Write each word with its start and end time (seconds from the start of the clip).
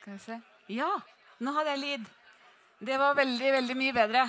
Skal 0.00 0.14
vi 0.14 0.18
se. 0.22 0.36
Ja, 0.72 0.88
nå 1.44 1.52
hadde 1.52 1.74
jeg 1.74 1.80
lyd. 1.82 2.04
Det 2.80 2.96
var 2.96 3.18
veldig, 3.18 3.48
veldig 3.52 3.74
mye 3.76 3.92
bedre. 3.92 4.22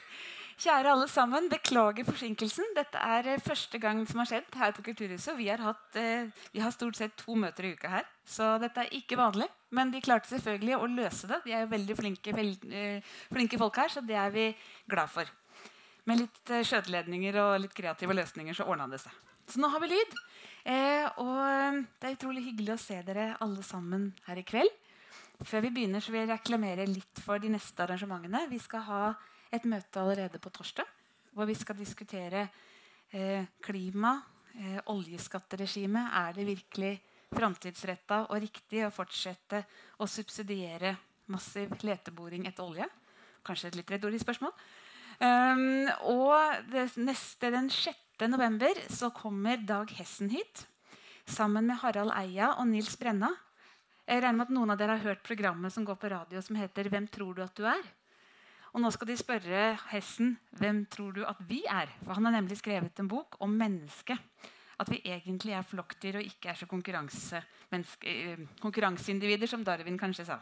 Kjære 0.64 0.94
alle 0.94 1.08
sammen, 1.12 1.50
beklager 1.52 2.06
forsinkelsen. 2.08 2.70
Dette 2.76 3.02
er 3.04 3.28
eh, 3.34 3.42
første 3.44 3.76
gang 3.82 4.00
som 4.08 4.22
har 4.22 4.30
skjedd 4.30 4.56
her 4.56 4.72
på 4.76 4.86
Kulturhuset. 4.86 5.36
Vi 5.36 5.50
har, 5.52 5.60
hatt, 5.60 5.98
eh, 6.00 6.32
vi 6.54 6.64
har 6.64 6.72
stort 6.72 6.96
sett 6.96 7.18
to 7.20 7.36
møter 7.36 7.68
i 7.68 7.74
uka 7.76 7.92
her, 7.98 8.08
så 8.24 8.54
dette 8.62 8.86
er 8.86 8.96
ikke 8.96 9.20
vanlig. 9.20 9.50
Men 9.76 9.92
de 9.92 10.00
klarte 10.00 10.32
selvfølgelig 10.32 10.80
å 10.80 10.88
løse 10.88 11.28
det. 11.28 11.42
De 11.44 11.52
er 11.52 11.66
jo 11.66 11.72
veldig 11.76 12.00
flinke, 12.00 12.36
veld, 12.40 12.64
eh, 12.72 13.14
flinke 13.28 13.60
folk 13.60 13.84
her, 13.84 13.92
så 13.92 14.00
det 14.00 14.16
er 14.16 14.32
vi 14.32 14.48
glad 14.88 15.12
for. 15.12 15.36
Med 16.08 16.24
litt 16.24 16.56
skjøteledninger 16.64 17.36
og 17.44 17.58
litt 17.60 17.76
kreative 17.76 18.16
løsninger 18.16 18.56
så 18.56 18.64
ordna 18.64 18.88
det 18.88 19.04
seg. 19.04 19.20
Så 19.52 19.60
nå 19.60 19.68
har 19.68 19.84
vi 19.84 19.92
lyd. 19.92 20.20
Og 21.20 21.40
det 22.00 22.08
er 22.08 22.14
utrolig 22.16 22.46
hyggelig 22.46 22.72
å 22.72 22.80
se 22.80 22.96
dere 23.04 23.34
alle 23.44 23.64
sammen 23.66 24.14
her 24.24 24.40
i 24.40 24.46
kveld. 24.48 24.79
Før 25.40 25.64
vi 25.64 25.70
begynner, 25.72 26.02
så 26.04 26.12
vil 26.12 26.24
jeg 26.24 26.32
reklamere 26.34 26.84
litt 26.88 27.20
for 27.24 27.40
de 27.40 27.48
neste 27.52 27.84
arrangementene. 27.84 28.44
Vi 28.50 28.58
skal 28.60 28.84
ha 28.84 29.04
et 29.50 29.64
møte 29.68 30.02
allerede 30.02 30.40
på 30.42 30.52
torsdag, 30.52 30.88
hvor 31.32 31.48
vi 31.48 31.56
skal 31.56 31.78
diskutere 31.78 32.42
eh, 33.10 33.46
klima, 33.64 34.18
eh, 34.52 34.78
oljeskatteregimet. 34.92 36.12
Er 36.20 36.36
det 36.36 36.48
virkelig 36.50 36.92
framtidsretta 37.32 38.26
og 38.28 38.42
riktig 38.42 38.84
å 38.84 38.92
fortsette 38.92 39.64
å 40.02 40.08
subsidiere 40.10 40.92
massiv 41.32 41.72
leteboring 41.86 42.44
etter 42.50 42.66
olje? 42.66 42.88
Kanskje 43.46 43.70
et 43.70 43.80
litt 43.80 43.96
retorisk 43.96 44.26
spørsmål. 44.26 44.52
Um, 45.20 45.88
og 46.08 46.62
det 46.72 46.86
neste, 46.96 47.50
den 47.52 47.68
6. 47.72 48.24
november 48.32 48.76
så 48.88 49.10
kommer 49.12 49.60
Dag 49.68 49.90
Hessen 49.98 50.30
hit 50.32 50.64
sammen 51.28 51.66
med 51.68 51.80
Harald 51.82 52.12
Eia 52.16 52.54
og 52.56 52.68
Nils 52.70 52.96
Brenna. 53.00 53.28
Jeg 54.10 54.24
regner 54.24 54.40
med 54.40 54.48
at 54.48 54.54
Noen 54.56 54.72
av 54.74 54.78
dere 54.80 54.96
har 54.96 55.04
hørt 55.04 55.20
programmet 55.22 55.70
som 55.70 55.84
går 55.86 55.94
på 56.02 56.08
radio 56.10 56.40
som 56.42 56.56
heter 56.58 56.88
'Hvem 56.90 57.06
tror 57.06 57.34
du 57.34 57.42
at 57.42 57.54
du 57.54 57.62
er?' 57.62 57.86
Og 58.74 58.80
Nå 58.80 58.90
skal 58.90 59.06
de 59.06 59.16
spørre 59.16 59.78
Hessen 59.90 60.36
'Hvem 60.52 60.86
tror 60.90 61.12
du 61.14 61.24
at 61.24 61.36
vi 61.48 61.62
er?' 61.62 61.94
For 62.04 62.14
Han 62.14 62.24
har 62.24 62.32
nemlig 62.32 62.58
skrevet 62.58 62.98
en 62.98 63.08
bok 63.08 63.36
om 63.40 63.50
mennesket. 63.50 64.18
At 64.80 64.90
vi 64.90 65.00
egentlig 65.04 65.52
er 65.52 65.62
flokkdyr 65.62 66.16
og 66.16 66.24
ikke 66.24 66.48
er 66.48 66.54
så 66.54 66.66
konkurranse, 66.66 67.42
konkurranseindivider, 68.60 69.46
som 69.46 69.64
Darwin 69.64 69.98
kanskje 69.98 70.26
sa. 70.26 70.40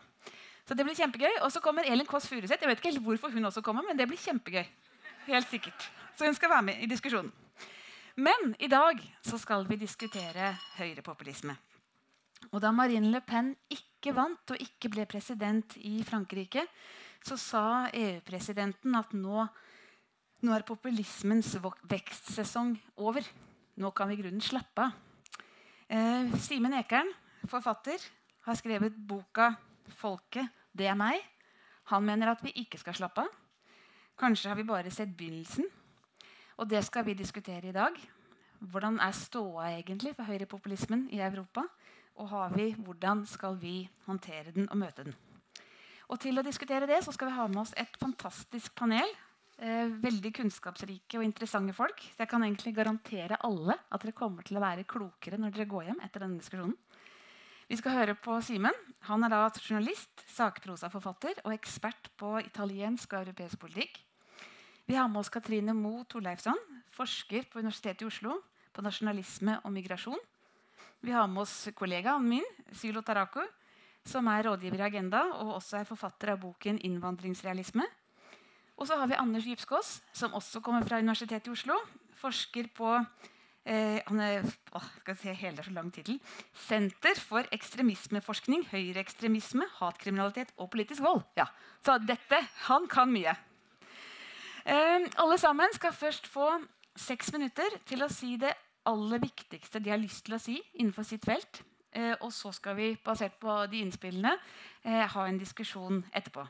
Så 0.64 0.75
det 0.75 0.87
blir 0.87 0.95
kjempegøy. 0.95 1.42
Og 1.42 1.53
så 1.53 1.61
kommer 1.61 1.83
Elin 1.85 2.07
Kåss 2.07 2.29
Furuseth. 2.29 2.62
Jeg 2.62 2.69
vet 2.69 2.79
ikke 2.79 2.92
helt 2.92 3.05
hvorfor 3.05 3.31
hun 3.31 3.45
også 3.45 3.61
kommer, 3.61 3.83
men 3.83 3.98
det 3.98 4.09
blir 4.09 4.17
kjempegøy. 4.17 4.64
Helt 5.27 5.48
sikkert. 5.48 5.91
Så 6.17 6.25
hun 6.25 6.35
skal 6.35 6.51
være 6.51 6.62
med 6.62 6.75
i 6.81 6.87
diskusjonen. 6.87 7.33
Men 8.17 8.57
i 8.59 8.67
dag 8.67 8.97
så 9.23 9.39
skal 9.39 9.69
vi 9.69 9.77
diskutere 9.77 10.57
høyrepopulisme. 10.79 11.57
Og 12.53 12.61
da 12.62 12.72
Marine 12.72 13.11
Le 13.12 13.20
Pen 13.25 13.53
ikke 13.72 14.14
vant 14.17 14.55
og 14.55 14.62
ikke 14.62 14.91
ble 14.92 15.05
president 15.11 15.77
i 15.83 15.98
Frankrike, 16.06 16.64
så 17.25 17.36
sa 17.41 17.62
EU-presidenten 17.92 18.95
at 18.97 19.12
nå, 19.17 19.45
nå, 20.42 20.53
er 20.55 20.67
populismens 20.67 21.56
vekstsesong 21.91 22.77
over. 23.05 23.27
Nå 23.78 23.91
kan 23.95 24.08
vi 24.11 24.17
i 24.17 24.22
grunnen 24.22 24.45
slappe 24.45 24.86
av. 24.86 24.95
Eh, 25.89 26.30
Simen 26.45 26.77
Ekern, 26.78 27.11
forfatter, 27.48 28.00
har 28.45 28.56
skrevet 28.56 28.97
boka 28.97 29.55
'Folket, 29.89 30.48
det 30.73 30.86
er 30.86 30.95
meg'. 30.95 31.25
Han 31.89 32.05
mener 32.05 32.30
at 32.30 32.42
vi 32.45 32.52
ikke 32.61 32.78
skal 32.78 32.95
slappe 32.95 33.25
av. 33.25 33.28
Kanskje 34.19 34.48
har 34.50 34.56
vi 34.56 34.67
bare 34.69 34.91
sett 34.91 35.17
begynnelsen. 35.17 35.64
Og 36.58 36.69
det 36.69 36.84
skal 36.84 37.05
vi 37.06 37.14
diskutere 37.14 37.69
i 37.69 37.73
dag. 37.73 37.95
Hvordan 38.58 38.98
er 39.00 39.12
ståa 39.14 39.70
egentlig 39.78 40.14
for 40.17 40.27
høyrepopulismen 40.27 41.08
i 41.14 41.20
Europa? 41.23 41.62
Og 42.19 42.28
har 42.33 42.52
vi, 42.55 42.72
hvordan 42.74 43.22
skal 43.30 43.56
vi 43.61 43.80
håndtere 44.08 44.52
den 44.55 44.66
og 44.69 44.78
møte 44.80 45.06
den? 45.06 45.16
Og 46.08 46.19
til 46.22 46.41
å 46.41 46.44
diskutere 46.44 46.88
det 46.88 47.02
så 47.05 47.12
skal 47.14 47.30
vi 47.30 47.36
ha 47.36 47.47
med 47.50 47.62
oss 47.62 47.74
et 47.78 47.94
fantastisk 48.00 48.74
panel. 48.78 49.11
Eh, 49.58 49.90
veldig 50.02 50.30
kunnskapsrike 50.36 51.18
og 51.18 51.27
interessante 51.27 51.74
folk. 51.74 52.01
Så 52.14 52.23
jeg 52.23 52.30
kan 52.30 52.45
egentlig 52.46 52.74
garantere 52.77 53.40
alle 53.45 53.74
at 53.74 54.02
dere 54.02 54.17
kommer 54.17 54.46
til 54.46 54.58
å 54.58 54.62
være 54.62 54.86
klokere 54.89 55.39
når 55.39 55.55
dere 55.55 55.70
går 55.70 55.89
hjem 55.90 56.02
etter 56.07 56.24
denne 56.24 56.40
diskusjonen. 56.40 56.77
Vi 57.68 57.77
skal 57.77 57.98
høre 57.98 58.14
på 58.17 58.39
Simen. 58.40 58.77
Han 59.11 59.27
er 59.27 59.34
da 59.34 59.42
journalist, 59.61 60.23
sakprosaforfatter 60.33 61.42
og 61.45 61.52
ekspert 61.52 62.08
på 62.17 62.39
italiensk 62.40 63.12
og 63.12 63.27
europeisk 63.27 63.61
politikk. 63.61 63.98
Vi 64.89 64.96
har 64.96 65.11
med 65.11 65.20
oss 65.20 65.28
Katrine 65.28 65.74
Mo 65.77 66.01
Torleifsson, 66.08 66.57
forsker 66.96 67.45
på 67.51 67.61
Universitetet 67.61 68.07
i 68.07 68.08
Oslo 68.08 68.39
på 68.73 68.84
nasjonalisme 68.86 69.58
og 69.61 69.74
migrasjon. 69.74 70.23
Vi 71.01 71.13
har 71.14 71.29
med 71.31 71.45
oss 71.45 71.69
kollegaen 71.79 72.25
min, 72.27 72.47
Sylo 72.75 73.05
Taraku, 73.07 73.45
som 74.03 74.27
er 74.33 74.42
rådgiver 74.48 74.81
i 74.81 74.86
Agenda 74.89 75.20
og 75.39 75.55
også 75.61 75.79
er 75.79 75.86
forfatter 75.86 76.33
av 76.33 76.41
boken 76.42 76.81
'Innvandringsrealisme'. 76.83 77.86
Og 78.77 78.86
så 78.86 78.98
har 78.98 79.07
vi 79.07 79.14
Anders 79.14 79.45
Djupskås, 79.47 80.03
som 80.13 80.35
også 80.35 80.61
kommer 80.61 80.83
fra 80.87 80.98
Universitetet 80.98 81.47
i 81.47 81.51
Oslo. 81.51 81.79
Forsker 82.19 82.67
på 82.75 82.97
eh, 83.64 84.03
han 84.07 84.20
er, 84.20 84.42
å, 84.75 84.83
skal 85.01 85.17
se 85.17 85.33
hele 85.35 85.63
så 85.63 85.70
lang 85.70 85.91
titel, 85.95 86.19
Senter 86.67 87.14
for 87.14 87.47
ekstremismeforskning, 87.53 88.67
høyreekstremisme, 88.70 89.67
hatkriminalitet 89.79 90.51
og 90.58 90.70
politisk 90.70 91.03
vold. 91.03 91.23
Ja, 91.37 91.47
Så 91.85 91.98
dette 91.98 92.42
Han 92.67 92.89
kan 92.89 93.11
mye. 93.13 93.37
Eh, 94.67 95.07
alle 95.17 95.39
sammen 95.39 95.73
skal 95.73 95.92
først 95.92 96.27
få 96.27 96.58
seks 96.97 97.33
minutter 97.33 97.79
til 97.87 98.03
å 98.03 98.11
si 98.11 98.37
det 98.37 98.55
aller 98.89 99.21
viktigste 99.23 99.83
de 99.83 99.93
har 99.93 100.01
lyst 100.01 100.25
til 100.27 100.37
å 100.37 100.43
si 100.43 100.57
innenfor 100.79 101.07
sitt 101.07 101.27
felt. 101.29 101.63
Eh, 101.97 102.15
og 102.21 102.33
så 102.35 102.53
skal 102.53 102.77
vi, 102.79 102.93
basert 103.05 103.39
på 103.41 103.55
de 103.71 103.83
innspillene, 103.85 104.35
eh, 104.85 105.05
ha 105.09 105.27
en 105.27 105.41
diskusjon 105.41 106.03
etterpå. 106.13 106.45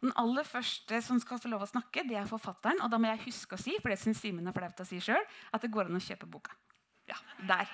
Den 0.00 0.12
aller 0.16 0.46
første 0.48 1.02
som 1.04 1.18
skal 1.20 1.40
få 1.42 1.50
lov 1.52 1.66
å 1.66 1.68
snakke, 1.68 2.06
det 2.08 2.16
er 2.16 2.28
forfatteren. 2.28 2.80
Og 2.80 2.90
da 2.90 2.98
må 2.98 3.10
jeg 3.10 3.26
huske 3.26 3.56
å 3.56 3.60
si, 3.60 3.74
for 3.82 3.92
det 3.92 3.98
synes 4.00 4.20
Simen 4.22 4.46
er 4.48 4.56
flaut 4.56 4.80
å 4.80 4.86
si 4.88 5.00
selv, 5.04 5.26
at 5.52 5.60
det 5.60 5.72
går 5.72 5.90
an 5.90 5.98
å 5.98 6.04
kjøpe 6.04 6.30
boka. 6.30 6.54
Ja, 7.10 7.18
der. 7.44 7.68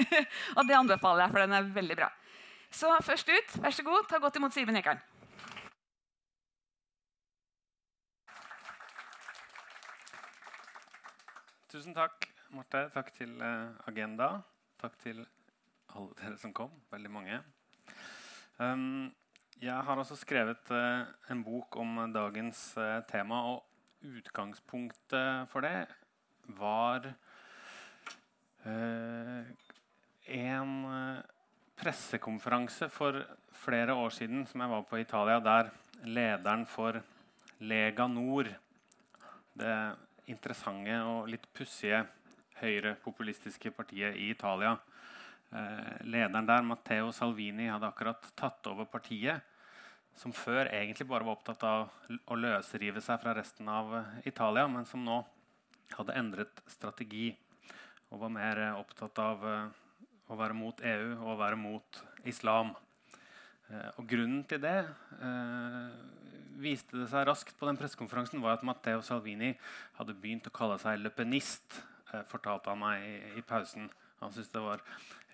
og 0.56 0.68
det 0.68 0.76
anbefaler 0.76 1.24
jeg, 1.24 1.32
for 1.32 1.42
den 1.42 1.56
er 1.56 1.74
veldig 1.74 1.96
bra. 1.98 2.10
Så 2.70 2.90
først 3.06 3.28
ut, 3.30 3.56
vær 3.62 3.74
så 3.74 3.82
god, 3.86 4.06
ta 4.10 4.20
godt 4.22 4.38
imot 4.38 4.54
Simen 4.54 4.78
Ekern. 4.78 5.02
Tusen 11.74 11.94
takk, 11.96 12.33
Marte. 12.54 12.84
Takk 12.94 13.08
til 13.16 13.32
uh, 13.42 13.74
Agenda. 13.88 14.28
Takk 14.78 14.94
til 15.02 15.24
alle 15.94 16.14
dere 16.20 16.36
som 16.38 16.52
kom. 16.54 16.70
Veldig 16.92 17.10
mange. 17.10 17.40
Um, 18.62 19.10
jeg 19.58 19.74
har 19.74 19.98
også 19.98 20.14
skrevet 20.20 20.70
uh, 20.70 21.02
en 21.32 21.42
bok 21.42 21.76
om 21.82 22.12
dagens 22.14 22.60
uh, 22.78 23.02
tema, 23.10 23.40
og 23.50 23.64
utgangspunktet 24.04 25.48
for 25.50 25.64
det 25.64 25.86
var 26.58 27.06
en 30.28 30.72
pressekonferanse 31.80 32.88
for 32.92 33.16
flere 33.64 33.96
år 33.96 34.12
siden 34.12 34.44
som 34.48 34.60
jeg 34.60 34.72
var 34.72 34.84
på 34.88 34.96
i 35.00 35.04
Italia, 35.06 35.38
der 35.40 35.70
lederen 36.04 36.66
for 36.68 37.00
Lega 37.60 38.06
Nord, 38.06 38.52
det 39.56 39.78
interessante 40.28 41.00
og 41.08 41.32
litt 41.32 41.48
pussige 41.56 42.04
høyrepopulistiske 42.60 43.72
partiet 43.74 44.16
i 44.20 44.30
Italia. 44.32 44.76
Eh, 45.54 46.06
lederen 46.06 46.46
der, 46.46 46.62
Matteo 46.66 47.12
Salvini, 47.12 47.68
hadde 47.70 47.86
akkurat 47.86 48.24
tatt 48.38 48.66
over 48.70 48.88
partiet, 48.90 49.42
som 50.18 50.34
før 50.34 50.70
egentlig 50.70 51.06
bare 51.10 51.26
var 51.26 51.36
opptatt 51.36 51.62
av 51.66 51.88
å 52.30 52.38
løsrive 52.38 53.02
seg 53.02 53.20
fra 53.22 53.34
resten 53.38 53.70
av 53.70 53.92
eh, 53.98 54.16
Italia, 54.30 54.66
men 54.70 54.86
som 54.88 55.04
nå 55.04 55.20
hadde 55.94 56.16
endret 56.18 56.62
strategi 56.70 57.28
og 58.10 58.24
var 58.24 58.34
mer 58.34 58.62
eh, 58.64 58.80
opptatt 58.80 59.20
av 59.22 59.46
å 60.24 60.38
være 60.38 60.56
mot 60.56 60.80
EU 60.82 61.08
og 61.20 61.30
å 61.34 61.38
være 61.38 61.60
mot 61.60 62.02
islam. 62.24 62.72
Og 63.98 64.06
grunnen 64.08 64.42
til 64.48 64.60
det 64.60 64.78
viste 66.60 66.96
det 66.96 67.08
seg 67.10 67.26
raskt 67.28 67.56
på 67.58 67.68
den 67.68 67.78
pressekonferansen 67.80 68.42
var 68.44 68.56
at 68.56 68.64
Matteo 68.66 69.02
Salvini 69.04 69.52
hadde 69.98 70.16
begynt 70.20 70.48
å 70.48 70.54
kalle 70.54 70.78
seg 70.80 71.00
løpenist, 71.02 71.82
fortalte 72.30 72.72
han 72.72 72.80
meg 72.80 73.04
i, 73.06 73.14
i 73.40 73.44
pausen. 73.46 73.90
Han 74.24 74.32
syntes 74.32 74.52
det 74.54 74.62
var 74.64 74.80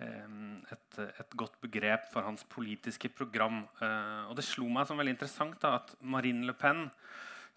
eh, 0.03 0.31
et, 0.75 1.01
et, 1.05 1.37
godt 1.39 1.59
begrep 1.63 2.09
for 2.11 2.27
hans 2.27 2.43
politiske 2.51 3.11
program. 3.15 3.63
Eh, 3.83 4.25
og 4.31 4.35
det 4.39 4.47
slo 4.47 4.67
meg 4.73 4.89
som 4.89 4.99
veldig 4.99 5.15
interessant 5.15 5.61
da, 5.63 5.77
at 5.79 5.95
Marine 6.01 6.49
Le 6.49 6.57
Pen, 6.59 6.89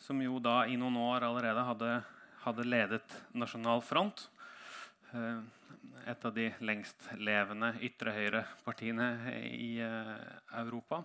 som 0.01 0.19
jo 0.21 0.37
da 0.43 0.63
i 0.69 0.77
noen 0.77 0.99
år 0.99 1.25
allerede 1.25 1.65
hadde, 1.65 1.91
hadde 2.43 2.67
ledet 2.67 3.17
Nasjonal 3.33 3.81
Front, 3.85 4.27
eh, 5.13 5.41
et 6.11 6.25
av 6.27 6.33
de 6.35 6.49
lengstlevende 6.59 7.69
ytre 7.87 8.11
høyre-partiene 8.11 9.07
i 9.55 9.77
Europa, 9.79 10.99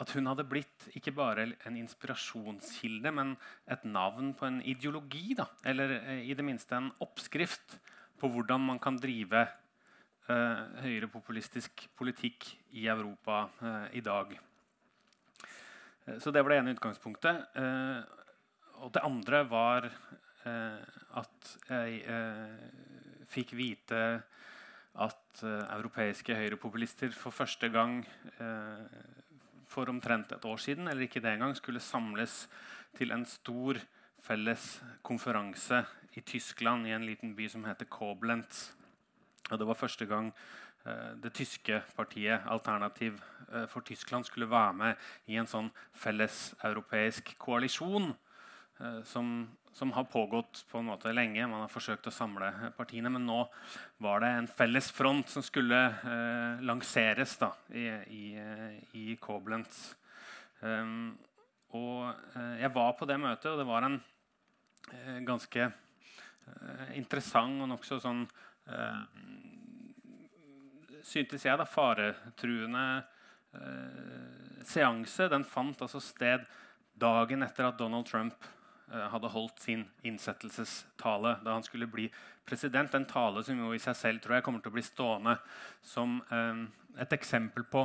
at 0.00 0.14
hun 0.16 0.30
hadde 0.30 0.46
blitt 0.48 0.86
ikke 0.96 1.12
bare 1.12 1.44
en 1.68 1.76
inspirasjonskilde, 1.76 3.12
men 3.12 3.34
et 3.68 3.82
navn 3.84 4.32
på 4.36 4.48
en 4.48 4.60
ideologi. 4.64 5.34
Da. 5.36 5.46
Eller 5.68 5.98
i 6.24 6.36
det 6.36 6.46
minste 6.46 6.78
en 6.78 6.90
oppskrift 7.04 7.76
på 8.20 8.30
hvordan 8.32 8.64
man 8.64 8.80
kan 8.80 8.96
drive 9.00 9.44
eh, 9.44 10.62
høyrepopulistisk 10.86 11.86
politikk 11.98 12.48
i 12.80 12.86
Europa 12.88 13.46
eh, 13.60 13.98
i 14.00 14.04
dag. 14.04 14.38
så 16.18 16.32
det 16.32 16.42
var 16.42 16.50
det 16.50 16.58
ene 16.58 16.72
utgangspunktet. 16.74 17.44
og 18.80 18.92
det 18.92 19.02
andre 19.04 19.44
var 19.46 19.84
at 21.20 21.50
jeg 21.68 22.00
fikk 23.28 23.52
vite 23.54 24.00
at 24.96 25.42
europeiske 25.44 26.34
høyrepopulister 26.34 27.12
for 27.12 27.30
første 27.30 27.68
gang 27.68 28.00
for 29.70 29.90
omtrent 29.90 30.32
et 30.34 30.44
år 30.44 30.58
siden 30.58 30.88
eller 30.90 31.06
ikke 31.06 31.22
det 31.22 31.34
engang, 31.34 31.54
skulle 31.56 31.80
samles 31.80 32.48
til 32.98 33.14
en 33.14 33.24
stor 33.26 33.78
felles 34.20 34.64
konferanse 35.06 35.84
i 36.18 36.20
Tyskland, 36.26 36.86
i 36.86 36.94
en 36.94 37.06
liten 37.06 37.34
by 37.36 37.46
som 37.48 37.64
heter 37.64 37.88
Koblenz. 37.90 38.72
Og 39.50 39.58
det 39.58 39.66
var 39.66 39.78
første 39.78 40.06
gang 40.06 40.32
eh, 40.84 41.14
det 41.22 41.32
tyske 41.34 41.82
partiet 41.96 42.46
Alternativ 42.50 43.20
eh, 43.52 43.66
for 43.70 43.80
Tyskland 43.86 44.26
skulle 44.26 44.50
være 44.50 44.74
med 44.74 44.94
i 45.26 45.38
en 45.40 45.48
sånn 45.48 45.70
felles 45.94 46.50
europeisk 46.66 47.34
koalisjon 47.38 48.10
eh, 48.80 49.00
som, 49.06 49.48
som, 49.72 49.92
har 49.92 50.04
pågått 50.04 50.64
på 50.70 50.78
en 50.78 50.88
måte 50.90 51.12
lenge. 51.12 51.46
Man 51.46 51.64
har 51.64 51.72
forsøkt 51.72 52.08
å 52.10 52.14
samle 52.14 52.50
partiene, 52.76 53.10
men 53.12 53.26
nå 53.26 53.44
var 54.02 54.22
det 54.24 54.30
en 54.34 54.48
felles 54.50 54.90
front 54.94 55.30
som 55.30 55.44
skulle 55.44 55.78
eh, 55.86 56.62
lanseres 56.66 57.36
da, 57.40 57.52
i, 57.72 57.86
i. 58.98 59.16
Um, 60.60 61.16
og 61.76 62.10
eh, 62.34 62.56
jeg 62.64 62.72
var 62.74 62.96
på 62.98 63.08
det 63.08 63.18
møtet, 63.22 63.50
og 63.52 63.60
det 63.60 63.68
var 63.68 63.86
en 63.86 64.00
eh, 64.92 65.20
ganske 65.26 65.62
eh, 65.66 66.90
interessant 66.98 67.62
og 67.62 67.70
nokså 67.74 68.00
sånn 68.02 68.26
eh, 68.68 69.04
Syntes 71.00 71.46
jeg, 71.46 71.56
da, 71.56 71.64
faretruende 71.64 72.82
seanse. 74.68 75.30
Den 75.32 75.46
fant 75.48 75.80
altså 75.80 75.98
sted 76.04 76.44
dagen 77.00 77.40
etter 77.42 77.70
at 77.70 77.78
Donald 77.80 78.04
Trump 78.06 78.44
hadde 78.90 79.30
holdt 79.30 79.60
sin 79.62 79.84
innsettelsestale 80.06 81.36
da 81.44 81.52
han 81.54 81.62
skulle 81.66 81.86
bli 81.86 82.08
president. 82.44 82.94
En 82.94 83.06
tale 83.06 83.44
som 83.46 83.58
jo 83.58 83.70
i 83.74 83.82
seg 83.82 83.96
selv 83.98 84.22
tror 84.24 84.36
jeg 84.36 84.46
kommer 84.46 84.64
til 84.64 84.72
å 84.72 84.76
bli 84.76 84.84
stående 84.86 85.36
som 85.82 86.16
et 86.98 87.14
eksempel 87.14 87.68
på 87.70 87.84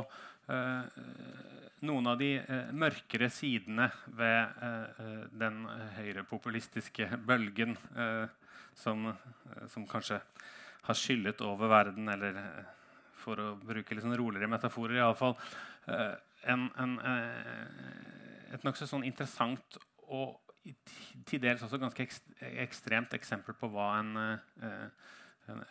noen 1.84 2.06
av 2.06 2.18
de 2.18 2.30
eh, 2.38 2.72
mørkere 2.72 3.28
sidene 3.32 3.90
ved 4.16 4.62
eh, 4.62 5.02
eh 5.02 5.24
den 5.36 5.64
høyrepopulistiske 5.98 7.08
bølgen 7.26 7.76
eh, 7.96 8.24
som, 8.74 9.06
eh, 9.10 9.66
som, 9.72 9.86
kanskje 9.88 10.20
har 10.86 10.96
skyllet 10.96 11.42
over 11.44 11.68
verden, 11.68 12.08
eller 12.08 12.40
eh, 12.40 12.64
for 13.20 13.42
å 13.42 13.52
bruke 13.60 13.94
litt 13.94 14.04
sånn 14.06 14.16
roligere 14.16 14.48
metaforer, 14.50 15.00
iallfall 15.00 15.34
en, 16.46 16.66
en, 16.78 16.92
et 18.54 18.64
nokså 18.66 18.86
sånn 18.86 19.04
interessant 19.06 19.78
og 20.14 20.45
til 21.26 21.42
dels 21.42 21.62
også 21.62 21.78
ganske 21.78 22.08
ekstremt 22.64 23.14
eksempel 23.14 23.54
på 23.58 23.70
hva 23.70 23.92
en 24.00 24.16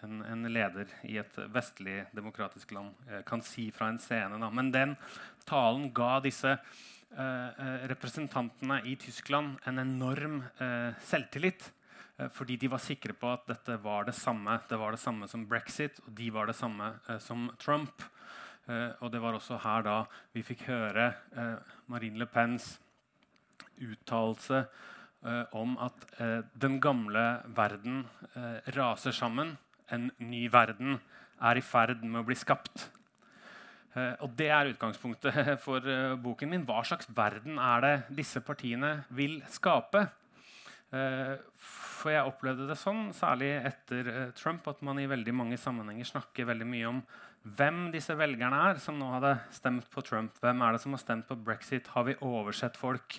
en, 0.03 0.21
en, 0.21 0.47
leder 0.51 0.89
i 1.03 1.17
et 1.19 1.37
vestlig 1.53 2.03
demokratisk 2.15 2.71
land 2.75 2.95
eh, 3.09 3.21
kan 3.27 3.43
si 3.43 3.69
fra 3.75 3.89
en 3.91 3.99
scene. 4.01 4.39
Da. 4.39 4.49
Men 4.49 4.71
den 4.73 4.95
talen 5.47 5.89
ga 5.95 6.19
disse 6.23 6.55
eh, 6.55 7.19
eh, 7.19 7.87
representantene 7.91 8.81
i 8.87 8.95
Tyskland 9.01 9.59
en 9.67 9.81
enorm 9.83 10.41
eh, 10.63 10.91
selvtillit. 11.05 11.71
Eh, 12.17 12.31
fordi 12.31 12.57
de 12.61 12.71
var 12.71 12.83
sikre 12.83 13.15
på 13.17 13.31
at 13.33 13.47
dette 13.51 13.79
var 13.83 14.07
det 14.07 14.15
samme 14.15 14.59
Det 14.69 14.79
var 14.79 14.95
det 14.95 15.03
samme 15.03 15.27
som 15.27 15.47
brexit, 15.47 15.99
og 16.05 16.13
de 16.15 16.31
var 16.31 16.47
det 16.47 16.57
samme 16.57 16.93
eh, 17.09 17.19
som 17.19 17.49
Trump. 17.59 18.11
og 18.65 19.11
det 19.13 19.19
var 19.21 19.35
også 19.37 19.59
her 19.61 19.83
da 19.85 19.99
vi 20.33 20.41
fikk 20.41 20.63
høre 20.65 21.03
Marine 21.85 22.17
Le 22.17 22.25
Pens 22.25 22.79
uttalelse 23.81 24.65
om 25.57 25.71
at 25.81 26.03
den 26.53 26.75
gamle 26.77 27.21
verden 27.57 28.03
raser 28.75 29.15
sammen 29.15 29.55
en 29.93 30.09
ny 30.21 30.45
verden 30.51 30.99
er 31.43 31.59
i 31.59 31.63
ferd 31.65 32.03
med 32.03 32.21
å 32.21 32.27
bli 32.27 32.37
skapt. 32.37 32.87
Uh, 33.95 34.13
og 34.25 34.33
Det 34.35 34.49
er 34.51 34.73
utgangspunktet 34.73 35.55
for 35.65 35.85
uh, 35.87 36.15
boken 36.19 36.51
min. 36.51 36.67
Hva 36.67 36.81
slags 36.87 37.09
verden 37.15 37.59
er 37.61 37.85
det 37.85 37.95
disse 38.21 38.43
partiene 38.43 38.97
vil 39.15 39.41
skape? 39.51 40.07
For 40.95 42.13
jeg 42.13 42.29
opplevde 42.29 42.69
det 42.69 42.77
sånn, 42.79 43.09
særlig 43.11 43.49
etter 43.57 44.29
Trump, 44.37 44.67
at 44.69 44.79
man 44.85 45.01
i 45.01 45.07
veldig 45.09 45.33
mange 45.35 45.57
sammenhenger 45.59 46.07
snakker 46.07 46.47
veldig 46.47 46.67
mye 46.69 46.87
om 46.87 47.01
hvem 47.57 47.89
disse 47.91 48.15
velgerne 48.15 48.61
er 48.69 48.79
som 48.79 48.95
nå 49.01 49.09
hadde 49.17 49.33
stemt 49.51 49.89
på 49.91 50.05
Trump. 50.05 50.37
Hvem 50.39 50.61
er 50.63 50.77
det 50.77 50.83
som 50.85 50.95
har 50.95 51.01
stemt 51.01 51.27
på 51.27 51.35
brexit? 51.49 51.89
Har 51.91 52.05
vi 52.07 52.15
oversett 52.23 52.79
folk? 52.79 53.17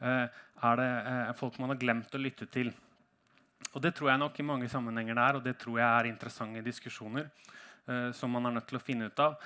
Er 0.00 0.80
det 0.80 0.90
folk 1.38 1.58
man 1.60 1.74
har 1.74 1.80
glemt 1.80 2.14
å 2.16 2.20
lytte 2.20 2.48
til? 2.52 2.72
Og 3.70 3.82
det 3.84 3.94
tror 3.94 4.10
jeg 4.10 4.22
nok 4.22 4.38
i 4.40 4.46
mange 4.46 4.68
sammenhenger 4.70 5.16
det 5.16 5.24
er, 5.24 5.38
og 5.38 5.46
det 5.46 5.56
tror 5.60 5.78
jeg 5.78 5.88
er 5.88 6.10
interessante 6.10 6.66
diskusjoner 6.66 7.28
uh, 7.86 8.10
som 8.16 8.32
man 8.34 8.48
er 8.48 8.58
nødt 8.58 8.70
til 8.70 8.80
å 8.80 8.82
finne 8.82 9.10
ut 9.10 9.22
av. 9.22 9.36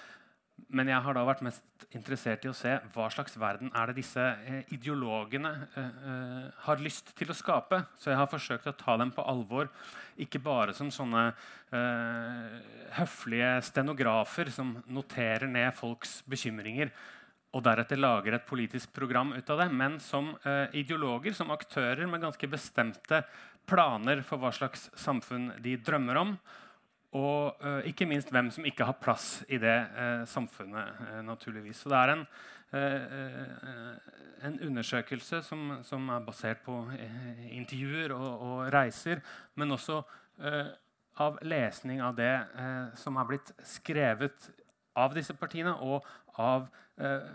Men 0.70 0.86
jeg 0.86 1.02
har 1.02 1.16
da 1.16 1.24
vært 1.26 1.42
mest 1.42 1.84
interessert 1.98 2.44
i 2.46 2.50
å 2.52 2.54
se 2.54 2.76
hva 2.94 3.08
slags 3.10 3.34
verden 3.42 3.72
er 3.74 3.90
det 3.90 3.96
disse 3.98 4.24
ideologene 4.72 5.50
uh, 5.74 6.46
har 6.68 6.80
lyst 6.80 7.10
til 7.18 7.32
å 7.32 7.36
skape. 7.36 7.82
Så 7.98 8.12
jeg 8.12 8.20
har 8.20 8.30
forsøkt 8.30 8.70
å 8.70 8.76
ta 8.78 8.96
dem 9.02 9.12
på 9.12 9.26
alvor. 9.28 9.68
Ikke 10.16 10.40
bare 10.42 10.76
som 10.76 10.92
sånne 10.94 11.32
høflige 12.94 13.48
stenografer 13.66 14.46
som 14.54 14.68
noterer 14.86 15.48
ned 15.50 15.74
folks 15.74 16.20
bekymringer 16.30 16.92
og 17.54 17.62
deretter 17.62 18.00
lager 18.00 18.34
et 18.34 18.46
politisk 18.48 18.90
program 18.96 19.30
ut 19.36 19.50
av 19.54 19.60
det, 19.62 19.68
men 19.70 20.00
som 20.02 20.32
ideologer, 20.74 21.30
som 21.38 21.52
aktører 21.54 22.08
med 22.10 22.24
ganske 22.24 22.48
bestemte 22.50 23.20
planer 23.68 24.22
for 24.26 24.42
hva 24.42 24.50
slags 24.52 24.88
samfunn 24.98 25.52
de 25.62 25.76
drømmer 25.80 26.18
om. 26.20 26.34
Og 27.14 27.62
eh, 27.62 27.90
ikke 27.92 28.08
minst 28.10 28.32
hvem 28.34 28.50
som 28.50 28.66
ikke 28.66 28.86
har 28.88 28.98
plass 28.98 29.44
i 29.46 29.60
det 29.62 29.74
eh, 29.86 30.24
samfunnet. 30.26 30.98
Uh, 30.98 31.20
naturligvis. 31.26 31.84
Så 31.84 31.92
det 31.92 32.00
er 32.00 32.14
en, 32.14 32.24
en 34.48 34.56
undersøkelse 34.66 35.42
som, 35.46 35.76
som, 35.86 36.08
er 36.10 36.24
basert 36.26 36.64
på 36.66 36.80
intervjuer 37.54 38.16
og, 38.16 38.30
og, 38.32 38.56
reiser, 38.74 39.22
men 39.54 39.76
også 39.76 40.00
av 41.22 41.38
lesning 41.46 42.02
av 42.02 42.16
det 42.18 42.32
som 42.98 43.14
er 43.20 43.28
blitt 43.28 43.52
skrevet 43.62 44.48
av 44.98 45.14
disse 45.14 45.36
partiene, 45.38 45.76
og 45.86 46.02
av 46.42 46.66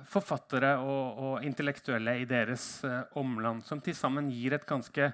forfattere 0.08 0.70
og, 0.80 1.18
og, 1.20 1.34
intellektuelle 1.44 2.14
i 2.22 2.28
deres 2.30 2.80
omland, 3.20 3.60
som 3.68 3.82
til 3.84 3.98
sammen 3.98 4.30
gir 4.32 4.56
et 4.56 4.64
ganske 4.66 5.10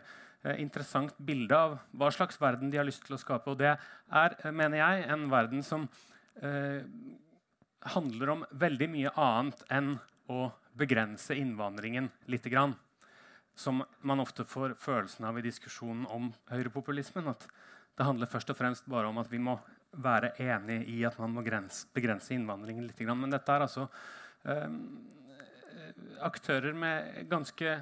Eh, 0.45 0.59
interessant 0.61 1.15
bilde 1.25 1.57
av 1.57 1.79
hva 1.97 2.11
slags 2.13 2.37
verden 2.37 2.69
de 2.69 2.77
har 2.77 2.85
lyst 2.85 3.01
til 3.07 3.15
å 3.17 3.21
skape. 3.21 3.49
Og 3.49 3.57
det 3.57 3.71
er, 3.71 4.35
eh, 4.37 4.51
mener 4.51 4.77
jeg, 4.77 5.05
en 5.09 5.29
verden 5.29 5.63
som 5.63 5.89
eh, 6.41 6.83
handler 7.95 8.29
om 8.29 8.45
veldig 8.51 8.89
mye 8.89 9.13
annet 9.17 9.63
enn 9.71 9.99
å 10.29 10.51
begrense 10.77 11.33
innvandringen 11.33 12.11
litt. 12.27 12.43
Grann, 12.43 12.75
som 13.55 13.83
man 14.01 14.19
ofte 14.19 14.45
får 14.45 14.75
følelsen 14.75 15.25
av 15.25 15.39
i 15.39 15.41
diskusjonen 15.41 16.05
om 16.05 16.33
høyrepopulismen. 16.51 17.27
At 17.27 17.47
det 17.97 18.05
handler 18.05 18.29
først 18.29 18.49
og 18.51 18.57
fremst 18.57 18.85
bare 18.85 19.07
om 19.07 19.17
at 19.17 19.31
vi 19.31 19.39
må 19.39 19.57
være 19.95 20.35
enig 20.37 20.83
i 20.91 21.03
at 21.05 21.17
man 21.17 21.33
må 21.33 21.41
begrense 21.41 22.35
innvandringen 22.35 22.85
litt. 22.85 22.99
Men 22.99 23.31
dette 23.31 23.49
er 23.49 23.65
altså 23.65 23.87
eh, 23.87 24.24
aktører 26.25 26.75
med 26.77 27.29
ganske 27.29 27.77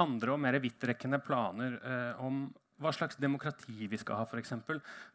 andre 0.00 0.34
og 0.34 0.40
mer 0.42 0.58
vidtrekkende 0.60 1.20
planer 1.24 1.76
eh, 1.80 2.22
om 2.24 2.46
hva 2.82 2.92
slags 2.92 3.16
demokrati 3.16 3.86
vi 3.88 3.96
skal 3.96 4.20
ha, 4.20 4.26
f.eks. 4.28 4.52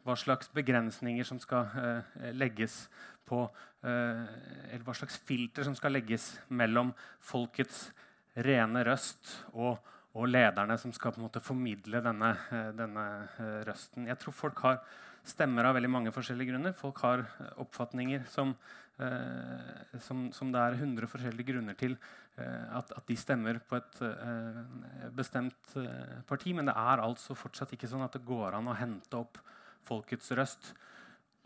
Hva 0.01 0.15
slags 0.17 0.49
begrensninger 0.53 1.27
som 1.27 1.37
skal 1.41 1.69
eh, 1.77 2.31
legges 2.33 2.87
på 3.29 3.43
eh, 3.45 4.23
Eller 4.71 4.85
hva 4.87 4.95
slags 4.97 5.19
filter 5.27 5.67
som 5.67 5.77
skal 5.77 5.93
legges 5.93 6.33
mellom 6.49 6.93
folkets 7.21 7.91
rene 8.33 8.81
røst 8.87 9.35
og, 9.53 9.77
og 10.17 10.27
lederne 10.31 10.77
som 10.81 10.93
skal 10.95 11.13
på 11.13 11.21
en 11.21 11.27
måte 11.27 11.43
formidle 11.43 12.01
denne, 12.03 12.33
eh, 12.49 12.73
denne 12.77 13.07
eh, 13.37 13.61
røsten. 13.69 14.09
Jeg 14.09 14.17
tror 14.23 14.37
folk 14.41 14.65
har 14.65 14.81
stemmer 15.27 15.67
av 15.69 15.77
veldig 15.77 15.91
mange 15.91 16.13
forskjellige 16.15 16.55
grunner. 16.55 16.77
Folk 16.77 17.03
har 17.05 17.27
eh, 17.27 17.51
oppfatninger 17.61 18.25
som, 18.31 18.55
som, 20.03 20.27
som 20.35 20.51
det 20.53 20.61
er 20.61 20.77
100 20.77 21.09
forskjellige 21.09 21.53
grunner 21.53 21.77
til 21.79 21.95
Eh, 22.39 22.77
at, 22.77 22.91
at, 22.95 23.03
de 23.07 23.17
stemmer 23.19 23.59
på 23.67 23.75
et 23.75 23.97
uh, 24.05 24.61
bestemt 25.15 25.73
parti. 26.27 26.53
Men 26.55 26.69
det 26.69 26.75
er 26.77 27.03
altså 27.03 27.35
fortsatt 27.37 27.75
ikke 27.75 27.89
sånn 27.91 28.05
at 28.05 28.15
det 28.15 28.23
går 28.27 28.55
an 28.57 28.71
å 28.71 28.77
hente 28.77 29.19
opp 29.19 29.41
folkets 29.87 30.31
røst 30.37 30.73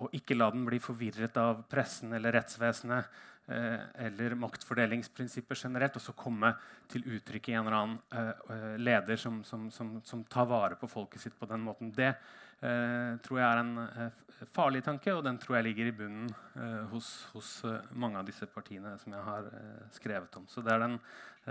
og 0.04 0.12
ikke 0.14 0.36
la 0.36 0.50
den 0.52 0.66
bli 0.68 0.78
forvirret 0.84 1.38
av 1.40 1.62
pressen 1.72 2.12
eller 2.18 2.36
rettsvesenet 2.36 3.06
eh, 3.48 3.80
eller 4.04 4.34
maktfordelingsprinsipper 4.42 5.56
generelt, 5.56 5.96
og 5.96 6.04
så 6.04 6.12
komme 6.20 6.50
til 6.92 7.06
uttrykk 7.16 7.48
i 7.48 7.56
en 7.56 7.70
eller 7.70 7.78
annen 7.80 8.82
leder 8.84 9.22
som, 9.22 9.38
som, 9.48 9.70
som, 9.72 9.94
som, 10.04 10.26
tar 10.28 10.50
vare 10.52 10.76
på 10.76 10.90
folket 10.92 11.24
sitt 11.24 11.40
på 11.40 11.48
den 11.48 11.64
måten. 11.64 11.94
Det 11.96 12.12
eh, 12.12 12.20
tror 12.60 13.40
jeg 13.40 13.46
er 13.46 13.62
en 13.62 13.78
eh, 13.84 14.24
farlig 14.56 14.84
tanke, 14.84 15.14
og 15.14 15.24
den 15.26 15.38
tror 15.42 15.58
jeg 15.58 15.68
ligger 15.70 15.90
i 15.90 15.96
bunnen 15.96 16.32
eh, 16.56 16.84
hos, 16.92 17.12
hos 17.34 17.52
eh, 17.68 17.92
mange 17.92 18.20
av 18.20 18.28
disse 18.28 18.48
partiene 18.52 18.96
som 19.02 19.14
jeg 19.16 19.24
har 19.28 19.48
eh, 19.52 19.86
skrevet 19.96 20.36
om. 20.40 20.48
Så 20.52 20.64
det 20.66 20.74
er 20.74 20.84
den 20.86 20.98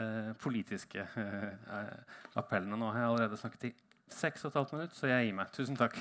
eh, 0.00 0.32
politiske 0.40 1.06
appellen. 2.34 2.72
Og 2.72 2.82
nå 2.82 2.90
har 2.92 3.00
jeg 3.00 3.12
allerede 3.12 3.40
snakket 3.40 3.70
i 3.70 3.74
seks 4.10 4.44
og 4.44 4.52
et 4.52 4.60
halvt 4.60 4.76
minutt, 4.76 4.96
så 4.96 5.10
jeg 5.10 5.28
gir 5.28 5.38
meg. 5.40 5.52
Tusen 5.54 5.78
takk. 5.80 5.98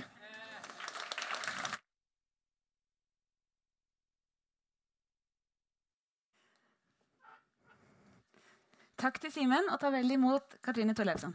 Takk 9.04 9.18
til 9.20 9.34
Simen, 9.36 9.66
og 9.68 9.82
ta 9.82 9.90
vel 9.92 10.16
imot 10.16 10.62
Katrine 10.64 10.96
Torleifsson. 10.96 11.34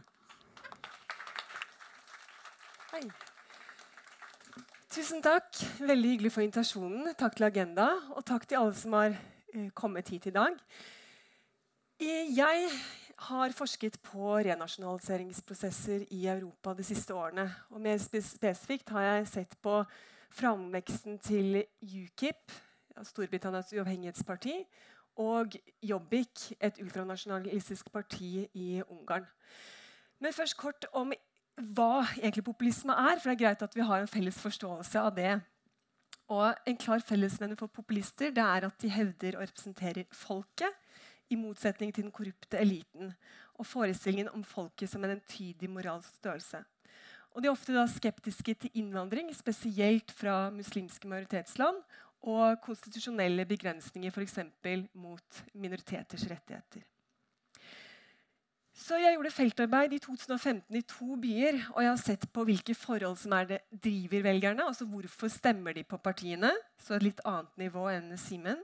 Hei. 2.89 3.03
Tusen 4.89 5.21
takk. 5.21 5.53
Veldig 5.85 6.09
hyggelig 6.15 6.31
for 6.33 6.41
invitasjonen. 6.41 7.11
Takk 7.13 7.35
til 7.37 7.45
Agenda, 7.45 7.91
og 8.17 8.23
takk 8.25 8.47
til 8.49 8.57
alle 8.57 8.73
som 8.73 8.95
har 8.97 9.11
eh, 9.13 9.67
kommet 9.77 10.09
hit 10.09 10.25
i 10.25 10.33
dag. 10.33 10.55
Jeg 12.01 12.71
har 13.27 13.53
forsket 13.53 13.99
på 14.01 14.31
renasjonaliseringsprosesser 14.47 16.07
i 16.09 16.23
Europa 16.33 16.73
de 16.73 16.87
siste 16.87 17.13
årene. 17.13 17.45
Og 17.69 17.83
mer 17.85 18.01
spesifikt 18.01 18.89
har 18.95 19.05
jeg 19.05 19.29
sett 19.35 19.53
på 19.61 19.77
framveksten 20.33 21.21
til 21.21 21.61
UKIP, 21.85 22.57
Storbritannias 23.11 23.69
uavhengighetsparti, 23.77 24.57
og 25.21 25.53
Jobbik, 25.85 26.47
et 26.57 26.81
ultranasjonalistisk 26.81 27.93
parti 27.93 28.47
i 28.57 28.81
Ungarn. 28.89 29.29
Men 30.19 30.33
først 30.33 30.57
kort 30.57 30.89
om 30.97 31.13
hva 31.59 32.05
egentlig 32.17 32.45
populisme 32.47 32.95
er. 32.95 33.19
For 33.19 33.29
det 33.29 33.37
er 33.37 33.43
greit 33.43 33.63
at 33.65 33.75
vi 33.77 33.85
har 33.85 34.03
en 34.03 34.11
felles 34.11 34.39
forståelse 34.39 35.01
av 35.01 35.15
det. 35.17 35.33
Og 36.29 36.53
En 36.69 36.77
klar 36.77 37.01
fellesnevner 37.01 37.57
for 37.57 37.71
populister 37.73 38.31
det 38.31 38.43
er 38.43 38.67
at 38.67 38.81
de 38.81 38.91
hevder 38.93 39.37
og 39.37 39.47
representerer 39.47 40.05
folket, 40.13 40.75
i 41.29 41.37
motsetning 41.37 41.91
til 41.93 42.07
den 42.07 42.13
korrupte 42.13 42.57
eliten 42.57 43.11
og 43.59 43.67
forestillingen 43.69 44.31
om 44.33 44.41
folket 44.43 44.89
som 44.89 45.03
en 45.05 45.11
entydig 45.13 45.69
moralsk 45.69 46.15
størrelse. 46.17 46.63
Og 47.35 47.43
De 47.43 47.47
er 47.47 47.53
ofte 47.53 47.83
skeptiske 47.93 48.53
til 48.63 48.71
innvandring, 48.81 49.29
spesielt 49.35 50.09
fra 50.11 50.49
muslimske 50.49 51.07
majoritetsland, 51.07 51.83
og 52.25 52.57
konstitusjonelle 52.65 53.45
begrensninger 53.45 54.11
f.eks. 54.11 54.39
mot 54.93 55.43
minoriteters 55.53 56.25
rettigheter. 56.31 56.81
Så 58.79 58.95
jeg 58.95 59.11
gjorde 59.17 59.31
feltarbeid 59.35 59.93
i 59.93 59.99
2015 59.99 60.77
i 60.79 60.81
to 60.87 61.17
byer. 61.19 61.57
Og 61.75 61.83
jeg 61.83 61.91
har 61.91 61.99
sett 61.99 62.25
på 62.31 62.45
hvilke 62.47 62.75
forhold 62.77 63.17
som 63.19 63.35
er 63.35 63.49
det 63.49 63.59
driver 63.69 64.23
velgerne. 64.29 64.67
altså 64.69 64.87
Hvorfor 64.87 65.27
stemmer 65.27 65.75
de 65.75 65.83
på 65.83 65.99
partiene? 65.99 66.53
Så 66.79 66.95
et 66.95 67.03
litt 67.09 67.19
annet 67.27 67.59
nivå 67.59 67.89
enn 67.91 68.13
Simen. 68.17 68.61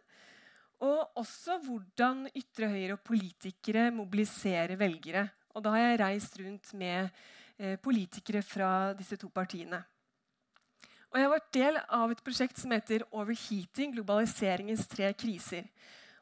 Og 0.85 1.19
også 1.19 1.57
hvordan 1.65 2.29
ytre 2.35 2.69
høyre 2.71 2.95
og 2.95 3.03
politikere 3.03 3.89
mobiliserer 3.91 4.79
velgere. 4.79 5.27
Og 5.55 5.63
da 5.63 5.75
har 5.75 5.83
jeg 5.83 5.99
reist 5.99 6.39
rundt 6.39 6.71
med 6.79 7.09
eh, 7.57 7.75
politikere 7.75 8.41
fra 8.43 8.93
disse 8.95 9.19
to 9.19 9.27
partiene. 9.27 9.81
Og 11.11 11.19
jeg 11.19 11.27
har 11.27 11.35
vært 11.35 11.53
del 11.55 11.77
av 11.95 12.11
et 12.11 12.23
prosjekt 12.23 12.59
som 12.59 12.71
heter 12.75 13.05
Overheating 13.11 13.93
globaliseringens 13.95 14.87
tre 14.91 15.11
kriser. 15.15 15.67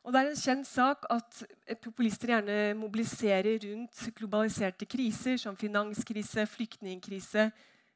Og 0.04 0.12
det 0.12 0.20
er 0.20 0.30
en 0.30 0.40
kjent 0.40 0.68
sak 0.68 1.06
at 1.14 1.38
populister 1.84 2.34
gjerne 2.34 2.74
mobiliserer 2.76 3.56
rundt 3.64 4.02
globaliserte 4.18 4.86
kriser 4.86 5.38
som 5.40 5.56
finanskrise, 5.56 6.44
flyktningkrise, 6.46 7.48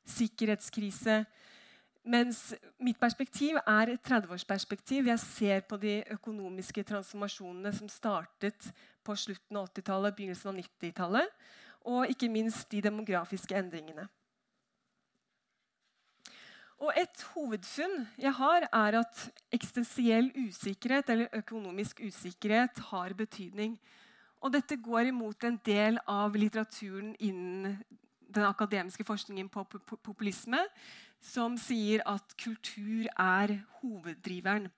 sikkerhetskrise. 0.08 1.26
Mens 2.08 2.54
mitt 2.80 3.00
perspektiv 3.00 3.60
er 3.60 3.92
et 3.92 4.08
30-årsperspektiv. 4.08 5.10
Jeg 5.12 5.20
ser 5.20 5.66
på 5.68 5.76
de 5.82 6.00
økonomiske 6.16 6.86
transformasjonene 6.88 7.74
som 7.76 7.90
startet 7.92 8.70
på 9.04 9.16
slutten 9.16 9.60
av 9.60 9.68
80-tallet, 9.68 10.16
begynnelsen 10.16 10.54
av 10.54 10.62
90-tallet. 10.62 11.34
Og 11.92 12.08
ikke 12.08 12.32
minst 12.32 12.72
de 12.72 12.80
demografiske 12.84 13.56
endringene. 13.60 14.08
Og 16.78 16.94
Et 16.94 17.24
hovedfunn 17.34 18.04
jeg 18.22 18.34
har, 18.38 18.68
er 18.70 19.00
at 19.00 19.22
eksistensiell 19.54 20.30
usikkerhet 20.38 21.10
eller 21.10 21.40
økonomisk 21.40 22.04
usikkerhet 22.06 22.80
har 22.92 23.16
betydning. 23.18 23.80
Og 24.42 24.54
dette 24.54 24.78
går 24.78 25.10
imot 25.10 25.44
en 25.44 25.58
del 25.66 25.98
av 26.06 26.38
litteraturen 26.38 27.16
innen 27.20 27.80
den 28.30 28.46
akademiske 28.46 29.04
forskningen 29.08 29.50
på 29.50 29.64
populisme, 30.04 30.60
som 31.24 31.58
sier 31.58 32.04
at 32.06 32.36
kultur 32.38 33.08
er 33.18 33.58
hoveddriveren. 33.80 34.70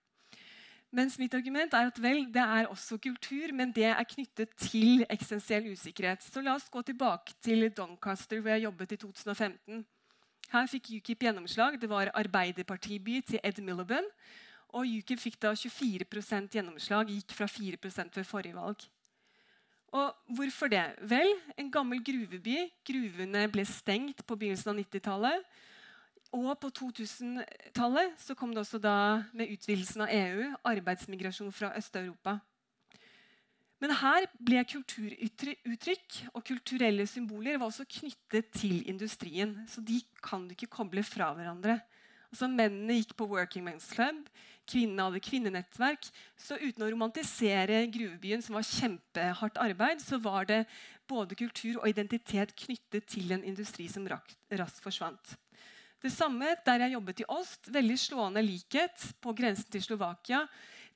Mens 0.96 1.20
mitt 1.22 1.36
argument 1.38 1.74
er 1.78 1.92
at 1.92 2.00
vel, 2.02 2.24
det 2.34 2.42
er 2.42 2.72
også 2.72 2.98
kultur, 2.98 3.52
men 3.54 3.74
det 3.76 3.92
er 3.92 4.08
knyttet 4.10 4.56
til 4.58 5.04
eksistensiell 5.10 5.68
usikkerhet. 5.74 6.24
Så 6.24 6.42
la 6.42 6.56
oss 6.56 6.70
gå 6.72 6.82
tilbake 6.82 7.36
til 7.44 7.68
Doncaster, 7.76 8.40
hvor 8.40 8.56
jeg 8.56 8.64
jobbet 8.64 8.96
i 8.96 8.98
2015. 9.04 9.84
Her 10.50 10.66
fikk 10.66 10.90
UKIP 10.98 11.28
gjennomslag. 11.28 11.78
Det 11.82 11.90
var 11.90 12.12
arbeiderpartiby 12.18 13.22
til 13.22 13.40
Ed 13.44 13.62
Miliband. 13.62 14.08
Og 14.74 14.86
UKIP 14.86 15.20
fikk 15.20 15.42
da 15.42 15.54
24% 15.54 16.54
gjennomslag, 16.54 17.10
gikk 17.10 17.34
fra 17.38 17.48
4 17.50 17.78
ved 18.16 18.24
forrige 18.24 18.56
valg. 18.56 18.86
Og 19.92 20.16
Hvorfor 20.36 20.68
det? 20.68 20.96
Vel, 21.02 21.34
en 21.58 21.72
gammel 21.72 22.04
gruveby. 22.06 22.70
Gruvene 22.86 23.48
ble 23.50 23.66
stengt 23.66 24.26
på 24.26 24.36
begynnelsen 24.36 24.74
av 24.74 24.78
90-tallet. 24.78 25.46
Og 26.32 26.52
på 26.62 26.70
2000-tallet 26.70 28.30
kom 28.38 28.54
det 28.54 28.62
også 28.62 28.78
da 28.78 29.24
med 29.34 29.50
utvidelsen 29.50 30.06
av 30.06 30.14
EU 30.14 30.52
arbeidsmigrasjon 30.64 31.52
fra 31.52 31.72
Øst-Europa. 31.78 32.38
Men 33.80 33.96
her 33.96 34.26
ble 34.44 34.62
kulturuttrykk 34.68 36.18
og 36.34 36.44
kulturelle 36.48 37.06
symboler 37.08 37.60
var 37.60 37.70
også 37.70 37.88
knyttet 37.88 38.52
til 38.58 38.82
industrien. 38.92 39.56
Så 39.72 39.84
de 39.86 40.02
kan 40.24 40.48
du 40.48 40.56
ikke 40.56 40.72
koble 40.80 41.04
fra 41.08 41.32
hverandre. 41.38 41.80
Altså, 42.30 42.50
mennene 42.52 43.00
gikk 43.00 43.16
på 43.18 43.26
Working 43.32 43.64
Men's 43.66 43.88
Club, 43.90 44.28
kvinnene 44.70 45.08
hadde 45.08 45.24
kvinnenettverk. 45.26 46.10
Så 46.38 46.60
uten 46.62 46.86
å 46.86 46.90
romantisere 46.92 47.86
gruvebyen, 47.90 48.44
som 48.46 48.60
var 48.60 48.68
kjempehardt 48.68 49.58
arbeid, 49.64 50.04
så 50.04 50.20
var 50.22 50.46
det 50.50 50.66
både 51.10 51.38
kultur 51.40 51.80
og 51.80 51.88
identitet 51.90 52.54
knyttet 52.60 53.08
til 53.10 53.32
en 53.34 53.46
industri 53.48 53.88
som 53.90 54.06
raskt 54.06 54.84
forsvant. 54.84 55.38
Det 56.00 56.12
samme 56.14 56.54
der 56.68 56.86
jeg 56.86 56.96
jobbet 56.96 57.24
i 57.24 57.30
Ost. 57.34 57.72
Veldig 57.74 57.98
slående 58.00 58.44
likhet 58.46 59.10
på 59.20 59.34
grensen 59.36 59.72
til 59.74 59.84
Slovakia 59.84 60.46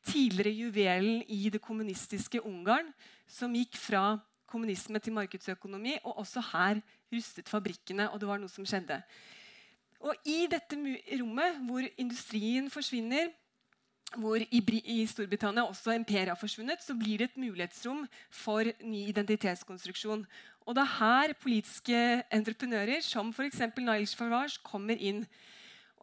tidligere 0.05 0.53
juvelen 0.53 1.23
i 1.27 1.49
det 1.49 1.61
kommunistiske 1.61 2.41
Ungarn, 2.45 2.89
som 3.27 3.53
gikk 3.55 3.77
fra 3.79 4.17
kommunisme 4.47 4.99
til 4.99 5.13
markedsøkonomi. 5.13 5.97
Og 6.03 6.17
også 6.23 6.43
her 6.51 6.81
rustet 7.13 7.49
fabrikkene, 7.49 8.09
og 8.11 8.19
det 8.19 8.29
var 8.29 8.41
noe 8.41 8.51
som 8.51 8.67
skjedde. 8.67 9.01
Og 10.03 10.15
I 10.27 10.43
dette 10.51 10.77
rommet 11.19 11.63
hvor 11.67 11.85
industrien 11.97 12.69
forsvinner, 12.69 13.31
hvor 14.19 14.37
i, 14.37 14.59
i 14.85 15.05
Storbritannia 15.09 15.63
også 15.65 15.95
imperiet 15.95 16.29
har 16.29 16.37
forsvunnet, 16.37 16.83
så 16.83 16.93
blir 16.93 17.17
det 17.17 17.31
et 17.31 17.37
mulighetsrom 17.37 18.03
for 18.29 18.67
ny 18.83 19.07
identitetskonstruksjon. 19.09 20.25
Og 20.65 20.75
det 20.75 20.83
er 20.83 20.97
her 20.99 21.33
politiske 21.41 22.23
entreprenører 22.31 23.01
som 23.01 23.33
f.eks. 23.33 23.61
Niles 23.77 24.15
Farage 24.15 24.61
kommer 24.63 24.99
inn. 24.99 25.25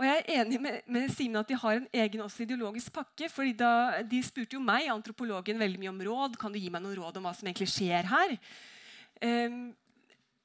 Og 0.01 0.07
jeg 0.07 0.17
er 0.17 0.41
enig 0.41 0.57
med, 0.65 0.79
med 0.89 1.11
Simen 1.13 1.37
at 1.37 1.49
de 1.51 1.59
har 1.61 1.77
en 1.77 1.87
egen 1.93 2.23
også 2.25 2.47
ideologisk 2.47 2.93
pakke. 2.93 3.29
fordi 3.29 3.53
da, 3.53 4.01
De 4.11 4.23
spurte 4.25 4.57
jo 4.57 4.61
meg, 4.65 4.89
antropologen, 4.89 5.59
veldig 5.61 5.81
mye 5.83 5.93
om 5.93 6.01
råd. 6.07 6.39
Kan 6.41 6.53
du 6.53 6.59
gi 6.59 6.71
meg 6.73 6.81
noen 6.81 6.97
råd 6.97 7.19
om 7.21 7.29
hva 7.29 7.35
som 7.37 7.51
egentlig 7.51 7.69
skjer 7.69 8.09
her? 8.09 8.33
Um, 9.21 9.75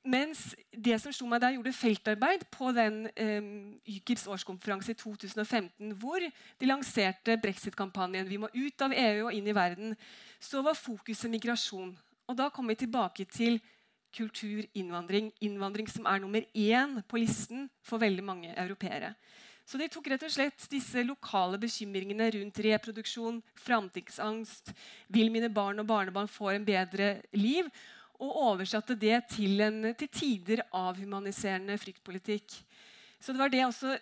mens 0.03 0.41
det 0.75 0.97
som 0.99 1.13
slo 1.15 1.29
meg 1.31 1.39
da 1.39 1.47
jeg 1.49 1.61
gjorde 1.61 1.73
feltarbeid 1.73 2.43
på 2.51 2.73
den 2.75 2.97
um, 3.07 3.47
YKIRs 3.87 4.27
årskonferanse 4.35 4.91
i 4.91 4.99
2015, 4.99 5.95
hvor 6.03 6.19
de 6.19 6.67
lanserte 6.67 7.37
brexit-kampanjen 7.39 8.27
'Vi 8.27 8.41
må 8.43 8.51
ut 8.51 8.81
av 8.83 8.91
EU 8.91 9.29
og 9.29 9.33
inn 9.33 9.47
i 9.47 9.55
verden', 9.55 9.95
så 10.39 10.61
var 10.61 10.75
fokuset 10.75 11.31
migrasjon. 11.31 11.95
Og 12.27 12.37
da 12.37 12.49
kom 12.49 12.67
vi 12.67 12.75
tilbake 12.75 13.25
til 13.25 13.61
kulturinnvandring. 14.15 15.31
Innvandring 15.41 15.89
som 15.89 16.05
er 16.05 16.19
nummer 16.19 16.43
én 16.53 17.01
på 17.07 17.17
listen 17.17 17.69
for 17.81 17.97
veldig 17.97 18.23
mange 18.23 18.53
europeere. 18.57 19.15
Så 19.65 19.79
de 19.81 19.87
tok 19.89 20.11
rett 20.11 20.23
og 20.27 20.31
slett 20.31 20.67
disse 20.69 21.01
lokale 21.01 21.57
bekymringene 21.57 22.27
rundt 22.35 22.59
reproduksjon, 22.61 23.39
framtidsangst, 23.65 24.69
vil 25.09 25.31
mine 25.33 25.49
barn 25.49 25.81
og 25.81 25.87
barnebarn 25.89 26.29
få 26.29 26.51
en 26.53 26.67
bedre 26.67 27.15
liv, 27.33 27.69
og 28.21 28.37
oversatte 28.45 28.95
det 28.95 29.17
til 29.33 29.59
en 29.65 29.89
til 29.97 30.07
tider 30.07 30.61
avhumaniserende 30.71 31.75
fryktpolitikk. 31.81 32.53
Så 33.19 33.33
det 33.33 33.41
var 33.41 33.51
det 33.51 33.65
også, 33.65 33.97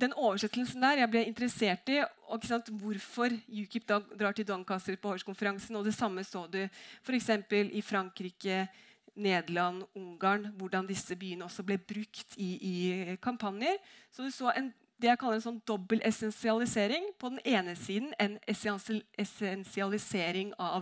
den 0.00 0.12
oversettelsen 0.14 0.84
der 0.84 1.02
jeg 1.02 1.10
ble 1.10 1.24
interessert 1.26 1.90
i. 1.90 2.02
og 2.28 2.44
sant, 2.46 2.68
Hvorfor 2.68 3.32
UKIP 3.48 3.88
da 3.88 3.98
drar 3.98 4.36
til 4.36 4.46
Doncaster 4.46 4.96
på 4.96 5.16
årskonferansen. 5.16 5.76
Og 5.76 5.84
det 5.84 5.94
samme 5.94 6.24
så 6.24 6.46
du 6.46 6.60
f.eks. 7.02 7.30
i 7.50 7.80
Frankrike, 7.82 8.68
Nederland, 9.16 9.82
Ungarn, 9.94 10.52
hvordan 10.56 10.86
disse 10.86 11.16
byene 11.16 11.44
også 11.44 11.64
ble 11.66 11.78
brukt 11.78 12.36
i, 12.36 12.50
i 12.62 13.16
kampanjer. 13.22 13.80
Så 14.10 14.22
du 14.22 14.30
så 14.30 14.52
en, 14.54 14.70
det 15.00 15.08
jeg 15.08 15.18
kaller 15.20 15.36
en 15.38 15.48
sånn 15.48 15.66
dobbel 15.68 16.00
essensialisering. 16.06 17.04
På 17.18 17.26
den 17.32 17.42
ene 17.44 17.76
siden 17.78 18.10
en 18.20 18.38
essensialisering 18.50 20.48
av 20.60 20.80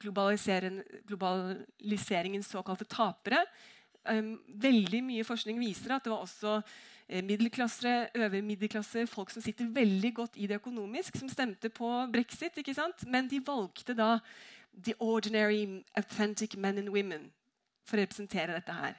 globaliseringens 0.00 2.50
såkalte 2.50 2.84
tapere. 2.88 3.44
Um, 4.08 4.40
veldig 4.48 5.02
mye 5.04 5.24
forskning 5.28 5.60
viser 5.60 5.92
at 5.92 6.04
det 6.06 6.12
var 6.12 6.22
også 6.24 6.62
middelklassere, 7.10 7.26
middelklasse, 7.26 8.08
øvre 8.14 8.42
middelklasse, 8.42 9.06
folk 9.06 9.30
som 9.30 9.42
sitter 9.42 9.66
veldig 9.74 10.14
godt 10.14 10.36
i 10.36 10.46
det 10.46 10.60
økonomisk, 10.60 11.16
som 11.18 11.28
stemte 11.28 11.68
på 11.68 11.88
brexit. 12.12 12.56
ikke 12.56 12.74
sant? 12.74 13.06
Men 13.06 13.28
de 13.28 13.40
valgte 13.46 13.94
da 13.94 14.18
the 14.84 14.94
ordinary, 14.98 15.82
authentic 15.96 16.56
men 16.56 16.78
and 16.78 16.88
women 16.88 17.32
for 17.84 17.98
å 17.98 18.04
representere 18.04 18.54
dette 18.54 18.72
her. 18.72 18.94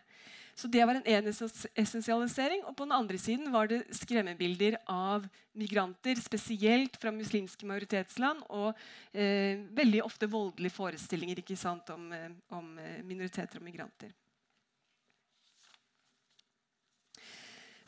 Så 0.61 0.69
det 0.69 0.83
var 0.85 0.99
en 0.99 1.29
essensialisering. 1.73 2.61
Og 2.69 2.75
på 2.77 2.85
den 2.85 2.93
andre 2.93 3.17
siden 3.17 3.49
var 3.53 3.69
det 3.71 3.81
skremmebilder 3.97 4.77
av 4.85 5.25
migranter, 5.57 6.19
spesielt 6.21 6.99
fra 7.01 7.09
muslimske 7.15 7.65
majoritetsland, 7.65 8.43
og 8.53 8.69
eh, 9.11 9.57
veldig 9.73 10.03
ofte 10.05 10.29
voldelige 10.29 10.75
forestillinger 10.75 11.41
sant, 11.57 11.89
om, 11.89 12.11
eh, 12.13 12.29
om 12.53 12.75
eh, 12.77 12.99
minoriteter 13.07 13.57
og 13.57 13.65
migranter. 13.65 14.13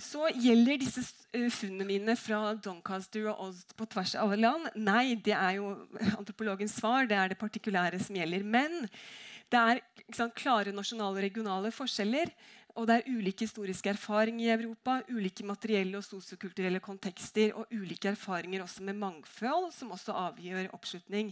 Så 0.01 0.31
gjelder 0.33 0.81
disse 0.81 1.03
eh, 1.31 1.51
funnene 1.53 1.85
mine 1.87 2.15
fra 2.17 2.55
Doncaster 2.57 3.29
og 3.29 3.51
Oz 3.51 3.61
på 3.77 3.85
tvers 3.93 4.15
av 4.17 4.33
land? 4.33 4.71
Nei, 4.73 5.13
det 5.13 5.37
er 5.37 5.59
jo 5.59 5.75
antropologens 6.19 6.79
svar. 6.81 7.05
Det 7.05 7.19
er 7.19 7.31
det 7.31 7.39
partikulære 7.39 8.01
som 8.01 8.17
gjelder. 8.17 8.49
Men 8.57 8.81
det 9.53 9.61
er 9.61 9.83
sant, 10.15 10.33
klare 10.35 10.73
nasjonale 10.73 11.19
og 11.19 11.23
regionale 11.27 11.71
forskjeller. 11.73 12.33
Og 12.73 12.87
det 12.89 12.95
er 12.95 13.11
ulike 13.13 13.45
historiske 13.45 13.91
erfaringer 13.91 14.47
i 14.47 14.53
Europa, 14.55 15.01
ulike 15.13 15.45
materielle 15.45 15.99
og 15.99 16.05
sosiokulturelle 16.07 16.79
kontekster 16.81 17.53
og 17.53 17.69
ulike 17.71 18.09
erfaringer 18.09 18.63
også 18.63 18.83
med 18.83 18.97
mangfold, 18.97 19.69
som 19.75 19.91
også 19.93 20.15
avgjør 20.23 20.71
oppslutning. 20.73 21.29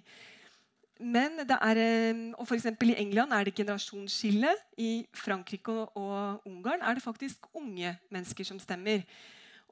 Men 1.01 1.39
det 1.49 1.57
er, 1.57 1.77
eh, 1.81 2.33
og 2.37 2.47
for 2.47 2.55
I 2.55 2.93
England 2.93 3.33
er 3.33 3.43
det 3.43 3.55
generasjonsskille. 3.55 4.53
I 4.77 5.07
Frankrike 5.13 5.71
og 5.97 6.41
Ungarn 6.45 6.81
er 6.81 6.93
det 6.93 7.03
faktisk 7.03 7.37
unge 7.53 7.97
mennesker 8.11 8.43
som 8.43 8.59
stemmer. 8.59 9.01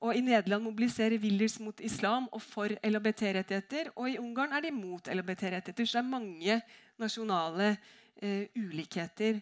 Og 0.01 0.15
I 0.15 0.21
Nederland 0.21 0.63
mobiliserer 0.63 1.19
Willers 1.19 1.59
mot 1.59 1.79
islam 1.79 2.27
og 2.31 2.41
for 2.41 2.67
LHBT-rettigheter. 2.83 3.91
Og 3.95 4.09
i 4.09 4.17
Ungarn 4.17 4.51
er 4.51 4.61
de 4.61 4.71
mot 4.71 5.07
LHBT-rettigheter. 5.07 5.85
Så 5.85 5.99
det 5.99 6.05
er 6.05 6.09
mange 6.09 6.61
nasjonale 6.97 7.77
eh, 8.21 8.47
ulikheter. 8.55 9.41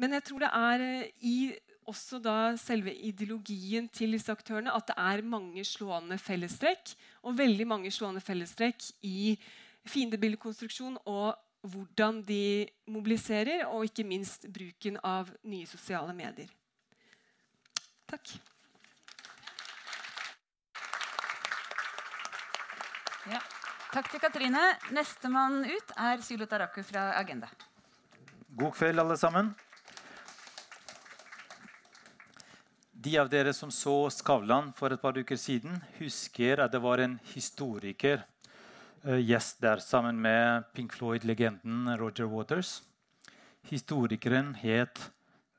Men 0.00 0.16
jeg 0.16 0.24
tror 0.24 0.44
det 0.46 0.50
er 0.56 0.86
eh, 0.86 1.10
i 1.28 1.36
også 1.90 2.20
da 2.22 2.36
selve 2.60 2.92
ideologien 2.94 3.88
til 3.92 4.14
disse 4.14 4.32
aktørene 4.32 4.72
at 4.72 4.86
det 4.88 4.96
er 5.00 5.26
mange 5.26 5.64
slående 5.66 6.16
fellestrekk. 6.20 6.94
Og 7.26 7.36
veldig 7.38 7.66
mange 7.68 7.92
slående 7.92 8.22
fellestrekk 8.24 8.92
i 9.06 9.34
fiendebildekonstruksjon 9.90 11.00
og 11.04 11.34
hvordan 11.60 12.22
de 12.24 12.68
mobiliserer, 12.88 13.66
og 13.68 13.84
ikke 13.84 14.06
minst 14.08 14.46
bruken 14.48 14.96
av 15.04 15.28
nye 15.44 15.68
sosiale 15.68 16.14
medier. 16.16 16.48
Takk. 18.08 18.32
Ja. 23.28 23.42
Takk 23.90 24.08
til 24.08 24.22
Katrine. 24.22 24.62
Nestemann 24.96 25.66
ut 25.68 25.92
er 25.98 26.22
Sylo 26.24 26.48
Taraku 26.48 26.80
fra 26.86 27.10
Agenda. 27.18 27.50
God 28.56 28.72
kveld, 28.78 29.02
alle 29.02 29.18
sammen. 29.20 29.52
De 33.00 33.14
av 33.16 33.30
dere 33.32 33.54
som 33.56 33.70
så 33.72 34.10
Skavlan 34.12 34.74
for 34.76 34.92
et 34.92 35.00
par 35.00 35.16
uker 35.16 35.38
siden, 35.40 35.78
husker 35.96 36.60
at 36.60 36.72
det 36.74 36.82
var 36.84 37.00
en 37.00 37.14
historiker 37.30 38.18
uh, 39.06 39.16
gjest 39.16 39.62
der 39.64 39.80
sammen 39.80 40.18
med 40.20 40.66
Pink 40.76 40.92
Floyd-legenden 40.92 41.88
Roger 41.96 42.28
Waters. 42.28 42.82
Historikeren 43.70 44.52
het 44.60 45.00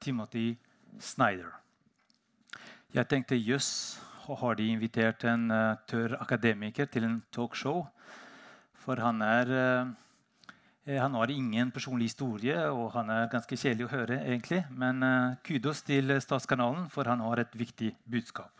Timothy 0.05 0.53
Snyder. 1.01 1.49
Jeg 2.93 3.09
tenkte 3.09 3.39
jøss, 3.39 3.97
har 4.27 4.61
de 4.61 4.69
invitert 4.69 5.25
en 5.25 5.49
uh, 5.49 5.81
tørr 5.89 6.19
akademiker 6.21 6.85
til 6.93 7.09
en 7.09 7.23
talkshow? 7.33 7.87
For 8.85 9.01
han 9.01 9.25
er 9.25 9.49
uh, 9.49 9.89
han 10.85 11.13
har 11.13 11.29
ingen 11.29 11.69
personlig 11.71 12.07
historie, 12.09 12.55
og 12.73 12.91
han 12.95 13.09
er 13.13 13.29
ganske 13.29 13.57
kjedelig 13.57 13.85
å 13.85 13.91
høre. 13.91 14.17
egentlig. 14.25 14.63
Men 14.69 15.37
kudos 15.43 15.83
til 15.85 16.09
Statskanalen, 16.21 16.89
for 16.89 17.05
han 17.05 17.19
har 17.21 17.39
et 17.39 17.53
viktig 17.53 17.91
budskap. 18.09 18.51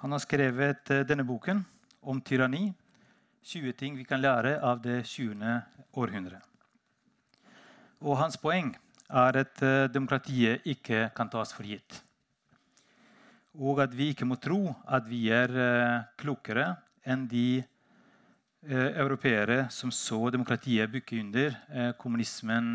Han 0.00 0.12
har 0.12 0.18
skrevet 0.18 0.88
denne 1.08 1.24
boken 1.24 1.64
om 2.02 2.20
tyranni 2.20 2.74
20 3.44 3.72
ting 3.72 3.96
vi 3.96 4.04
kan 4.04 4.20
lære 4.20 4.56
av 4.62 4.80
det 4.82 5.04
20. 5.06 5.62
århundret. 5.94 6.42
Og 8.00 8.16
hans 8.16 8.36
poeng 8.36 8.74
er 9.08 9.38
at 9.44 9.60
demokratiet 9.92 10.66
ikke 10.66 11.10
kan 11.14 11.28
tas 11.28 11.52
for 11.54 11.62
gitt. 11.62 12.02
Og 13.54 13.80
at 13.80 13.94
vi 13.96 14.10
ikke 14.12 14.26
må 14.28 14.36
tro 14.36 14.74
at 14.84 15.06
vi 15.08 15.28
er 15.32 15.52
klokere 16.18 16.74
enn 17.06 17.28
de 17.30 17.62
uh, 18.66 18.90
europeere 18.98 19.66
som 19.70 19.90
så 19.94 20.18
demokratiet 20.30 20.90
bygge 20.90 21.20
under 21.20 21.56
kommunismen, 21.98 22.74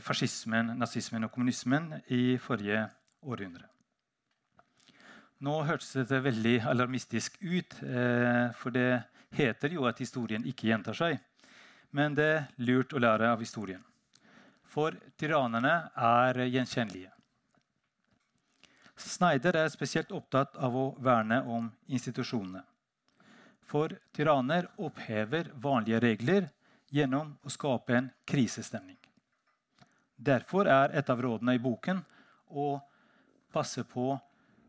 fascismen, 0.00 0.74
nazismen 0.78 1.24
og 1.24 1.32
kommunismen 1.32 1.90
i 2.08 2.38
forrige 2.40 2.86
århundre. 3.22 3.66
Nå 5.44 5.56
hørtes 5.68 5.90
dette 5.98 6.22
veldig 6.24 6.62
alarmistisk 6.70 7.36
ut, 7.42 7.76
eh, 7.82 8.52
for 8.56 8.72
det 8.72 9.02
heter 9.36 9.74
jo 9.74 9.84
at 9.84 9.98
historien 10.00 10.44
ikke 10.48 10.70
gjentar 10.70 10.96
seg. 10.96 11.18
Men 11.92 12.14
det 12.16 12.24
er 12.24 12.46
lurt 12.64 12.94
å 12.96 13.02
lære 13.02 13.28
av 13.34 13.42
historien. 13.44 13.82
For 14.64 14.96
tyrannene 15.20 15.90
er 15.92 16.40
gjenkjennelige. 16.48 17.12
Snyder 18.96 19.56
er 19.60 19.68
spesielt 19.68 20.12
opptatt 20.12 20.56
av 20.56 20.72
å 20.72 20.86
verne 21.04 21.42
om 21.44 21.68
institusjonene. 21.86 22.64
For 23.66 23.90
tyranner 24.14 24.68
opphever 24.78 25.50
vanlige 25.58 25.98
regler 26.00 26.48
gjennom 26.94 27.34
å 27.42 27.50
skape 27.50 27.96
en 27.98 28.10
krisestemning. 28.28 28.96
Derfor 30.16 30.66
er 30.70 30.90
et 30.96 31.10
av 31.10 31.20
rådene 31.20 31.54
i 31.56 31.58
boken 31.60 32.04
å 32.54 32.80
passe 33.52 33.84
på 33.90 34.20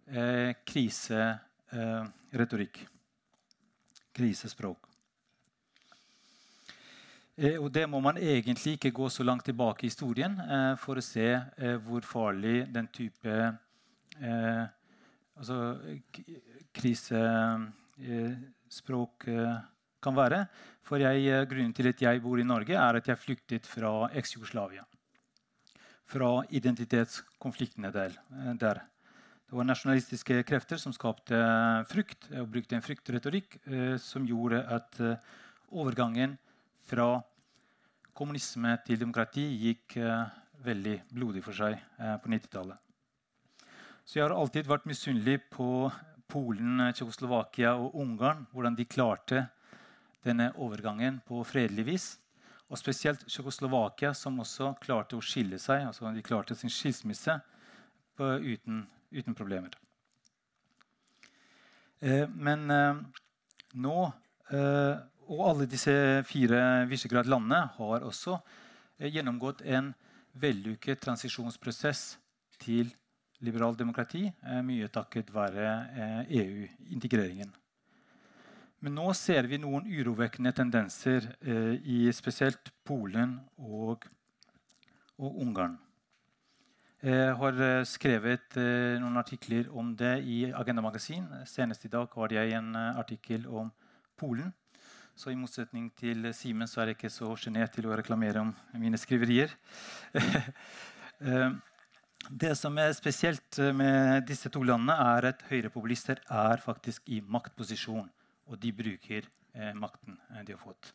eh, 0.10 0.54
kriseretorikk. 0.66 2.78
Eh, 2.82 2.88
krisespråk. 4.18 4.88
Eh, 7.38 7.62
og 7.62 7.70
det 7.72 7.86
må 7.90 8.00
man 8.02 8.18
egentlig 8.18 8.74
ikke 8.76 8.92
gå 8.98 9.10
så 9.14 9.24
langt 9.24 9.46
tilbake 9.46 9.86
i 9.86 9.90
historien 9.92 10.40
eh, 10.42 10.74
for 10.82 10.98
å 10.98 11.06
se 11.06 11.28
eh, 11.38 11.78
hvor 11.86 12.02
farlig 12.02 12.66
den 12.74 12.88
type 12.90 13.54
eh, 14.18 14.66
altså, 15.38 15.78
krisespråk 16.74 18.56
eh, 18.68 19.58
kan 20.02 20.16
være. 20.16 20.46
For 20.84 20.98
jeg, 20.98 21.48
Grunnen 21.48 21.74
til 21.74 21.88
at 21.88 22.02
jeg 22.02 22.22
bor 22.22 22.40
i 22.40 22.44
Norge, 22.44 22.76
er 22.76 22.96
at 22.96 23.08
jeg 23.08 23.18
flyktet 23.18 23.68
fra 23.68 24.10
eks-Jugoslavia. 24.14 24.86
Fra 26.08 26.44
identitetskonfliktene 26.50 27.92
der. 27.92 28.16
der. 28.60 28.82
Det 29.48 29.56
var 29.56 29.64
nasjonalistiske 29.64 30.44
krefter 30.44 30.78
som 30.78 30.92
skapte 30.92 31.38
frykt 31.88 32.30
og 32.36 32.50
brukte 32.52 32.76
en 32.76 32.84
fryktretorikk 32.84 33.60
eh, 33.66 33.98
som 33.98 34.26
gjorde 34.28 34.60
at 34.68 35.00
eh, 35.00 35.16
overgangen 35.72 36.38
fra 36.88 37.22
kommunisme 38.18 38.74
til 38.86 39.00
demokrati 39.00 39.46
gikk 39.62 39.98
eh, 40.02 40.28
veldig 40.66 40.98
blodig 41.14 41.44
for 41.46 41.56
seg 41.56 41.78
eh, 41.78 42.16
på 42.22 42.32
90-tallet. 42.34 42.80
Så 44.08 44.20
jeg 44.20 44.26
har 44.26 44.36
alltid 44.36 44.70
vært 44.70 44.88
misunnelig 44.88 45.42
på 45.52 45.90
Polen, 46.28 46.82
Tsjekkoslovakia 46.92 47.76
og 47.80 47.96
Ungarn. 47.96 48.46
Hvordan 48.52 48.76
de 48.76 48.86
klarte 48.86 49.46
denne 50.26 50.52
overgangen 50.56 51.22
på 51.28 51.40
fredelig 51.48 51.86
vis. 51.88 52.10
Og 52.68 52.80
spesielt 52.80 53.24
Tsjekkoslovakia, 53.28 54.14
som 54.14 54.40
også 54.44 54.74
klarte 54.84 55.16
å 55.16 55.24
skille 55.24 55.60
seg. 55.62 55.88
altså 55.88 56.12
De 56.12 56.26
klarte 56.26 56.56
sin 56.56 56.74
skilsmisse 56.74 57.40
på, 58.18 58.36
uten 58.44 58.86
uten 59.12 59.36
problemer. 59.36 59.72
Eh, 62.00 62.28
men 62.30 62.72
eh, 62.72 62.98
nå 63.82 63.98
eh, 64.52 64.98
Og 65.28 65.42
alle 65.44 65.66
disse 65.68 65.92
fire 66.24 66.86
Visegrad-landene 66.88 67.66
har 67.76 68.04
også 68.08 68.38
gjennomgått 68.98 69.60
en 69.68 69.90
vellykket 70.40 71.02
transisjonsprosess 71.04 72.04
til 72.64 72.94
liberal 73.46 73.76
demokrati, 73.78 74.26
mye 74.66 74.88
takket 74.90 75.30
være 75.34 75.70
EU-integreringen. 76.30 77.52
Men 78.82 78.96
nå 78.98 79.12
ser 79.18 79.48
vi 79.50 79.60
noen 79.62 79.86
urovekkende 79.90 80.54
tendenser 80.58 81.26
i 81.86 82.06
spesielt 82.14 82.72
Polen 82.86 83.36
og 83.58 84.06
og 85.18 85.42
Ungarn. 85.42 85.78
Jeg 87.02 87.34
har 87.38 87.60
eh, 87.62 87.84
skrevet 87.86 88.58
eh, 88.58 88.98
noen 89.02 89.20
artikler 89.22 89.70
om 89.78 89.92
det 89.98 90.16
i 90.26 90.38
Agenda 90.50 90.82
Magasin. 90.82 91.26
Senest 91.46 91.86
i 91.86 91.92
dag 91.94 92.10
har 92.14 92.34
jeg 92.34 92.56
en 92.58 92.72
eh, 92.76 92.98
artikkel 92.98 93.46
om 93.48 93.70
Polen. 94.18 94.52
Så 95.18 95.32
i 95.34 95.38
motsetning 95.38 95.90
til 95.98 96.30
Simen 96.34 96.70
så 96.70 96.82
er 96.82 96.92
jeg 96.92 97.00
ikke 97.00 97.14
så 97.14 97.32
sjenert 97.38 97.74
til 97.74 97.88
å 97.90 97.96
reklamere 97.98 98.44
om 98.44 98.54
mine 98.78 98.98
skriverier. 99.02 99.54
det 102.30 102.54
som 102.60 102.76
er 102.82 102.92
spesielt 102.98 103.60
med 103.76 104.26
disse 104.28 104.50
to 104.52 104.64
landene, 104.66 104.94
er 104.94 105.30
at 105.32 105.44
høyrepopulister 105.50 106.20
er 106.28 106.64
faktisk 106.64 107.08
i 107.08 107.22
maktposisjon. 107.22 108.10
Og 108.48 108.60
de 108.62 108.72
bruker 108.76 109.28
makten 109.76 110.18
de 110.46 110.54
har 110.54 110.62
fått. 110.62 110.92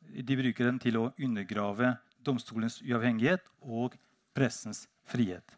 De 0.00 0.36
bruker 0.36 0.66
den 0.66 0.78
til 0.82 0.98
å 0.98 1.10
undergrave 1.18 1.94
domstolens 2.26 2.80
uavhengighet 2.82 3.46
og 3.62 3.96
pressens 4.36 4.86
frihet. 5.08 5.56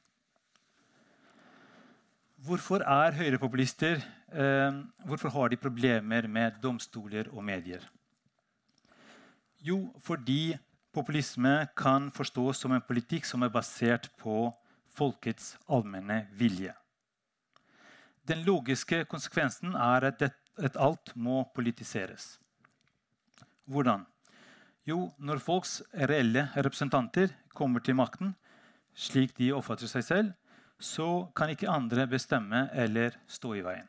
Hvorfor 2.43 2.83
er 2.83 3.15
høyrepopulister 3.15 4.01
eh, 4.03 4.79
hvorfor 5.07 5.31
har 5.31 5.53
de 5.53 5.61
problemer 5.61 6.27
med 6.27 6.57
domstoler 6.63 7.29
og 7.31 7.45
medier? 7.47 7.85
Jo, 9.63 9.93
fordi 10.03 10.57
populisme 10.93 11.69
kan 11.79 12.11
forstås 12.11 12.65
som 12.65 12.75
en 12.75 12.83
politikk 12.83 13.29
som 13.29 13.47
er 13.47 13.53
basert 13.53 14.11
på 14.19 14.51
folkets 14.97 15.57
allmenne 15.69 16.27
vilje. 16.39 16.75
Den 18.29 18.45
logiske 18.47 19.03
konsekvensen 19.11 19.75
er 19.75 20.07
at, 20.13 20.21
det, 20.21 20.31
at 20.59 20.79
alt 20.79 21.15
må 21.17 21.43
politiseres. 21.55 22.37
Hvordan? 23.67 24.05
Jo, 24.87 25.13
når 25.19 25.43
folks 25.43 25.81
reelle 25.95 26.49
representanter 26.57 27.35
kommer 27.55 27.83
til 27.83 27.99
makten, 27.99 28.35
slik 28.95 29.35
de 29.39 29.53
oppfatter 29.55 29.91
seg 29.91 30.07
selv, 30.07 30.33
så 30.83 31.29
kan 31.37 31.53
ikke 31.53 31.71
andre 31.71 32.07
bestemme 32.11 32.67
eller 32.75 33.15
stå 33.31 33.55
i 33.59 33.63
veien. 33.65 33.89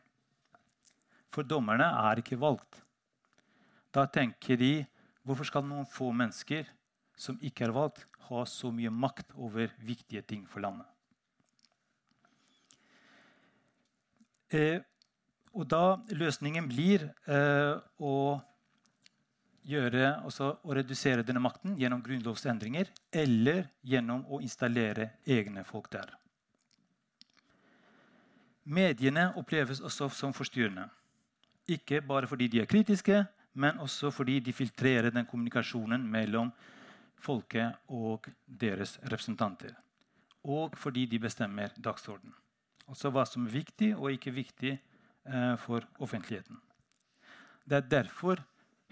For 1.33 1.45
dommerne 1.45 1.87
er 2.05 2.21
ikke 2.21 2.37
valgt. 2.37 2.83
Da 3.93 4.05
tenker 4.05 4.57
de 4.57 4.73
hvorfor 5.25 5.49
skal 5.49 5.65
noen 5.65 5.85
få 5.89 6.11
mennesker 6.13 6.69
som 7.17 7.37
ikke 7.41 7.67
er 7.67 7.73
valgt, 7.73 8.05
ha 8.29 8.45
så 8.49 8.71
mye 8.73 8.89
makt 8.93 9.33
over 9.35 9.73
viktige 9.85 10.21
ting 10.25 10.45
for 10.49 10.61
landet? 10.63 10.87
Eh, 14.42 14.42
og 15.53 15.67
da 15.69 15.83
løsningen 16.13 16.65
blir 16.69 17.05
eh, 17.29 17.75
å 18.01 18.15
gjøre, 19.63 20.07
altså, 20.25 20.49
å 20.63 20.75
redusere 20.75 21.23
denne 21.25 21.41
makten 21.43 21.77
gjennom 21.79 22.01
grunnlovsendringer 22.03 22.89
eller 23.23 23.67
gjennom 23.85 24.25
å 24.27 24.41
installere 24.43 25.13
egne 25.25 25.63
folk 25.67 25.91
der. 25.93 26.11
Mediene 28.63 29.29
oppleves 29.39 29.81
også 29.83 30.09
som 30.15 30.35
forstyrrende. 30.35 30.87
Ikke 31.67 32.01
bare 32.03 32.27
fordi 32.27 32.49
de 32.51 32.61
er 32.63 32.69
kritiske, 32.69 33.23
men 33.53 33.79
også 33.79 34.11
fordi 34.11 34.39
de 34.43 34.53
filtrerer 34.55 35.11
den 35.13 35.27
kommunikasjonen 35.29 36.03
mellom 36.11 36.51
folket 37.23 37.77
og 37.87 38.27
deres 38.47 38.97
representanter. 39.03 39.75
Og 40.43 40.75
fordi 40.79 41.05
de 41.07 41.19
bestemmer 41.23 41.75
dagsorden. 41.77 42.33
Altså 42.93 43.09
hva 43.09 43.25
som 43.25 43.47
er 43.47 43.55
viktig 43.57 43.95
og 43.97 44.11
ikke 44.13 44.35
viktig 44.35 44.73
eh, 44.77 45.53
for 45.65 45.85
offentligheten. 45.97 46.59
Det 47.65 47.79
er 47.79 47.87
derfor 47.89 48.43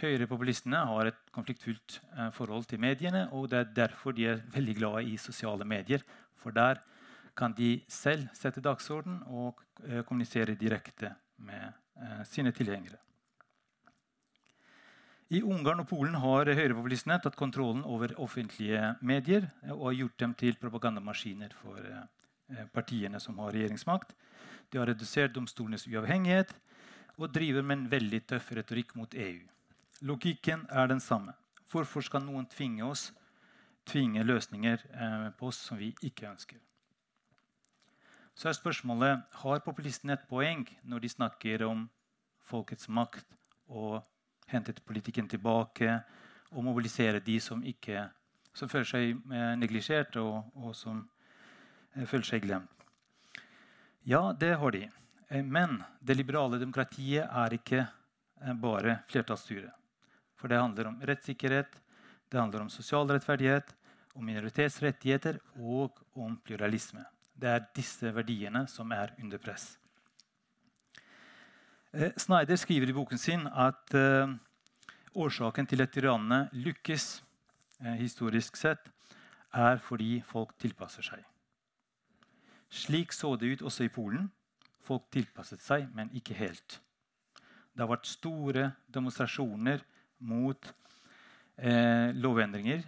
Høyrepopulistene 0.01 0.79
har 0.89 1.11
et 1.11 1.19
konfliktfullt 1.35 1.99
eh, 2.15 2.31
forhold 2.33 2.65
til 2.69 2.81
mediene, 2.81 3.27
og 3.37 3.51
det 3.51 3.59
er 3.59 3.73
derfor 3.83 4.15
de 4.17 4.25
er 4.31 4.41
veldig 4.53 4.75
glade 4.79 5.03
i 5.11 5.17
sosiale 5.21 5.67
medier. 5.67 6.01
For 6.41 6.55
der 6.55 6.81
kan 7.37 7.53
de 7.53 7.75
selv 7.87 8.25
sette 8.33 8.63
dagsorden 8.65 9.21
og 9.27 9.61
eh, 9.85 10.01
kommunisere 10.01 10.57
direkte 10.57 11.13
med 11.37 11.69
eh, 12.01 12.23
sine 12.25 12.51
tilhengere. 12.51 12.97
I 15.31 15.43
Ungarn 15.47 15.79
og 15.79 15.87
Polen 15.87 16.17
har 16.19 16.49
høyrepopulistene 16.49 17.19
tatt 17.23 17.37
kontrollen 17.39 17.85
over 17.87 18.17
offentlige 18.19 18.95
medier 19.05 19.45
og 19.69 19.93
gjort 19.95 20.17
dem 20.19 20.33
til 20.35 20.57
propagandamaskiner 20.59 21.53
for 21.61 21.85
partiene 22.73 23.19
som 23.19 23.39
har 23.39 23.53
regjeringsmakt. 23.55 24.15
De 24.71 24.79
har 24.79 24.87
redusert 24.87 25.35
domstolenes 25.35 25.87
uavhengighet 25.87 26.53
og 27.17 27.33
driver 27.33 27.61
med 27.61 27.77
en 27.77 27.91
veldig 27.91 28.21
tøff 28.27 28.51
retorikk 28.55 28.95
mot 28.95 29.13
EU. 29.13 29.41
Logikken 30.01 30.65
er 30.69 30.87
den 30.87 30.99
samme. 30.99 31.33
Hvorfor 31.71 32.01
skal 32.01 32.23
noen 32.25 32.47
tvinge 32.49 32.83
oss 32.87 33.11
tvinge 33.87 34.23
løsninger 34.23 34.83
eh, 34.93 35.29
på 35.37 35.47
oss 35.47 35.59
som 35.67 35.77
vi 35.77 35.91
ikke 36.01 36.29
ønsker? 36.29 36.57
Så 38.35 38.49
er 38.49 38.57
spørsmålet 38.57 39.21
har 39.43 39.63
populistene 39.65 40.15
et 40.15 40.27
poeng 40.29 40.63
når 40.83 41.03
de 41.03 41.09
snakker 41.09 41.65
om 41.67 41.85
folkets 42.47 42.89
makt 42.89 43.37
og 43.67 44.01
hentet 44.51 44.81
politikken 44.85 45.27
tilbake 45.29 45.99
og 46.51 46.63
mobilisere 46.63 47.19
de 47.19 47.39
som, 47.39 47.63
ikke, 47.63 48.07
som 48.53 48.69
føler 48.69 48.87
seg 48.87 49.11
eh, 49.15 49.53
neglisjert 49.59 50.17
og, 50.19 50.51
og, 50.55 50.75
som 50.75 51.03
eh, 51.03 51.20
føler 51.95 52.27
seg 52.27 52.45
glemt. 52.45 52.85
Ja, 54.07 54.31
det 54.33 54.55
har 54.57 54.71
de. 54.73 54.87
Eh, 55.29 55.43
men 55.43 55.81
det 55.99 56.17
liberale 56.17 56.59
demokratiet 56.61 57.27
er 57.27 57.57
ikke 57.57 57.83
eh, 57.83 58.53
bare 58.53 59.01
flertallsstyre. 59.11 59.69
For 60.39 60.49
det 60.49 60.61
handler 60.61 60.89
om 60.89 61.01
rettssikkerhet, 61.05 61.75
det 62.31 62.39
handler 62.39 62.63
om 62.63 62.71
sosial 62.73 63.09
rettferdighet, 63.11 63.75
om 64.15 64.25
minoritetsrettigheter 64.25 65.37
og 65.59 65.99
om 66.17 66.37
pluralisme. 66.43 67.03
Det 67.33 67.49
er 67.49 67.67
disse 67.75 68.11
verdiene 68.13 68.65
som 68.67 68.91
er 68.91 69.13
under 69.21 69.39
press. 69.41 69.75
Eh, 71.93 72.11
Snyder 72.17 72.55
skriver 72.55 72.89
i 72.89 72.95
boken 72.95 73.19
sin 73.19 73.47
at 73.47 73.93
eh, 73.95 74.33
årsaken 75.13 75.67
til 75.67 75.83
at 75.83 75.91
tyrannene 75.91 76.45
lykkes 76.55 77.07
eh, 77.83 77.97
historisk 77.99 78.55
sett, 78.59 78.87
er 79.51 79.81
fordi 79.83 80.21
folk 80.23 80.55
tilpasser 80.63 81.03
seg. 81.03 81.25
Slik 82.71 83.11
så 83.11 83.35
det 83.35 83.51
ut 83.51 83.65
også 83.67 83.85
i 83.85 83.91
Polen. 83.91 84.29
Folk 84.81 85.09
tilpasset 85.11 85.61
seg, 85.61 85.89
men 85.95 86.09
ikke 86.15 86.37
helt. 86.39 86.79
Det 87.71 87.83
har 87.83 87.91
vært 87.91 88.09
store 88.09 88.69
demonstrasjoner 88.91 89.83
mot 90.27 90.71
eh, 91.57 92.11
lovendringer. 92.15 92.83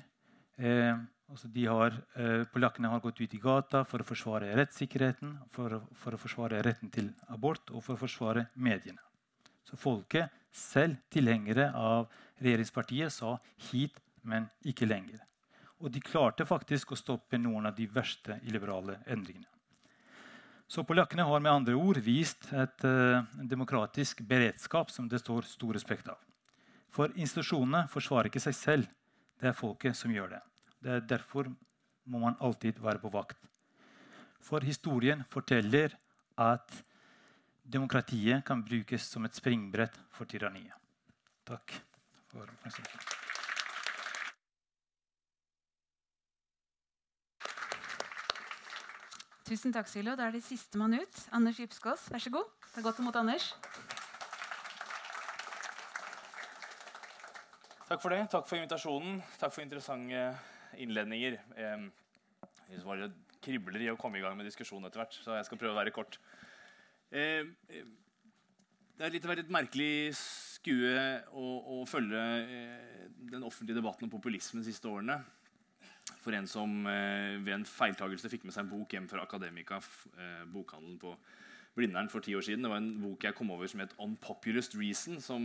Eh, 0.55 0.95
altså 1.27 1.49
eh, 1.51 2.43
polakkene 2.51 2.91
har 2.91 3.03
gått 3.03 3.21
ut 3.21 3.35
i 3.35 3.41
gata 3.43 3.83
for 3.87 4.03
å 4.03 4.07
forsvare 4.07 4.55
rettssikkerheten, 4.55 5.37
for, 5.51 5.81
for, 5.93 6.15
å 6.15 6.21
forsvare 6.21 6.63
retten 6.63 6.89
til 6.89 7.11
abort 7.27 7.71
og 7.71 7.83
for 7.83 7.95
å 7.95 8.03
forsvare 8.05 8.47
mediene. 8.55 9.01
Så 9.67 9.79
folket, 9.79 10.31
selv 10.51 10.99
tilhengere 11.09 11.71
av 11.75 12.07
regjeringspartiet, 12.39 13.11
sa 13.11 13.37
hit, 13.71 13.99
men 14.23 14.47
ikke 14.63 14.87
lenger. 14.87 15.19
Og 15.83 15.91
de 15.91 15.99
klarte 16.03 16.45
faktisk 16.47 16.93
å 16.93 16.99
stoppe 16.99 17.39
noen 17.39 17.67
av 17.67 17.75
de 17.75 17.87
verste 17.91 18.37
illiberale 18.47 19.01
endringene. 19.11 19.52
Så 20.73 20.81
Polakkene 20.81 21.21
har 21.21 21.41
med 21.43 21.51
andre 21.51 21.75
ord 21.77 21.99
vist 22.01 22.47
et 22.49 22.85
uh, 22.87 23.21
demokratisk 23.45 24.23
beredskap 24.25 24.89
som 24.89 25.05
det 25.05 25.19
står 25.21 25.45
stor 25.45 25.77
respekt 25.77 26.07
av. 26.09 26.17
For 26.89 27.13
institusjonene 27.13 27.83
forsvarer 27.93 28.31
ikke 28.31 28.41
seg 28.41 28.57
selv. 28.57 28.87
Det 29.37 29.51
er 29.51 29.57
folket 29.57 29.97
som 29.97 30.13
gjør 30.13 30.33
det. 30.33 30.41
det 30.81 30.95
er 30.95 31.05
derfor 31.13 31.51
må 32.09 32.23
man 32.25 32.39
alltid 32.41 32.81
være 32.81 33.01
på 33.03 33.13
vakt. 33.13 33.37
For 34.41 34.65
historien 34.65 35.21
forteller 35.29 35.93
at 36.41 36.81
demokratiet 37.63 38.41
kan 38.47 38.65
brukes 38.65 39.05
som 39.13 39.29
et 39.29 39.37
springbrett 39.37 39.99
for 40.09 40.25
tyranniet. 40.25 40.73
Takk 41.45 41.77
for 42.31 42.49
oppmerksomheten. 42.49 43.22
Tusen 49.43 49.73
takk, 49.75 49.89
Silo. 49.91 50.13
Da 50.15 50.29
er 50.29 50.35
det 50.37 50.43
sistemann 50.45 50.95
ut. 50.95 51.17
Anders 51.35 51.57
Gipskås, 51.59 52.05
vær 52.11 52.21
så 52.23 52.31
god. 52.31 52.47
Ta 52.71 52.81
godt 52.85 53.01
imot 53.03 53.17
Anders. 53.19 53.49
Takk 57.89 57.99
for 57.99 58.15
det. 58.15 58.21
Takk 58.31 58.47
for 58.47 58.55
invitasjonen. 58.55 59.19
Takk 59.41 59.51
for 59.51 59.65
interessante 59.65 60.23
innledninger. 60.79 61.35
Jeg 61.57 61.91
Det 62.71 62.85
bare 62.85 63.11
kribler 63.43 63.83
i 63.83 63.91
å 63.91 63.99
komme 63.99 64.17
i 64.17 64.23
gang 64.23 64.37
med 64.39 64.47
diskusjonen 64.47 64.87
etter 64.87 65.03
hvert, 65.03 65.19
så 65.19 65.35
jeg 65.35 65.45
skal 65.49 65.59
prøve 65.59 65.75
å 65.75 65.81
være 65.81 65.91
kort. 65.91 66.17
Det 67.11 69.03
har 69.03 69.11
litt 69.11 69.25
et 69.27 69.51
merkelig 69.51 70.15
skue 70.17 70.95
å, 71.35 71.45
å 71.75 71.83
følge 71.89 72.23
eh, 72.47 73.07
den 73.29 73.43
offentlige 73.43 73.81
debatten 73.81 74.07
om 74.07 74.13
populisme 74.13 74.61
de 74.61 74.71
siste 74.71 74.87
årene. 74.87 75.19
For 76.23 76.35
en 76.37 76.47
som 76.47 76.85
eh, 76.87 77.39
ved 77.43 77.53
en 77.57 77.67
feiltagelse 77.67 78.31
fikk 78.31 78.45
med 78.47 78.55
seg 78.55 78.65
en 78.65 78.73
bok 78.73 78.93
hjem 78.95 79.09
fra 79.11 79.25
Akademika, 79.25 79.81
eh, 80.15 80.43
bokhandelen 80.53 80.99
på 81.01 81.15
Blindern 81.75 82.09
for 82.09 82.21
ti 82.21 82.35
år 82.37 82.45
siden. 82.45 82.63
Det 82.63 82.69
var 82.69 82.79
en 82.79 82.91
bok 83.01 83.25
jeg 83.25 83.35
kom 83.35 83.51
over 83.51 83.67
som 83.67 83.81
het 83.81 83.95
'Unpopulist 83.97 84.75
Reason', 84.77 85.19
som 85.19 85.41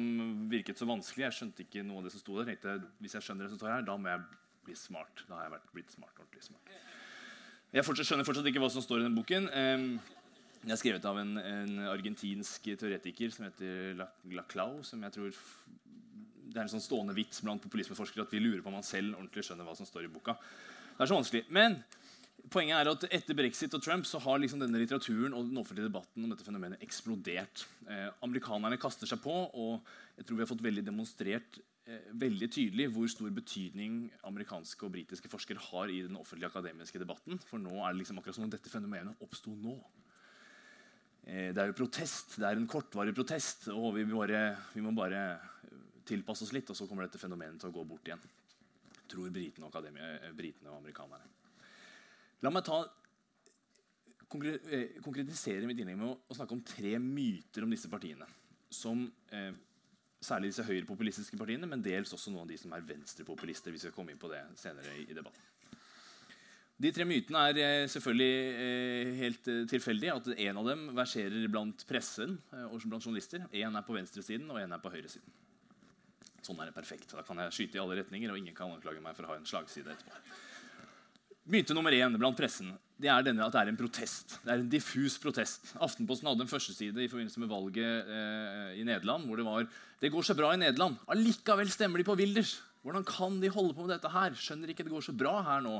virket 0.50 0.78
så 0.78 0.86
vanskelig. 0.86 1.24
Jeg 1.24 1.32
skjønte 1.32 1.64
ikke 1.64 1.82
noe 1.82 1.98
av 1.98 2.04
det 2.04 2.12
som 2.12 2.20
sto 2.20 2.36
der. 2.36 2.52
Tenkte, 2.52 2.84
hvis 3.00 3.14
jeg 3.14 3.22
skjønner 3.22 3.48
det 3.48 3.50
som 3.50 3.58
står 3.58 3.74
her, 3.74 3.82
da 3.82 3.96
må 3.96 4.08
jeg 4.08 4.20
bli 4.64 4.74
smart. 4.74 5.24
Da 5.28 5.34
har 5.34 5.42
jeg 5.48 5.52
vært 5.56 5.72
blitt 5.72 5.92
smart, 5.92 6.14
ordentlig 6.18 6.42
smart. 6.42 6.70
Jeg 7.72 7.84
fortsatt, 7.84 8.06
skjønner 8.06 8.24
fortsatt 8.24 8.46
ikke 8.46 8.60
hva 8.60 8.70
som 8.70 8.82
står 8.82 9.00
i 9.00 9.06
den 9.08 9.16
boken. 9.16 9.48
Um, 9.48 10.00
den 10.62 10.74
er 10.74 10.80
skrevet 10.80 11.04
av 11.04 11.18
en, 11.20 11.36
en, 11.38 11.74
argentinsk 11.88 12.62
teoretiker 12.62 13.30
som 13.30 13.46
heter 13.46 14.06
Laclau. 14.32 14.82
som 14.82 15.02
jeg 15.02 15.12
tror 15.12 15.30
Det 16.48 16.56
er 16.56 16.64
en 16.64 16.72
sånn 16.72 16.84
stående 16.84 17.16
vits 17.16 17.42
blant 17.44 17.62
populismeforskere 17.62 18.24
at 18.24 18.34
vi 18.34 18.40
lurer 18.42 18.62
på 18.64 18.72
om 18.72 18.78
man 18.78 18.86
selv 18.86 19.16
ordentlig 19.18 19.44
skjønner 19.46 19.68
hva 19.68 19.76
som 19.76 19.88
står 19.88 20.06
i 20.06 20.12
boka. 20.12 20.34
Det 20.96 21.04
er 21.04 21.10
så 21.10 21.18
vanskelig. 21.18 21.44
Men 21.54 21.76
poenget 22.50 22.78
er 22.78 22.90
at 22.90 23.06
etter 23.18 23.36
brexit 23.36 23.74
og 23.76 23.82
Trump 23.84 24.06
så 24.08 24.20
har 24.24 24.40
liksom 24.40 24.62
denne 24.62 24.80
litteraturen 24.80 25.34
og 25.36 25.50
den 25.50 25.60
offentlige 25.60 25.88
debatten 25.88 26.24
om 26.24 26.32
dette 26.32 26.46
fenomenet 26.46 26.84
eksplodert. 26.84 27.66
Eh, 27.88 28.08
amerikanerne 28.24 28.80
kaster 28.80 29.10
seg 29.10 29.20
på, 29.24 29.34
og 29.34 29.82
jeg 30.18 30.26
tror 30.26 30.38
vi 30.38 30.44
har 30.46 30.50
fått 30.50 30.64
veldig 30.64 30.84
demonstrert 30.86 31.60
eh, 31.86 32.08
veldig 32.24 32.50
tydelig 32.54 32.88
hvor 32.94 33.10
stor 33.12 33.30
betydning 33.34 34.00
amerikanske 34.28 34.88
og 34.88 34.94
britiske 34.96 35.30
forskere 35.32 35.62
har 35.68 35.92
i 35.92 36.00
den 36.06 36.18
offentlige 36.20 36.50
akademiske 36.50 37.02
debatten. 37.02 37.40
For 37.50 37.60
nå 37.62 37.76
er 37.82 37.92
det 37.92 38.02
liksom 38.02 38.20
akkurat 38.22 38.40
som 38.40 38.48
om 38.48 38.52
dette 38.56 38.72
fenomenet 38.72 39.24
oppsto 39.24 39.52
nå. 39.52 39.76
Eh, 41.28 41.50
det 41.52 41.62
er 41.62 41.70
jo 41.70 41.78
protest. 41.82 42.38
Det 42.40 42.48
er 42.48 42.56
en 42.56 42.70
kortvarig 42.70 43.14
protest. 43.16 43.68
og 43.74 43.92
vi, 43.98 44.08
bare, 44.08 44.56
vi 44.74 44.84
må 44.84 44.94
bare 44.96 45.22
tilpasse 46.08 46.46
oss 46.46 46.54
litt, 46.56 46.70
og 46.72 46.78
så 46.78 46.88
kommer 46.88 47.06
dette 47.06 47.20
fenomenet 47.20 47.60
til 47.62 47.70
å 47.70 47.76
gå 47.76 47.84
bort 47.88 48.08
igjen. 48.08 48.24
Tror 49.08 49.32
britene 49.32 49.68
og, 49.68 49.76
britene 50.36 50.72
og 50.72 50.80
amerikanerne. 50.80 51.36
La 52.44 52.52
meg 52.54 52.66
ta, 52.66 52.82
eh, 52.84 54.98
konkretisere 55.02 55.66
mitt 55.66 55.80
innlegg 55.80 55.98
med 55.98 56.12
å, 56.12 56.36
snakke 56.36 56.54
om 56.54 56.62
tre 56.62 56.98
myter 57.02 57.64
om 57.64 57.72
disse 57.72 57.90
partiene. 57.90 58.28
Som 58.70 59.08
eh, 59.32 59.54
Særlig 60.18 60.48
disse 60.50 60.64
høyrepopulistiske 60.66 61.36
partiene, 61.38 61.62
men 61.70 61.78
dels 61.78 62.10
også 62.10 62.32
noen 62.32 62.42
av 62.42 62.48
de 62.50 62.56
som 62.58 62.72
er 62.74 62.82
venstrepopulister. 62.82 63.70
vi 63.70 63.78
skal 63.78 63.92
komme 63.94 64.10
inn 64.10 64.18
på 64.18 64.26
det 64.32 64.40
senere 64.58 64.96
i, 64.98 65.04
i 65.06 65.14
debatten. 65.14 65.44
De 66.78 66.90
tre 66.94 67.04
mytene 67.06 67.40
er 67.50 67.58
eh, 67.62 67.88
selvfølgelig 67.90 68.34
eh, 68.64 69.12
helt 69.18 69.48
eh, 69.50 69.64
tilfeldige. 69.70 70.14
At 70.14 70.28
En 70.38 70.60
av 70.60 70.66
dem 70.66 70.84
verserer 70.94 71.46
blant 71.50 71.82
pressen 71.86 72.36
eh, 72.52 72.66
og 72.66 72.82
blant 72.86 73.02
journalister. 73.02 73.46
Én 73.50 73.78
er 73.78 73.86
på 73.86 73.94
venstresiden, 73.94 74.50
og 74.50 74.60
én 74.62 74.74
er 74.74 74.82
på 74.82 74.90
høyresiden. 74.90 75.34
Sånn 76.48 76.60
er 76.64 76.70
det 76.70 76.76
perfekt. 76.76 77.10
Da 77.12 77.24
kan 77.26 77.40
jeg 77.44 77.52
skyte 77.52 77.76
i 77.76 77.82
alle 77.82 78.00
retninger, 78.00 78.32
og 78.32 78.40
ingen 78.40 78.56
kan 78.56 78.72
anklage 78.72 79.02
meg 79.04 79.16
for 79.16 79.26
å 79.26 79.34
ha 79.34 79.36
en 79.36 79.48
slagside 79.48 79.92
etterpå. 79.92 80.36
Myte 81.52 81.76
nummer 81.76 81.92
én 81.92 82.16
blant 82.16 82.36
pressen 82.36 82.72
det 82.98 83.10
er 83.12 83.22
denne 83.22 83.44
at 83.46 83.54
det 83.54 83.60
er 83.60 83.70
en 83.70 83.78
protest. 83.78 84.34
Det 84.42 84.50
er 84.50 84.62
en 84.62 84.70
diffus 84.70 85.16
protest. 85.22 85.70
Aftenposten 85.78 86.26
hadde 86.26 86.42
en 86.44 86.50
førsteside 86.50 87.04
i 87.04 87.10
forbindelse 87.10 87.38
med 87.38 87.50
valget 87.52 88.10
eh, 88.10 88.72
i 88.80 88.86
Nederland 88.86 89.28
hvor 89.28 89.38
det 89.38 89.46
var 89.46 89.68
det 90.02 90.10
går 90.14 90.26
så 90.26 90.34
bra 90.38 90.50
i 90.54 90.58
Nederland. 90.58 90.98
Allikevel 91.14 91.70
stemmer 91.70 92.02
de 92.02 92.06
på 92.08 92.16
Wilders. 92.18 92.56
Hvordan 92.82 93.06
kan 93.06 93.38
de 93.42 93.52
holde 93.54 93.76
på 93.76 93.86
med 93.86 93.94
dette 93.94 94.10
her? 94.10 94.34
Skjønner 94.38 94.72
ikke 94.72 94.86
det 94.86 94.94
går 94.94 95.06
så 95.06 95.14
bra 95.14 95.36
her 95.46 95.62
nå. 95.62 95.76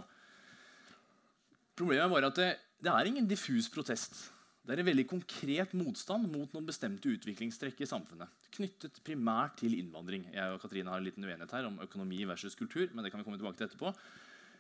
Problemet 1.78 2.14
bare 2.14 2.30
at 2.30 2.38
det, 2.38 2.48
det 2.82 2.94
er 2.94 3.10
ingen 3.10 3.26
diffus 3.30 3.70
protest. 3.70 4.28
Det 4.68 4.74
er 4.74 4.82
en 4.82 4.90
veldig 4.90 5.06
konkret 5.08 5.70
motstand 5.80 6.26
mot 6.28 6.52
noen 6.52 6.66
bestemte 6.68 7.08
utviklingstrekk 7.08 7.78
i 7.80 7.86
samfunnet. 7.88 8.28
Knyttet 8.52 8.98
primært 9.00 9.54
til 9.62 9.78
innvandring. 9.78 10.26
Jeg 10.34 10.52
og 10.52 10.60
Katrine 10.60 10.92
har 10.92 11.00
en 11.00 11.06
liten 11.06 11.24
uenighet 11.24 11.54
her 11.56 11.68
om 11.70 11.78
økonomi 11.80 12.18
versus 12.28 12.52
kultur. 12.58 12.90
men 12.92 13.00
det 13.00 13.10
kan 13.10 13.22
vi 13.22 13.24
komme 13.24 13.38
tilbake 13.40 13.56
til 13.56 13.64
etterpå. 13.64 13.94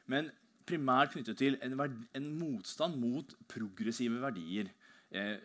Men 0.08 0.30
primært 0.64 1.12
knyttet 1.12 1.36
til 1.36 1.58
en, 1.60 1.76
en 2.16 2.28
motstand 2.38 2.96
mot 2.96 3.34
progressive 3.52 4.16
verdier. 4.22 4.70
Eh, 5.12 5.36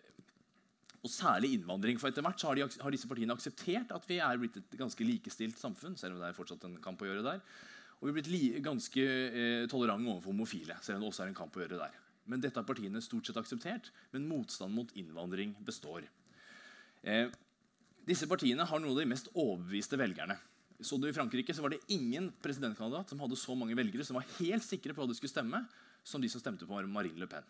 og 1.04 1.12
særlig 1.12 1.52
innvandring. 1.58 2.00
For 2.00 2.08
etter 2.08 2.24
hvert 2.24 2.46
har, 2.48 2.56
de, 2.56 2.64
har, 2.64 2.94
disse 2.96 3.10
partiene 3.10 3.36
akseptert 3.36 3.92
at 3.92 4.08
vi 4.08 4.16
er 4.24 4.40
blitt 4.40 4.56
et 4.62 4.78
ganske 4.80 5.04
likestilt 5.04 5.60
samfunn. 5.60 5.98
selv 6.00 6.16
om 6.16 6.24
det 6.24 6.30
er 6.30 6.38
fortsatt 6.40 6.64
en 6.64 6.80
kamp 6.80 7.04
å 7.04 7.10
gjøre 7.10 7.26
der. 7.26 7.44
Og 8.00 8.08
vi 8.08 8.14
er 8.14 8.16
blitt 8.16 8.32
li, 8.32 8.42
ganske 8.64 9.04
eh, 9.04 9.68
tolerante 9.68 10.08
overfor 10.08 10.32
homofile. 10.32 10.80
selv 10.80 10.96
om 10.96 11.04
det 11.04 11.12
også 11.12 11.26
er 11.26 11.34
en 11.34 11.38
kamp 11.42 11.60
å 11.60 11.66
gjøre 11.66 11.82
der. 11.84 12.00
Men 12.30 12.40
dette 12.40 12.60
har 12.60 12.66
partiene 12.68 13.02
stort 13.04 13.28
sett 13.28 13.38
akseptert. 13.40 13.90
Men 14.14 14.28
motstand 14.28 14.74
mot 14.74 14.92
innvandring 14.96 15.54
består. 15.66 16.06
Eh, 17.04 17.28
disse 18.04 18.28
partiene 18.28 18.66
har 18.68 18.80
noen 18.80 18.94
av 18.94 19.02
de 19.02 19.10
mest 19.12 19.30
overbeviste 19.32 19.98
velgerne. 20.00 20.36
Så 20.84 20.98
du 20.98 21.06
I 21.08 21.14
Frankrike 21.16 21.54
var 21.62 21.72
det 21.72 21.84
ingen 21.92 22.30
presidentkandidat 22.42 23.12
som 23.12 23.20
hadde 23.22 23.38
så 23.38 23.54
mange 23.56 23.76
velgere 23.78 24.04
som 24.04 24.18
var 24.18 24.26
helt 24.38 24.64
sikre 24.66 24.94
på 24.94 25.02
hva 25.02 25.08
de 25.08 25.16
skulle 25.16 25.32
stemme, 25.32 25.62
som 26.04 26.20
de 26.20 26.28
som 26.28 26.42
stemte 26.42 26.66
på 26.68 26.82
Marine 26.90 27.20
Le 27.20 27.28
Pen. 27.30 27.46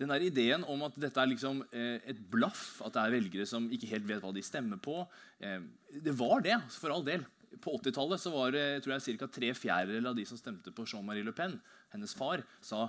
Den 0.00 0.10
der 0.10 0.24
Ideen 0.24 0.64
om 0.66 0.80
at 0.86 0.96
dette 0.98 1.20
er 1.20 1.28
liksom, 1.30 1.60
eh, 1.70 2.00
et 2.08 2.18
blaff, 2.32 2.80
at 2.82 2.94
det 2.94 3.02
er 3.02 3.14
velgere 3.18 3.46
som 3.46 3.68
ikke 3.70 3.90
helt 3.92 4.08
vet 4.08 4.24
hva 4.24 4.32
de 4.34 4.42
stemmer 4.42 4.80
på 4.82 5.02
eh, 5.40 5.60
Det 5.92 6.14
var 6.16 6.40
det, 6.42 6.56
for 6.72 6.94
all 6.94 7.04
del. 7.04 7.26
På 7.60 7.76
80-tallet 7.76 8.24
var 8.32 8.54
det 8.56 8.66
tror 8.82 8.96
jeg, 8.96 9.18
ca. 9.20 9.28
tre 9.28 9.52
fjerdedeler 9.52 10.10
av 10.10 10.16
de 10.16 10.24
som 10.26 10.40
stemte 10.40 10.72
på 10.72 10.86
Jean-Marie 10.88 11.26
Le 11.26 11.34
Pen, 11.36 11.58
hennes 11.92 12.16
far, 12.16 12.42
sa 12.64 12.88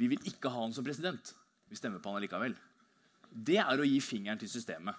vi 0.00 0.10
vil 0.10 0.30
ikke 0.30 0.50
ha 0.50 0.64
han 0.64 0.74
som 0.74 0.86
president. 0.86 1.34
Vi 1.70 1.78
stemmer 1.78 2.02
på 2.02 2.10
han 2.10 2.20
allikevel. 2.20 2.56
Det 3.30 3.58
er 3.62 3.80
å 3.80 3.86
gi 3.86 3.98
fingeren 4.02 4.40
til 4.40 4.50
systemet. 4.50 4.94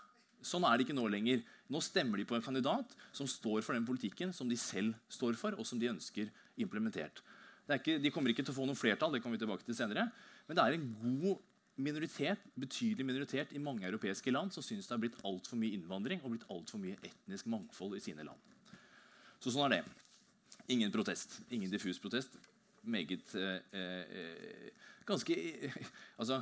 Sånn 0.45 0.65
er 0.67 0.77
det 0.77 0.85
ikke 0.85 0.97
nå 0.97 1.07
lenger. 1.09 1.41
Nå 1.71 1.81
stemmer 1.81 2.21
de 2.21 2.27
på 2.29 2.37
en 2.37 2.43
kandidat 2.45 2.91
som 3.15 3.27
står 3.29 3.63
for 3.65 3.73
den 3.73 3.87
politikken 3.87 4.33
som 4.35 4.49
de 4.49 4.57
selv 4.59 4.93
står 5.09 5.37
for, 5.39 5.57
og 5.57 5.65
som 5.65 5.79
de 5.81 5.89
ønsker 5.89 6.29
implementert. 6.61 7.23
Ikke, 7.65 7.97
de 7.97 8.11
kommer 8.13 8.29
ikke 8.29 8.45
til 8.45 8.53
å 8.53 8.59
få 8.59 8.67
noe 8.69 8.77
flertall, 8.77 9.15
det 9.15 9.23
kommer 9.23 9.39
vi 9.39 9.41
tilbake 9.41 9.65
til 9.65 9.77
senere, 9.77 10.05
men 10.45 10.57
det 10.57 10.61
er 10.63 10.75
en 10.75 10.89
god 11.01 11.39
minoritet, 11.81 12.43
betydelig 12.55 13.07
minoritet 13.07 13.55
i 13.57 13.59
mange 13.59 13.87
europeiske 13.87 14.31
land 14.31 14.53
som 14.53 14.63
syns 14.63 14.85
det 14.87 14.93
har 14.93 15.01
blitt 15.01 15.17
altfor 15.27 15.59
mye 15.59 15.75
innvandring 15.75 16.21
og 16.21 16.35
blitt 16.35 16.45
altfor 16.53 16.79
mye 16.79 16.99
etnisk 17.01 17.49
mangfold 17.51 17.97
i 17.97 18.03
sine 18.03 18.23
land. 18.27 18.53
Så 19.41 19.51
sånn 19.51 19.65
er 19.67 19.79
det. 19.79 19.81
Ingen 20.71 20.93
protest. 20.93 21.39
Ingen 21.53 21.73
diffus 21.73 21.99
protest. 22.01 22.37
Meget 22.85 23.35
eh, 23.35 23.59
eh, 23.73 24.69
Ganske 25.05 25.35
eh, 25.35 25.79
Altså 26.17 26.41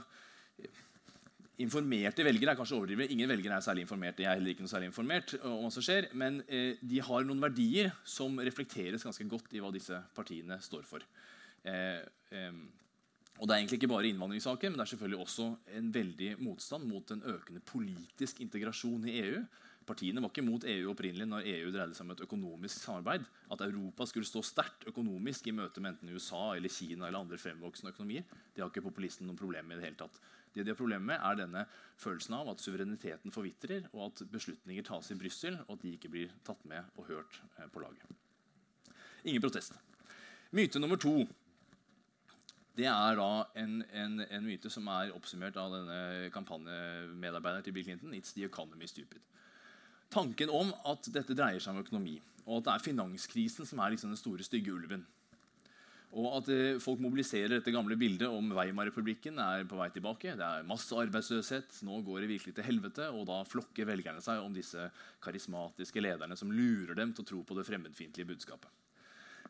informerte 1.62 2.25
velgere 2.25 2.53
er 2.53 2.58
kanskje 2.58 2.77
overdrivet. 2.79 3.12
Ingen 3.13 3.29
velgere 3.29 3.58
er 3.60 3.65
særlig 3.65 3.86
informert. 3.86 4.19
Jeg 4.19 4.29
er 4.29 4.39
heller 4.39 4.53
ikke 4.53 4.65
noe 4.65 4.71
særlig 4.71 4.89
informert 4.89 5.36
om 5.41 5.60
hva 5.62 5.71
som 5.73 5.86
skjer, 5.86 6.10
Men 6.17 6.41
eh, 6.47 6.79
de 6.82 7.01
har 7.01 7.25
noen 7.27 7.43
verdier 7.43 7.91
som 8.03 8.39
reflekteres 8.41 9.06
ganske 9.06 9.27
godt 9.29 9.53
i 9.53 9.62
hva 9.62 9.71
disse 9.73 9.99
partiene 10.15 10.58
står 10.62 10.88
for. 10.88 11.06
Eh, 11.63 12.01
eh, 12.34 12.63
og 13.39 13.47
Det 13.47 13.53
er 13.53 13.60
egentlig 13.60 13.79
ikke 13.82 13.89
bare 13.89 14.10
innvandringssaker, 14.10 14.69
men 14.69 14.77
det 14.77 14.86
er 14.86 14.93
selvfølgelig 14.93 15.19
også 15.19 15.45
en 15.77 15.93
veldig 15.93 16.36
motstand 16.39 16.86
mot 16.86 17.12
en 17.12 17.23
økende 17.25 17.63
politisk 17.65 18.41
integrasjon 18.41 19.08
i 19.10 19.19
EU. 19.23 19.39
Partiene 19.88 20.22
var 20.24 20.32
ikke 20.32 20.46
mot 20.46 20.63
EU 20.69 20.91
opprinnelig 20.91 21.28
når 21.30 21.48
EU 21.52 21.72
dreide 21.74 21.96
seg 21.98 22.06
om 22.06 22.13
et 22.13 22.24
økonomisk 22.26 22.84
samarbeid. 22.84 23.26
At 23.52 23.63
Europa 23.65 24.08
skulle 24.10 24.28
stå 24.28 24.43
sterkt 24.46 24.88
økonomisk 24.89 25.50
i 25.50 25.56
møte 25.56 25.84
med 25.84 25.96
enten 25.96 26.13
USA 26.15 26.54
eller 26.56 26.72
Kina 26.72 27.08
eller 27.08 27.24
andre 27.24 27.39
fremvoksende 27.41 27.93
økonomier, 27.93 28.26
det 28.54 28.63
har 28.63 28.72
ikke 28.72 28.86
populisten 28.88 29.28
noen 29.28 29.39
problemer 29.39 29.69
med 29.69 29.78
i 29.78 29.82
det 29.82 29.89
hele 29.89 30.02
tatt. 30.04 30.19
Det 30.54 30.63
de 30.63 30.74
har 30.74 30.78
problemer 30.78 31.08
med, 31.10 31.17
er 31.17 31.39
denne 31.39 31.65
følelsen 31.98 32.36
av 32.38 32.52
at 32.52 32.62
suvereniteten 32.62 33.34
forvitrer, 33.34 33.88
og 33.93 34.12
at 34.12 34.26
beslutninger 34.32 34.86
tas 34.86 35.10
i 35.10 35.17
Brussel, 35.17 35.58
og 35.67 35.78
at 35.78 35.86
de 35.86 35.96
ikke 35.98 36.12
blir 36.13 36.36
tatt 36.46 36.62
med 36.69 36.93
og 36.98 37.10
hørt 37.10 37.39
eh, 37.58 37.69
på 37.74 37.82
laget. 37.82 38.06
Ingen 39.24 39.41
protest. 39.41 39.80
Myte 40.54 40.80
nummer 40.80 41.00
to 41.02 41.24
det 42.74 42.88
er 42.89 43.17
da 43.19 43.43
en, 43.62 43.84
en, 43.93 44.22
en, 44.24 44.46
myte 44.46 44.69
som 44.74 44.88
er 44.89 45.12
oppsummert 45.13 45.58
av 45.62 45.76
denne 45.76 46.30
kampanjemedarbeideren 46.34 47.65
til 47.65 47.76
Bill 47.76 47.86
Clinton. 47.86 48.15
It's 48.17 48.34
the 48.34 48.48
economy 48.48 48.88
stupid. 48.89 49.22
Tanken 50.13 50.52
om 50.54 50.69
at 50.89 51.10
dette 51.13 51.36
dreier 51.38 51.63
seg 51.63 51.73
om 51.73 51.82
økonomi, 51.82 52.19
og 52.45 52.60
at 52.60 52.67
det 52.67 52.73
er 52.76 52.88
finanskrisen 52.91 53.65
som 53.65 53.82
er 53.82 53.95
liksom 53.95 54.13
den 54.13 54.19
store, 54.19 54.45
stygge 54.45 54.73
ulven. 54.76 55.06
Og 56.13 56.28
at 56.38 56.49
eh, 56.54 56.78
folk 56.82 56.99
mobiliserer 57.02 57.56
dette 57.56 57.73
gamle 57.73 57.95
bildet 57.97 58.30
om 58.30 58.52
Weimar-republikken 58.54 59.39
er 59.41 59.63
på 59.65 59.80
vei 59.80 59.88
tilbake. 59.95 60.36
Det 60.38 60.45
er 60.45 60.67
masse 60.69 60.93
arbeidsløshet, 60.93 61.80
nå 61.88 62.04
går 62.06 62.21
det 62.21 62.30
virkelig 62.36 62.54
til 62.60 62.67
helvete. 62.67 63.08
Og 63.17 63.26
da 63.30 63.39
flokker 63.49 63.89
velgerne 63.89 64.21
seg 64.21 64.43
om 64.43 64.54
disse 64.54 64.91
karismatiske 65.26 66.04
lederne 66.06 66.38
som 66.38 66.54
lurer 66.54 66.93
dem 66.99 67.15
til 67.15 67.26
å 67.26 67.30
tro 67.32 67.41
på 67.41 67.58
det 67.58 67.65
fremmedfiendtlige 67.65 68.30
budskapet. 68.30 68.69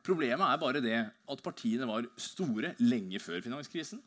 Problemet 0.04 0.44
er 0.48 0.60
bare 0.60 0.84
det 0.84 0.98
at 1.04 1.44
partiene 1.44 1.88
var 1.88 2.08
store 2.20 2.74
lenge 2.80 3.20
før 3.24 3.44
finanskrisen. 3.44 4.00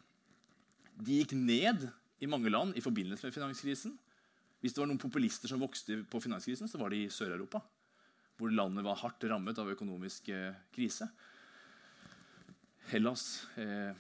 De 0.97 1.21
gikk 1.21 1.37
ned 1.37 1.87
i 2.25 2.29
mange 2.29 2.53
land 2.53 2.77
i 2.77 2.85
forbindelse 2.85 3.29
med 3.29 3.37
finanskrisen. 3.37 3.99
Hvis 4.67 4.75
det 4.75 4.81
var 4.83 4.89
noen 4.91 4.99
populister 4.99 5.47
som 5.47 5.61
vokste 5.63 6.01
på 6.11 6.19
finanskrisen, 6.19 6.67
så 6.67 6.75
var 6.81 6.91
det 6.91 7.05
i 7.05 7.11
Sør-Europa. 7.15 7.61
Hvor 8.35 8.51
landet 8.51 8.83
var 8.83 8.99
hardt 8.99 9.23
rammet 9.31 9.55
av 9.63 9.69
økonomisk 9.71 10.27
eh, 10.35 10.59
krise. 10.75 11.07
Hellas, 12.91 13.47
eh, 13.63 13.95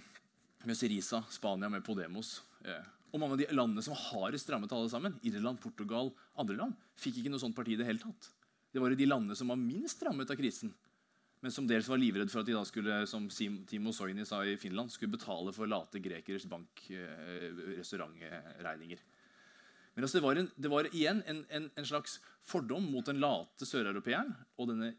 med 0.67 0.75
Syriza, 0.75 1.23
Spania 1.31 1.71
med 1.71 1.87
Podemos. 1.87 2.43
Eh, 2.67 2.83
og 3.13 3.21
mange 3.23 3.37
av 3.37 3.41
de 3.45 3.47
landene 3.55 3.85
som 3.87 3.95
har 3.95 4.35
strammet 4.43 4.75
alle 4.75 4.91
sammen, 4.91 5.15
Irland, 5.23 5.63
Portugal, 5.63 6.11
andre 6.35 6.59
land, 6.59 6.75
fikk 6.99 7.23
ikke 7.23 7.31
noe 7.31 7.39
sånt 7.45 7.55
parti 7.55 7.71
i 7.77 7.79
det 7.79 7.87
hele 7.87 8.03
tatt. 8.03 8.27
Det 8.75 8.83
var 8.83 8.91
de 8.91 9.07
landene 9.07 9.39
som 9.39 9.47
var 9.55 9.63
minst 9.63 10.03
rammet 10.03 10.27
av 10.35 10.39
krisen, 10.41 10.75
men 11.47 11.55
som 11.55 11.63
dels 11.71 11.87
var 11.87 12.03
livredd 12.03 12.27
for 12.33 12.41
at 12.43 12.49
de 12.51 12.59
da 12.59 12.67
skulle 12.67 13.07
som 13.07 13.31
Timo 13.31 13.95
Soini 13.95 14.27
sa 14.27 14.43
i 14.43 14.59
Finland, 14.59 14.91
skulle 14.91 15.15
betale 15.15 15.55
for 15.55 15.71
late 15.71 16.03
grekeres 16.03 16.51
bank-restaurantregninger. 16.51 18.99
Eh, 18.99 19.07
men 19.97 20.05
altså 20.05 20.19
det, 20.19 20.25
var 20.27 20.37
en, 20.37 20.49
det, 20.61 20.69
var 20.69 20.89
igjen 20.93 21.23
en, 21.25 21.39
en, 21.49 21.71
en 21.73 21.89
slags 21.89 22.19
fordom 22.45 22.85
mot 22.93 23.07
den 23.09 23.23
late 23.23 23.65
søreuropeeren 23.65 24.35
og 24.61 24.69
denne 24.69 24.93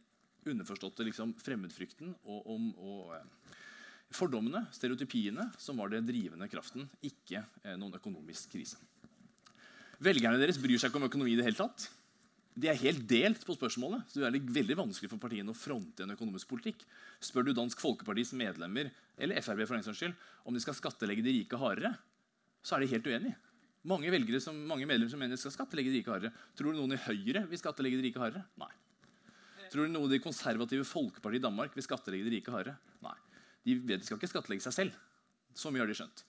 underforståtte 0.47 1.05
liksom, 1.05 1.35
fremmedfrykten 1.43 2.15
og, 2.25 2.39
om, 2.49 2.71
og 2.81 3.13
eh, 3.13 3.53
fordommene, 4.17 4.63
stereotypiene, 4.73 5.49
som 5.61 5.77
var 5.77 5.91
det 5.91 6.05
drivende 6.07 6.49
kraften, 6.49 6.87
ikke 7.05 7.43
eh, 7.63 7.77
noen 7.77 7.99
økonomisk 7.99 8.55
krise. 8.55 8.81
Velgerne 10.03 10.41
deres 10.41 10.59
bryr 10.61 10.81
seg 10.81 10.89
ikke 10.89 11.01
om 11.01 11.07
økonomi 11.09 11.35
i 11.35 11.39
det 11.39 11.45
hele 11.45 11.61
tatt. 11.61 11.87
De 12.57 12.69
er 12.71 12.79
helt 12.81 13.03
delt 13.09 13.43
på 13.45 13.53
spørsmålet. 13.53 14.09
så 14.09 14.21
det 14.21 14.29
er 14.31 14.53
veldig 14.61 14.77
vanskelig 14.79 15.11
for 15.11 15.21
partiene 15.21 15.53
å 15.53 15.57
fronte 15.57 16.05
en 16.05 16.15
økonomisk 16.15 16.49
politikk. 16.49 16.81
Spør 17.21 17.45
du 17.45 17.53
Dansk 17.53 17.81
Folkepartis 17.81 18.33
medlemmer 18.33 18.89
eller 19.17 19.41
FRB 19.45 19.65
for 19.67 19.77
den 19.77 19.85
saks 19.85 20.01
skyld, 20.01 20.15
om 20.45 20.57
de 20.57 20.61
skal 20.63 20.77
skattelegge 20.77 21.25
de 21.25 21.35
rike 21.37 21.59
hardere, 21.61 21.93
så 22.65 22.77
er 22.77 22.85
de 22.85 22.93
helt 22.95 23.09
uenige. 23.09 23.37
Mange, 23.87 24.39
som, 24.43 24.57
mange 24.67 24.87
medlemmer 24.89 25.11
som 25.11 25.21
mener 25.21 25.39
skal 25.39 25.53
skattelegge 25.53 25.93
de 25.93 26.01
rike 26.01 26.11
hardere. 26.11 26.33
Tror 26.59 26.73
du 26.73 26.81
noen 26.81 26.97
i 26.97 26.99
Høyre 26.99 27.45
vil 27.47 27.59
skattelegge 27.61 27.99
de 27.99 28.09
rike 28.09 28.21
hardere? 28.21 28.43
Nei. 28.59 28.71
Tror 29.71 29.87
du 29.87 29.93
noen 29.93 30.09
i 30.09 30.17
det 30.17 30.23
konservative 30.23 30.87
Folkepartiet 30.87 31.41
i 31.41 31.45
Danmark 31.47 31.75
vil 31.75 31.85
skattelegge 31.85 32.27
de 32.27 32.33
rike 32.37 32.51
hardere? 32.51 32.75
Nei. 33.03 33.15
De 33.67 33.77
vet 33.79 34.01
de 34.01 34.07
skal 34.07 34.19
ikke 34.19 34.31
skattlegge 34.31 34.65
seg 34.67 34.75
selv. 34.75 34.97
Så 35.57 35.71
mye 35.71 35.83
har 35.83 35.89
de 35.89 35.95
skjønt. 35.97 36.23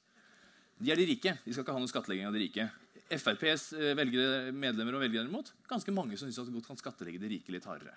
De 0.78 0.92
er 0.94 1.00
de 1.00 1.08
rike. 1.10 1.34
De 1.44 1.54
skal 1.54 1.64
ikke 1.64 1.74
ha 1.74 1.82
noe 1.82 1.90
skattlegging 1.90 2.28
av 2.28 2.36
de 2.36 2.44
rike. 2.44 2.68
FrPs 3.08 3.72
eh, 3.74 3.94
velgere, 3.96 4.52
medlemmer 4.52 4.98
og 4.98 5.02
velgere 5.02 5.24
derimot, 5.24 5.54
ganske 5.68 5.94
mange 5.96 6.18
som 6.20 6.28
syns 6.28 6.42
at 6.42 6.50
de 6.50 6.54
godt 6.58 6.68
kan 6.68 6.80
skattlegge 6.80 7.20
de 7.22 7.30
rike 7.32 7.54
litt 7.54 7.66
hardere. 7.66 7.94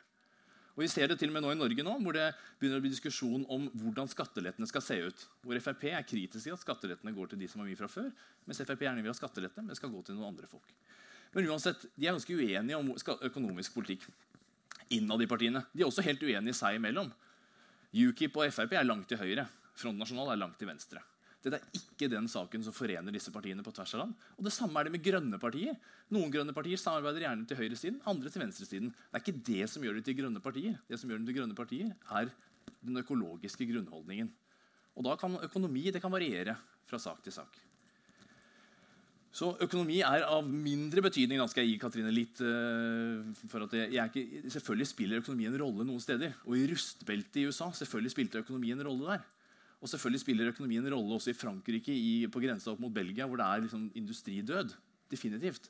Og 0.71 0.84
Vi 0.86 0.88
ser 0.88 1.12
det 1.12 1.17
til 1.19 1.29
og 1.31 1.36
med 1.36 1.43
nå 1.43 1.51
i 1.51 1.60
Norge 1.60 1.84
nå, 1.84 1.93
hvor 1.99 2.15
det 2.15 2.29
begynner 2.60 2.79
å 2.79 2.84
bli 2.84 2.93
diskusjon 2.93 3.43
om 3.51 3.67
hvordan 3.81 4.07
skattelettene 4.07 4.69
skal 4.69 4.84
se 4.86 4.97
ut. 5.03 5.25
Hvor 5.43 5.60
Frp 5.60 5.84
er 5.91 6.07
kritisk 6.07 6.47
til 6.47 6.55
at 6.55 6.63
skattelettene 6.63 7.13
går 7.15 7.34
til 7.34 7.41
de 7.41 7.49
som 7.51 7.62
har 7.62 7.67
mye 7.67 7.79
fra 7.79 7.89
før, 7.91 8.07
mens 8.47 8.63
Frp 8.63 8.86
gjerne 8.88 9.03
vil 9.03 9.12
ha 9.12 9.17
skattelette, 9.17 9.65
men 9.65 9.75
skal 9.75 9.91
gå 9.91 10.03
til 10.07 10.15
noen 10.15 10.31
andre 10.31 10.47
folk. 10.47 10.71
Men 11.36 11.47
uansett, 11.51 11.84
de 11.95 12.07
er 12.07 12.15
ganske 12.15 12.36
uenige 12.36 12.79
om 12.79 12.93
økonomisk 13.27 13.75
politikk 13.75 14.07
innad 14.91 15.23
i 15.23 15.29
partiene. 15.31 15.63
De 15.71 15.84
er 15.84 15.88
også 15.88 16.03
helt 16.05 16.23
uenige 16.23 16.55
seg 16.57 16.79
imellom. 16.79 17.12
UKIP 17.91 18.39
og 18.39 18.51
Frp 18.55 18.75
er 18.79 18.88
langt 18.88 19.10
til 19.12 19.19
høyre. 19.19 19.47
Front 19.75 19.99
Nasjonal 19.99 20.34
er 20.34 20.39
langt 20.39 20.60
til 20.60 20.71
venstre. 20.71 21.03
Dette 21.41 21.58
er 21.58 21.80
ikke 21.80 22.10
den 22.12 22.27
saken 22.30 22.62
som 22.62 22.75
forener 22.75 23.13
disse 23.13 23.34
partiene 23.34 23.63
på 23.65 23.73
tvers 23.73 23.95
av 23.97 24.04
land. 24.04 24.13
Og 24.38 24.45
det 24.45 24.54
samme 24.54 24.77
er 24.77 24.88
det 24.88 24.93
med 24.93 25.06
grønne 25.06 25.39
partier. 25.41 25.80
Noen 26.13 26.30
grønne 26.34 26.54
partier 26.54 26.77
samarbeider 26.77 27.25
gjerne 27.25 27.47
til 27.49 27.58
høyresiden, 27.58 27.97
andre 28.10 28.30
til 28.30 28.43
venstresiden. 28.43 28.91
Det 28.93 29.17
er 29.17 29.23
ikke 29.25 29.45
det 29.49 29.69
som 29.71 29.88
gjør 29.88 29.97
dem 29.97 30.06
til 30.06 30.19
grønne 30.19 30.43
partier. 30.43 30.77
Det 30.86 31.01
som 31.01 31.10
gjør 31.10 31.23
dem 31.23 31.32
til 31.32 31.39
grønne 31.39 31.58
partier, 31.58 31.95
er 32.13 32.30
den 32.86 33.01
økologiske 33.01 33.65
grunnholdningen. 33.71 34.30
Og 34.97 35.08
da 35.08 35.17
kan 35.17 35.39
økonomi 35.41 35.89
kan 35.97 36.13
variere 36.13 36.56
fra 36.86 36.99
sak 37.01 37.23
til 37.25 37.34
sak. 37.34 37.58
Så 39.32 39.54
økonomi 39.63 40.01
er 40.04 40.25
av 40.27 40.43
mindre 40.43 41.01
betydning. 41.06 41.39
Da 41.39 41.47
skal 41.47 41.63
jeg 41.63 41.73
gi 41.73 41.82
Katrine 41.82 42.12
litt 42.12 42.41
uh, 42.43 43.23
for 43.47 43.63
at 43.63 43.75
jeg, 43.80 43.93
jeg 43.95 44.12
ikke, 44.12 44.49
Selvfølgelig 44.58 44.89
spiller 44.89 45.21
økonomi 45.23 45.47
en 45.47 45.62
rolle 45.62 45.88
noen 45.88 46.04
steder. 46.04 46.36
Og 46.45 46.58
i 46.60 46.65
rustbeltet 46.69 47.39
i 47.39 47.45
USA 47.47 47.69
selvfølgelig 47.71 48.12
spilte 48.12 48.43
økonomi 48.43 48.73
en 48.75 48.84
rolle 48.86 49.15
der. 49.15 49.30
Og 49.82 49.89
selvfølgelig 49.89 50.22
spiller 50.22 50.52
økonomien 50.52 50.86
en 50.86 50.94
rolle 50.94 51.17
også 51.17 51.32
i 51.34 51.38
Frankrike 51.38 51.94
i, 51.94 52.28
på 52.30 52.41
grensa 52.44 52.70
opp 52.72 52.82
mot 52.84 52.94
Belgia, 52.94 53.26
hvor 53.26 53.41
det 53.41 53.48
er 53.48 53.63
liksom 53.65 53.88
industridød. 53.98 54.76
definitivt. 55.12 55.65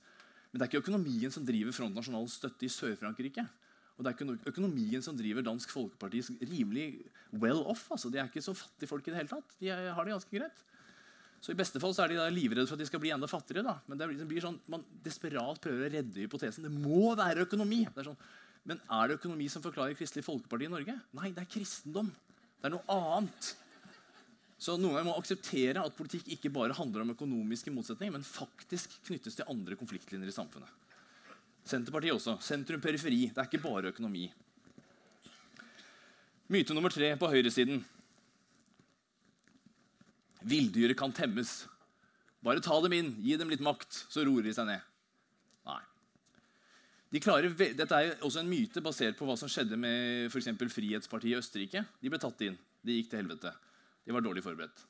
Men 0.51 0.59
det 0.59 0.65
er 0.65 0.69
ikke 0.69 0.83
økonomien 0.83 1.31
som 1.33 1.45
driver 1.47 1.73
Front 1.73 1.95
Nasjonal 1.95 2.27
støtte 2.29 2.67
i 2.67 2.69
Sør-Frankrike. 2.69 3.47
Og 3.95 4.03
det 4.03 4.11
er 4.11 4.17
ikke 4.17 4.51
økonomien 4.51 5.01
som 5.01 5.15
driver 5.17 5.41
Dansk 5.45 5.71
Folkepartis 5.71 6.29
rimelig 6.41 7.05
well 7.33 7.63
off. 7.69 7.87
altså 7.91 8.11
De 8.11 8.19
er 8.19 8.27
ikke 8.29 8.43
så 8.43 8.53
fattige 8.53 8.89
folk 8.89 9.07
i 9.07 9.13
det 9.13 9.21
hele 9.21 9.31
tatt. 9.31 9.55
De 9.59 9.71
har 9.71 10.05
det 10.05 10.13
ganske 10.13 10.37
greit. 10.37 10.61
Så 11.41 11.55
I 11.55 11.57
beste 11.57 11.81
fall 11.81 11.93
så 11.97 12.03
er 12.05 12.13
de 12.13 12.25
livredde 12.35 12.67
for 12.69 12.77
at 12.77 12.83
de 12.83 12.85
skal 12.89 13.01
bli 13.01 13.13
enda 13.15 13.29
fattigere. 13.29 13.63
da. 13.65 13.79
Men 13.87 13.97
det 13.97 14.27
blir 14.29 14.43
sånn, 14.43 14.59
Man 14.69 14.83
desperat 15.03 15.61
prøver 15.61 15.87
å 15.87 15.93
redde 15.95 16.21
hypotesen. 16.21 16.67
Det 16.67 16.73
må 16.73 17.15
være 17.17 17.47
økonomi! 17.47 17.87
Er 17.89 18.09
sånn, 18.11 18.19
men 18.65 18.81
er 18.91 19.07
det 19.09 19.17
økonomi 19.17 19.47
som 19.49 19.63
forklarer 19.63 19.97
Kristelig 19.97 20.25
Folkeparti 20.27 20.67
i 20.67 20.73
Norge? 20.73 20.99
Nei, 21.17 21.31
det 21.33 21.41
er 21.41 21.49
kristendom. 21.49 22.11
Det 22.61 22.69
er 22.69 22.75
noe 22.75 22.85
annet. 22.93 23.55
Så 24.61 24.75
noen 24.77 24.93
ganger 24.93 25.07
må 25.09 25.17
akseptere 25.17 25.81
at 25.81 25.95
politikk 25.97 26.27
ikke 26.35 26.51
bare 26.53 26.75
handler 26.77 27.01
om 27.01 27.15
økonomiske 27.15 27.73
motsetninger, 27.73 28.13
men 28.13 28.25
faktisk 28.27 28.99
knyttes 29.07 29.39
til 29.39 29.49
andre 29.49 29.77
konfliktlinjer 29.79 30.29
i 30.29 30.35
samfunnet. 30.35 30.69
Senterpartiet 31.65 32.13
også. 32.13 32.35
Sentrum-periferi. 32.45 33.23
Det 33.33 33.41
er 33.41 33.49
ikke 33.49 33.63
bare 33.63 33.89
økonomi. 33.89 34.27
Myte 36.51 36.75
nummer 36.77 36.93
tre 36.93 37.09
på 37.17 37.29
høyresiden. 37.31 37.81
Villdyret 40.45 40.97
kan 40.99 41.13
temmes. 41.15 41.63
Bare 42.45 42.61
ta 42.61 42.77
dem 42.85 42.93
inn, 42.97 43.11
gi 43.21 43.37
dem 43.37 43.49
litt 43.49 43.65
makt, 43.65 44.03
så 44.13 44.25
roer 44.25 44.45
de 44.45 44.53
seg 44.53 44.69
ned. 44.69 44.85
Nei. 45.69 45.79
De 47.13 47.21
klarer, 47.21 47.53
dette 47.53 47.97
er 47.97 48.13
også 48.25 48.41
en 48.41 48.49
myte 48.49 48.81
basert 48.85 49.17
på 49.17 49.25
hva 49.25 49.37
som 49.37 49.49
skjedde 49.49 49.77
med 49.77 50.29
for 50.33 50.69
Frihetspartiet 50.77 51.33
i 51.33 51.37
Østerrike. 51.41 51.85
De 52.01 52.13
ble 52.13 52.21
tatt 52.21 52.45
inn. 52.45 52.57
De 52.81 52.97
gikk 52.97 53.09
til 53.09 53.23
helvete. 53.23 53.53
De 54.11 54.17
var 54.17 54.25
dårlig 54.25 54.43
forberedt. 54.43 54.81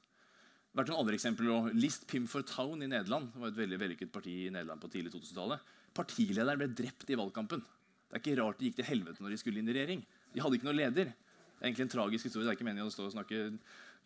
Det 0.72 0.80
har 0.80 0.82
vært 0.82 0.90
noen 0.94 1.04
andre 1.04 1.18
eksempler 1.18 1.74
List 1.78 2.08
Pim 2.10 2.26
for 2.32 2.48
Town 2.48 2.80
i 2.82 2.88
Nederland 2.90 3.28
det 3.34 3.42
var 3.42 3.52
et 3.52 3.58
veldig 3.60 3.78
vellykket 3.82 4.12
parti 4.14 4.34
i 4.48 4.54
Nederland 4.54 4.82
på 4.82 4.90
tidlig 4.90 5.12
2000-tallet. 5.14 5.68
Partilederen 5.94 6.58
ble 6.58 6.70
drept 6.74 7.12
i 7.12 7.18
valgkampen. 7.20 7.62
Det 7.62 8.18
er 8.18 8.24
ikke 8.24 8.38
rart 8.40 8.58
de 8.58 8.70
gikk 8.70 8.80
til 8.80 8.88
helvete 8.88 9.22
når 9.22 9.36
de 9.36 9.40
skulle 9.42 9.62
inn 9.62 9.70
i 9.70 9.76
regjering. 9.76 10.02
De 10.32 10.42
hadde 10.42 10.58
ikke 10.58 10.70
noen 10.70 10.80
leder. 10.80 11.12
Det 11.12 11.60
er 11.60 11.70
egentlig 11.70 11.86
en 11.86 11.94
tragisk 11.94 12.30
historie. 12.30 12.48
Det 12.48 12.54
er 12.54 12.58
ikke 12.58 12.70
meningen 12.72 12.90
å 12.90 12.96
stå 12.96 13.06
og 13.10 13.14
snakke, 13.14 13.44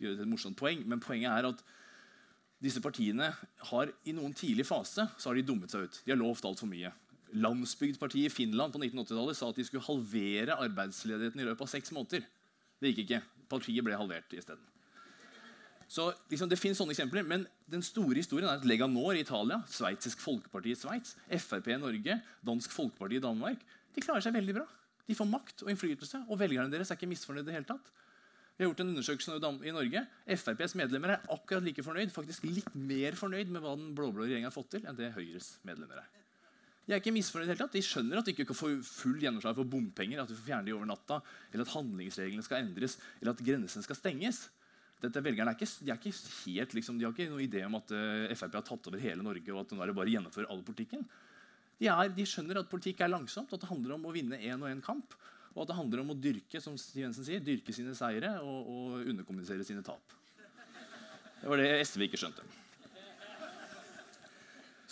gjøre 0.01 0.25
et 0.25 0.33
morsomt 0.33 0.59
poeng, 0.59 0.83
men 0.89 1.03
poenget 1.05 1.31
er 1.31 1.47
at 1.53 1.63
disse 2.65 2.81
partiene 2.83 3.31
har 3.71 3.95
i 4.03 4.17
noen 4.17 4.35
tidlig 4.35 4.65
fase 4.67 5.07
så 5.15 5.29
har 5.29 5.39
de 5.39 5.47
dummet 5.47 5.71
seg 5.71 5.87
ut. 5.87 6.01
De 6.03 6.15
har 6.15 6.19
lovt 6.19 6.49
altfor 6.49 6.67
mye. 6.71 6.91
Landsbygdpartiet 7.45 8.31
i 8.31 8.33
Finland 8.33 8.75
på 8.75 8.81
1980-tallet 8.81 9.37
sa 9.37 9.53
at 9.53 9.61
de 9.61 9.69
skulle 9.69 9.85
halvere 9.85 10.59
arbeidsledigheten 10.65 11.45
i 11.45 11.47
løpet 11.47 11.69
av 11.69 11.71
seks 11.77 11.93
måneder. 11.95 12.25
Det 12.81 12.91
gikk 12.91 13.05
ikke. 13.05 13.21
Partiet 13.53 13.85
ble 13.85 13.99
halvert 13.99 14.33
isteden. 14.33 14.74
Så 15.87 16.09
liksom, 16.31 16.49
Det 16.49 16.57
finnes 16.57 16.79
sånne 16.81 16.95
eksempler, 16.95 17.25
men 17.27 17.45
den 17.69 17.83
store 17.85 18.17
historien 18.17 18.49
er 18.49 18.57
at 18.57 18.65
Lega 18.65 18.87
Nord 18.89 19.19
i 19.19 19.21
Italia, 19.21 19.61
Sveitsisk 19.69 20.19
Folkeparti 20.23 20.73
i 20.73 20.77
Sveits, 20.79 21.13
Frp 21.29 21.69
i 21.69 21.77
Norge, 21.77 22.19
Dansk 22.45 22.73
Folkeparti 22.73 23.19
i 23.19 23.23
Danmark 23.23 23.61
de 23.95 24.03
klarer 24.03 24.23
seg 24.23 24.35
veldig 24.35 24.57
bra. 24.57 24.65
De 25.05 25.15
får 25.15 25.29
makt 25.29 25.63
og 25.63 25.71
innflytelse, 25.71 26.25
og 26.27 26.39
velgerne 26.41 26.71
deres 26.73 26.91
er 26.91 26.99
ikke 26.99 27.09
misfornøyde. 27.11 27.51
i 27.51 27.55
hele 27.55 27.69
tatt. 27.69 27.91
Vi 28.55 28.63
har 28.63 28.69
gjort 28.71 28.81
en 28.83 28.91
undersøkelse 28.93 29.35
i 29.67 29.71
Norge. 29.75 30.07
FrPs 30.27 30.75
medlemmer 30.75 31.15
er 31.15 31.25
akkurat 31.29 31.63
like 31.63 31.83
fornøyd, 31.83 32.11
faktisk 32.11 32.43
litt 32.47 32.75
mer 32.75 33.15
fornøyd 33.15 33.51
med 33.51 33.61
hva 33.61 33.75
den 33.75 33.93
blå-blå 33.95 34.23
regjeringen 34.23 34.47
har 34.47 34.55
fått 34.55 34.71
til, 34.75 34.85
enn 34.87 34.95
det 34.95 35.13
Høyres 35.15 35.57
medlemmer 35.67 35.99
er. 35.99 36.07
De 36.85 36.93
er 36.93 37.01
ikke 37.01 37.15
misfornøyd 37.15 37.57
tatt. 37.57 37.73
De 37.73 37.81
skjønner 37.83 38.19
at 38.19 38.27
de 38.27 38.31
ikke 38.35 38.45
kan 38.51 38.57
få 38.57 38.69
full 38.85 39.17
gjennomslag 39.19 39.57
for 39.57 39.67
bompenger, 39.67 40.21
at 40.21 40.29
du 40.29 40.35
får 40.37 40.47
fjerne 40.51 40.69
de 40.69 40.75
over 40.75 40.87
natta, 40.87 41.21
eller 41.51 41.65
at 41.65 41.73
handlingsreglene 41.73 42.45
skal 42.45 42.63
endres, 42.63 42.99
eller 43.21 43.33
at 43.33 43.43
grensene 43.43 43.83
skal 43.83 43.99
stenges. 43.99 44.45
Dette 45.05 45.23
velgerne 45.23 45.53
er 45.53 45.57
ikke, 45.57 45.69
de, 45.85 45.91
er 45.93 45.99
ikke 45.99 46.13
helt, 46.45 46.75
liksom, 46.77 46.97
de 46.99 47.07
har 47.07 47.13
ikke 47.15 47.29
noen 47.31 47.45
idé 47.45 47.61
om 47.67 47.77
at 47.79 47.93
uh, 47.95 48.33
Frp 48.35 48.57
har 48.59 48.65
tatt 48.65 48.89
over 48.91 49.01
hele 49.01 49.25
Norge. 49.25 49.53
og 49.53 49.61
at 49.61 49.71
nå 49.71 49.83
er 49.83 49.91
det 49.91 49.97
bare 49.97 50.11
å 50.11 50.15
gjennomføre 50.15 50.51
all 50.51 50.65
politikken. 50.65 51.05
De, 51.79 51.87
er, 51.91 52.11
de, 52.15 52.27
skjønner 52.27 52.61
at 52.61 52.71
politikk 52.71 53.03
er 53.03 53.11
langsomt, 53.11 53.53
at 53.53 53.63
det 53.63 53.69
handler 53.69 53.97
om 53.97 54.05
å 54.07 54.13
vinne 54.15 54.39
én 54.39 54.61
og 54.61 54.69
én 54.71 54.83
kamp. 54.83 55.15
Og 55.55 55.63
at 55.63 55.71
det 55.71 55.77
handler 55.77 56.03
om 56.03 56.11
å 56.11 56.19
dyrke 56.19 56.59
som 56.63 56.75
Jensen 56.75 57.27
sier, 57.27 57.43
dyrke 57.43 57.75
sine 57.75 57.95
seire 57.95 58.35
og, 58.43 58.69
og 58.71 59.09
underkommunisere 59.13 59.63
sine 59.67 59.83
tap. 59.85 60.15
Det 61.41 61.51
var 61.51 61.61
det 61.61 61.71
SV 61.85 62.07
ikke 62.07 62.19
skjønte. 62.19 62.43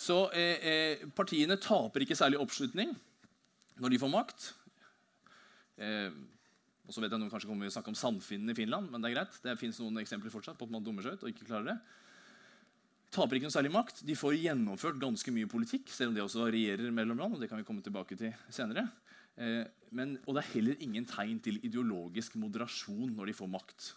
Så 0.04 0.18
eh, 0.36 0.66
eh, 0.68 1.04
partiene 1.16 1.56
taper 1.60 2.04
ikke 2.04 2.16
særlig 2.18 2.40
oppslutning 2.42 2.92
når 3.80 3.94
de 3.94 4.00
får 4.02 4.12
makt. 4.12 4.46
Eh, 5.80 6.10
og 6.84 6.92
så 6.92 7.00
vet 7.00 7.14
jeg 7.14 7.20
noen 7.20 7.32
kanskje 7.32 7.48
kommer 7.48 7.64
til 7.64 7.72
å 7.72 7.76
snakke 7.78 7.92
om 7.92 7.96
Sandfinnen 7.96 8.52
i 8.52 8.56
Finland, 8.56 8.90
men 8.92 9.00
det 9.00 9.10
er 9.10 9.16
greit. 9.16 9.38
Det 9.40 9.56
fins 9.60 9.78
noen 9.80 10.02
eksempler 10.02 10.32
fortsatt 10.32 10.58
på 10.60 10.66
at 10.68 10.74
man 10.74 10.84
dummer 10.84 11.06
seg 11.06 11.16
ut 11.16 11.24
og 11.24 11.30
ikke 11.32 11.48
klarer 11.48 11.70
det. 11.72 11.78
Taper 13.14 13.38
ikke 13.38 13.48
noe 13.48 13.54
særlig 13.54 13.72
makt. 13.72 14.02
De 14.04 14.16
får 14.18 14.36
gjennomført 14.36 15.00
ganske 15.00 15.32
mye 15.32 15.48
politikk, 15.48 15.88
selv 15.94 16.10
om 16.10 16.16
det 16.16 16.24
også 16.24 16.48
regjerer 16.50 16.92
mellom 16.92 17.20
land. 17.20 17.36
og 17.36 17.40
det 17.40 17.48
kan 17.48 17.60
vi 17.60 17.66
komme 17.66 17.84
tilbake 17.84 18.18
til 18.20 18.34
senere. 18.52 18.88
Eh, 19.38 19.62
men, 19.94 20.16
og 20.26 20.34
det 20.34 20.42
er 20.42 20.52
heller 20.56 20.82
ingen 20.82 21.06
tegn 21.08 21.38
til 21.42 21.60
ideologisk 21.64 22.36
moderasjon 22.42 23.14
når 23.14 23.30
de 23.30 23.36
får 23.38 23.50
makt. 23.50 23.92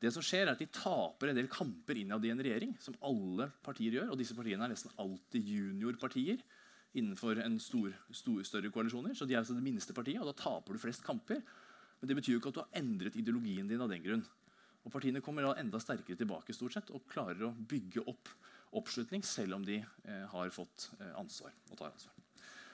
Det 0.00 0.10
som 0.12 0.24
skjer 0.24 0.48
er 0.48 0.52
at 0.52 0.60
De 0.60 0.68
taper 0.68 1.30
en 1.30 1.38
del 1.38 1.48
kamper 1.48 2.00
innad 2.00 2.24
i 2.24 2.32
en 2.32 2.42
regjering, 2.42 2.74
som 2.82 2.96
alle 3.04 3.50
partier 3.64 3.94
gjør. 4.00 4.10
og 4.10 4.18
disse 4.18 4.36
partiene 4.36 4.66
er 4.66 4.74
nesten 4.74 4.92
alltid 4.98 5.44
juniorpartier 5.54 6.42
innenfor 6.94 7.40
en 7.42 7.58
stor, 7.58 7.94
stor, 8.12 8.42
større 8.46 8.70
koalisjoner. 8.70 9.14
Så 9.14 9.26
de 9.26 9.34
er 9.34 9.42
altså 9.42 9.56
det 9.56 9.64
minste 9.64 9.94
partiet, 9.96 10.20
og 10.20 10.30
da 10.30 10.36
taper 10.38 10.74
du 10.74 10.82
flest 10.82 11.04
kamper. 11.04 11.40
Men 12.04 12.10
det 12.10 12.18
betyr 12.18 12.34
jo 12.34 12.40
ikke 12.42 12.50
at 12.52 12.56
du 12.58 12.60
har 12.60 12.74
endret 12.76 13.14
ideologien 13.16 13.64
din 13.64 13.80
av 13.80 13.88
den 13.88 14.02
grunn. 14.04 14.22
Og 14.84 14.92
Partiene 14.92 15.22
kommer 15.24 15.46
da 15.46 15.54
enda 15.56 15.78
sterkere 15.80 16.18
tilbake 16.20 16.52
stort 16.52 16.74
sett, 16.76 16.90
og 16.92 17.06
klarer 17.08 17.46
å 17.46 17.54
bygge 17.56 18.02
opp 18.04 18.28
oppslutning 18.76 19.22
selv 19.24 19.56
om 19.56 19.64
de 19.64 19.78
eh, 19.80 20.26
har 20.28 20.50
fått 20.52 20.90
eh, 20.98 21.14
ansvar. 21.16 21.54
og 21.70 21.78
tar 21.78 21.94
ansvar. 21.94 22.12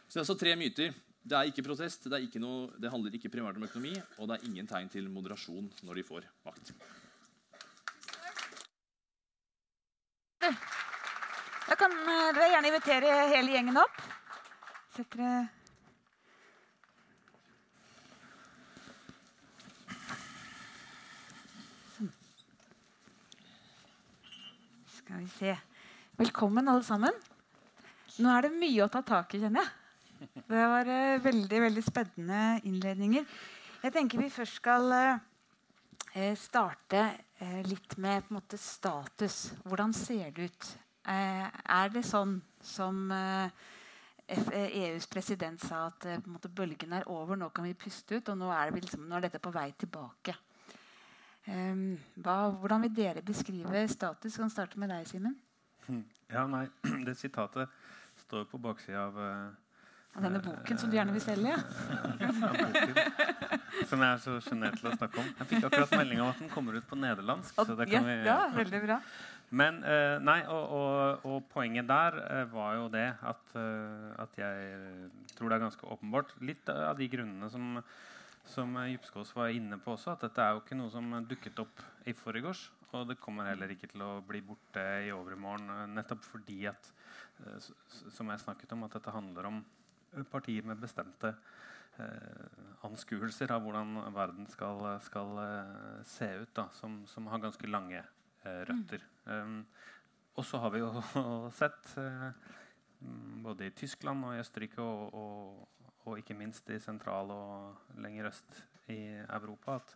Så 0.08 0.16
Det 0.16 0.18
er 0.18 0.24
altså 0.24 0.36
tre 0.40 0.56
myter. 0.58 0.98
Det 1.22 1.38
er 1.38 1.52
ikke 1.52 1.62
protest, 1.62 2.08
det, 2.10 2.20
ikke 2.26 2.42
noe, 2.42 2.72
det 2.82 2.90
handler 2.90 3.14
ikke 3.14 3.30
primært 3.30 3.60
om 3.60 3.68
økonomi, 3.68 3.94
og 4.18 4.26
det 4.26 4.40
er 4.40 4.48
ingen 4.50 4.66
tegn 4.66 4.90
til 4.90 5.06
moderasjon 5.14 5.70
når 5.86 6.00
de 6.00 6.06
får 6.10 6.26
makt. 6.48 6.74
Da 11.70 11.78
kan 11.78 11.94
eh, 11.94 12.34
dere 12.34 12.50
gjerne 12.56 12.74
invitere 12.74 13.14
hele 13.36 13.54
gjengen 13.54 13.78
opp. 13.78 14.04
Sett 14.98 15.14
dere 15.14 15.59
Skal 25.10 25.20
vi 25.20 25.28
se. 25.28 25.56
Velkommen, 26.20 26.68
alle 26.70 26.84
sammen. 26.86 27.16
Nå 28.22 28.30
er 28.30 28.44
det 28.46 28.50
mye 28.54 28.84
å 28.84 28.92
ta 28.94 29.00
tak 29.02 29.32
i, 29.34 29.40
kjenner 29.42 29.64
jeg. 29.64 30.36
Det 30.46 30.60
var 30.70 30.86
uh, 30.86 31.22
veldig 31.24 31.58
veldig 31.64 31.82
spennende 31.82 32.42
innledninger. 32.70 33.24
Jeg 33.82 33.94
tenker 33.96 34.22
vi 34.22 34.28
først 34.30 34.60
skal 34.60 34.86
uh, 34.94 35.18
starte 36.38 37.00
uh, 37.40 37.58
litt 37.66 37.96
med 37.98 38.22
på 38.22 38.30
en 38.30 38.38
måte, 38.38 38.60
status. 38.62 39.40
Hvordan 39.64 39.96
ser 39.98 40.30
det 40.36 40.46
ut? 40.46 40.70
Er 41.10 41.90
det 41.90 42.04
sånn 42.06 42.36
som 42.62 43.10
EUs 44.30 45.10
president 45.10 45.58
sa 45.64 45.88
at 45.88 46.06
måte, 46.22 46.52
bølgen 46.54 46.94
er 47.00 47.10
over, 47.10 47.34
nå 47.34 47.50
kan 47.50 47.66
vi 47.66 47.74
puste 47.74 48.20
ut, 48.20 48.30
og 48.30 48.38
nå 48.44 48.54
er, 48.54 48.70
liksom, 48.78 49.10
nå 49.10 49.18
er 49.18 49.26
dette 49.26 49.42
på 49.42 49.50
vei 49.58 49.72
tilbake? 49.74 50.38
Ehm, 51.48 51.96
hva, 52.20 52.50
hvordan 52.60 52.82
vil 52.84 52.92
dere 52.96 53.22
beskrive 53.24 53.86
status? 53.88 54.36
Kan 54.36 54.50
starte 54.52 54.80
med 54.80 54.88
deg, 54.92 55.06
Simen. 55.08 55.36
Ja, 56.30 56.46
nei, 56.46 56.66
det 57.06 57.16
sitatet 57.18 57.68
står 58.26 58.44
på 58.50 58.60
baksida 58.62 59.08
av 59.08 59.18
eh, 59.18 59.48
Av 60.18 60.24
denne 60.26 60.40
boken 60.42 60.78
som 60.78 60.90
du 60.90 60.96
gjerne 60.98 61.12
vil 61.14 61.22
selge? 61.22 61.54
Som 63.88 64.02
jeg 64.02 64.10
er 64.10 64.18
så 64.20 64.34
sjenert 64.44 64.76
til 64.80 64.88
å 64.90 64.92
snakke 64.96 65.20
om. 65.22 65.28
Jeg 65.38 65.48
fikk 65.52 65.66
akkurat 65.68 65.92
melding 65.94 66.20
om 66.20 66.30
at 66.32 66.40
den 66.42 66.50
kommer 66.52 66.72
ut 66.76 66.86
på 66.90 66.96
nederlandsk. 66.98 67.54
Og, 67.54 67.68
så 67.68 67.76
det 67.78 67.86
ja, 67.88 67.92
kan 67.94 68.08
vi... 68.08 68.16
ja, 68.26 68.38
veldig 68.52 68.80
bra. 68.82 68.96
Men 69.60 69.78
eh, 69.86 70.16
nei, 70.22 70.40
og, 70.50 70.64
og, 70.76 71.24
og 71.26 71.46
poenget 71.50 71.88
der 71.88 72.18
eh, 72.26 72.42
var 72.52 72.74
jo 72.76 72.88
det 72.92 73.06
at, 73.30 73.54
eh, 73.58 74.22
at 74.22 74.36
jeg 74.38 74.52
tror 75.38 75.50
det 75.50 75.56
er 75.56 75.64
ganske 75.64 75.88
åpenbart 75.94 76.30
litt 76.46 76.68
av 76.70 76.98
de 76.98 77.08
grunnene 77.10 77.48
som, 77.50 77.80
som 78.50 78.76
eh, 78.80 78.92
Djupskås 78.92 79.32
var 79.36 79.54
inne 79.54 79.78
på 79.80 79.94
også, 79.94 80.14
at 80.14 80.26
dette 80.26 80.44
er 80.44 80.54
jo 80.54 80.62
ikke 80.64 80.78
noe 80.78 80.92
som 80.92 81.08
dukket 81.30 81.62
opp 81.62 81.82
i 82.10 82.14
forgårs. 82.16 82.68
Og 82.90 83.06
det 83.06 83.20
kommer 83.22 83.46
heller 83.46 83.70
ikke 83.70 83.92
til 83.92 84.02
å 84.02 84.16
bli 84.26 84.40
borte 84.42 84.82
i 85.06 85.12
overmorgen, 85.14 85.70
eh, 85.76 85.90
nettopp 85.94 86.26
fordi 86.26 86.64
at 86.70 86.92
eh, 87.44 87.70
som 88.10 88.32
jeg 88.32 88.44
snakket 88.44 88.74
om, 88.76 88.86
at 88.86 88.96
dette 88.98 89.14
handler 89.14 89.50
om 89.50 89.60
eh, 89.62 90.24
partier 90.30 90.66
med 90.66 90.82
bestemte 90.82 91.34
eh, 91.98 92.64
anskuelser 92.86 93.54
av 93.54 93.62
hvordan 93.64 93.96
verden 94.16 94.48
skal, 94.50 94.82
skal 95.06 95.38
eh, 95.44 96.00
se 96.08 96.32
ut, 96.42 96.52
da, 96.56 96.66
som, 96.76 97.02
som 97.10 97.30
har 97.30 97.42
ganske 97.42 97.70
lange 97.70 98.02
eh, 98.02 98.62
røtter. 98.68 99.06
Um, 99.30 99.62
og 100.38 100.46
så 100.46 100.60
har 100.62 100.72
vi 100.74 100.82
jo 100.82 100.90
sett, 101.60 101.92
eh, 102.00 102.30
mm, 103.00 103.42
både 103.44 103.68
i 103.68 103.74
Tyskland 103.76 104.24
og 104.26 104.34
i 104.34 104.42
Østerrike 104.42 104.82
og, 104.82 105.14
og, 105.14 105.68
og 106.06 106.18
ikke 106.20 106.36
minst 106.36 106.68
i 106.72 106.78
sentral 106.82 107.32
og 107.34 107.96
lenger 108.00 108.30
øst 108.30 108.62
i 108.90 109.00
Europa, 109.22 109.76
at 109.76 109.94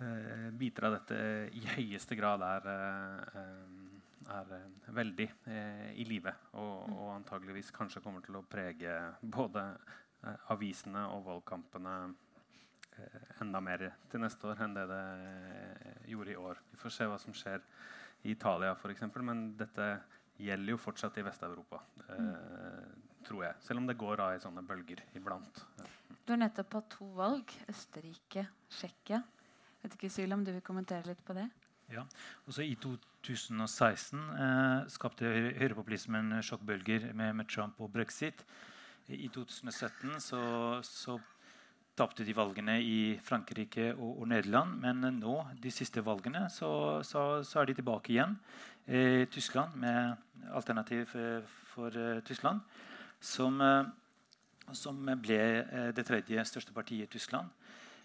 eh, 0.00 0.48
biter 0.58 0.88
av 0.88 0.96
dette 0.96 1.18
i 1.54 1.62
høyeste 1.74 2.16
grad 2.18 2.42
er, 2.46 2.68
eh, 2.72 3.44
er 4.38 4.54
eh, 4.58 4.90
veldig 4.96 5.28
i 5.94 6.06
live. 6.08 6.34
Og, 6.52 6.90
og 6.96 7.14
antageligvis 7.18 7.70
kanskje 7.74 8.02
kommer 8.04 8.24
til 8.24 8.40
å 8.40 8.46
prege 8.46 8.96
både 9.22 9.66
avisene 10.54 11.08
og 11.10 11.24
valgkampene 11.26 11.96
enda 13.42 13.60
mer 13.64 13.88
til 14.10 14.20
neste 14.22 14.46
år 14.46 14.60
enn 14.62 14.74
det 14.76 14.84
det 14.90 15.04
gjorde 16.12 16.34
i 16.34 16.38
år. 16.38 16.60
Vi 16.70 16.78
får 16.78 16.94
se 16.94 17.08
hva 17.10 17.16
som 17.18 17.34
skjer 17.34 17.62
i 18.22 18.34
Italia 18.36 18.74
f.eks., 18.76 19.02
men 19.24 19.46
dette 19.58 19.86
gjelder 20.42 20.74
jo 20.74 20.80
fortsatt 20.80 21.18
i 21.18 21.24
Vest-Europa. 21.26 21.80
Eh, 22.08 23.01
tror 23.26 23.46
jeg. 23.46 23.58
Selv 23.64 23.82
om 23.82 23.88
det 23.88 23.98
går 24.00 24.22
av 24.24 24.36
i 24.36 24.42
sånne 24.42 24.64
bølger 24.66 25.02
iblant. 25.18 25.64
Du 26.22 26.34
har 26.34 26.40
nettopp 26.42 26.78
hatt 26.78 26.90
to 26.94 27.08
valg. 27.16 27.54
Østerrike, 27.70 28.46
Tsjekkia. 28.70 29.22
Vet 29.82 29.96
ikke, 29.96 30.10
Syl, 30.12 30.32
om 30.34 30.44
du 30.46 30.52
vil 30.54 30.64
kommentere 30.64 31.10
litt 31.10 31.22
på 31.26 31.34
det? 31.36 31.48
Ja, 31.92 32.04
Også 32.48 32.62
I 32.64 32.76
2016 32.80 34.20
eh, 34.20 34.84
skapte 34.92 35.28
høyrepopulismen 35.58 36.38
sjokkbølger 36.44 37.10
med, 37.12 37.34
med 37.40 37.50
Trump 37.50 37.80
og 37.82 37.90
brexit. 37.92 38.44
I 39.12 39.28
2017 39.34 40.20
så, 40.22 40.42
så 40.86 41.18
tapte 41.98 42.24
de 42.24 42.32
valgene 42.36 42.78
i 42.80 43.18
Frankrike 43.20 43.90
og, 43.92 44.22
og 44.22 44.30
Nederland. 44.30 44.78
Men 44.80 45.04
eh, 45.04 45.18
nå, 45.18 45.36
de 45.62 45.74
siste 45.74 46.04
valgene, 46.06 46.46
så, 46.50 47.02
så, 47.04 47.42
så 47.44 47.60
er 47.60 47.68
de 47.70 47.80
tilbake 47.80 48.14
igjen. 48.14 48.38
i 48.86 49.26
Tyskland 49.30 49.76
med 49.78 50.16
alternativ 50.50 51.06
for, 51.06 51.42
for 51.74 51.98
eh, 51.98 52.22
Tyskland, 52.26 52.60
som, 53.22 53.60
eh, 53.60 54.74
som 54.74 54.98
ble 55.22 55.40
eh, 55.62 55.90
det 55.94 56.04
tredje 56.06 56.44
største 56.48 56.74
partiet 56.74 57.06
i 57.06 57.12
Tyskland. 57.12 57.50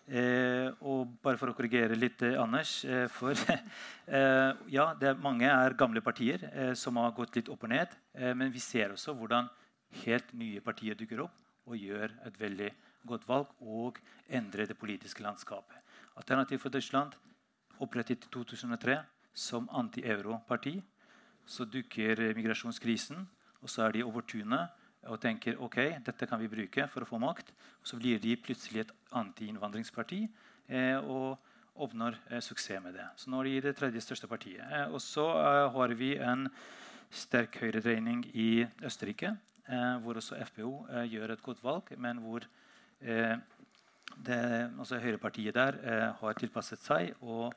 Eh, 0.08 0.70
og 0.88 1.18
bare 1.20 1.36
for 1.36 1.52
å 1.52 1.56
korrigere 1.56 1.98
litt, 1.98 2.22
eh, 2.24 2.38
Anders 2.40 2.86
eh, 2.86 3.10
for 3.12 3.36
eh, 4.08 4.52
Ja, 4.72 4.86
er 4.96 5.20
mange 5.20 5.50
er 5.50 5.76
gamle 5.76 6.00
partier 6.00 6.46
som 6.80 6.96
har 7.02 7.12
gått 7.18 7.36
litt 7.36 7.50
opp 7.52 7.66
og 7.68 7.74
ned. 7.74 7.92
Men 8.16 8.52
vi 8.54 8.62
ser 8.64 8.94
også 8.96 9.16
hvordan 9.18 9.50
helt 10.06 10.32
nye 10.34 10.62
partier 10.64 10.96
dukker 10.96 11.26
opp 11.26 11.36
og 11.68 11.76
gjør 11.76 12.14
et 12.26 12.40
veldig 12.40 12.70
godt 13.08 13.28
valg 13.28 13.52
og 13.60 14.00
endrer 14.32 14.68
det 14.68 14.80
politiske 14.80 15.24
landskapet. 15.24 15.76
Alternativ 16.16 16.64
for 16.64 16.72
Tyskland 16.72 17.16
opprettet 17.84 18.26
i 18.26 18.32
2003 18.32 19.02
som 19.38 19.68
anti-euro-parti. 19.70 20.80
Så 21.48 21.68
dukker 21.68 22.20
migrasjonskrisen, 22.36 23.28
og 23.62 23.70
så 23.72 23.86
er 23.86 23.96
de 23.96 24.08
over 24.08 24.24
tunet 24.28 24.72
og 25.06 25.20
tenker 25.22 25.60
ok, 25.64 25.78
dette 26.04 26.28
kan 26.28 26.40
vi 26.42 26.50
bruke 26.52 26.88
for 26.92 27.04
å 27.04 27.10
få 27.10 27.20
makt. 27.22 27.52
Så 27.86 28.00
blir 28.00 28.20
de 28.22 28.36
plutselig 28.40 28.84
et 28.84 28.94
anti-innvandringsparti 29.16 30.24
eh, 30.26 30.98
og 30.98 31.38
oppnår 31.78 32.18
eh, 32.32 32.42
suksess 32.44 32.82
med 32.84 32.98
det. 32.98 33.06
Så 33.20 33.32
nå 33.32 33.42
er 33.42 33.50
de 33.50 33.68
det 33.70 33.76
tredje 33.78 34.04
største 34.04 34.30
partiet. 34.30 34.64
Eh, 34.66 34.88
og 34.90 35.02
så 35.04 35.28
eh, 35.38 35.68
har 35.76 35.96
vi 36.00 36.16
en 36.18 36.48
sterk 37.14 37.60
høyredreining 37.62 38.26
i 38.36 38.66
Østerrike, 38.86 39.36
eh, 39.68 39.94
hvor 40.04 40.20
også 40.20 40.40
FPO 40.50 40.74
eh, 40.90 41.06
gjør 41.14 41.36
et 41.36 41.46
godt 41.46 41.64
valg, 41.64 41.94
men 41.98 42.24
hvor 42.26 42.48
det, 42.98 44.38
altså 44.82 44.98
høyrepartiet 44.98 45.54
der 45.54 45.76
har 46.18 46.38
tilpasset 46.40 46.82
seg, 46.82 47.12
og, 47.22 47.54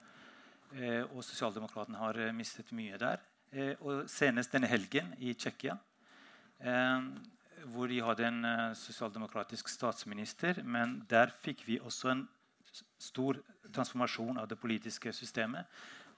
og 0.76 1.22
sosialdemokratene 1.24 1.96
har 1.96 2.18
mistet 2.36 2.74
mye 2.76 2.98
der. 3.00 3.22
Og 3.80 4.02
senest 4.12 4.52
denne 4.52 4.68
helgen 4.68 5.14
i 5.16 5.32
Tsjekkia 5.32 5.78
hvor 7.68 7.90
de 7.90 8.00
hadde 8.04 8.26
en 8.26 8.44
eh, 8.44 8.74
sosialdemokratisk 8.78 9.68
statsminister. 9.68 10.62
Men 10.64 11.00
der 11.10 11.32
fikk 11.42 11.64
vi 11.66 11.80
også 11.80 12.12
en 12.12 12.26
stor 13.00 13.40
transformasjon 13.72 14.38
av 14.40 14.48
det 14.50 14.58
politiske 14.60 15.12
systemet. 15.12 15.66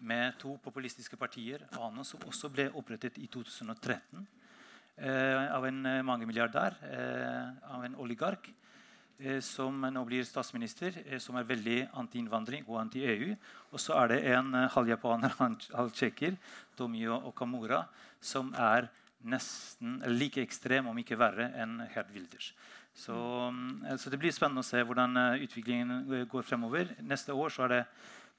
Med 0.02 0.34
to 0.42 0.56
populistiske 0.62 1.16
partier, 1.16 1.62
ANO, 1.78 2.04
som 2.04 2.22
også 2.26 2.50
ble 2.50 2.68
opprettet 2.74 3.20
i 3.22 3.28
2013 3.30 4.24
eh, 4.98 5.46
av 5.54 5.66
en 5.68 5.84
eh, 5.86 6.02
mangemilliardær, 6.06 6.78
eh, 6.90 7.70
av 7.74 7.84
en 7.86 7.94
oligark. 8.02 8.48
eh, 9.18 9.40
Som 9.40 9.80
nå 9.80 10.04
blir 10.04 10.24
statsminister, 10.24 11.04
eh, 11.06 11.18
som 11.18 11.36
er 11.36 11.46
veldig 11.46 11.88
anti-innvandring 11.94 12.66
og 12.66 12.80
anti-EU. 12.80 13.36
Og 13.70 13.80
så 13.80 13.94
er 14.02 14.08
det 14.08 14.24
en 14.34 14.52
halvjapaner, 14.52 15.36
halv 15.38 15.60
japaner, 15.70 15.94
tsjekker, 15.94 16.36
Tomio 16.76 17.20
Okamura, 17.30 17.86
som 18.20 18.52
er 18.54 18.90
nesten 19.24 20.00
like 20.18 20.42
ekstrem, 20.42 20.86
om 20.90 20.98
ikke 20.98 21.18
verre, 21.20 21.50
enn 21.62 21.78
Herd 21.94 22.10
Wilders. 22.14 22.52
Så, 22.94 23.14
mm, 23.14 23.86
så 23.98 24.10
det 24.12 24.18
blir 24.20 24.32
spennende 24.34 24.60
å 24.64 24.66
se 24.68 24.82
hvordan 24.84 25.16
eh, 25.16 25.44
utviklingen 25.46 25.94
eh, 26.12 26.24
går 26.28 26.44
fremover. 26.44 26.90
Neste 27.00 27.32
år 27.32 27.50
så 27.54 27.64
er 27.64 27.74
det 27.76 27.80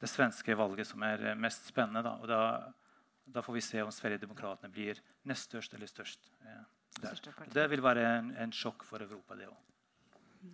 det 0.04 0.10
svenske 0.12 0.56
valget 0.60 0.88
som 0.90 1.02
er 1.08 1.24
eh, 1.32 1.36
mest 1.40 1.66
spennende. 1.72 2.04
Da, 2.06 2.16
og 2.22 2.28
da, 2.30 2.42
da 3.34 3.42
får 3.46 3.58
vi 3.58 3.64
se 3.66 3.82
om 3.82 3.92
Sverigedemokraterna 3.94 4.70
blir 4.74 5.00
nest 5.30 5.50
størst 5.50 5.74
eller 5.78 5.90
størst. 5.90 6.30
eh, 6.46 6.64
der. 7.02 7.18
Det 7.50 7.64
vil 7.72 7.82
være 7.82 8.04
en, 8.20 8.28
en 8.38 8.52
sjokk 8.54 8.84
for 8.86 9.02
Europa, 9.02 9.34
det 9.40 9.48
òg. 9.50 9.58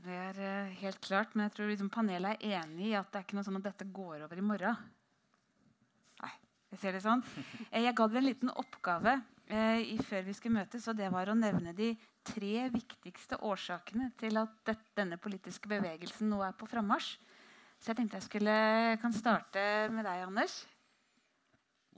Det 0.06 0.16
er 0.16 0.40
eh, 0.46 0.72
helt 0.84 1.02
klart, 1.04 1.34
men 1.36 1.48
jeg 1.50 1.56
tror 1.58 1.68
liksom 1.74 1.90
panelet 1.92 2.38
er 2.46 2.62
enig 2.62 2.92
i 2.92 2.96
at 2.96 3.10
det 3.12 3.20
er 3.20 3.26
ikke 3.28 3.36
noe 3.40 3.48
sånn 3.48 3.58
at 3.60 3.66
dette 3.72 3.88
går 3.92 4.24
over 4.28 4.40
i 4.40 4.46
morgen. 4.46 4.78
Nei, 6.22 6.32
jeg 6.72 6.80
ser 6.86 6.96
det 6.96 7.02
sånn. 7.04 7.24
Eh, 7.72 7.82
Jeg 7.84 7.96
ga 7.98 8.08
dere 8.08 8.22
en 8.24 8.30
liten 8.30 8.52
oppgave 8.54 9.18
eh, 9.50 9.98
før 10.06 10.26
vi 10.28 10.36
skulle 10.38 10.62
møtes, 10.62 10.88
og 10.88 10.98
det 10.98 11.10
var 11.14 11.30
å 11.30 11.38
nevne 11.38 11.74
de 11.78 11.92
tre 12.26 12.70
viktigste 12.74 13.40
årsakene 13.46 14.12
til 14.20 14.38
at 14.42 14.56
det, 14.68 14.78
denne 14.98 15.20
politiske 15.22 15.70
bevegelsen 15.72 16.30
nå 16.32 16.42
er 16.46 16.56
på 16.58 16.70
frammarsj. 16.70 17.18
Så 17.80 17.92
jeg 17.92 18.02
tenkte 18.02 18.20
jeg 18.20 18.28
skulle 18.28 18.56
kan 19.00 19.14
starte 19.16 19.62
med 19.94 20.04
deg, 20.04 20.26
Anders. 20.28 20.62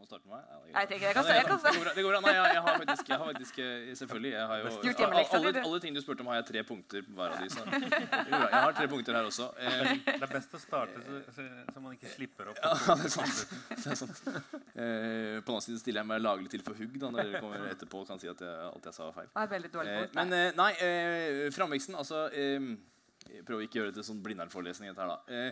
Må 0.02 0.08
starte 0.10 0.26
med 0.26 0.34
meg? 0.34 0.46
Ja, 0.50 0.56
det 0.58 0.72
Nei, 0.74 0.82
jeg 0.90 1.02
jeg 1.02 1.14
jeg 1.14 1.96
det 1.96 2.04
går 2.04 2.16
bra. 2.16 2.20
Nei, 2.26 2.32
jeg, 2.34 2.54
jeg 2.56 2.62
har 2.66 2.78
faktisk, 2.82 3.10
jeg 3.12 3.20
har 3.22 3.28
faktisk 3.28 3.60
eh, 3.62 3.90
Selvfølgelig. 4.00 4.32
Jeg 4.34 4.48
har 4.50 4.62
jo, 4.62 4.72
Gjort 4.88 5.02
alle, 5.38 5.52
alle 5.62 5.82
ting 5.84 5.94
du 5.94 6.02
spurte 6.02 6.24
om, 6.26 6.32
har 6.32 6.40
jeg 6.40 6.48
tre 6.48 6.64
punkter 6.66 7.04
på 7.06 7.14
hver 7.20 7.36
av 7.36 7.44
de. 7.44 7.50
Så. 7.54 7.66
Jeg 7.70 8.64
har 8.66 8.74
tre 8.80 8.88
punkter 8.90 9.18
her 9.20 9.30
også. 9.30 9.52
Eh, 9.62 9.92
Det 10.08 10.16
er 10.18 10.34
best 10.34 10.58
å 10.58 10.62
starte 10.64 11.04
så, 11.06 11.46
så, 11.76 11.84
man 11.84 11.94
ikke 12.00 12.10
slipper 12.16 12.50
opp. 12.50 12.64
Ja, 12.66 12.74
det 12.98 13.12
er 13.12 13.14
sant. 13.14 13.56
Det 13.70 13.94
er 13.94 14.00
sant. 14.02 14.24
Eh, 14.26 15.38
på 15.38 15.52
den 15.52 15.54
annen 15.54 15.66
side 15.68 15.84
stiller 15.84 16.02
jeg 16.02 16.12
meg 16.16 16.24
laglig 16.26 16.50
til 16.56 16.66
for 16.66 16.82
hugg 16.82 16.98
da, 16.98 17.12
når 17.14 17.30
dere 17.30 17.44
kommer 17.46 17.70
etterpå 17.70 18.02
og 18.02 18.10
kan 18.10 18.24
si 18.24 18.32
at 18.32 18.42
jeg, 18.42 18.70
alt 18.72 18.90
jeg 18.90 18.98
sa, 18.98 19.12
var 19.12 19.20
feil. 19.20 19.52
Veldig 19.54 19.74
dårlig 19.76 20.00
punkt. 20.00 20.18
men 20.18 20.58
nei, 20.58 20.72
eh, 20.82 21.44
framveksten 21.54 22.00
Altså 22.02 22.26
Prøv 22.32 23.44
prøver 23.46 23.68
ikke 23.68 23.78
å 23.78 23.84
gjøre 23.84 23.92
det 23.94 24.00
til 24.02 24.08
sånn 24.08 24.22
Blindern-forelesning. 24.26 24.90
dette 24.90 25.06
her, 25.06 25.14
da. 25.14 25.52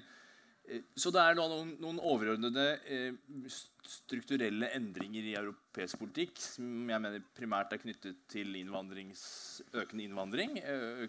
Eh, 0.70 0.80
Eh, 0.80 0.86
så 0.98 1.12
det 1.14 1.22
er 1.22 1.38
noen, 1.38 1.74
noen 1.82 2.00
overordnede 2.06 2.66
eh, 2.86 3.14
strukturelle 3.90 4.70
endringer 4.78 5.26
i 5.26 5.36
europeisk 5.40 6.00
politikk 6.02 6.42
som 6.44 6.90
jeg 6.92 7.02
mener 7.02 7.26
primært 7.38 7.74
er 7.74 7.82
knyttet 7.82 8.20
til 8.30 8.54
økende 9.74 10.06
innvandring, 10.06 10.60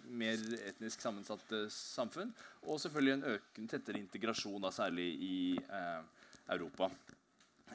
mer 0.09 0.41
etnisk 0.71 1.03
sammensatte 1.03 1.67
samfunn, 1.73 2.33
og 2.65 2.81
selvfølgelig 2.81 3.13
en 3.17 3.27
økende 3.35 3.75
tettere 3.75 4.01
integrasjon, 4.01 4.61
da, 4.63 4.73
særlig 4.73 5.09
i 5.21 5.39
eh, 5.61 6.27
Europa. 6.55 6.89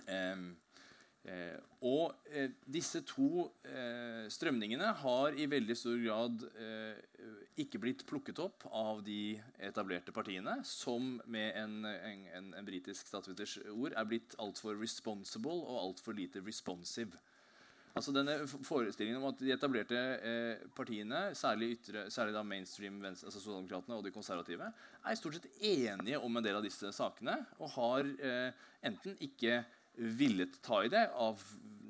Eh, 0.07 0.47
Eh, 1.27 1.59
og 1.83 2.15
eh, 2.31 2.53
disse 2.71 3.01
to 3.07 3.49
eh, 3.67 4.27
strømningene 4.31 4.93
har 5.01 5.35
i 5.35 5.49
veldig 5.51 5.75
stor 5.75 5.97
grad 5.99 6.45
eh, 6.55 7.01
ikke 7.65 7.81
blitt 7.83 8.05
plukket 8.07 8.39
opp 8.45 8.67
av 8.71 9.03
de 9.03 9.35
etablerte 9.59 10.15
partiene, 10.15 10.61
som 10.63 11.17
med 11.27 11.57
en, 11.59 11.81
en, 11.91 12.27
en, 12.39 12.53
en 12.61 12.69
britisk 12.69 13.11
statsviters 13.11 13.57
ord 13.73 13.97
er 13.97 14.07
blitt 14.07 14.37
altfor 14.39 14.79
responsible 14.79 15.57
og 15.67 15.81
altfor 15.89 16.15
lite 16.15 16.45
responsive. 16.47 17.19
Altså 17.97 18.13
denne 18.13 18.35
forestillingen 18.45 19.23
om 19.23 19.31
at 19.31 19.39
De 19.41 19.55
etablerte 19.55 19.97
eh, 19.97 20.65
partiene, 20.77 21.31
særlig, 21.39 21.79
ytre, 21.79 22.05
særlig 22.13 22.35
da 22.37 22.43
mainstream 22.45 23.01
venstre, 23.01 23.31
altså 23.31 23.41
Sosialdemokratene 23.41 23.97
og 23.97 24.05
de 24.05 24.13
konservative, 24.13 24.69
er 25.01 25.19
stort 25.19 25.39
sett 25.39 25.49
enige 25.65 26.21
om 26.21 26.37
en 26.37 26.45
del 26.45 26.59
av 26.59 26.67
disse 26.67 26.93
sakene 26.93 27.39
og 27.57 27.73
har 27.79 28.11
eh, 28.21 28.67
enten 28.85 29.17
ikke 29.25 29.63
villet 29.97 30.61
ta 30.65 30.83
i 30.85 30.93
det 30.93 31.07
av 31.13 31.41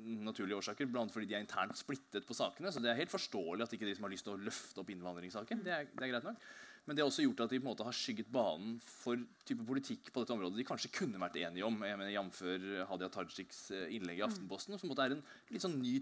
naturlige 0.07 0.61
årsaker, 0.61 0.87
blant 0.91 1.11
fordi 1.11 1.27
de 1.27 1.35
er 1.35 1.43
internt 1.43 1.75
splittet 1.77 2.25
på 2.27 2.35
sakene. 2.37 2.71
Så 2.71 2.81
det 2.83 2.91
er 2.91 2.99
helt 3.01 3.11
forståelig 3.11 3.65
at 3.65 3.75
ikke 3.75 3.89
de 3.89 3.95
som 3.97 4.07
har 4.07 4.13
lyst 4.13 4.27
til 4.27 4.37
å 4.37 4.39
løfte 4.39 4.81
opp 4.81 4.91
innvandringssaken. 4.93 5.63
Det 5.65 5.73
er, 5.73 5.89
det 5.91 6.05
er 6.05 6.13
greit 6.13 6.27
nok. 6.27 6.47
Men 6.87 6.95
det 6.95 7.03
har 7.03 7.09
også 7.11 7.25
gjort 7.25 7.41
at 7.43 7.51
de 7.51 7.59
på 7.59 7.65
en 7.65 7.71
måte 7.73 7.83
har 7.83 7.95
skygget 7.95 8.29
banen 8.31 8.77
for 8.79 9.19
type 9.47 9.65
politikk 9.67 10.07
på 10.15 10.23
dette 10.23 10.31
området 10.37 10.61
de 10.61 10.65
kanskje 10.67 10.93
kunne 10.95 11.19
vært 11.19 11.35
enige 11.41 11.67
om. 11.67 11.81
Jf. 11.83 12.39
Hadia 12.87 13.09
Tajiks 13.11 13.59
eh, 13.75 13.89
innlegg 13.97 14.21
i 14.21 14.23
Aftenposten, 14.29 14.79
som 14.79 14.93
er 14.95 15.17
en 15.17 15.25
litt 15.51 15.65
sånn 15.65 15.75
ny 15.81 15.97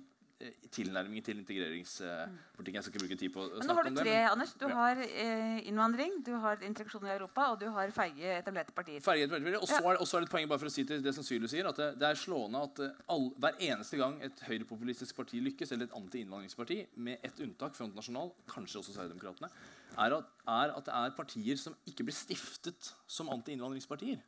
tilnærming 0.72 1.24
til 1.24 1.38
integreringspolitikken. 1.40 2.76
Jeg 2.76 2.84
skal 2.84 2.94
ikke 2.94 3.02
bruke 3.06 3.18
tid 3.20 3.32
på 3.32 3.44
å 3.46 3.46
snakke 3.48 3.56
om 3.56 3.62
det. 3.62 3.70
Men 3.70 3.70
nå 3.70 3.76
har 3.76 3.88
du 3.88 4.00
tre, 4.02 4.16
men, 4.16 4.32
Anders. 4.34 4.52
Du 4.60 4.66
ja. 4.68 4.72
har 4.76 5.02
eh, 5.06 5.60
innvandring, 5.70 6.18
du 6.28 6.32
har 6.44 6.66
interaksjon 6.68 7.08
i 7.08 7.14
Europa, 7.14 7.46
og 7.54 7.62
du 7.62 7.70
har 7.72 7.94
feige 7.96 8.34
etablerte 8.42 8.76
partier. 8.76 9.00
Feige 9.06 9.30
etablerte 9.30 9.46
partier. 9.48 9.62
Og 9.64 9.72
så 9.72 9.80
ja. 9.80 9.94
er, 9.94 10.02
det 10.04 10.28
et 10.28 10.34
poeng 10.34 10.50
bare 10.52 10.64
for 10.66 10.72
å 10.72 10.76
si 10.76 10.84
til 10.90 11.06
det 11.06 11.16
som 11.16 11.24
Sylu 11.24 11.48
sier, 11.52 11.70
at 11.70 11.80
det, 11.80 11.88
det, 12.02 12.10
er 12.10 12.20
slående 12.20 12.66
at 12.68 12.84
eh, 12.84 13.00
all, 13.16 13.30
hver 13.40 13.64
eneste 13.70 14.02
gang 14.02 14.20
et 14.28 14.44
høyrepopulistisk 14.50 15.16
parti 15.22 15.40
lykkes, 15.46 15.72
eller 15.72 15.88
et 15.88 15.98
anti-innvandringsparti, 16.02 16.82
med 17.08 17.24
ett 17.24 17.40
unntak, 17.46 17.80
Front 17.80 17.96
National, 17.96 18.34
kanskje 18.52 18.82
også 18.82 18.98
Sverigedemokraterna, 18.98 19.54
er 19.98 20.16
at, 20.18 20.32
er 20.46 20.74
at, 20.76 20.86
det 20.86 20.93
er 20.93 21.14
partier 21.18 21.60
som 21.60 21.76
ikke 21.88 22.06
blir 22.08 22.16
stiftet 22.16 22.89
som 23.08 23.30
anti-innvandringspartier. 23.34 24.20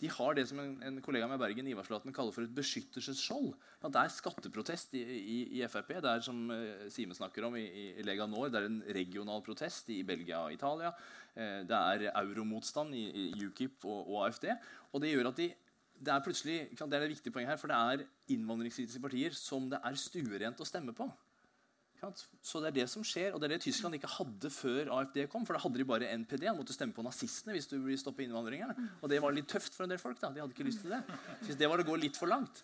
De 0.00 0.10
har 0.12 0.36
det 0.36 0.46
som 0.48 0.60
en, 0.62 0.74
en 0.86 1.00
kollega 1.04 1.28
med 1.28 1.40
Bergen 1.40 1.68
Ivarslaten 1.68 2.14
kaller 2.16 2.34
for 2.34 2.46
et 2.46 2.54
beskyttelsesskjold. 2.56 3.50
Det 3.84 4.02
er 4.02 4.12
skatteprotest 4.14 4.94
i, 4.98 5.02
i, 5.04 5.38
i, 5.58 5.64
Frp. 5.70 5.94
Det 6.04 6.12
er 6.12 6.24
som 6.24 6.42
Sime 6.50 6.90
Simen 6.94 7.18
snakker 7.18 7.48
om 7.48 7.56
i, 7.60 7.66
i 8.00 8.04
Lega 8.06 8.28
Nord, 8.28 8.52
det 8.52 8.62
er 8.62 8.68
en 8.68 8.82
regional 8.96 9.42
protest 9.46 9.90
i 9.92 10.02
Belgia 10.06 10.44
og 10.44 10.54
Italia. 10.54 10.92
Uh, 11.34 11.60
det 11.68 11.80
er 11.80 12.06
euromotstand 12.12 12.94
i, 12.96 13.06
i 13.24 13.48
UKIP 13.48 13.84
og, 13.84 14.00
og, 14.04 14.22
AFD. 14.28 14.50
Og 14.92 15.04
det 15.04 15.12
gjør 15.14 15.32
at 15.32 15.42
de 15.42 15.50
det 16.00 16.12
er 16.14 16.22
plutselig, 16.24 16.60
det 16.72 16.96
er 16.96 17.02
det 17.02 17.10
viktige 17.10 17.32
poenget 17.32 17.52
her, 17.52 17.58
for 17.60 17.68
det 17.68 17.76
er 17.76 18.04
innvandringskritiske 18.32 19.02
partier 19.04 19.34
som 19.36 19.66
det 19.68 19.82
er 19.84 19.98
stuerent 20.00 20.62
å 20.62 20.68
stemme 20.68 20.94
på. 20.96 21.10
Så 22.42 22.60
det 22.62 22.70
er 22.70 22.76
det 22.80 22.86
som 22.90 23.04
skjer, 23.06 23.34
og 23.34 23.40
det 23.40 23.48
er 23.48 23.54
det 23.56 23.64
Tyskland 23.66 23.96
ikke 23.98 24.10
hadde 24.14 24.50
før 24.52 24.90
AFD 24.96 25.18
kom. 25.32 25.44
For 25.46 25.56
da 25.56 25.60
hadde 25.62 25.80
de 25.80 25.86
bare 25.88 26.08
NPD. 26.22 26.46
Han 26.48 26.58
måtte 26.58 26.76
stemme 26.76 26.96
på 26.96 27.04
nazistene 27.04 27.54
hvis 27.56 27.68
du 27.70 27.76
ville 27.76 28.00
stoppe 28.00 28.24
innvandringerne. 28.24 28.88
Og 29.00 29.12
det 29.12 29.20
var 29.22 29.34
litt 29.36 29.48
tøft 29.50 29.76
for 29.76 29.84
en 29.84 29.92
del 29.92 30.00
folk. 30.00 30.18
da, 30.20 30.30
De 30.32 30.42
hadde 30.42 30.56
ikke 30.56 30.66
lyst 30.68 30.84
til 30.84 30.94
det. 30.94 31.02
Så 31.44 31.56
det 31.60 31.68
var 31.70 31.82
å 31.82 31.86
gå 31.86 31.98
litt 32.00 32.18
for 32.18 32.30
langt. 32.30 32.62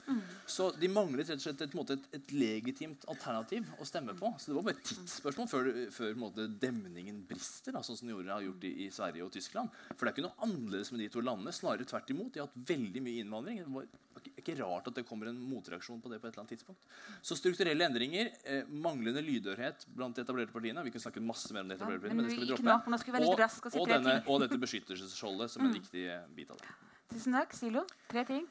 Så 0.49 0.71
de 0.81 0.91
manglet 0.93 1.29
rett 1.29 1.41
og 1.41 1.45
slett 1.45 1.67
et, 1.67 1.77
et, 1.97 2.09
et 2.21 2.35
legitimt 2.37 3.05
alternativ 3.13 3.69
å 3.81 3.89
stemme 3.89 4.17
på. 4.19 4.33
Så 4.41 4.51
det 4.51 4.59
var 4.59 4.69
bare 4.71 4.79
et 4.79 4.89
tidsspørsmål 4.93 5.51
før, 5.53 5.71
før 5.95 6.19
måte, 6.21 6.49
demningen 6.67 7.23
brister, 7.29 7.77
da, 7.77 7.85
sånn 7.87 8.01
som 8.01 8.11
de 8.11 8.17
har 8.31 8.45
gjort 8.45 8.67
i, 8.69 8.73
i, 8.87 8.91
Sverige 8.95 9.27
og 9.27 9.35
Tyskland. 9.35 9.73
For 9.93 10.05
det 10.05 10.13
er 10.13 10.17
ikke 10.17 10.27
noe 10.29 10.49
annerledes 10.49 10.93
med 10.95 11.05
de 11.05 11.11
to 11.13 11.25
landene. 11.25 11.55
Snarere 11.57 11.89
tvert 11.89 12.13
imot. 12.15 12.33
De 12.35 12.43
har 12.43 12.51
hatt 12.51 12.73
veldig 12.73 13.05
mye 13.05 13.25
innvandring. 13.25 13.63
Det 13.65 13.75
var 13.77 14.23
ikke 14.23 14.36
rart 14.61 14.89
at 14.91 14.99
det 14.99 15.05
kommer 15.09 15.31
en 15.31 15.39
motreaksjon 15.51 16.01
på 16.03 16.13
det 16.13 16.21
på 16.23 16.29
et 16.29 16.35
eller 16.35 16.45
annet 16.45 16.55
tidspunkt. 16.55 16.87
Så 17.23 17.37
strukturelle 17.39 17.89
endringer, 17.89 18.31
eh, 18.45 18.69
manglende 18.69 19.25
lydørhet 19.25 19.89
blant 19.97 20.17
de 20.17 20.23
etablerte 20.23 20.55
partiene 20.55 20.85
Vi 20.87 20.93
kunne 20.95 21.07
snakket 21.09 21.27
masse 21.27 21.53
mer 21.55 21.67
om 21.67 21.73
de 21.73 21.79
etablerte 21.79 22.07
partiene, 22.07 22.21
men 22.21 22.29
det 22.29 22.37
skal 22.37 22.45
vi 22.47 22.51
droppe. 22.53 23.49
Og, 23.77 23.81
og, 23.81 23.89
denne, 23.89 24.19
og, 24.27 24.43
dette 24.45 24.61
beskyttelsesskjoldet 24.63 25.51
som 25.51 25.67
en 25.67 25.71
mm. 25.73 25.81
viktig 25.81 26.07
eh, 26.13 26.29
bit 26.37 26.55
av 26.55 26.63
det. 26.63 26.77
Tusen 27.15 27.35
takk. 27.39 27.57
Silo, 27.57 27.87
tre 28.11 28.25
ting. 28.29 28.47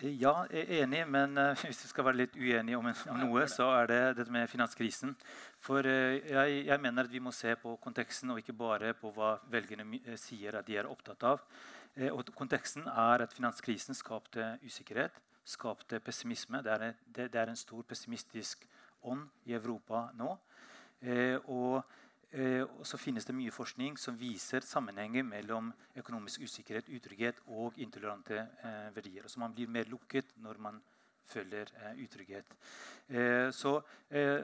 Ja, 0.00 0.46
jeg 0.48 0.64
er 0.64 0.86
enig, 0.86 1.02
men 1.12 1.36
uh, 1.36 1.52
hvis 1.66 1.82
vi 1.84 1.90
skal 1.90 2.06
være 2.06 2.22
litt 2.22 2.36
uenige 2.38 2.78
om, 2.78 2.86
om, 2.88 3.18
noe, 3.20 3.44
så 3.52 3.66
er 3.82 3.90
det 3.90 4.00
dette 4.16 4.32
med 4.32 4.48
finanskrisen. 4.48 5.12
For 5.60 5.84
uh, 5.84 6.16
jeg, 6.16 6.62
jeg, 6.70 6.80
mener 6.80 7.04
at 7.04 7.12
vi 7.12 7.20
må 7.20 7.32
se 7.36 7.52
på 7.60 7.74
konteksten, 7.84 8.32
og 8.32 8.40
ikke 8.40 8.56
bare 8.56 8.94
på 8.96 9.12
hva 9.16 9.34
velgerne 9.52 10.16
sier 10.20 10.56
at 10.56 10.68
de 10.70 10.78
er 10.80 10.88
opptatt 10.88 11.26
av. 11.28 11.44
Uh, 11.98 12.08
og 12.14 12.32
konteksten 12.32 12.88
er 12.88 13.26
at 13.26 13.36
finanskrisen 13.36 13.98
skapte 13.98 14.54
usikkerhet 14.64 15.20
skapte 15.50 16.00
pessimisme. 16.00 16.62
Det 16.62 16.72
er, 16.72 16.92
det, 17.06 17.30
det 17.32 17.40
er 17.40 17.50
en 17.50 17.58
stor 17.58 17.82
pessimistisk 17.88 18.66
ånd 19.10 19.26
i 19.48 19.56
Europa 19.56 20.06
nå. 20.16 20.36
Eh, 21.00 21.36
og, 21.50 21.82
eh, 22.30 22.62
så 22.84 23.00
finnes 23.00 23.26
det 23.26 23.34
mye 23.34 23.54
forskning 23.54 23.98
som 23.98 24.18
viser 24.20 24.64
sammenhenger 24.66 25.24
mellom 25.26 25.72
økonomisk 25.96 26.44
usikkerhet, 26.46 26.92
utrygghet 26.92 27.42
og 27.48 27.78
intolerante 27.80 28.38
eh, 28.38 28.88
verdier. 28.96 29.28
Så 29.28 29.40
man 29.40 29.54
blir 29.56 29.68
mer 29.68 29.88
lukket 29.90 30.36
når 30.36 30.60
man 30.60 30.80
føler 31.30 31.70
eh, 31.76 32.04
utrygghet. 32.04 32.56
Eh, 33.08 33.48
så 33.52 33.80
eh, 34.10 34.42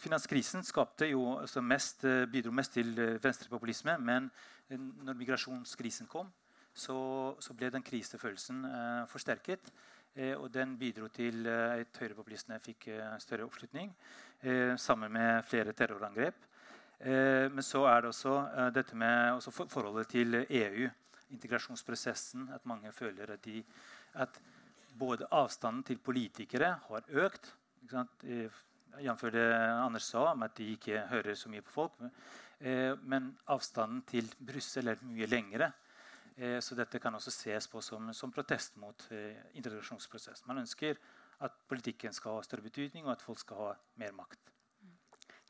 Finanskrisen 0.00 0.62
jo 1.08 1.38
altså 1.40 1.60
mest, 1.60 2.04
bidro 2.32 2.52
mest 2.52 2.72
til 2.72 3.18
venstrepopulisme. 3.22 3.98
Men 3.98 4.30
når 5.04 5.14
migrasjonskrisen 5.14 6.06
kom, 6.06 6.28
så, 6.80 6.98
så 7.42 7.54
ble 7.56 7.70
den 7.72 7.84
krisefølelsen 7.84 8.64
eh, 8.68 9.08
forsterket. 9.10 9.72
Eh, 10.14 10.34
og 10.34 10.48
den 10.52 10.74
bidro 10.78 11.08
til 11.14 11.44
eh, 11.46 11.82
at 11.84 12.00
høyrepopulistene 12.02 12.58
fikk 12.62 12.88
eh, 12.90 13.18
større 13.22 13.46
oppslutning, 13.46 13.92
eh, 14.42 14.72
sammen 14.80 15.12
med 15.14 15.44
flere 15.46 15.74
terrorangrep. 15.76 16.46
Eh, 17.00 17.46
men 17.52 17.62
så 17.64 17.84
er 17.88 18.02
det 18.02 18.10
også 18.10 18.34
dette 18.74 18.96
med 18.98 19.36
også 19.36 19.68
forholdet 19.70 20.10
til 20.10 20.40
EU, 20.42 20.88
integrasjonsprosessen. 21.30 22.48
At 22.54 22.66
mange 22.66 22.92
føler 22.92 23.36
at, 23.36 23.44
de, 23.44 23.62
at 24.14 24.40
både 24.98 25.28
avstanden 25.30 25.84
til 25.86 26.02
politikere 26.02 26.74
har 26.88 27.14
økt. 27.26 27.54
Jf. 29.00 29.22
det 29.32 29.46
Anders 29.54 30.10
sa 30.10 30.32
om 30.32 30.42
at 30.42 30.56
de 30.58 30.72
ikke 30.74 31.06
hører 31.08 31.38
så 31.38 31.48
mye 31.48 31.62
på 31.62 31.72
folk. 31.72 32.02
Men 32.60 33.30
avstanden 33.48 34.02
til 34.10 34.26
Brussel 34.46 34.90
er 34.90 35.00
mye 35.06 35.26
lengre. 35.30 35.70
Eh, 36.40 36.58
så 36.64 36.76
dette 36.78 36.98
kan 37.02 37.14
også 37.14 37.32
ses 37.34 37.68
på 37.68 37.82
som, 37.84 38.12
som 38.16 38.32
protest 38.32 38.76
mot 38.80 39.06
integrasjonsprosessen. 39.54 40.48
Man 40.48 40.64
ønsker 40.64 40.96
at 41.44 41.56
politikken 41.68 42.12
skal 42.16 42.38
ha 42.38 42.44
større 42.44 42.64
betydning, 42.64 43.06
og 43.06 43.12
at 43.12 43.24
folk 43.24 43.40
skal 43.40 43.56
ha 43.60 43.70
mer 44.00 44.12
makt. 44.16 44.52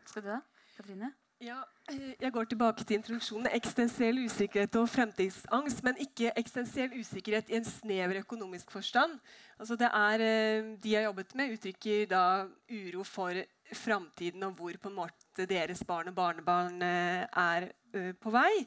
Skal 0.05 0.24
du 0.24 0.32
da, 0.32 0.41
Katrine? 0.76 1.12
Ja, 1.41 1.62
eh, 1.88 2.12
jeg 2.20 2.32
går 2.32 2.45
tilbake 2.51 2.84
til 2.84 2.99
introduksjonen. 2.99 3.49
Eksistensiell 3.57 4.18
usikkerhet 4.26 4.74
og 4.76 4.88
fremtidsangst. 4.93 5.82
Men 5.86 5.97
ikke 6.03 6.34
eksistensiell 6.36 6.99
usikkerhet 7.01 7.49
i 7.49 7.57
en 7.57 7.64
snever 7.64 8.18
økonomisk 8.20 8.70
forstand. 8.70 9.14
Altså 9.59 9.76
det 9.76 9.88
er, 9.88 10.18
De 10.82 10.91
jeg 10.91 10.99
har 10.99 11.07
jobbet 11.09 11.34
med, 11.34 11.55
uttrykker 11.55 12.07
da 12.11 12.47
uro 12.68 13.05
for 13.05 13.32
framtiden 13.72 14.43
og 14.43 14.53
hvor 14.53 14.76
på 14.82 14.88
en 14.88 14.95
måte 14.95 15.47
deres 15.47 15.84
barn 15.84 16.09
og 16.09 16.14
barnebarn 16.14 16.82
er 16.82 17.70
på 18.20 18.30
vei. 18.30 18.66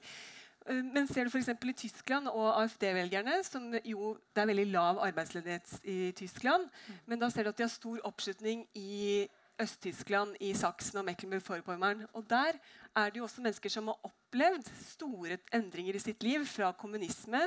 Eh, 0.70 0.82
men 0.84 1.07
ser 1.07 1.28
du 1.28 1.34
f.eks. 1.34 1.49
i 1.49 1.78
Tyskland 1.86 2.28
og 2.32 2.49
AFD-velgerne, 2.64 3.43
som 3.43 3.74
jo 3.86 4.18
Det 4.36 4.41
er 4.41 4.49
veldig 4.49 4.68
lav 4.72 4.99
arbeidsledighet 5.03 5.80
i 5.84 6.11
Tyskland, 6.11 6.68
mm. 6.88 6.99
men 7.05 7.20
da 7.20 7.30
ser 7.30 7.43
du 7.43 7.49
at 7.49 7.57
de 7.57 7.68
har 7.68 7.74
stor 7.74 7.99
oppslutning 8.03 8.68
i 8.76 9.28
Øst-Tyskland, 9.61 10.36
i 10.39 10.53
Saksen 10.53 10.97
og 10.97 11.05
Mecklenburg-Vorpommern. 11.05 12.05
Og 12.14 12.30
der 12.30 12.57
er 12.95 13.09
det 13.09 13.18
jo 13.18 13.24
også 13.24 13.41
mennesker 13.41 13.70
som 13.70 13.88
har 13.88 13.99
opplevd 14.03 14.72
store 14.82 15.38
endringer 15.53 15.95
i 15.95 16.01
sitt 16.01 16.24
liv, 16.24 16.45
fra 16.45 16.72
kommunisme 16.72 17.41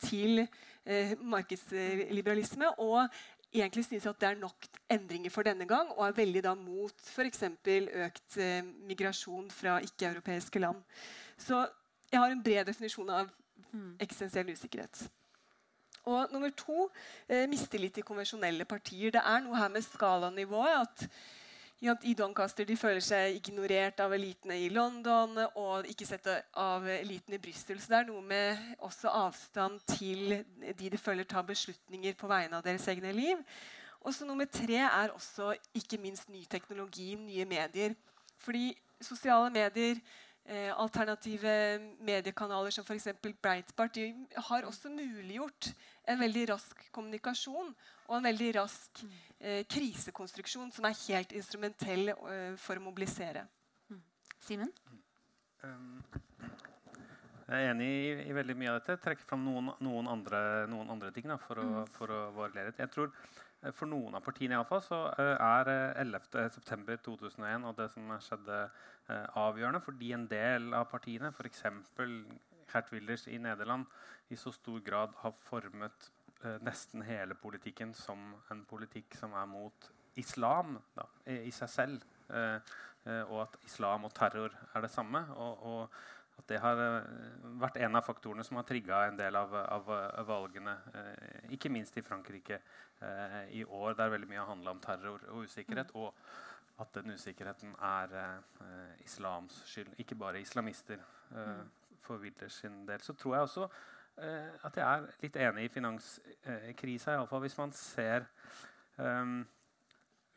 til 0.00 0.46
eh, 0.86 1.12
markedsliberalisme. 1.20 2.70
Og 2.78 3.08
egentlig 3.52 3.84
synes 3.84 4.06
at 4.06 4.20
det 4.20 4.28
er 4.28 4.40
nok 4.40 4.66
endringer 4.90 5.30
for 5.30 5.42
denne 5.42 5.66
gang, 5.68 5.92
og 5.92 6.06
er 6.06 6.16
veldig 6.16 6.44
da 6.44 6.54
mot 6.54 6.94
f.eks. 7.12 7.42
økt 8.06 8.38
eh, 8.38 8.64
migrasjon 8.88 9.50
fra 9.50 9.78
ikke-europeiske 9.84 10.58
land. 10.58 10.82
Så 11.38 11.66
jeg 12.12 12.20
har 12.20 12.30
en 12.30 12.42
bred 12.42 12.64
definisjon 12.66 13.10
av 13.10 13.30
mm. 13.72 13.96
eksistensiell 14.00 14.52
usikkerhet. 14.52 15.02
Og 16.08 16.32
nummer 16.32 16.50
to 16.56 16.88
eh, 17.28 17.48
mistillit 17.48 17.94
til 17.94 18.06
konvensjonelle 18.06 18.64
partier. 18.64 19.12
Det 19.12 19.20
er 19.20 19.44
noe 19.44 19.58
her 19.58 19.68
med 19.68 19.84
skalanivået 19.84 20.80
at 20.80 21.06
i 21.80 22.12
Doncaster 22.12 22.66
de 22.68 22.76
føler 22.76 23.00
seg 23.00 23.38
ignorert 23.38 24.00
av 24.04 24.12
elitene 24.12 24.58
i 24.60 24.68
London 24.68 25.38
og 25.56 25.86
ikke 25.88 26.04
sett 26.04 26.26
av 26.60 26.84
eliten 26.92 27.34
i 27.34 27.40
Brussel. 27.40 27.80
Så 27.80 27.88
det 27.88 27.98
er 28.02 28.08
noe 28.10 28.20
med 28.20 28.58
også 28.84 29.08
avstand 29.08 29.80
til 29.88 30.42
de 30.76 30.90
de 30.90 31.00
føler 31.00 31.24
tar 31.24 31.46
beslutninger 31.48 32.18
på 32.20 32.28
vegne 32.28 32.58
av 32.58 32.66
deres 32.66 32.84
egne 32.92 33.14
liv. 33.16 33.40
Og 34.00 34.12
så 34.14 34.28
Nummer 34.28 34.44
tre 34.44 34.76
er 34.76 35.14
også 35.14 35.54
ikke 35.76 36.00
minst 36.00 36.28
ny 36.28 36.44
teknologi, 36.44 37.14
nye 37.14 37.44
medier. 37.48 37.96
Fordi 38.38 38.76
sosiale 39.00 39.50
medier, 39.50 39.96
alternative 40.74 41.52
mediekanaler 42.02 42.72
som 42.74 42.82
f.eks. 42.82 43.06
Breitbart 43.42 43.94
de 43.94 44.08
har 44.48 44.64
også 44.66 44.90
muliggjort 44.90 45.68
en 46.10 46.18
veldig 46.20 46.46
rask 46.50 46.86
kommunikasjon 46.94 47.74
og 48.10 48.16
en 48.16 48.26
veldig 48.26 48.48
rask 48.58 49.02
eh, 49.38 49.62
krisekonstruksjon 49.70 50.72
som 50.74 50.88
er 50.88 50.98
helt 51.04 51.34
instrumentell 51.36 52.10
eh, 52.12 52.56
for 52.58 52.80
å 52.80 52.84
mobilisere. 52.84 53.44
Mm. 53.90 54.00
Simen? 54.46 54.72
Um, 55.62 56.00
jeg 57.50 57.66
er 57.66 57.70
enig 57.72 57.86
i, 57.90 58.10
i, 58.24 58.34
veldig 58.34 58.56
mye 58.58 58.72
av 58.72 58.80
dette. 58.80 58.96
Jeg 58.96 59.04
trekker 59.04 59.28
fram 59.28 59.46
noen, 59.46 59.70
noen, 59.82 60.10
andre, 60.10 60.42
noen 60.70 60.90
andre, 60.94 61.12
ting 61.14 61.30
da, 61.30 61.38
for, 61.42 61.62
å, 61.62 61.68
mm. 61.68 61.94
for 61.94 62.14
å 62.14 62.20
variere. 62.34 62.74
Jeg 62.78 62.92
tror 62.94 63.10
eh, 63.10 63.40
For 63.76 63.84
noen 63.84 64.14
av 64.16 64.24
partiene 64.24 64.54
i 64.54 64.56
alle 64.56 64.68
fall, 64.68 64.80
så 64.80 64.98
er 65.20 65.68
11.9.2001 66.00 67.66
og 67.68 67.74
det 67.76 67.90
som 67.92 68.14
skjedde, 68.24 68.62
avgjørende. 69.36 69.82
Fordi 69.84 70.12
en 70.16 70.24
del 70.30 70.70
av 70.78 70.86
partiene, 70.88 71.28
f.eks. 71.34 71.66
Gert 72.70 72.92
Wilders 72.92 73.26
i 73.28 73.38
Nederland, 73.38 73.86
i 74.30 74.36
så 74.38 74.52
stor 74.54 74.80
grad 74.86 75.14
har 75.22 75.34
formet 75.42 76.10
eh, 76.44 76.58
nesten 76.62 77.02
hele 77.06 77.34
politikken 77.34 77.94
som 77.98 78.30
en 78.52 78.62
politikk 78.68 79.16
som 79.18 79.34
er 79.34 79.48
mot 79.50 79.90
islam 80.20 80.76
da, 80.94 81.06
i, 81.26 81.50
seg 81.54 81.72
selv. 81.72 82.06
Eh, 82.30 82.76
eh, 83.06 83.22
og 83.26 83.42
at 83.48 83.58
islam 83.66 84.06
og 84.06 84.14
terror 84.14 84.54
er 84.74 84.86
det 84.86 84.92
samme. 84.94 85.24
Og, 85.34 85.66
og, 85.72 86.00
at 86.40 86.48
det 86.50 86.60
har 86.62 86.80
eh, 86.80 87.08
vært 87.60 87.78
en 87.84 87.98
av 87.98 88.06
faktorene 88.06 88.44
som 88.46 88.58
har 88.58 88.66
trigga 88.68 89.04
en 89.08 89.18
del 89.18 89.36
av, 89.38 89.54
av, 89.60 89.90
av 89.92 90.28
valgene. 90.28 90.76
Eh, 90.96 91.50
ikke 91.56 91.72
minst 91.72 91.96
i 92.00 92.04
Frankrike 92.04 92.60
eh, 92.60 93.42
i 93.60 93.64
år, 93.64 93.94
der 93.98 94.12
veldig 94.14 94.30
mye 94.30 94.40
har 94.40 94.50
handla 94.52 94.74
om 94.74 94.82
terror 94.84 95.24
og 95.32 95.44
usikkerhet. 95.48 95.92
Mm. 95.94 96.00
Og 96.00 96.80
at 96.80 96.96
den 96.96 97.12
usikkerheten 97.12 97.74
er 97.84 98.14
islams 99.04 99.58
skyld, 99.68 99.90
ikke 100.00 100.16
bare 100.16 100.40
islamister. 100.40 101.02
Mm. 101.30 101.66
For 102.00 102.22
Wilders 102.22 102.56
sin 102.62 102.86
del. 102.88 103.02
Så 103.04 103.12
tror 103.12 103.34
jeg 103.36 103.42
også 103.48 103.66
at 104.64 104.76
jeg 104.76 104.84
er 104.84 105.04
litt 105.22 105.36
enig 105.40 105.66
i 105.66 105.72
finanskrisa, 105.72 107.12
iallfall 107.14 107.40
hvis 107.44 107.56
man 107.56 107.70
ser 107.76 108.24
um, 108.96 109.44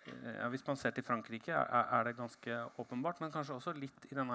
ja, 0.05 0.47
Hvis 0.49 0.65
man 0.67 0.77
ser 0.77 0.91
til 0.91 1.03
Frankrike, 1.03 1.51
er, 1.51 1.85
er, 1.97 2.03
det 2.03 2.17
ganske 2.17 2.59
åpenbart. 2.77 3.21
Men 3.21 3.31
kanskje 3.31 3.55
også 3.55 3.73
litt 3.77 4.07
i 4.11 4.15
den 4.15 4.31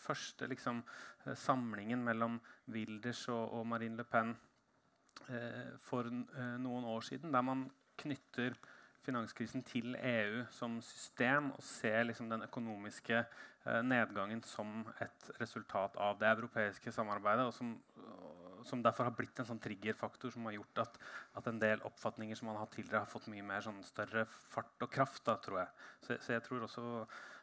første 0.00 0.46
liksom, 0.46 0.82
eh, 1.26 1.34
samlingen 1.34 2.04
mellom 2.04 2.40
Wilders 2.66 3.28
og, 3.28 3.52
og 3.52 3.66
Marine 3.66 3.96
Le 3.96 4.04
Pen 4.04 4.36
eh, 5.28 5.74
for 5.80 6.08
eh, 6.08 6.54
noen 6.58 6.84
år 6.84 7.00
siden, 7.00 7.32
der 7.32 7.42
man 7.42 7.70
knytter 8.02 8.56
finanskrisen 9.02 9.64
til 9.66 9.96
EU 9.98 10.44
som 10.50 10.80
system 10.82 11.50
og 11.56 11.62
ser 11.62 12.04
liksom, 12.06 12.30
den 12.30 12.46
økonomiske 12.46 13.18
eh, 13.18 13.82
nedgangen 13.82 14.42
som 14.46 14.86
et 15.02 15.30
resultat 15.40 15.96
av 15.98 16.20
det 16.20 16.30
europeiske 16.30 16.92
samarbeidet. 16.92 17.46
og 17.46 17.54
som 17.54 17.76
som 18.68 18.82
derfor 18.84 19.08
har 19.08 19.16
blitt 19.16 19.42
en 19.42 19.48
sånn 19.48 19.60
triggerfaktor 19.62 20.32
som 20.34 20.46
har 20.48 20.56
gjort 20.58 20.84
at, 20.84 20.98
at, 21.40 21.50
en 21.50 21.60
del 21.62 21.82
oppfatninger 21.88 22.38
som 22.38 22.50
man 22.50 22.58
har 22.58 22.66
hatt 22.66 22.76
tidligere, 22.78 23.04
har 23.04 23.12
fått 23.12 23.28
mye 23.32 23.44
mer 23.46 23.64
sånn 23.64 23.82
større 23.86 24.24
fart 24.28 24.86
og 24.86 24.92
kraft. 24.92 25.24
Da, 25.26 25.36
tror 25.42 25.62
jeg. 25.62 25.70
Så, 26.00 26.16
så, 26.18 26.34
jeg 26.36 26.44
tror 26.46 26.66
også 26.66 26.86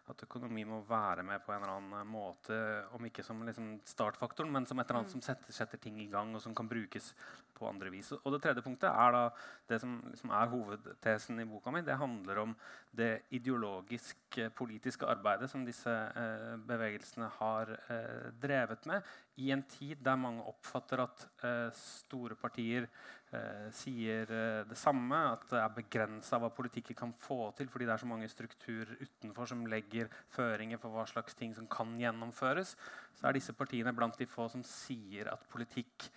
at 0.09 0.24
økonomi 0.26 0.63
må 0.65 0.80
være 0.89 1.24
med 1.26 1.43
på 1.45 1.53
en 1.53 1.61
eller 1.61 1.76
annen 1.76 2.09
måte, 2.09 2.55
om 2.97 3.05
ikke 3.05 3.24
som 3.26 3.43
liksom 3.45 3.76
startfaktoren, 3.86 4.51
men 4.53 4.65
som 4.65 4.80
et 4.82 4.89
eller 4.89 5.03
annet 5.03 5.11
mm. 5.11 5.15
som 5.20 5.26
setter, 5.26 5.53
setter, 5.53 5.82
ting 5.82 5.99
i 6.01 6.07
gang, 6.09 6.34
og 6.34 6.41
som 6.41 6.55
kan 6.57 6.70
brukes 6.70 7.11
på 7.53 7.67
andre 7.70 7.91
vis. 7.93 8.11
Og 8.17 8.34
det 8.34 8.41
tredje 8.43 8.63
punktet 8.65 8.89
er 8.89 9.13
da 9.13 9.24
det 9.70 9.82
som 9.84 9.99
liksom 10.07 10.34
er 10.34 10.51
hovedtesen 10.53 11.43
i 11.43 11.47
boka 11.49 11.74
mi. 11.76 11.84
Det 11.86 11.99
handler 12.01 12.41
om 12.45 12.55
det 12.95 13.11
ideologisk 13.38 14.39
politiske 14.57 15.07
arbeidet 15.09 15.49
som 15.51 15.65
disse 15.67 15.93
eh, 15.93 16.55
bevegelsene 16.57 17.30
har 17.38 17.76
eh, 17.78 18.30
drevet 18.41 18.89
med, 18.89 19.05
i 19.40 19.50
en 19.54 19.64
tid 19.70 20.02
der 20.04 20.20
mange 20.20 20.44
oppfatter 20.50 21.04
at 21.04 21.24
eh, 21.48 21.70
store 21.76 22.36
partier 22.40 22.86
eh, 22.86 23.68
sier 23.76 24.32
eh, 24.36 24.62
det 24.68 24.78
samme, 24.80 25.20
at 25.34 25.46
det 25.52 25.60
er 25.62 25.76
begrensa 25.76 26.40
hva 26.42 26.52
politikken 26.54 26.98
kan 26.98 27.14
få 27.24 27.52
til, 27.58 27.70
fordi 27.72 27.88
det 27.88 27.96
er 27.96 28.04
så 28.04 28.10
mange 28.10 28.30
strukturer 28.32 28.96
utenfor 29.00 29.52
som 29.52 29.66
legger 29.72 30.12
føringer 30.36 30.82
for 30.82 30.96
hva 30.96 31.06
slags 31.10 31.38
ting 31.40 31.56
som 31.58 31.70
kan 31.72 31.96
gjennomføres, 32.02 32.76
så 33.20 33.30
er 33.30 33.38
disse 33.38 33.56
partiene 33.58 33.96
blant 33.96 34.20
de 34.20 34.28
få 34.30 34.50
som 34.52 34.66
sier 34.68 35.32
at 35.32 35.48
politikk 35.52 36.10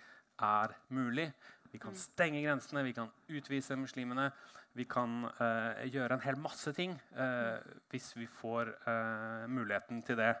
er 0.43 0.75
mulig. 0.93 1.29
Vi 1.71 1.79
kan 1.81 1.93
mm. 1.93 2.01
stenge 2.01 2.43
grensene, 2.43 2.83
vi 2.85 2.93
kan 2.93 3.09
utvise 3.29 3.77
muslimene. 3.79 4.29
Vi 4.73 4.85
kan 4.89 5.27
eh, 5.37 5.83
gjøre 5.93 6.17
en 6.17 6.23
hel 6.23 6.37
masse 6.41 6.71
ting 6.73 6.95
eh, 7.13 7.61
hvis 7.93 8.15
vi 8.17 8.25
får 8.41 8.71
eh, 8.89 9.43
muligheten 9.49 10.01
til 10.05 10.17
det. 10.17 10.33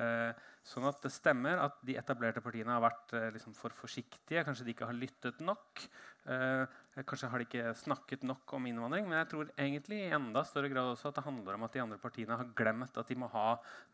Eh, 0.00 0.48
sånn 0.66 0.86
at 0.88 0.98
det 1.04 1.12
stemmer 1.14 1.60
at 1.62 1.76
de 1.86 1.94
etablerte 2.00 2.42
partiene 2.42 2.72
har 2.74 2.82
vært 2.82 3.14
eh, 3.14 3.28
liksom 3.34 3.54
for 3.56 3.74
forsiktige. 3.76 4.42
Kanskje 4.46 4.66
de 4.66 4.74
ikke 4.74 4.88
har 4.88 4.98
lyttet 4.98 5.40
nok. 5.44 5.84
Eh, 6.30 6.76
kanskje 7.04 7.30
har 7.30 7.42
de 7.42 7.48
ikke 7.48 7.74
snakket 7.78 8.26
nok 8.26 8.56
om 8.58 8.68
innvandring. 8.70 9.06
Men 9.08 9.20
jeg 9.20 9.30
tror 9.32 9.50
egentlig 9.54 10.02
i 10.02 10.12
enda 10.16 10.44
større 10.48 10.72
grad 10.72 10.92
også 10.92 11.12
at 11.12 11.20
det 11.20 11.26
handler 11.28 11.58
om 11.58 11.66
at 11.66 11.76
de 11.76 11.84
andre 11.84 12.00
partiene 12.02 12.38
har 12.40 12.54
glemt 12.58 13.00
at 13.00 13.10
de 13.10 13.18
må 13.20 13.30
ha 13.34 13.48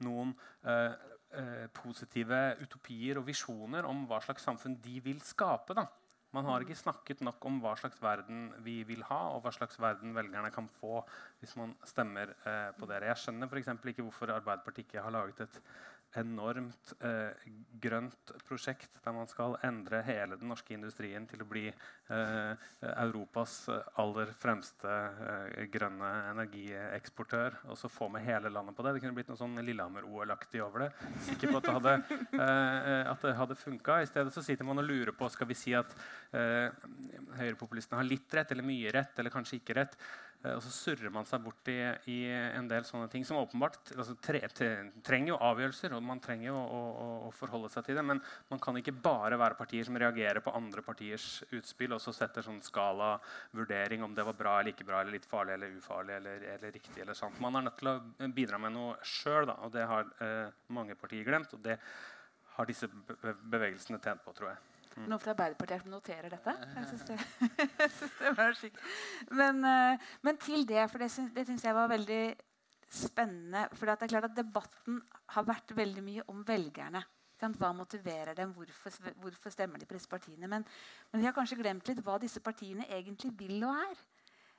noen 0.06 0.34
eh, 0.64 1.66
positive 1.76 2.38
utopier 2.64 3.20
og 3.20 3.28
visjoner 3.28 3.86
om 3.86 4.06
hva 4.10 4.18
slags 4.24 4.46
samfunn 4.48 4.80
de 4.82 4.98
vil 5.04 5.20
skape. 5.26 5.76
da. 5.78 5.86
Man 6.30 6.46
har 6.46 6.62
ikke 6.62 6.78
snakket 6.78 7.22
nok 7.26 7.42
om 7.48 7.56
hva 7.62 7.72
slags 7.78 7.98
verden 8.02 8.50
vi 8.62 8.80
vil 8.86 9.02
ha, 9.08 9.18
og 9.34 9.42
hva 9.42 9.50
slags 9.54 9.80
verden 9.82 10.14
velgerne 10.14 10.52
kan 10.54 10.68
få 10.78 11.00
hvis 11.40 11.56
man 11.58 11.72
stemmer 11.88 12.30
eh, 12.46 12.68
på 12.78 12.86
dere. 12.90 13.08
Jeg 13.10 13.22
skjønner 13.24 13.50
f.eks. 13.50 13.72
ikke 13.92 14.04
hvorfor 14.06 14.30
Arbeiderpartiet 14.36 14.86
ikke 14.86 15.02
har 15.02 15.14
laget 15.16 15.42
et 15.46 15.58
enormt 16.18 16.92
eh, 17.06 17.36
grønt 17.80 18.32
prosjekt 18.48 18.98
der 19.04 19.14
man 19.14 19.28
skal 19.30 19.56
endre 19.66 20.00
hele 20.06 20.38
den 20.40 20.50
norske 20.50 20.74
industrien 20.74 21.26
til 21.30 21.44
å 21.44 21.48
bli 21.48 21.66
eh, 21.70 22.64
Europas 22.90 23.54
aller 24.00 24.32
fremste 24.40 24.90
eh, 24.90 25.66
grønne 25.70 26.10
energieksportør. 26.32 27.60
Og 27.70 27.78
så 27.78 27.90
få 27.92 28.10
med 28.12 28.24
hele 28.26 28.50
landet 28.52 28.76
på 28.76 28.86
det. 28.86 28.96
Det 28.96 29.04
kunne 29.04 29.18
blitt 29.18 29.30
noe 29.30 29.40
sånn 29.40 29.58
Lillehammer-OL-aktig 29.62 30.64
over 30.64 30.86
det. 30.86 30.90
Sikker 31.28 31.52
på 31.52 31.60
at 31.60 31.68
det 31.68 31.76
hadde, 31.78 31.94
eh, 32.40 33.28
hadde 33.42 33.58
funka. 33.60 34.00
I 34.00 34.10
stedet 34.10 34.34
så 34.34 34.44
sitter 34.44 34.66
man 34.66 34.82
og 34.82 34.88
lurer 34.90 35.14
på 35.16 35.30
skal 35.30 35.50
vi 35.50 35.58
si 35.58 35.76
at 35.78 35.94
eh, 36.34 36.68
høyrepopulistene 37.38 38.02
har 38.02 38.08
litt 38.08 38.34
rett 38.34 38.50
eller 38.50 38.66
mye 38.66 38.92
rett, 38.94 39.14
eller 39.18 39.34
kanskje 39.34 39.60
ikke 39.60 39.78
rett. 39.78 39.96
Eh, 40.42 40.54
og 40.56 40.62
så 40.64 40.70
surrer 40.72 41.12
man 41.12 41.26
seg 41.28 41.42
bort 41.44 41.68
i, 41.68 41.76
i, 42.08 42.18
en 42.30 42.68
del 42.70 42.86
sånne 42.88 43.10
ting 43.12 43.26
som 43.28 43.40
åpenbart 43.42 43.92
altså, 43.92 44.14
tre, 44.24 44.40
tre, 44.56 44.70
trenger 45.04 45.34
jo 45.34 45.40
avgjørelser, 45.50 45.92
og 45.96 46.06
man 46.06 46.22
trenger 46.24 46.48
jo 46.48 46.56
å, 46.56 46.78
å, 46.80 47.08
å, 47.26 47.32
forholde 47.36 47.68
seg 47.72 47.84
til 47.86 48.00
det. 48.00 48.04
Men 48.06 48.22
man 48.48 48.62
kan 48.62 48.78
ikke 48.80 48.96
bare 48.96 49.38
være 49.40 49.58
partier 49.58 49.84
som 49.88 49.98
reagerer 50.00 50.40
på 50.44 50.54
andre 50.56 50.84
partiers 50.86 51.42
utspill 51.50 51.96
og 51.96 52.00
så 52.00 52.14
setter 52.16 52.46
sånn 52.46 52.62
skala 52.64 53.12
vurdering 53.56 54.06
om 54.06 54.16
det 54.16 54.24
var 54.30 54.38
bra 54.38 54.56
eller 54.60 54.72
ikke 54.72 54.88
bra, 54.88 55.02
eller 55.02 55.18
litt 55.18 55.28
farlig 55.28 55.58
eller 55.58 55.76
ufarlig 55.76 56.16
eller, 56.16 56.48
eller 56.56 56.74
riktig. 56.78 57.02
eller 57.04 57.18
sant. 57.18 57.40
Man 57.44 57.60
er 57.60 57.68
nødt 57.68 57.78
til 57.82 57.92
å 57.92 58.32
bidra 58.40 58.62
med 58.62 58.74
noe 58.76 58.96
sjøl, 59.04 59.52
og 59.52 59.76
det 59.76 59.84
har 59.92 60.08
eh, 60.24 60.48
mange 60.72 60.96
partier 60.96 61.26
glemt. 61.28 61.52
Og 61.56 61.64
det 61.64 61.76
har 62.56 62.68
disse 62.68 62.88
bevegelsene 62.88 64.00
tjent 64.00 64.24
på, 64.24 64.32
tror 64.36 64.54
jeg. 64.54 64.64
Noen 64.98 65.20
fra 65.22 65.34
Arbeiderpartiet 65.34 65.84
som 65.84 65.92
noterer 65.94 66.32
dette. 66.32 66.54
Jeg 66.76 66.88
synes 66.90 67.04
det, 67.08 67.18
det, 68.20 68.32
var. 68.36 68.56
Men, 69.30 69.62
uh, 69.64 70.10
men, 70.26 70.40
til 70.42 70.66
det, 70.68 70.82
for 70.90 71.02
det 71.02 71.10
syns, 71.14 71.30
det 71.36 71.46
syns 71.46 71.64
jeg 71.64 71.76
var 71.76 71.90
veldig 71.92 72.22
spennende. 72.90 73.68
For 73.78 73.86
det 73.86 73.96
er 73.96 74.12
klart 74.14 74.28
at 74.30 74.36
debatten 74.36 75.00
har 75.36 75.46
vært 75.46 75.74
veldig 75.76 76.04
mye 76.04 76.26
om 76.32 76.42
velgerne. 76.46 77.04
Hva 77.40 77.70
motiverer 77.72 78.34
dem? 78.36 78.50
Hvorfor, 78.52 78.92
hvorfor, 79.22 79.52
stemmer 79.54 79.80
de 79.80 79.86
på 79.88 79.96
disse 79.96 80.10
partiene? 80.10 80.48
Men, 80.50 80.66
men, 81.12 81.22
vi 81.22 81.28
har 81.28 81.36
kanskje 81.36 81.56
glemt 81.62 81.88
litt 81.88 82.02
hva 82.04 82.18
disse 82.20 82.42
partiene 82.44 82.84
egentlig 82.92 83.32
vil 83.38 83.62
og 83.64 83.78
er. 83.80 84.02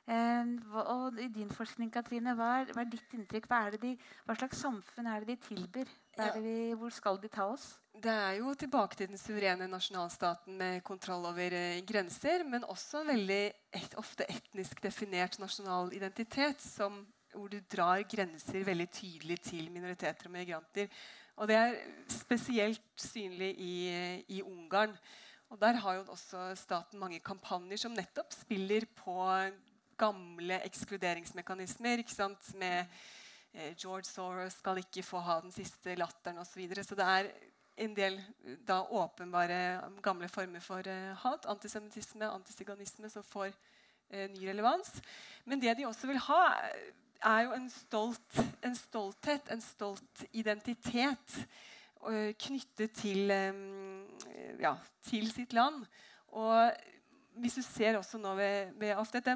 Eh, 0.10 0.48
og 0.82 1.20
I 1.22 1.28
din 1.30 1.52
forskning, 1.54 1.92
Katrine, 1.94 2.34
hva 2.38 2.50
er, 2.62 2.72
hva 2.74 2.82
er 2.82 2.90
ditt 2.90 3.14
inntrykk? 3.16 3.46
Hva, 3.52 3.62
de, 3.78 3.94
hva, 4.26 4.36
slags 4.40 4.64
samfunn 4.64 5.08
er 5.08 5.22
det 5.22 5.36
de 5.36 5.46
tilbyr? 5.46 5.94
Ja. 6.18 6.32
Vi, 6.42 6.74
hvor 6.80 6.94
skal 6.94 7.22
de 7.22 7.30
ta 7.32 7.46
oss? 7.54 7.76
Det 8.02 8.12
er 8.12 8.40
jo 8.40 8.56
tilbake 8.58 8.98
til 8.98 9.12
den 9.12 9.20
suverene 9.22 9.70
nasjonalstaten 9.70 10.58
med 10.58 10.82
kontroll 10.88 11.28
over 11.30 11.54
eh, 11.54 11.84
grenser, 11.88 12.46
men 12.50 12.66
også 12.66 13.06
veldig 13.08 13.42
et, 13.78 13.98
ofte 14.02 14.26
etnisk 14.32 14.82
definert 14.84 15.38
nasjonal 15.40 15.94
identitet, 15.94 16.64
som, 16.66 17.04
hvor 17.36 17.52
du 17.52 17.60
drar 17.72 18.02
grenser 18.10 18.66
veldig 18.68 18.90
tydelig 18.92 19.42
til 19.52 19.70
minoriteter 19.72 20.32
og 20.32 20.38
migranter. 20.40 20.90
Og 21.38 21.48
det 21.48 21.58
er 21.58 21.78
spesielt 22.12 22.84
synlig 23.00 23.54
i, 23.62 23.76
i 24.28 24.42
Ungarn. 24.42 24.98
Og 25.52 25.60
Der 25.60 25.78
har 25.84 25.94
jo 26.00 26.04
også 26.08 26.54
staten 26.56 27.00
mange 27.00 27.20
kampanjer 27.20 27.78
som 27.78 27.96
nettopp 27.96 28.32
spiller 28.34 28.86
på 28.96 29.16
gamle 30.02 30.60
ekskluderingsmekanismer. 30.66 32.02
ikke 32.02 32.18
sant? 32.18 32.52
Med 32.60 32.82
eh, 33.54 33.72
George 33.78 34.10
Soros 34.10 34.58
skal 34.60 34.82
ikke 34.82 35.06
få 35.06 35.22
ha 35.24 35.40
den 35.46 35.54
siste 35.56 35.96
latteren 36.00 36.42
osv. 36.42 36.54
Så, 36.54 36.62
videre. 36.64 36.84
så 36.84 36.98
det 36.98 37.08
er 37.08 37.32
en 37.82 37.94
del 37.96 38.18
da, 38.68 38.82
åpenbare 38.84 39.60
gamle 40.04 40.30
former 40.30 40.64
for 40.64 40.88
eh, 40.88 41.12
hat, 41.24 41.46
antisemittisme, 41.50 42.28
antisiganisme, 42.30 43.10
som 43.10 43.26
får 43.26 43.52
eh, 44.10 44.28
ny 44.32 44.48
relevans. 44.50 44.94
Men 45.46 45.62
det 45.62 45.78
de 45.78 45.88
også 45.88 46.10
vil 46.12 46.22
ha, 46.28 46.42
er 47.22 47.44
jo 47.46 47.56
en, 47.56 47.70
stolt, 47.70 48.40
en 48.66 48.76
stolthet, 48.76 49.52
en 49.54 49.64
stolt 49.64 50.26
identitet 50.32 51.38
eh, 52.10 52.32
knyttet 52.46 52.96
til, 52.98 53.32
um, 53.32 54.08
ja, 54.60 54.76
til, 55.08 55.30
sitt 55.32 55.54
land. 55.54 55.84
Og 56.38 56.72
hvis 57.42 57.60
du 57.60 57.64
ser 57.66 57.98
også 57.98 58.20
nå 58.22 58.36
ved, 58.36 58.74
ved 58.80 58.96
AFD, 58.98 59.32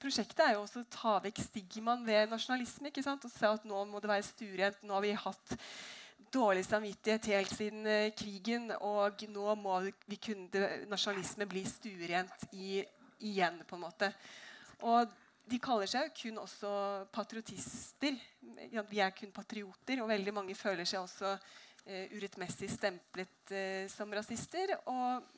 Prosjektet 0.00 0.40
er 0.40 0.54
jo 0.54 0.62
også 0.64 0.80
å 0.80 0.88
ta 0.88 1.14
vekk 1.20 1.42
stigmaen 1.44 2.06
ved 2.06 2.30
nasjonalisme. 2.32 2.88
ikke 2.88 3.04
sant? 3.04 3.24
Og 3.26 3.32
se 3.32 3.48
at 3.48 3.64
nå 3.68 3.82
må 3.90 4.00
det 4.00 4.08
være 4.08 4.24
stuerent. 4.24 4.78
Nå 4.80 4.94
har 4.96 5.02
vi 5.04 5.10
hatt 5.12 5.56
dårlig 6.32 6.62
samvittighet 6.64 7.26
helt 7.34 7.52
siden 7.52 7.84
uh, 7.84 8.12
krigen. 8.16 8.70
Og 8.80 9.24
nå 9.28 9.56
må 9.60 9.74
vi 10.08 10.16
kunne 10.16 10.68
nasjonalisme 10.88 11.44
bli 11.50 11.66
stuerent 11.68 12.46
igjen, 12.56 13.58
på 13.68 13.76
en 13.76 13.84
måte. 13.84 14.08
Og 14.88 15.10
de 15.50 15.58
kaller 15.60 15.90
seg 15.90 16.06
jo 16.06 16.14
kun 16.22 16.38
også 16.46 16.70
patriotister. 17.12 18.16
Vi 18.40 19.02
er 19.04 19.12
kun 19.12 19.34
patrioter, 19.36 20.00
og 20.00 20.08
veldig 20.08 20.32
mange 20.32 20.56
føler 20.56 20.88
seg 20.88 21.02
også 21.02 21.34
uh, 21.34 22.06
urettmessig 22.14 22.70
stemplet 22.72 23.52
uh, 23.52 23.84
som 23.92 24.16
rasister. 24.16 24.78
Og 24.88 25.28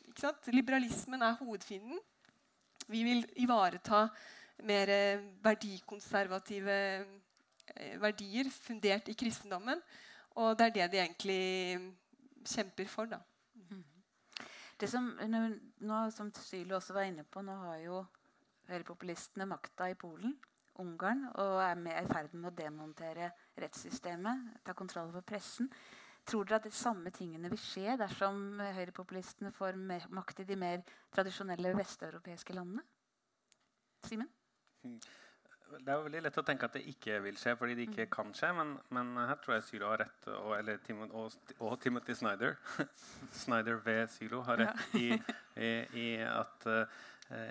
Liberalismen 0.54 1.26
er 1.26 1.40
hovedfienden. 1.40 1.98
Vi 2.86 3.02
vil 3.06 3.26
ivareta 3.42 4.04
mer 4.66 4.92
verdikonservative 5.44 6.78
eh, 7.02 8.00
verdier 8.00 8.50
fundert 8.54 9.08
i 9.08 9.16
kristendommen. 9.18 9.82
Og 10.40 10.56
det 10.58 10.66
er 10.66 10.74
det 10.76 10.88
de 10.92 11.02
egentlig 11.02 11.42
kjemper 12.48 12.88
for. 12.88 13.10
da. 13.10 13.20
Det 14.82 14.88
som, 14.90 15.12
nå, 15.78 15.98
som 16.10 16.32
Sylo 16.34 16.74
også 16.74 16.96
var 16.96 17.06
inne 17.06 17.22
på, 17.22 17.42
nå 17.44 17.54
har 17.54 17.76
jo 17.84 18.00
høyrepopulistene 18.66 19.46
makta 19.46 19.86
i 19.92 19.94
Polen, 19.94 20.32
Ungarn, 20.82 21.26
og 21.38 21.60
er 21.62 22.00
i 22.00 22.08
ferd 22.08 22.32
med 22.34 22.48
å 22.50 22.56
demontere 22.56 23.28
rettssystemet, 23.62 24.64
ta 24.66 24.74
kontroll 24.74 25.12
over 25.12 25.22
pressen. 25.22 25.68
Tror 26.26 26.46
dere 26.46 26.58
at 26.58 26.66
de 26.66 26.74
samme 26.74 27.10
tingene 27.14 27.50
vil 27.52 27.62
skje 27.62 27.94
dersom 28.00 28.58
høyrepopulistene 28.62 29.54
får 29.54 29.78
makt 29.78 30.42
i 30.42 30.48
de 30.50 30.58
mer 30.58 30.82
tradisjonelle 31.14 31.74
vesteuropeiske 31.78 32.58
landene? 32.58 32.82
Simen? 34.08 34.30
Det 35.72 35.88
er 35.88 36.02
veldig 36.04 36.20
lett 36.26 36.38
å 36.40 36.44
tenke 36.44 36.68
at 36.68 36.74
det 36.76 36.82
ikke 36.90 37.18
vil 37.24 37.38
skje 37.40 37.54
fordi 37.56 37.76
det 37.78 37.86
ikke 37.88 38.06
mm. 38.06 38.10
kan 38.12 38.34
skje. 38.36 38.50
Men, 38.56 38.74
men 38.94 39.14
her 39.20 39.38
tror 39.42 39.56
jeg 39.56 39.66
Sylo 39.68 39.88
har 39.92 40.02
rett, 40.04 40.28
og, 40.34 40.52
eller 40.58 40.82
Timon, 40.84 41.12
og, 41.16 41.38
og, 41.58 41.78
Timothy 41.82 42.16
Snyder 42.18 42.58
Snyder 43.42 43.80
ved 43.84 44.04
Sylo 44.12 44.42
har 44.48 44.60
rett 44.60 44.98
i, 44.98 45.08
i, 45.56 45.72
i, 46.02 46.06
at 46.26 46.68
uh, 46.68 47.00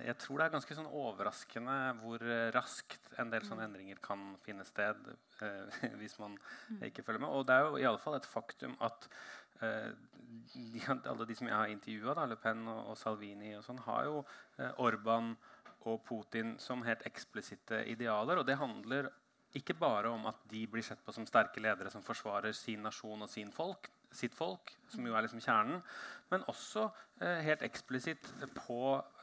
jeg 0.06 0.18
tror 0.22 0.38
det 0.38 0.46
er 0.46 0.54
ganske 0.54 0.78
sånn 0.78 0.92
overraskende 1.02 1.78
hvor 2.04 2.22
raskt 2.54 3.10
en 3.22 3.32
del 3.34 3.48
sånne 3.48 3.66
mm. 3.66 3.72
endringer 3.72 4.02
kan 4.06 4.28
finne 4.46 4.68
sted 4.70 5.02
uh, 5.42 5.82
hvis 6.00 6.20
man 6.22 6.38
mm. 6.38 6.86
ikke 6.92 7.06
følger 7.08 7.26
med. 7.26 7.34
Og 7.34 7.48
det 7.50 7.58
er 7.58 7.68
jo 7.68 7.82
i 7.82 7.88
alle 7.90 8.02
fall 8.02 8.20
et 8.20 8.30
faktum 8.30 8.78
at 8.86 9.10
uh, 9.64 9.90
de, 10.54 10.84
alle 10.94 11.26
de 11.28 11.36
som 11.36 11.50
jeg 11.50 11.58
har 11.58 11.74
intervjua, 11.74 12.28
Le 12.30 12.38
Pen 12.40 12.62
og, 12.68 12.92
og, 12.94 13.00
Salvini, 13.00 13.56
og 13.58 13.66
sånn, 13.66 13.82
har 13.88 14.06
jo 14.08 14.22
Orban 14.80 15.34
og 15.90 16.04
Putin 16.06 16.56
som 16.62 16.84
helt 16.86 17.06
eksplisitte 17.08 17.84
idealer. 17.90 18.42
Og 18.42 18.48
det 18.48 18.60
handler 18.60 19.10
ikke 19.58 19.76
bare 19.76 20.12
om 20.12 20.26
at 20.30 20.44
de 20.52 20.64
blir 20.70 20.86
sett 20.86 21.02
på 21.04 21.14
som 21.16 21.26
sterke 21.28 21.62
ledere 21.64 21.92
som 21.92 22.04
forsvarer 22.06 22.56
sin 22.56 22.84
nasjon 22.86 23.26
og 23.26 23.30
sin 23.30 23.52
folk, 23.52 23.90
sitt 24.12 24.36
folk, 24.36 24.72
som 24.92 25.06
jo 25.08 25.16
er 25.16 25.26
liksom 25.26 25.44
kjernen, 25.44 25.82
men 26.32 26.44
også 26.52 26.86
eh, 27.22 27.42
helt 27.48 27.64
eksplisitt 27.68 28.28
på, 28.56 28.80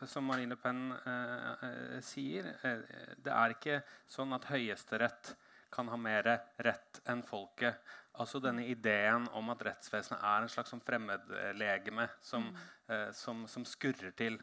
som 0.09 0.28
Marine 0.28 0.56
Le 0.56 0.61
Pen 0.61 0.82
eh, 0.96 1.64
eh, 1.68 1.98
sier 2.04 2.48
eh, 2.64 3.14
Det 3.16 3.32
er 3.32 3.56
ikke 3.56 3.80
sånn 4.09 4.32
at 4.36 4.48
Høyesterett 4.48 5.34
kan 5.72 5.88
ha 5.92 5.96
mer 6.00 6.28
rett 6.64 7.00
enn 7.09 7.22
folket. 7.26 7.80
Altså 8.18 8.40
denne 8.42 8.64
ideen 8.66 9.28
om 9.36 9.52
at 9.52 9.62
rettsvesenet 9.68 10.24
er 10.24 10.44
en 10.44 10.50
slags 10.50 10.72
sånn 10.72 10.84
fremmedlegeme 10.84 12.09
som, 12.24 12.48
mm. 12.48 12.64
Eh, 12.88 13.11
som, 13.12 13.44
som 13.50 13.66
skurrer 13.68 14.14
til 14.16 14.38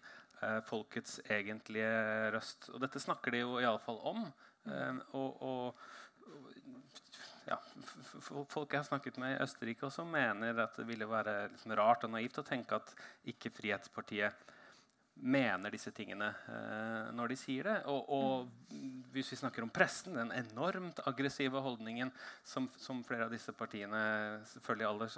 folkets 0.68 1.20
egentlige 1.32 2.32
røst. 2.36 2.70
Og 2.74 2.82
dette 2.84 3.02
snakker 3.02 3.36
de 3.36 3.44
jo 3.44 3.60
iallfall 3.62 4.02
om. 4.12 4.26
Eh, 4.70 5.00
og, 5.18 5.42
og 5.46 5.76
ja, 7.46 7.58
folk 8.50 8.74
jeg 8.74 8.82
har 8.82 8.88
snakket 8.88 9.20
med 9.22 9.36
i 9.36 9.42
Østerrike, 9.44 9.86
også 9.86 10.06
mener 10.10 10.64
at 10.64 10.78
det 10.80 10.88
ville 10.90 11.08
være 11.10 11.38
liksom 11.54 11.76
rart 11.78 12.08
og 12.08 12.14
naivt 12.16 12.42
å 12.42 12.46
tenke 12.48 12.80
at 12.80 12.94
ikke 13.30 13.54
Frihetspartiet 13.54 14.54
mener 15.16 15.72
disse 15.72 15.92
tingene 15.96 16.28
eh, 16.52 17.12
når 17.16 17.32
de 17.32 17.38
sier 17.40 17.68
det. 17.68 17.76
Og, 17.92 18.10
og, 18.12 18.80
hvis 19.16 19.32
vi 19.32 19.38
snakker 19.40 19.64
om 19.64 19.72
pressen, 19.72 20.18
den 20.18 20.34
enormt 20.36 21.00
aggressive 21.08 21.62
holdningen 21.64 22.12
som, 22.44 22.68
som 22.76 23.00
flere 23.08 23.30
av 23.30 23.32
disse 23.32 23.54
partiene 23.56 24.02
selvfølgelig 24.52 24.88
aller, 24.90 25.16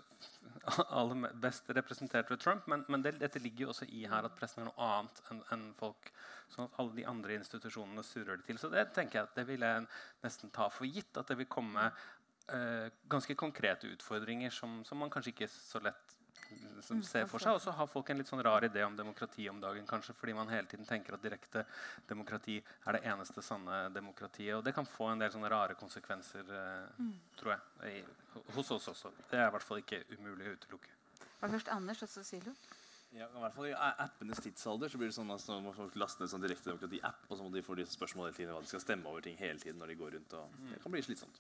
aller 0.99 1.39
best 1.41 1.71
representert 1.73 2.29
ved 2.29 2.43
Trump, 2.43 2.67
men, 2.69 2.85
men 2.93 3.05
det, 3.05 3.15
dette 3.23 3.41
ligger 3.41 3.65
jo 3.65 3.71
også 3.73 3.89
i 3.89 4.03
her 4.09 4.27
at 4.27 4.37
pressen 4.37 4.63
er 4.63 4.69
noe 4.69 4.89
annet 4.91 5.23
enn 5.31 5.41
en 5.55 5.65
folk. 5.79 6.11
Sånn 6.53 6.69
at 6.69 6.77
alle 6.79 6.95
de 6.95 7.07
andre 7.09 7.39
institusjonene 7.41 8.05
surrer 8.05 8.37
det 8.37 8.47
til. 8.47 8.61
Så 8.61 8.69
det 8.71 8.85
tenker 8.95 9.19
jeg 9.19 9.27
at 9.27 9.39
det 9.39 9.47
vil 9.49 9.65
jeg 9.65 9.87
nesten 10.23 10.53
ta 10.53 10.69
for 10.71 10.87
gitt. 10.87 11.17
At 11.19 11.33
det 11.33 11.39
vil 11.41 11.49
komme 11.51 11.89
eh, 11.89 12.93
ganske 13.09 13.35
konkrete 13.39 13.89
utfordringer 13.91 14.53
som, 14.53 14.79
som 14.87 15.01
man 15.01 15.11
kanskje 15.11 15.33
ikke 15.33 15.49
så 15.51 15.81
lett 15.83 16.16
som 16.81 17.01
ser 17.03 17.25
for 17.29 17.43
seg. 17.43 17.57
Og 17.57 17.61
så 17.61 17.73
har 17.75 17.89
folk 17.91 18.09
en 18.11 18.19
litt 18.21 18.29
sånn 18.29 18.43
rar 18.45 18.65
idé 18.67 18.83
om 18.85 18.95
demokrati 18.97 19.47
om 19.51 19.59
dagen, 19.61 19.87
kanskje, 19.89 20.15
fordi 20.17 20.35
man 20.37 20.51
hele 20.51 20.69
tiden 20.69 20.87
tenker 20.87 21.17
at 21.17 21.23
direkte 21.23 21.65
demokrati 22.09 22.57
er 22.59 22.97
det 22.97 23.03
eneste 23.11 23.43
sanne 23.45 23.87
demokratiet. 23.95 24.55
Og 24.57 24.65
det 24.65 24.75
kan 24.77 24.87
få 24.87 25.11
en 25.11 25.23
del 25.23 25.33
sånne 25.33 25.51
rare 25.51 25.77
konsekvenser, 25.79 26.47
eh, 26.47 27.03
mm. 27.03 27.13
tror 27.41 27.55
jeg, 27.55 27.93
i, 27.93 28.41
hos 28.57 28.73
oss 28.77 28.91
også. 28.93 29.13
Det 29.31 29.39
er 29.39 29.49
i 29.49 29.55
hvert 29.55 29.67
fall 29.67 29.83
ikke 29.83 30.03
umulig 30.17 30.51
å 30.51 30.57
utelukke. 30.57 30.93
Var 31.37 31.53
først 31.53 31.73
Anders, 31.73 32.03
og 32.03 32.09
så 32.09 32.25
Silo? 32.25 32.53
Ja, 33.15 33.27
i 33.31 33.39
hvert 33.39 33.55
fall 33.55 33.69
I 33.69 33.75
appenes 34.03 34.41
tidsalder 34.43 34.91
så 34.91 34.99
blir 34.99 35.07
det 35.09 35.15
sånn 35.15 35.31
at 35.31 35.45
man 35.63 35.73
får 35.75 35.95
laste 35.99 36.21
ned 36.21 36.31
sånn 36.31 36.43
direkte 36.43 36.69
demokrati-app, 36.69 37.23
og 37.29 37.39
så 37.39 37.45
må 37.45 37.53
de 37.53 37.63
få 37.63 37.77
de 37.79 37.85
spørsmål 37.87 38.27
hele 38.27 38.37
tiden, 38.37 38.53
hva 38.53 38.65
de 38.65 38.71
skal 38.71 38.83
stemme 38.83 39.07
over 39.09 39.23
ting 39.23 39.37
hele 39.39 39.61
tiden 39.63 39.79
når 39.81 39.93
de 39.93 39.99
går 40.01 40.15
rundt. 40.17 40.35
og 40.35 40.57
Det 40.73 40.81
kan 40.83 40.93
bli 40.93 41.03
slitsomt. 41.05 41.39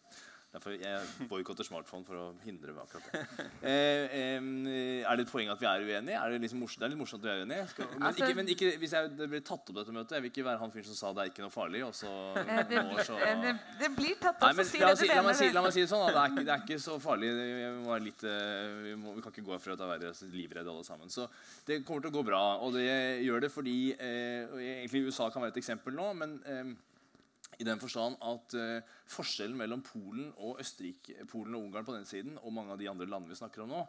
Derfor 0.57 0.73
jeg 0.73 1.27
boikotter 1.29 1.65
smartphone 1.67 2.05
for 2.07 2.17
å 2.17 2.25
hindre 2.41 2.73
akkurat 2.81 3.05
det. 3.11 3.21
Eh, 3.67 4.13
eh, 4.15 5.01
er 5.05 5.17
det 5.17 5.25
et 5.25 5.31
poeng 5.31 5.49
at 5.51 5.59
vi 5.61 5.67
er 5.69 5.83
uenige? 5.83 6.17
Er 6.17 6.33
det, 6.33 6.39
liksom 6.43 6.61
morsomt, 6.61 6.81
det 6.81 6.87
er 6.87 6.91
litt 6.93 6.99
morsomt 6.99 7.21
at 7.21 7.27
vi 7.27 7.31
er 7.33 7.41
uenige. 7.43 7.65
Skal, 7.71 7.89
men, 7.91 8.05
altså, 8.09 8.23
ikke, 8.23 8.37
men 8.37 8.51
ikke, 8.53 8.71
hvis 8.81 8.93
jeg, 8.95 9.11
det 9.17 9.27
blir 9.31 9.43
tatt 9.45 9.71
opp 9.71 9.75
dette 9.77 9.93
møtet 9.93 10.15
Jeg 10.17 10.23
vil 10.25 10.31
ikke 10.31 10.45
være 10.47 10.61
han 10.61 10.73
fyren 10.73 10.87
som 10.87 10.97
sa 10.97 11.11
det 11.17 11.23
er 11.23 11.31
ikke 11.31 11.43
noe 11.45 11.53
farlig. 11.53 11.83
Og 11.85 11.93
så, 11.97 12.13
eh, 12.41 12.61
det, 12.69 12.81
år, 12.81 13.01
så 13.09 13.19
det, 13.19 13.53
det, 13.81 13.91
blir 13.97 14.15
tatt 14.21 14.37
opp. 14.37 14.45
Nei, 14.47 14.53
men, 14.59 14.69
så 14.69 14.73
si, 14.73 14.81
la, 14.81 15.21
meg 15.25 15.39
si, 15.39 15.51
la, 15.53 15.65
meg 15.65 15.75
si, 15.75 15.83
det 15.83 15.91
sånn. 15.91 16.05
Det 16.07 16.21
er, 16.23 16.33
ikke, 16.33 16.45
det, 16.47 16.55
er 16.55 16.65
ikke, 16.65 16.79
så 16.87 16.97
farlig. 17.03 17.31
Vi, 17.37 17.99
litt, 18.07 18.27
eh, 18.31 18.73
vi, 18.87 18.97
må, 19.01 19.15
vi, 19.17 19.25
kan 19.25 19.35
ikke 19.35 19.47
gå 19.51 19.61
fra 19.63 19.77
å 19.77 19.91
være 19.93 20.13
livredde 20.33 20.73
alle 20.73 20.87
sammen. 20.87 21.13
Så 21.13 21.27
det 21.67 21.83
kommer 21.87 22.05
til 22.05 22.13
å 22.13 22.17
gå 22.17 22.25
bra. 22.31 22.43
Og 22.65 22.77
det 22.77 22.87
gjør 23.25 23.45
det 23.45 23.53
fordi 23.53 23.77
eh, 23.93 24.57
egentlig 24.79 25.07
USA 25.09 25.29
kan 25.33 25.45
være 25.45 25.57
et 25.57 25.61
eksempel 25.63 25.97
nå. 25.97 26.11
men 26.17 26.37
eh, 26.47 26.75
i 27.57 27.65
den 27.65 27.79
forstand 27.81 28.19
at 28.21 28.55
uh, 28.57 28.97
Forskjellen 29.09 29.57
mellom 29.57 29.81
Polen 29.85 30.29
og 30.35 30.61
Østerrike, 30.61 31.25
Polen 31.29 31.57
og 31.57 31.67
Ungarn 31.67 31.87
på 31.87 31.95
den 31.95 32.05
siden 32.05 32.37
og 32.41 32.53
mange 32.53 32.75
av 32.75 32.81
de 32.81 32.89
andre 32.91 33.07
landene 33.09 33.33
vi 33.33 33.39
snakker 33.39 33.65
om 33.65 33.73
nå, 33.73 33.83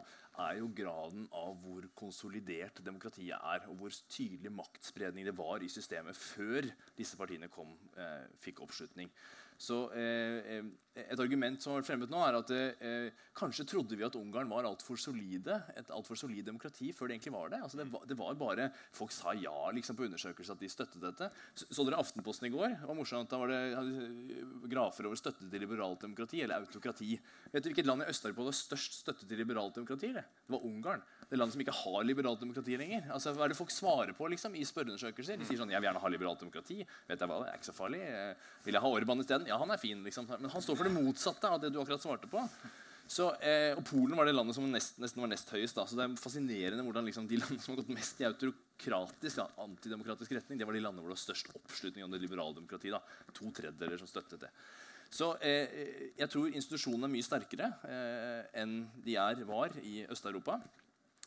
er 0.45 0.59
jo 0.59 0.71
graden 0.75 1.27
av 1.35 1.57
hvor 1.63 1.85
konsolidert 1.97 2.81
demokratiet 2.85 3.35
er, 3.37 3.67
og 3.69 3.81
hvor 3.81 3.99
tydelig 4.11 4.53
maktspredning 4.55 5.27
det 5.27 5.35
var 5.37 5.63
i 5.63 5.71
systemet 5.71 6.17
før 6.17 6.69
disse 6.97 7.19
partiene 7.19 7.51
kom, 7.51 7.75
eh, 7.97 8.25
fikk 8.43 8.63
oppslutning. 8.65 9.11
Så 9.59 9.89
eh, 9.91 10.55
eh, 10.55 10.67
Et 11.11 11.19
argument 11.19 11.59
som 11.61 11.73
har 11.73 11.81
vært 11.81 11.87
fremmet 11.89 12.11
nå, 12.11 12.19
er 12.23 12.35
at 12.37 12.51
eh, 12.55 13.19
kanskje 13.37 13.65
trodde 13.67 13.95
vi 13.95 14.03
at 14.03 14.15
Ungarn 14.19 14.49
var 14.51 14.67
altfor 14.67 14.99
solide, 14.99 15.59
et 15.79 15.91
altfor 15.95 16.19
solid 16.19 16.47
demokrati 16.47 16.89
før 16.95 17.07
det 17.07 17.17
egentlig 17.17 17.33
var 17.35 17.51
det. 17.53 17.59
Altså 17.63 17.79
det, 17.79 17.85
var, 17.91 18.03
det 18.07 18.17
var 18.19 18.39
bare, 18.39 18.67
Folk 18.95 19.13
sa 19.15 19.35
ja 19.35 19.69
liksom, 19.75 19.95
på 19.99 20.07
undersøkelser 20.07 20.55
at 20.55 20.63
de 20.63 20.71
støttet 20.71 21.03
dette. 21.03 21.29
Så, 21.53 21.69
så 21.71 21.85
dere 21.87 21.99
Aftenposten 22.03 22.49
i 22.49 22.53
går? 22.55 22.75
Det 22.81 22.89
var 22.89 22.99
morsomt, 22.99 23.31
Da 23.31 23.39
var 23.39 23.51
det 23.51 23.61
grafer 24.71 25.07
over 25.07 25.19
støtte 25.19 25.47
til 25.47 25.63
liberalt 25.63 26.03
demokrati 26.03 26.43
eller 26.43 26.63
autokrati. 26.63 27.13
Vet 27.53 27.63
du 27.63 27.71
hvilket 27.71 27.87
land 27.87 28.03
i 28.03 28.11
Øst-Europa 28.11 28.47
hadde 28.47 28.59
størst 28.59 28.99
støtte 29.03 29.27
til 29.27 29.43
liberalt 29.43 29.79
demokrati? 29.79 30.11
Det 30.49 30.55
var 30.55 30.65
Ungarn. 30.65 31.01
Det 31.29 31.37
landet 31.37 31.53
som 31.53 31.61
ikke 31.61 31.75
har 31.77 32.05
liberalt 32.07 32.41
demokrati 32.41 32.77
lenger. 32.79 33.03
Altså, 33.13 33.35
hva 33.37 33.45
er 33.45 33.53
det 33.53 33.57
folk 33.59 33.73
svarer 33.73 34.15
på 34.17 34.29
liksom, 34.33 34.55
i 34.57 34.65
spørreundersøkelser? 34.65 35.37
De 35.37 35.45
sier 35.45 35.59
sånn 35.61 35.69
Jeg 35.69 35.81
vil 35.81 35.89
gjerne 35.91 36.01
ha 36.01 36.09
liberalt 36.09 36.41
demokrati. 36.41 36.79
Vet 37.09 37.21
jeg 37.21 37.29
hva, 37.29 37.39
det 37.43 37.51
er 37.51 37.59
ikke 37.59 37.69
så 37.69 37.77
farlig. 37.77 38.01
Vil 38.65 38.77
jeg 38.77 38.85
ha 38.85 38.93
Orban 38.97 39.21
isteden? 39.21 39.49
Ja, 39.51 39.59
han 39.61 39.73
er 39.75 39.81
fin. 39.81 40.01
Liksom. 40.05 40.29
Men 40.39 40.53
han 40.53 40.65
står 40.65 40.79
for 40.79 40.89
det 40.89 40.95
motsatte 40.95 41.53
av 41.53 41.61
det 41.61 41.69
du 41.73 41.77
akkurat 41.83 42.05
svarte 42.05 42.31
på. 42.31 42.41
Så, 43.09 43.31
eh, 43.41 43.71
og 43.73 43.81
Polen 43.89 44.13
var 44.17 44.27
det 44.29 44.35
landet 44.35 44.53
som 44.53 44.67
nest, 44.69 44.99
nesten 45.01 45.23
var 45.23 45.31
nest 45.31 45.49
høyest. 45.49 45.77
Da. 45.77 45.87
Så 45.89 45.97
det 45.97 46.05
er 46.05 46.17
fascinerende 46.21 46.83
hvordan 46.85 47.07
liksom, 47.09 47.25
de 47.29 47.39
landene 47.41 47.63
som 47.63 47.73
har 47.73 47.79
gått 47.81 47.95
mest 47.95 48.21
i 48.21 48.27
autokratisk, 48.27 49.39
ja, 49.41 49.47
antidemokratisk 49.65 50.35
retning, 50.37 50.59
det 50.61 50.67
var 50.69 50.77
de 50.77 50.83
landene 50.83 51.01
hvor 51.01 51.09
det 51.09 51.17
var 51.17 51.23
størst 51.23 51.49
oppslutning 51.57 52.05
om 52.05 52.13
det 52.13 52.21
liberale 52.21 52.53
demokratiet. 52.57 53.15
To 53.33 53.49
tredjedeler 53.49 53.97
som 54.01 54.11
støttet 54.11 54.45
det. 54.45 54.51
Så 55.09 55.31
eh, 55.41 56.11
jeg 56.19 56.29
tror 56.29 56.53
institusjonene 56.53 57.07
er 57.09 57.15
mye 57.15 57.25
sterkere 57.25 57.71
eh, 57.89 58.43
enn 58.61 58.83
de 59.05 59.17
er, 59.17 59.41
var 59.49 59.73
i 59.81 60.03
Øst-Europa. 60.05 60.59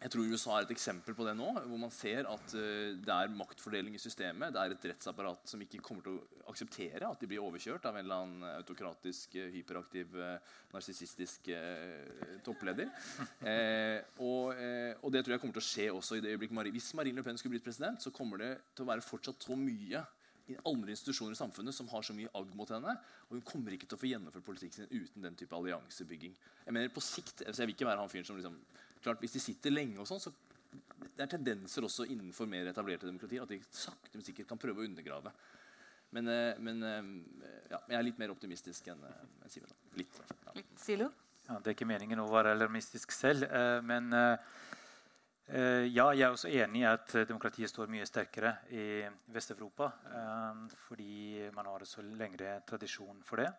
Jeg 0.02 0.10
tror 0.10 0.30
USA 0.34 0.54
er 0.56 0.64
et 0.64 0.72
eksempel 0.74 1.14
på 1.14 1.24
det 1.26 1.34
nå, 1.38 1.48
hvor 1.62 1.78
man 1.78 1.92
ser 1.94 2.26
at 2.26 2.54
eh, 2.58 2.94
det 2.98 3.12
er 3.14 3.34
maktfordeling 3.34 3.94
i 3.94 4.00
systemet. 4.02 4.50
Det 4.54 4.62
er 4.62 4.74
et 4.74 4.86
rettsapparat 4.90 5.50
som 5.50 5.62
ikke 5.62 5.82
kommer 5.84 6.02
til 6.06 6.16
å 6.18 6.48
akseptere 6.50 7.06
at 7.06 7.22
de 7.22 7.28
blir 7.30 7.42
overkjørt 7.42 7.86
av 7.86 7.98
en 7.98 8.02
eller 8.02 8.24
annen 8.24 8.48
autokratisk, 8.56 9.36
uh, 9.38 9.46
hyperaktiv, 9.54 10.16
uh, 10.18 10.56
narsissistisk 10.74 11.52
toppleder. 12.46 12.90
Eh, 13.42 13.98
og, 14.22 14.54
og, 15.02 15.08
det 15.12 15.22
tror 15.22 15.34
jeg 15.34 15.42
kommer 15.42 15.56
til 15.56 15.62
å 15.62 15.66
skje 15.66 15.86
også 15.92 16.16
i 16.16 16.22
det 16.22 16.32
øyeblikket 16.34 16.54
Marie, 16.56 16.74
Hvis 16.74 16.92
Marine 16.98 17.18
Le 17.18 17.24
Pen 17.26 17.38
skulle 17.38 17.56
blitt 17.56 17.66
president, 17.66 18.02
så 18.02 18.12
kommer 18.14 18.38
det 18.40 18.50
til 18.72 18.84
å 18.84 18.90
være 18.90 19.04
fortsatt 19.04 19.42
så 19.44 19.56
mye 19.58 20.02
i 20.50 20.56
andre 20.68 20.94
institusjoner 20.94 21.36
i 21.36 21.38
samfunnet 21.38 21.76
som 21.76 21.88
har 21.92 22.02
så 22.06 22.14
mye 22.16 22.30
agg 22.38 22.54
mot 22.58 22.70
henne. 22.74 22.94
Og 23.28 23.36
hun 23.36 23.44
kommer 23.46 23.74
ikke 23.74 23.86
til 23.90 23.98
å 23.98 24.02
få 24.02 24.10
gjennomført 24.10 24.46
politikken 24.46 24.82
sin 24.82 25.04
uten 25.04 25.26
den 25.26 25.36
type 25.38 25.56
alliansebygging. 25.56 26.34
Jeg 26.66 26.74
mener 26.74 26.94
på 26.94 27.04
sikt, 27.04 27.44
altså 27.46 27.62
jeg 27.62 27.70
vil 27.70 27.76
ikke 27.76 27.90
være 27.90 28.02
han 28.02 28.12
fyren 28.12 28.28
som 28.28 28.40
liksom 28.40 28.58
klart, 29.02 29.18
Hvis 29.22 29.34
de 29.34 29.40
sitter 29.42 29.74
lenge, 29.74 29.98
og 29.98 30.06
sånn, 30.06 30.22
så 30.22 30.30
det 31.02 31.24
er 31.24 31.32
tendenser 31.34 31.84
også 31.84 32.06
innenfor 32.08 32.46
mer 32.48 32.68
etablerte 32.70 33.08
demokratier 33.08 33.42
at 33.42 33.50
de 33.50 33.58
sakte, 33.66 34.14
men 34.14 34.24
sikkert 34.24 34.48
kan 34.48 34.60
prøve 34.62 34.82
å 34.82 34.86
undergrave. 34.86 35.32
Men, 36.12 36.28
eh, 36.28 36.58
men 36.60 36.82
eh, 36.84 37.10
ja, 37.72 37.80
jeg 37.88 37.98
er 37.98 38.06
litt 38.06 38.20
mer 38.20 38.32
optimistisk 38.34 38.88
enn 38.92 39.02
en 39.08 39.52
Simen. 39.52 39.72
Litt. 39.96 40.20
Ja. 40.44 40.54
Litt. 40.58 40.72
Silo? 40.80 41.08
Ja, 41.48 41.58
det 41.58 41.72
er 41.72 41.76
ikke 41.76 41.88
meningen 41.88 42.20
å 42.22 42.28
være 42.30 42.52
alarmistisk 42.54 43.12
selv. 43.16 43.48
Eh, 43.48 43.78
men 43.84 44.12
ja, 45.52 46.06
jeg 46.16 46.22
er 46.24 46.32
også 46.32 46.48
enig 46.48 46.80
i 46.80 46.86
at 46.88 47.12
demokratiet 47.28 47.68
står 47.68 47.90
mye 47.92 48.06
sterkere 48.08 48.54
i 48.72 49.02
Vest-Europa. 49.34 49.90
Fordi 50.86 51.50
man 51.52 51.68
har 51.68 51.84
så 51.84 52.00
lengre 52.00 52.54
tradisjon 52.64 53.20
for 53.26 53.42
det. 53.42 53.50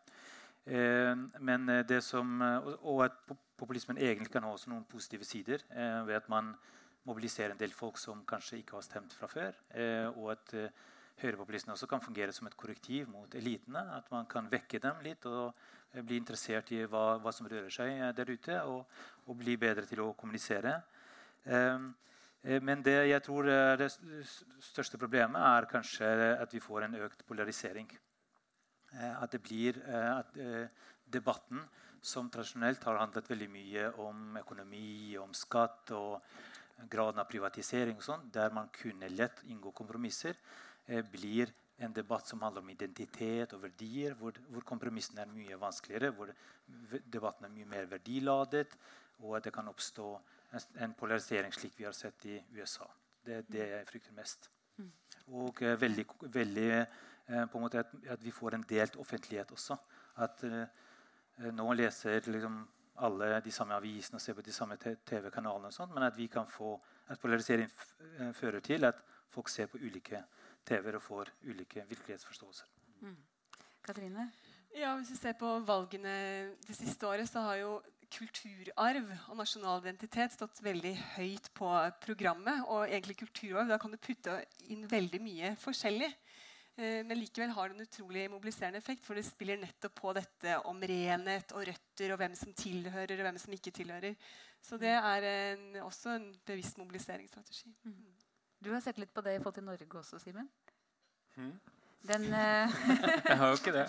Men 1.45 1.69
det 1.85 1.99
som, 2.01 2.41
og 2.81 3.03
at 3.05 3.19
populismen 3.63 3.97
egentlig 4.01 4.31
kan 4.33 4.43
ha 4.43 4.53
også 4.53 4.71
noen 4.71 4.87
positive 4.89 5.27
sider 5.27 5.61
eh, 5.71 6.01
ved 6.07 6.17
at 6.17 6.29
man 6.31 6.53
mobiliserer 7.07 7.53
en 7.53 7.59
del 7.59 7.73
folk 7.75 7.99
som 7.99 8.23
kanskje 8.27 8.61
ikke 8.61 8.77
har 8.77 8.85
stemt 8.85 9.15
fra 9.15 9.29
før. 9.31 9.55
Eh, 9.75 10.07
og 10.17 10.31
at 10.33 10.53
eh, 10.57 10.83
høyrepopulistene 11.21 11.75
også 11.75 11.87
kan 11.89 12.03
fungere 12.03 12.33
som 12.35 12.47
et 12.47 12.57
korrektiv 12.57 13.09
mot 13.11 13.35
elitene. 13.35 13.83
At 13.97 14.09
man 14.11 14.27
kan 14.29 14.49
vekke 14.51 14.81
dem 14.83 15.03
litt 15.05 15.27
og 15.29 15.51
eh, 15.91 16.01
bli 16.01 16.19
interessert 16.21 16.71
i 16.75 16.83
hva, 16.83 17.19
hva, 17.23 17.33
som 17.35 17.49
rører 17.51 17.71
seg 17.73 17.93
eh, 17.97 18.13
der 18.15 18.31
ute. 18.31 18.59
Og, 18.63 18.99
og, 19.27 19.37
bli 19.39 19.57
bedre 19.59 19.85
til 19.89 20.03
å 20.03 20.13
kommunisere. 20.19 20.79
Eh, 21.45 22.57
men 22.59 22.81
det 22.83 22.97
jeg 23.07 23.23
tror 23.23 23.47
er 23.47 23.77
det 23.79 23.91
største 23.93 24.99
problemet, 24.99 25.39
er 25.39 25.69
kanskje 25.71 26.07
at 26.35 26.51
vi 26.53 26.59
får 26.59 26.83
en 26.83 26.97
økt 27.05 27.23
polarisering. 27.25 27.87
At 28.93 29.31
det 29.31 29.39
blir 29.41 29.79
at 29.87 30.35
debatten 31.07 31.61
som 32.03 32.27
tradisjonelt 32.29 32.83
har 32.83 32.99
handlet 32.99 33.29
veldig 33.31 33.47
mye 33.51 33.85
om 34.03 34.37
økonomi, 34.41 35.15
om 35.21 35.31
skatt 35.33 35.93
og 35.95 36.19
graden 36.91 37.21
av 37.21 37.29
privatisering, 37.29 37.95
og 37.97 38.03
sånt, 38.03 38.31
der 38.33 38.51
man 38.53 38.71
kunne 38.75 39.11
lett 39.13 39.43
inngå 39.47 39.71
kompromisser, 39.71 40.35
eh, 40.85 41.01
blir 41.01 41.53
en 41.79 41.93
debatt 41.93 42.27
som 42.27 42.41
handler 42.41 42.61
om 42.61 42.69
identitet 42.69 43.53
og 43.53 43.63
verdier, 43.63 44.13
hvor, 44.19 44.35
hvor 44.49 44.65
kompromissene 44.67 45.23
er 45.23 45.31
mye 45.31 45.59
vanskeligere, 45.59 46.11
hvor 46.11 46.33
debatten 47.11 47.47
er 47.47 47.55
mye 47.55 47.71
mer 47.71 47.85
verdiladet, 47.85 48.75
og 49.23 49.37
at 49.37 49.47
det 49.47 49.53
kan 49.53 49.67
oppstå 49.71 50.07
en, 50.53 50.93
polarisering 50.93 51.53
slik 51.53 51.73
vi 51.77 51.87
har 51.87 51.95
sett 51.97 52.25
i 52.25 52.37
USA. 52.57 52.87
Det 53.25 53.39
er 53.39 53.49
det 53.49 53.67
jeg 53.69 53.87
frykter 53.89 54.15
mest. 54.17 54.49
Mm. 54.77 54.91
Og 55.39 55.61
eh, 55.61 55.81
veldig, 55.81 56.05
veldig 56.33 56.69
eh, 56.77 56.87
på 57.27 57.57
en 57.57 57.63
måte 57.63 57.79
at, 57.79 57.93
at, 58.09 58.23
vi 58.23 58.31
får 58.31 58.57
en 58.57 58.65
delt 58.69 58.95
offentlighet 59.01 59.51
også. 59.51 59.77
At 60.21 60.43
eh, 60.43 60.65
Eh, 61.37 61.51
nå 61.53 61.73
leser 61.73 62.29
liksom 62.29 62.61
alle 63.03 63.39
de 63.41 63.51
samme 63.51 63.75
avisene 63.77 64.19
og 64.19 64.21
ser 64.21 64.37
på 64.37 64.45
de 64.45 64.53
samme 64.53 64.77
TV-kanalene, 64.77 65.87
men 65.93 66.05
at 66.05 66.17
vi 66.17 66.27
kan 66.27 66.47
få 66.47 66.75
at 67.09 67.19
polarisering 67.19 67.69
eh, 68.19 68.31
fører 68.37 68.61
til 68.61 68.85
at 68.85 69.01
folk 69.33 69.49
ser 69.49 69.67
på 69.67 69.81
ulike 69.81 70.21
TV-er 70.65 70.99
og 70.99 71.01
får 71.01 71.31
ulike 71.43 71.85
virkelighetsforståelser. 71.89 72.67
Mm. 73.01 73.17
Katrine? 73.83 74.31
Ja, 74.75 74.95
Hvis 74.95 75.09
vi 75.11 75.15
ser 75.15 75.33
på 75.37 75.59
valgene 75.59 76.13
det 76.67 76.75
siste 76.75 77.07
året, 77.07 77.29
så 77.29 77.41
har 77.41 77.55
jo 77.55 77.81
kulturarv 78.13 79.09
og 79.31 79.37
nasjonal 79.39 79.81
identitet 79.83 80.35
stått 80.35 80.61
veldig 80.63 80.93
høyt 81.17 81.49
på 81.57 81.69
programmet. 82.03 82.63
Og 82.69 82.85
egentlig 82.87 83.17
kulturarv, 83.23 83.69
da 83.71 83.79
kan 83.81 83.93
du 83.93 83.99
putte 84.01 84.37
inn 84.73 84.85
veldig 84.89 85.21
mye 85.23 85.53
forskjellig. 85.61 86.09
Eh, 86.75 87.01
men 87.05 87.19
likevel 87.19 87.53
har 87.53 87.69
det 87.69 87.77
en 87.77 87.85
utrolig 87.85 88.25
mobiliserende 88.33 88.81
effekt, 88.81 89.05
for 89.05 89.17
det 89.17 89.25
spiller 89.27 89.59
nettopp 89.61 89.93
på 89.99 90.13
dette 90.17 90.57
om 90.69 90.81
renhet 90.93 91.53
og 91.53 91.67
røtter 91.69 92.13
og 92.13 92.21
hvem 92.21 92.37
som 92.37 92.55
tilhører 92.57 93.17
og 93.19 93.27
hvem 93.27 93.39
som 93.41 93.53
ikke 93.53 93.75
tilhører. 93.75 94.17
Så 94.63 94.79
det 94.81 94.95
er 94.95 95.29
en, 95.29 95.67
også 95.83 96.17
en 96.17 96.29
bevisst 96.47 96.79
mobiliseringsstrategi. 96.81 97.75
Mm. 97.83 98.13
Du 98.63 98.71
har 98.71 98.81
sett 98.81 98.97
litt 99.01 99.13
på 99.13 99.21
det 99.21 99.35
i 99.35 99.41
forhold 99.41 99.59
til 99.59 99.67
Norge 99.67 99.99
også, 99.99 100.21
Simen? 100.23 100.49
Mm. 101.35 101.57
Den, 102.03 102.23
uh... 102.35 102.67
jeg 103.29 103.37
har 103.39 103.47
jo 103.47 103.55
ikke 103.55 103.71
det. 103.71 103.83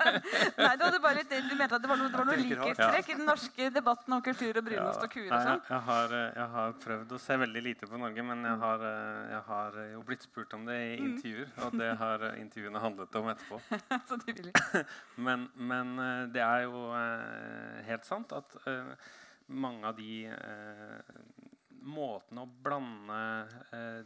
Nei, 0.62 0.74
Du 0.78 0.84
hadde 0.84 1.00
bare 1.02 1.16
litt, 1.18 1.32
du 1.32 1.54
mente 1.58 1.74
at 1.74 1.82
det 1.82 1.90
var 1.90 1.98
noe, 1.98 2.10
det 2.12 2.20
var 2.20 2.28
noe 2.28 2.36
likhetstrekk 2.38 3.08
ja. 3.10 3.14
i 3.14 3.16
den 3.18 3.26
norske 3.26 3.70
debatten 3.74 4.14
om 4.14 4.22
kultur 4.22 4.60
og 4.60 4.68
brunost 4.68 5.02
ja. 5.02 5.08
og 5.08 5.14
kuer? 5.16 5.26
og 5.26 5.42
sånn? 5.48 5.64
Jeg, 5.64 5.72
jeg, 5.72 5.80
har, 5.88 6.14
eh, 6.20 6.28
jeg, 6.36 6.46
har, 6.52 6.76
prøvd 6.84 7.16
å 7.16 7.20
se 7.24 7.38
veldig 7.42 7.64
lite 7.66 7.90
på 7.90 7.98
Norge, 7.98 8.26
men 8.30 8.46
jeg 8.46 8.60
har, 8.62 8.84
eh, 8.92 9.24
jeg 9.32 9.42
har 9.48 9.80
jo 9.96 10.04
blitt 10.06 10.28
spurt 10.28 10.54
om 10.54 10.70
det 10.70 10.78
i 10.84 10.94
mm. 10.94 11.08
intervjuer. 11.08 11.50
Og 11.66 11.78
det 11.82 11.90
har 12.04 12.26
intervjuene 12.30 12.84
handlet 12.86 13.18
om 13.22 13.30
etterpå. 13.34 13.60
Så 14.12 14.20
du 14.22 14.28
vil 14.30 14.52
men, 15.28 15.48
men 15.58 15.94
det 16.30 16.44
er 16.46 16.68
jo 16.68 16.84
helt 17.88 18.06
sant 18.06 18.38
at 18.38 18.54
mange 19.50 19.88
av 19.88 19.98
de 19.98 20.28
måten 21.88 22.40
å 22.40 22.46
blande 22.64 23.18
eh, 23.74 24.02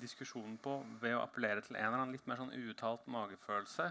diskusjonen 0.00 0.56
på 0.62 0.76
ved 1.02 1.16
å 1.16 1.22
appellere 1.24 1.64
til 1.64 1.76
en 1.76 1.86
eller 1.86 2.02
annen 2.02 2.14
litt 2.14 2.26
mer 2.28 2.40
sånn 2.40 2.54
uuttalt 2.54 3.06
magefølelse, 3.10 3.88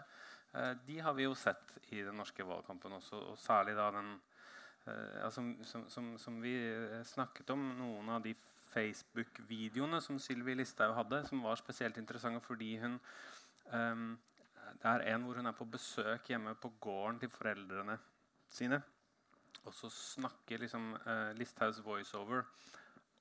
eh, 0.53 0.71
de 0.87 0.99
har 1.05 1.17
vi 1.17 1.27
jo 1.27 1.35
sett 1.37 1.73
i 1.91 2.01
den 2.05 2.17
norske 2.19 2.45
valgkampen 2.47 2.97
også. 2.99 3.19
Og 3.33 3.39
særlig 3.41 3.75
da 3.79 3.89
den 3.95 4.13
eh, 4.85 5.19
altså, 5.25 5.45
som, 5.69 5.85
som, 5.91 6.13
som, 6.21 6.39
vi 6.43 6.55
eh, 6.71 7.01
snakket 7.07 7.53
om, 7.55 7.67
noen 7.79 8.13
av 8.15 8.23
de 8.25 8.35
Facebook-videoene 8.73 9.99
som 10.01 10.17
Sylvi 10.21 10.55
Listhaug 10.57 10.95
hadde, 10.97 11.23
som 11.29 11.43
var 11.45 11.59
spesielt 11.61 11.99
interessante 12.01 12.41
fordi 12.45 12.77
hun 12.81 12.99
eh, 13.71 14.07
Det 14.73 14.89
er 14.89 15.03
en 15.13 15.23
hvor 15.23 15.37
hun 15.37 15.47
er 15.47 15.55
på 15.55 15.69
besøk 15.69 16.29
hjemme 16.31 16.55
på 16.59 16.71
gården 16.81 17.19
til 17.21 17.29
foreldrene 17.29 17.99
sine. 18.51 18.81
Og 19.63 19.73
så 19.75 19.89
snakker 19.89 20.59
liksom 20.59 20.93
uh, 21.05 21.31
Listhaugs 21.37 21.79
voiceover 21.85 22.43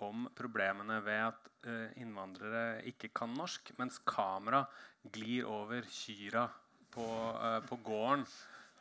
om 0.02 0.26
problemene 0.36 0.98
ved 1.04 1.20
at 1.28 1.50
uh, 1.66 1.90
innvandrere 2.00 2.82
ikke 2.90 3.12
kan 3.14 3.34
norsk, 3.36 3.72
mens 3.78 4.00
kamera 4.08 4.64
glir 5.12 5.48
over 5.50 5.86
kyra 5.90 6.46
på, 6.92 7.06
uh, 7.36 7.60
på, 7.66 7.78
gården. 7.84 8.26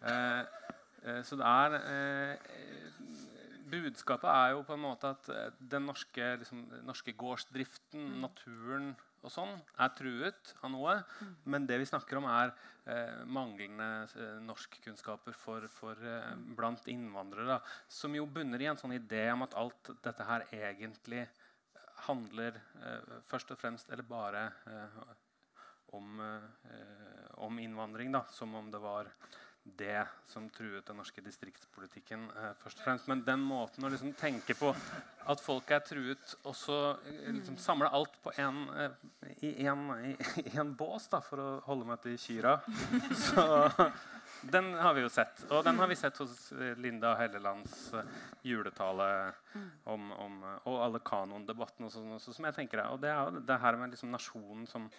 Uh, 0.01 0.43
så 1.25 1.37
det 1.39 1.47
er 1.49 2.37
Budskapet 3.71 4.27
er 4.29 4.49
jo 4.51 4.65
på 4.67 4.75
en 4.75 4.83
måte 4.83 5.13
at 5.15 5.29
den 5.71 5.87
norske, 5.87 6.25
liksom, 6.41 6.65
norske 6.85 7.13
gårdsdriften, 7.17 8.03
mm. 8.11 8.17
naturen 8.21 8.89
og 9.21 9.29
sånn 9.29 9.53
er 9.77 9.93
truet 9.97 10.53
av 10.65 10.71
noe. 10.73 10.95
Mm. 11.21 11.33
Men 11.53 11.67
det 11.69 11.77
vi 11.81 11.87
snakker 11.89 12.17
om, 12.17 12.25
er 12.25 12.53
eh, 12.89 13.21
manglende 13.29 13.89
eh, 14.17 14.39
norskkunnskaper 14.47 15.37
for, 15.37 15.67
for, 15.71 16.01
eh, 16.01 16.33
blant 16.57 16.87
innvandrere. 16.89 17.59
Som 17.91 18.17
jo 18.17 18.25
bunner 18.25 18.61
i 18.61 18.69
en 18.71 18.81
sånn 18.81 18.97
idé 18.97 19.27
om 19.33 19.45
at 19.45 19.57
alt 19.61 19.93
dette 20.01 20.25
her 20.25 20.47
egentlig 20.49 21.27
handler 22.07 22.57
eh, 22.81 23.19
først 23.29 23.53
og 23.53 23.61
fremst, 23.61 23.91
eller 23.93 24.07
bare, 24.07 24.47
eh, 24.71 24.99
om, 25.97 26.19
eh, 26.25 27.29
om, 27.45 27.59
innvandring. 27.61 28.11
Da, 28.15 28.25
som 28.33 28.55
om 28.57 28.71
det 28.73 28.81
var 28.81 29.11
det 29.63 30.05
som 30.25 30.47
truet 30.49 30.85
den 30.87 30.97
norske 30.97 31.21
distriktspolitikken. 31.21 32.23
Eh, 32.29 32.53
først 32.61 32.79
og 32.79 32.85
fremst. 32.85 33.09
Men 33.11 33.23
den 33.25 33.43
måten 33.45 33.85
å 33.85 33.91
liksom 33.93 34.13
tenke 34.17 34.55
på 34.57 34.71
at 35.29 35.43
folk 35.43 35.69
er 35.71 35.83
truet, 35.85 36.33
og 36.43 36.55
så 36.57 36.79
eh, 37.07 37.29
liksom 37.35 37.59
samle 37.61 37.91
alt 37.93 38.17
en, 38.41 38.63
eh, 38.73 38.95
i 39.45 39.53
én 39.67 40.73
bås, 40.79 41.07
da, 41.11 41.21
for 41.25 41.43
å 41.43 41.51
holde 41.67 41.87
meg 41.91 42.01
til 42.01 42.17
kyra 42.21 42.57
Så 43.27 43.45
den 44.41 44.73
har 44.73 44.95
vi 44.97 45.05
jo 45.05 45.13
sett. 45.13 45.43
Og 45.51 45.63
den 45.65 45.77
har 45.77 45.89
vi 45.91 45.99
sett 45.99 46.17
hos 46.23 46.51
eh, 46.57 46.73
Linda 46.81 47.13
Hellelands 47.19 47.93
eh, 47.93 48.19
juletale 48.49 49.09
om, 49.85 50.09
om, 50.11 50.43
og 50.65 50.83
alle 50.87 51.05
kanondebattene 51.05 51.89
og 51.89 51.93
sånn, 51.93 52.33
som 52.33 52.49
jeg 52.49 52.57
tenker 52.57 52.81
Og 52.89 53.01
det 53.03 53.13
er 53.13 53.21
jo 53.21 53.45
det 53.45 53.61
her 53.61 53.77
med 53.77 53.93
liksom 53.93 54.13
nasjonen 54.13 54.65
som, 54.69 54.89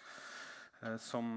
som 1.02 1.34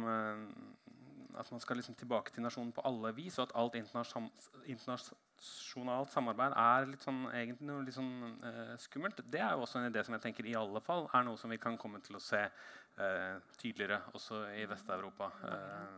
at 1.39 1.51
man 1.51 1.61
skal 1.63 1.75
liksom 1.79 1.95
tilbake 1.99 2.29
til 2.33 2.43
nasjonen 2.45 2.73
på 2.75 2.83
alle 2.87 3.09
vis, 3.15 3.35
og 3.39 3.43
at 3.47 3.55
alt 3.59 3.75
internasjonalt 3.79 6.09
samarbeid 6.13 6.53
er 6.61 6.89
litt 6.91 7.03
sånn, 7.05 7.21
egentlig 7.31 7.67
noe 7.69 7.85
litt 7.85 7.97
sånn, 7.97 8.13
uh, 8.43 8.75
skummelt, 8.81 9.17
det 9.31 9.41
er 9.43 9.51
jo 9.53 9.61
også 9.65 9.75
en 9.81 9.89
idé 9.89 9.99
som 10.05 10.15
jeg 10.17 10.25
tenker 10.27 10.43
i 10.49 10.59
alle 10.59 10.81
fall 10.85 11.03
er 11.11 11.21
noe 11.27 11.37
som 11.41 11.49
vi 11.53 11.59
kan 11.61 11.75
komme 11.81 11.99
til 12.05 12.15
å 12.19 12.23
se 12.23 12.41
uh, 12.45 13.35
tydeligere 13.59 13.99
også 14.17 14.35
i 14.55 14.63
Vest-Europa. 14.71 15.25
Uh, 15.43 15.97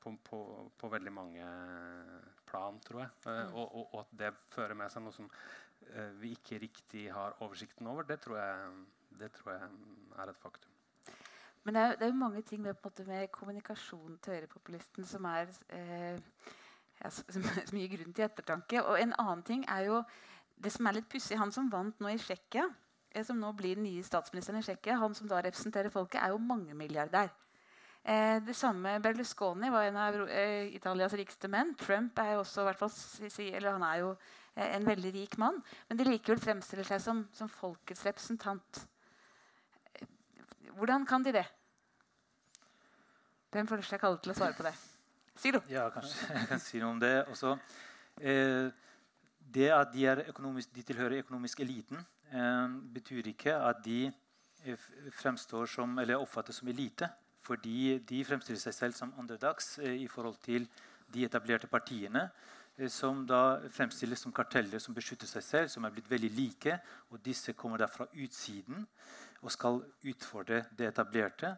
på, 0.00 0.08
på, 0.24 0.38
på, 0.80 0.86
veldig 0.88 1.12
mange 1.12 1.46
plan, 2.48 2.74
tror 2.86 3.00
jeg. 3.02 3.10
Uh, 3.26 3.48
og, 3.52 3.66
og, 3.66 3.84
og, 3.84 3.98
at 4.06 4.12
det 4.22 4.30
fører 4.54 4.74
med 4.78 4.88
seg 4.92 5.00
noe 5.04 5.16
som 5.16 5.26
vi 6.20 6.28
ikke 6.36 6.60
riktig 6.60 7.04
har 7.10 7.34
oversikten 7.42 7.88
over, 7.90 8.02
det 8.06 8.20
tror 8.22 8.36
jeg, 8.38 8.56
det 9.18 9.30
tror 9.34 9.48
jeg 9.56 9.64
er 10.22 10.26
et 10.30 10.38
faktum. 10.38 10.69
Men 11.64 11.76
det 11.76 11.82
er, 11.82 11.96
det 11.98 12.06
er, 12.06 12.12
jo 12.12 12.20
mange 12.22 12.42
ting 12.42 12.62
med, 12.62 12.74
med 13.06 13.28
kommunikasjon 13.32 14.18
til 14.22 14.34
høyrepopulisten 14.34 15.04
som 15.04 15.26
er 15.28 15.50
eh, 15.76 16.20
ja, 17.00 17.10
som, 17.10 17.42
som, 17.42 17.76
gir 17.76 17.90
grunn 17.96 18.14
til 18.16 18.24
ettertanke. 18.24 18.80
Og 18.82 19.00
en 19.00 19.12
annen 19.18 19.42
ting 19.46 19.66
er 19.68 19.90
jo 19.90 20.00
det 20.60 20.72
som 20.72 20.88
er 20.88 20.98
litt 20.98 21.10
pussig. 21.12 21.38
Han 21.40 21.52
som 21.52 21.68
vant 21.72 22.00
nå 22.00 22.12
i 22.12 22.18
Tsjekkia, 22.20 22.64
eh, 23.12 23.24
som 23.26 23.40
nå 23.40 23.52
blir 23.58 23.76
den 23.76 23.88
nye 23.88 24.06
statsministeren 24.06 24.60
i 24.60 24.64
Tsjekkia, 24.64 24.98
han 25.02 25.16
som 25.16 25.28
da 25.28 25.42
representerer 25.44 25.92
folket, 25.92 26.22
er 26.22 26.32
jo 26.32 26.42
mangemilliardær. 26.44 27.32
Eh, 28.04 28.40
det 28.46 28.56
samme 28.56 28.94
Berlusconi 29.04 29.68
var 29.70 29.84
en 29.84 29.96
av 30.00 30.14
eh, 30.28 30.72
Italias 30.74 31.12
rikeste 31.12 31.50
menn. 31.52 31.74
Trump 31.76 32.18
er 32.18 32.32
jo 32.34 32.44
også, 32.44 32.64
fall, 32.78 32.94
eller 33.50 33.74
han 33.76 33.84
er 33.84 33.98
jo 34.00 34.14
eh, 34.56 34.76
en 34.78 34.86
veldig 34.86 35.12
rik 35.18 35.36
mann. 35.38 35.60
Men 35.88 36.00
de 36.00 36.08
likevel 36.08 36.40
fremstiller 36.40 36.88
seg 36.88 37.02
som, 37.04 37.26
som 37.36 37.52
folkets 37.52 38.06
representant. 38.08 38.86
Hvordan 40.80 41.04
kan 41.06 41.24
de 41.24 41.32
det? 41.32 41.44
Hvem 43.52 43.66
føler 43.68 43.84
seg 43.84 44.00
kallet 44.00 44.22
til 44.24 44.32
å 44.32 44.36
svare 44.38 44.56
på 44.56 44.64
det? 44.64 44.72
Si 45.36 45.50
noe. 45.52 45.66
Ja, 45.68 45.82
kanskje 45.92 46.28
jeg 46.38 46.48
kan 46.48 46.62
si 46.62 46.80
noe 46.80 46.94
om 46.94 47.02
det. 47.02 47.16
Også, 47.28 47.52
eh, 48.16 48.70
det 49.56 49.66
at 49.76 49.92
de, 49.92 50.06
de 50.72 50.84
tilhører 50.88 51.20
økonomisk 51.20 51.60
eliten, 51.60 52.00
eh, 52.32 52.78
betyr 52.96 53.28
ikke 53.34 53.58
at 53.58 53.82
de 53.84 54.06
eh, 54.08 54.86
fremstår 55.20 55.68
som, 55.68 55.98
eller 56.00 56.22
oppfattes 56.22 56.62
som 56.62 56.72
elite. 56.72 57.10
Fordi 57.44 57.98
de 58.08 58.24
fremstiller 58.24 58.60
seg 58.62 58.78
selv 58.78 58.96
som 58.96 59.12
underdags 59.20 59.74
eh, 59.84 60.00
i 60.00 60.08
forhold 60.08 60.40
til 60.46 60.64
de 61.12 61.28
etablerte 61.28 61.68
partiene. 61.68 62.30
Eh, 62.78 62.88
som 62.88 63.26
da 63.28 63.60
fremstilles 63.68 64.24
som 64.24 64.32
karteller 64.32 64.80
som 64.80 64.96
beskytter 64.96 65.28
seg 65.28 65.44
selv, 65.44 65.68
som 65.76 65.84
er 65.84 65.92
blitt 65.92 66.08
veldig 66.08 66.32
like. 66.40 66.80
Og 67.12 67.20
disse 67.24 67.52
kommer 67.52 67.84
da 67.84 67.90
fra 67.92 68.08
utsiden 68.16 68.86
og 69.40 69.52
skal 69.52 69.80
utfordre 70.12 70.64
det 70.76 70.90
etablerte. 70.90 71.54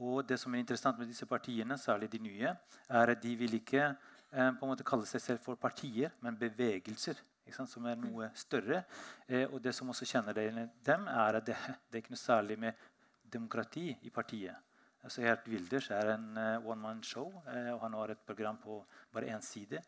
Og 0.00 0.22
det 0.26 0.38
som 0.40 0.54
er 0.54 0.62
interessant 0.62 0.98
med 0.98 1.10
disse 1.10 1.26
partiene, 1.26 1.78
særlig 1.78 2.10
de 2.12 2.22
nye, 2.22 2.54
er 2.88 3.12
at 3.14 3.22
de 3.22 3.34
vil 3.36 3.54
ikke 3.58 3.82
eh, 3.88 4.50
på 4.54 4.64
en 4.64 4.70
måte 4.70 4.86
kalle 4.86 5.06
seg 5.06 5.22
selv 5.22 5.44
for 5.44 5.60
partier, 5.60 6.14
men 6.20 6.38
bevegelser. 6.38 7.20
Som 7.50 7.88
er 7.90 7.96
noe 7.98 8.28
større. 8.38 8.84
Eh, 9.26 9.42
og 9.48 9.58
det 9.62 9.72
som 9.74 9.88
også 9.90 10.06
kjenner 10.06 10.36
dem, 10.36 11.06
er 11.10 11.38
at 11.40 11.46
det, 11.46 11.56
det 11.90 11.98
er 11.98 12.04
ikke 12.04 12.14
noe 12.14 12.22
særlig 12.22 12.58
med 12.62 12.84
demokrati 13.26 13.88
i 14.06 14.10
partiet. 14.14 14.54
Altså 15.02 15.24
Helt 15.24 15.48
Wilders 15.48 15.88
er 15.96 16.12
en 16.12 16.26
uh, 16.36 16.66
one 16.68 16.80
man 16.80 17.02
show, 17.02 17.30
eh, 17.48 17.70
og 17.72 17.80
han 17.80 17.94
har 17.96 18.12
et 18.12 18.24
program 18.26 18.58
på 18.60 18.82
bare 19.12 19.32
én 19.32 19.40
side. 19.40 19.80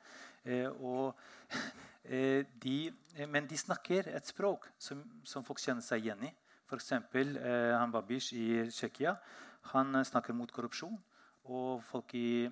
Uh, 0.46 0.82
og, 0.82 1.18
de, 2.64 2.76
men 3.28 3.46
de 3.46 3.58
snakker 3.58 4.08
et 4.08 4.26
språk 4.26 4.66
som, 4.78 5.04
som 5.24 5.44
folk 5.44 5.60
kjenner 5.60 5.84
seg 5.84 6.02
igjen 6.02 6.24
i. 6.26 6.32
F.eks. 6.72 6.92
eksempel 6.92 7.36
han 7.76 7.92
Babish 7.92 8.32
i 8.32 8.64
Tsjekkia 8.70 9.16
han 9.62 9.94
eh, 9.94 10.04
snakker 10.04 10.34
mot 10.36 10.52
korrupsjon. 10.52 10.98
Og 11.52 11.82
folk 11.84 12.14
i 12.14 12.50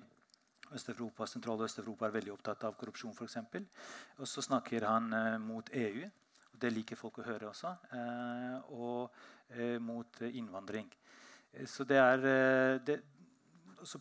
Øst-Europa, 0.71 1.25
Sentral- 1.25 1.59
og 1.59 1.63
Øst-Europa 1.65 2.05
er 2.05 2.15
veldig 2.15 2.33
opptatt 2.33 2.63
av 2.63 2.75
korrupsjon. 2.79 3.13
For 3.13 3.27
og 4.17 4.27
så 4.27 4.41
snakker 4.41 4.85
han 4.85 5.13
eh, 5.13 5.37
mot 5.37 5.69
EU. 5.73 6.09
og 6.53 6.59
Det 6.61 6.73
liker 6.73 6.95
folk 6.95 7.19
å 7.19 7.23
høre 7.23 7.49
også. 7.49 7.75
Eh, 7.93 8.71
og 8.71 9.11
eh, 9.49 9.79
mot 9.79 10.21
innvandring. 10.21 10.91
Eh, 11.53 11.65
så 11.65 11.83
det 11.83 11.97
er 11.97 12.25
eh, 12.25 12.79
det, 12.85 13.01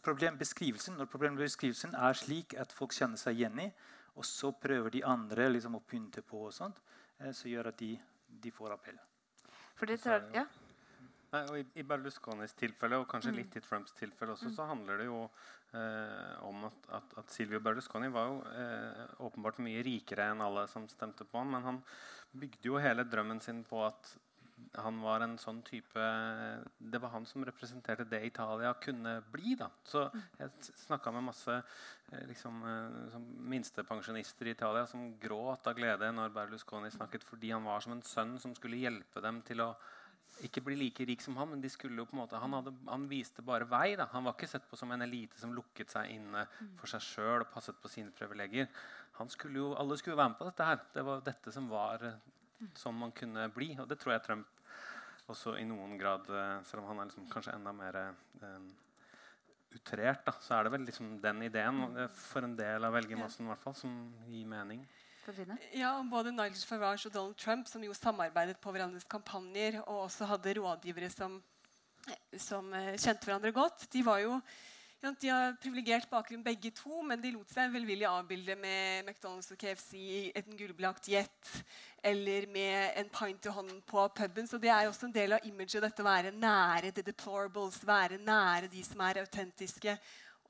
problembeskrivelsen, 0.02 0.96
Når 0.96 1.06
problembeskrivelsen 1.06 1.94
er 1.94 2.12
slik 2.12 2.54
at 2.54 2.72
folk 2.72 2.92
kjenner 2.92 3.16
seg 3.16 3.34
igjen 3.34 3.58
i, 3.58 3.70
og 4.14 4.24
så 4.24 4.52
prøver 4.52 4.90
de 4.90 5.04
andre 5.04 5.48
liksom, 5.48 5.74
å 5.74 5.80
pynte 5.86 6.22
på, 6.22 6.46
og 6.46 6.52
sånt, 6.52 6.80
så 7.32 7.48
gjør 7.48 7.68
at 7.68 7.78
de, 7.78 7.98
de 8.28 8.50
får 8.50 8.72
appell. 8.72 8.98
For 9.80 9.88
det 9.88 10.02
tar, 10.04 10.26
ja. 10.36 10.44
Nei, 11.30 11.40
og 11.46 11.56
i, 11.56 11.62
I 11.80 11.84
Berlusconis 11.88 12.52
tilfelle, 12.58 12.98
og 13.00 13.08
kanskje 13.08 13.32
mm. 13.32 13.38
litt 13.38 13.54
i 13.56 13.62
Trumps 13.64 13.94
tilfelle 13.96 14.34
også, 14.34 14.50
mm. 14.50 14.54
så 14.58 14.66
handler 14.68 15.00
det 15.00 15.06
jo 15.06 15.20
eh, 15.24 16.34
om 16.44 16.66
at, 16.68 16.88
at, 16.98 17.14
at, 17.22 17.30
Silvio 17.32 17.62
Berlusconi 17.64 18.10
var 18.12 18.28
jo 18.28 18.40
eh, 18.50 19.04
åpenbart 19.24 19.62
mye 19.64 19.84
rikere 19.86 20.26
enn 20.34 20.42
alle 20.44 20.66
som 20.68 20.88
stemte 20.90 21.24
på 21.24 21.40
ham. 21.40 21.54
Men 21.54 21.64
han 21.64 21.78
bygde 22.36 22.68
jo 22.68 22.82
hele 22.82 23.06
drømmen 23.08 23.40
sin 23.40 23.62
på 23.64 23.80
at 23.86 24.12
han 24.78 25.00
var 25.02 25.24
en 25.24 25.36
sånn 25.40 25.60
type 25.66 26.02
Det 26.78 27.00
var 27.02 27.12
han 27.14 27.26
som 27.26 27.44
representerte 27.46 28.06
det 28.08 28.22
Italia 28.26 28.72
kunne 28.82 29.16
bli. 29.32 29.54
da. 29.58 29.70
Så 29.84 30.06
jeg 30.38 30.50
snakka 30.84 31.12
med 31.14 31.28
masse 31.30 31.56
eh, 31.56 32.26
liksom, 32.28 32.60
eh, 32.66 33.16
minstepensjonister 33.54 34.46
i 34.46 34.54
Italia 34.56 34.86
som 34.86 35.14
gråt 35.20 35.66
av 35.66 35.78
glede 35.78 36.12
når 36.14 36.34
Berlusconi 36.34 36.90
snakket, 36.90 37.24
fordi 37.26 37.52
han 37.54 37.66
var 37.66 37.80
som 37.80 37.96
en 37.96 38.04
sønn 38.06 38.38
som 38.38 38.54
skulle 38.54 38.80
hjelpe 38.80 39.22
dem 39.24 39.42
til 39.46 39.64
å 39.66 39.72
ikke 40.46 40.62
bli 40.64 40.76
like 40.78 41.04
rik 41.04 41.20
som 41.20 41.36
han, 41.36 41.50
men 41.52 41.60
de 41.60 41.68
skulle 41.68 41.98
jo 42.00 42.06
på 42.08 42.14
en 42.14 42.22
måte, 42.22 42.38
han, 42.40 42.54
hadde, 42.56 42.72
han 42.88 43.06
viste 43.10 43.44
bare 43.44 43.66
vei. 43.68 43.96
da. 43.98 44.08
Han 44.14 44.24
var 44.24 44.36
ikke 44.36 44.48
sett 44.48 44.68
på 44.70 44.78
som 44.78 44.92
en 44.94 45.04
elite 45.04 45.40
som 45.40 45.52
lukket 45.56 45.92
seg 45.92 46.14
inne 46.14 46.46
for 46.80 46.88
seg 46.90 47.04
sjøl 47.04 47.44
og 47.44 47.50
passet 47.52 47.76
på 47.82 47.90
sine 47.92 48.14
privilegier. 48.16 48.70
Skulle 49.28 49.60
jo, 49.60 49.72
alle 49.76 49.98
skulle 50.00 50.16
være 50.16 50.32
med 50.32 50.38
på 50.38 50.46
dette 50.48 50.64
her. 50.64 50.78
Det 50.94 51.04
var 51.04 51.26
dette 51.26 51.52
som 51.52 51.66
var 51.68 52.06
sånn 52.78 52.98
man 52.98 53.12
kunne 53.16 53.48
bli. 53.54 53.72
Og 53.80 53.88
det 53.88 53.98
tror 54.00 54.14
jeg 54.14 54.24
Trump 54.26 54.60
også 55.30 55.56
i 55.60 55.66
noen 55.68 55.96
grad 55.98 56.26
eh, 56.26 56.56
Selv 56.66 56.82
om 56.82 56.90
han 56.90 57.02
er 57.02 57.10
liksom 57.10 57.28
kanskje 57.30 57.54
enda 57.54 57.72
mer 57.76 57.98
um, 58.42 58.70
utrert, 59.70 60.24
da, 60.26 60.34
så 60.42 60.56
er 60.56 60.66
det 60.66 60.72
vel 60.74 60.88
liksom 60.88 61.12
den 61.22 61.44
ideen 61.46 61.84
for 62.10 62.42
en 62.42 62.56
del 62.58 62.86
av 62.86 62.96
velgermassen 62.96 63.46
i 63.46 63.52
hvert 63.52 63.62
fall, 63.62 63.76
som 63.78 63.92
gir 64.26 64.48
mening. 64.50 64.82
Ja, 65.76 65.92
Både 66.10 66.32
Nigel 66.34 66.64
Farage 66.66 67.06
og 67.06 67.14
Donald 67.14 67.36
Trump, 67.38 67.68
som 67.70 67.84
jo 67.86 67.94
samarbeidet 67.94 68.58
på 68.58 68.72
hverandres 68.74 69.06
kampanjer, 69.06 69.78
og 69.84 70.08
også 70.08 70.26
hadde 70.26 70.56
rådgivere 70.58 71.10
som, 71.12 71.38
som 72.34 72.72
uh, 72.74 72.96
kjente 72.96 73.28
hverandre 73.28 73.54
godt, 73.54 73.86
de 73.92 74.02
var 74.06 74.24
jo 74.24 74.40
ja, 75.00 75.12
de 75.16 75.28
har 75.32 75.54
privilegert 75.62 76.10
bakgrunn 76.10 76.42
begge 76.44 76.70
to, 76.76 77.00
men 77.06 77.22
de 77.22 77.32
lot 77.32 77.48
seg 77.52 77.72
velvillig 77.72 78.04
avbilde 78.08 78.56
med 78.60 79.08
McDonald's 79.08 79.48
og 79.54 79.60
KFC, 79.60 79.94
en 80.36 80.56
gullbelagt 80.58 81.08
jet 81.08 81.52
eller 82.04 82.46
med 82.52 82.98
en 83.00 83.08
pint 83.12 83.48
i 83.48 83.54
hånden 83.54 83.80
på 83.88 84.06
puben. 84.16 84.48
Så 84.48 84.60
det 84.60 84.72
er 84.72 84.88
også 84.88 85.08
en 85.08 85.16
del 85.16 85.36
av 85.36 85.46
imaget 85.48 85.84
dette 85.84 86.04
å 86.04 86.08
være 86.08 86.34
nære 86.36 86.92
the 86.96 87.04
deplorables, 87.06 87.80
være 87.88 88.20
nære 88.20 88.68
de 88.72 88.84
som 88.84 89.00
er 89.04 89.22
autentiske. 89.24 89.96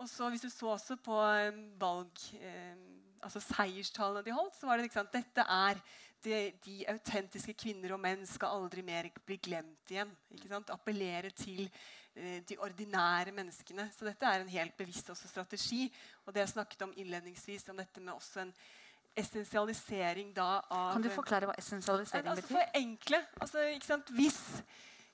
Og 0.01 0.09
så 0.09 0.31
Hvis 0.31 0.47
du 0.47 0.51
så 0.51 0.75
også 0.75 0.97
på 0.97 1.21
um, 1.21 1.63
valg... 1.79 2.27
eh, 2.41 2.75
altså 3.21 3.41
seierstalene 3.45 4.25
de 4.25 4.33
holdt, 4.33 4.57
så 4.57 4.69
var 4.69 4.79
det 4.79 4.89
liksom, 4.89 5.09
dette 5.13 5.45
er 5.45 5.81
de, 6.25 6.37
de 6.65 6.77
autentiske 6.89 7.55
kvinner 7.57 7.95
og 7.95 8.01
menn 8.03 8.27
skal 8.29 8.61
aldri 8.61 8.85
mer 8.85 9.11
bli 9.27 9.39
glemt 9.43 9.93
igjen. 9.93 10.11
ikke 10.35 10.51
sant? 10.53 10.73
Appellere 10.75 11.33
til 11.37 11.67
de 12.15 12.57
ordinære 12.59 13.33
menneskene. 13.33 13.87
Så 13.95 14.05
dette 14.05 14.27
er 14.27 14.43
en 14.43 14.51
helt 14.51 14.77
bevisst 14.77 15.11
også 15.13 15.29
strategi. 15.31 15.87
Og 16.27 16.35
det 16.35 16.43
jeg 16.43 16.55
snakket 16.57 16.83
om 16.83 16.93
innledningsvis, 16.97 17.69
om 17.71 17.79
dette 17.79 18.03
med 18.03 18.13
også 18.13 18.43
en 18.45 18.55
essensialisering 19.19 20.31
da 20.37 20.61
av 20.71 20.95
Kan 20.95 21.05
du 21.05 21.11
forklare 21.13 21.49
hva 21.51 21.57
essensialisering 21.59 22.31
altså, 22.31 22.47
betyr? 22.47 22.57
For 22.57 22.79
enkle. 22.81 23.21
Altså, 23.41 23.67
ikke 23.75 23.89
sant? 23.89 24.13
Hvis 24.15 24.41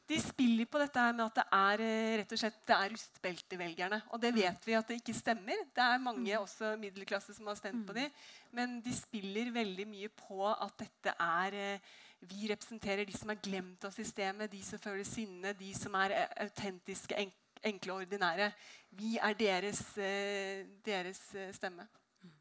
de 0.07 0.18
spiller 0.22 0.68
på 0.70 0.78
dette 0.78 1.05
med 1.16 1.24
at 1.24 1.38
det 1.40 1.44
er 1.59 1.82
eh, 1.82 2.16
rett 2.20 2.32
og 2.36 2.40
slett, 2.40 2.59
det 2.68 2.76
er 2.76 2.92
rustbeltevelgerne. 2.92 4.01
Og 4.14 4.22
det 4.22 4.32
vet 4.36 4.68
vi 4.68 4.76
at 4.78 4.90
det 4.90 5.01
ikke 5.01 5.16
stemmer. 5.16 5.64
Det 5.74 5.82
er 5.82 6.03
mange 6.03 6.28
mm. 6.28 6.42
også 6.44 6.74
middelklasse 6.80 7.34
som 7.34 7.49
har 7.51 7.59
stemt 7.59 7.86
på 7.88 7.97
mm. 7.97 7.99
dem. 7.99 8.26
Men 8.55 8.76
de 8.84 8.94
spiller 8.94 9.51
veldig 9.55 9.88
mye 9.90 10.12
på 10.14 10.44
at 10.53 10.76
dette 10.84 11.16
er 11.26 11.59
eh, 11.59 11.94
Vi 12.31 12.49
representerer 12.51 13.05
de 13.07 13.16
som 13.16 13.31
er 13.33 13.41
glemt 13.43 13.85
av 13.85 13.95
systemet, 13.95 14.53
de 14.53 14.62
som 14.64 14.83
føler 14.83 15.07
sinne, 15.09 15.53
de 15.59 15.72
som 15.77 15.95
er 16.03 16.16
eh, 16.16 16.35
autentiske, 16.47 17.29
enkle 17.66 17.95
og 17.95 18.05
ordinære. 18.07 18.51
Vi 18.99 19.16
er 19.22 19.39
deres, 19.39 19.81
deres 20.87 21.22
stemme. 21.57 21.87
Mm. 22.22 22.35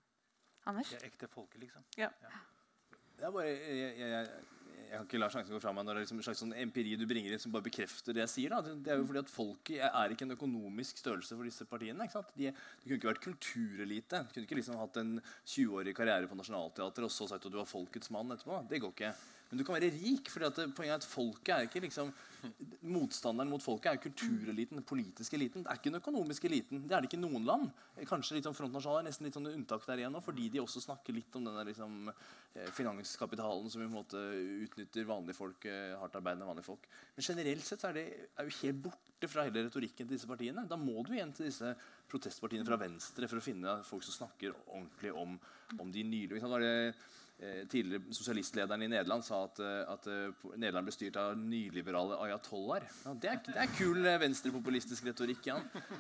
Anders? 0.72 0.92
Det 0.94 1.02
er 1.02 1.08
ekte 1.10 1.32
folket, 1.32 1.62
liksom. 1.64 1.86
Ja. 1.98 2.12
ja. 2.22 2.44
Det 3.16 3.26
er 3.26 3.32
bare, 3.32 3.48
jeg, 3.48 3.96
jeg, 4.00 4.28
jeg 4.86 4.98
kan 5.02 5.08
ikke 5.08 5.20
la 5.20 5.28
sjansen 5.34 5.56
gå 5.56 5.60
fra 5.64 5.74
meg 5.76 5.86
når 5.86 5.98
det 5.98 6.00
er 6.00 6.06
liksom 6.06 6.20
en 6.22 6.26
slags 6.28 6.42
sånn 6.44 6.54
empiri 6.62 6.96
du 7.00 7.06
bringer 7.10 7.34
inn 7.34 7.42
som 7.42 7.54
bare 7.54 7.66
bekrefter 7.66 8.16
det 8.16 8.22
jeg 8.24 8.32
sier. 8.32 8.54
Da. 8.54 8.76
Det 8.86 8.92
er 8.94 9.00
jo 9.02 9.08
fordi 9.10 9.22
at 9.22 9.32
Folket 9.32 9.86
er 9.88 10.14
ikke 10.14 10.28
en 10.28 10.36
økonomisk 10.36 11.02
størrelse 11.02 11.36
for 11.36 11.48
disse 11.48 11.68
partiene. 11.70 12.06
ikke 12.06 12.18
sant? 12.18 12.34
De, 12.38 12.52
de 12.52 12.86
kunne 12.86 13.00
ikke 13.00 13.12
vært 13.12 13.24
kulturelite. 13.26 14.22
Du 14.28 14.34
kunne 14.36 14.48
ikke 14.48 14.60
liksom 14.62 14.80
hatt 14.80 15.00
en 15.02 15.16
20-årig 15.22 15.96
karriere 15.98 16.30
på 16.32 16.38
Nationaltheatret 16.40 17.08
og 17.10 17.14
så 17.14 17.30
sagt 17.32 17.48
at 17.48 17.56
du 17.56 17.60
var 17.60 17.70
folkets 17.70 18.12
mann 18.14 18.36
etterpå. 18.36 18.62
Det 18.72 18.82
går 18.84 18.96
ikke. 18.96 19.12
Men 19.56 19.62
du 19.62 19.68
kan 19.70 19.78
være 19.78 19.94
rik. 19.96 20.28
fordi 20.28 20.46
at 20.50 20.58
Poenget 20.76 20.92
er 20.92 21.00
at 21.00 21.06
folket 21.08 21.54
er 21.56 21.68
ikke 21.70 21.80
liksom 21.86 22.10
Motstanderen 22.86 23.50
mot 23.50 23.64
folket 23.64 23.88
er 23.90 24.02
kultureliten, 24.04 24.78
den 24.78 24.86
politiske 24.86 25.34
eliten. 25.38 25.64
Det 25.64 25.72
er 25.72 25.80
ikke 25.80 25.90
den 25.90 25.98
økonomiske 25.98 26.50
eliten. 26.50 26.84
Det 26.84 26.94
er 26.94 27.02
det 27.02 27.08
ikke 27.10 27.18
i 27.18 27.24
noen 27.24 27.48
land. 27.48 27.72
Kanskje 28.06 28.36
litt 28.36 28.46
sånn 28.46 28.58
frontnasjonal 28.58 29.00
er 29.00 29.08
nesten 29.08 29.26
litt 29.26 29.38
sånn 29.38 29.48
unntak 29.50 29.88
der 29.88 30.04
igjen 30.04 30.14
nå, 30.14 30.22
fordi 30.22 30.50
de 30.54 30.62
også 30.62 30.84
snakker 30.84 31.16
litt 31.16 31.40
om 31.40 31.48
denne 31.48 31.64
liksom, 31.66 32.12
eh, 32.12 32.70
finanskapitalen 32.76 33.72
som 33.72 33.82
i 33.82 33.88
en 33.88 33.96
måte 33.96 34.22
utnytter 34.68 35.10
vanlige 35.10 35.40
folk, 35.40 35.66
eh, 35.66 35.96
hardtarbeidende 36.04 36.52
vanlige 36.52 36.70
folk. 36.70 36.86
Men 37.16 37.30
generelt 37.32 37.66
sett 37.66 37.88
er 37.90 37.98
det 37.98 38.06
er 38.38 38.46
jo 38.46 38.58
helt 38.62 38.82
borte 38.84 39.32
fra 39.32 39.48
hele 39.48 39.66
retorikken 39.66 40.06
til 40.06 40.18
disse 40.18 40.30
partiene. 40.30 40.68
Da 40.70 40.78
må 40.78 41.02
du 41.02 41.16
igjen 41.16 41.34
til 41.34 41.50
disse 41.50 41.74
protestpartiene 42.12 42.68
fra 42.68 42.78
venstre 42.78 43.32
for 43.32 43.42
å 43.42 43.48
finne 43.48 43.80
folk 43.88 44.06
som 44.06 44.20
snakker 44.22 44.54
ordentlig 44.68 45.16
om, 45.16 45.40
om 45.80 45.92
de 45.92 46.04
nylige. 46.04 46.46
Eh, 46.62 46.94
tidligere 47.68 48.14
sosialistlederen 48.16 48.84
i 48.86 48.88
Nederland 48.88 49.24
sa 49.26 49.42
at, 49.44 49.60
eh, 49.60 49.82
at 49.92 50.06
uh, 50.08 50.46
Nederland 50.56 50.88
ble 50.88 50.94
styrt 50.96 51.18
av 51.20 51.34
nyliberale 51.36 52.16
ayatollaer. 52.24 52.86
Ja, 53.04 53.12
det, 53.26 53.34
det, 53.50 53.58
er, 53.60 53.74
kul 53.76 54.08
venstrepopulistisk 54.22 55.10
retorikk. 55.10 55.50
Ja. 55.50 55.58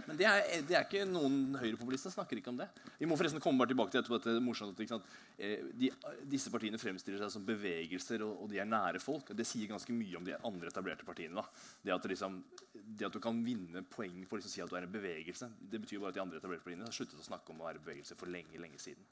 Men 0.07 0.19
det 0.19 0.29
er, 0.29 0.39
det 0.63 0.77
er, 0.77 0.86
ikke 0.88 1.03
noen 1.09 1.57
høyrepopulister 1.59 2.13
snakker 2.13 2.39
ikke 2.39 2.53
om 2.53 2.61
det. 2.61 2.69
Vi 3.01 3.09
må 3.09 3.17
forresten 3.19 3.43
komme 3.43 3.59
bare 3.59 3.73
tilbake 3.73 3.91
til 3.91 4.05
dette, 4.07 4.38
er 4.38 4.45
morsomt, 4.45 4.79
de, 4.79 5.91
Disse 6.31 6.53
partiene 6.53 6.79
fremstiller 6.79 7.19
seg 7.25 7.36
som 7.36 7.47
bevegelser, 7.47 8.23
og, 8.23 8.45
og, 8.45 8.49
de 8.53 8.63
er 8.63 8.71
nære 8.71 9.03
folk. 9.03 9.36
Det 9.36 9.47
sier 9.47 9.67
ganske 9.73 9.91
mye 9.95 10.15
om 10.21 10.25
de 10.27 10.39
andre 10.39 10.71
etablerte 10.71 11.07
partiene. 11.07 11.43
Det 11.83 11.97
at, 11.97 12.09
liksom, 12.15 12.41
det, 12.71 13.09
at, 13.09 13.11
du 13.11 13.19
kan 13.19 13.43
vinne 13.43 13.83
poeng 13.91 14.23
på 14.23 14.38
å 14.38 14.41
liksom 14.41 14.55
si 14.55 14.63
at 14.63 14.71
du 14.71 14.79
er 14.79 14.88
en 14.88 14.95
bevegelse, 14.95 15.51
det 15.59 15.83
betyr 15.83 15.99
bare 15.99 16.15
at 16.15 16.21
de 16.21 16.25
andre 16.29 16.39
etablerte 16.39 16.63
partiene 16.63 16.88
har 16.88 16.95
sluttet 16.95 17.19
å 17.19 17.27
snakke 17.27 17.51
om 17.51 17.59
å 17.59 17.67
være 17.67 17.83
bevegelse 17.83 18.15
for 18.15 18.31
lenge, 18.31 18.55
lenge 18.61 18.79
siden. 18.79 19.03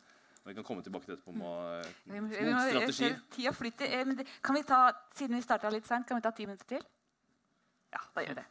Og 0.44 0.52
vi 0.52 0.58
kan 0.58 0.66
komme 0.68 0.84
tilbake 0.84 1.08
til 1.08 1.16
dette 1.16 1.24
på 1.24 1.32
motstrategier. 1.40 3.16
Tida 3.32 3.54
flytter. 3.56 3.94
Eh, 3.96 4.26
kan 4.44 4.58
vi 4.58 4.64
ta, 4.68 4.80
siden 5.16 5.40
vi 5.40 5.46
starta 5.46 5.72
litt 5.72 5.88
seint, 5.88 6.08
kan 6.08 6.20
vi 6.20 6.26
ta 6.26 6.34
ti 6.36 6.48
minutter 6.50 6.68
til? 6.76 6.84
Ja, 7.94 8.02
da 8.12 8.26
gjør 8.26 8.36
vi 8.36 8.42
det. 8.42 8.50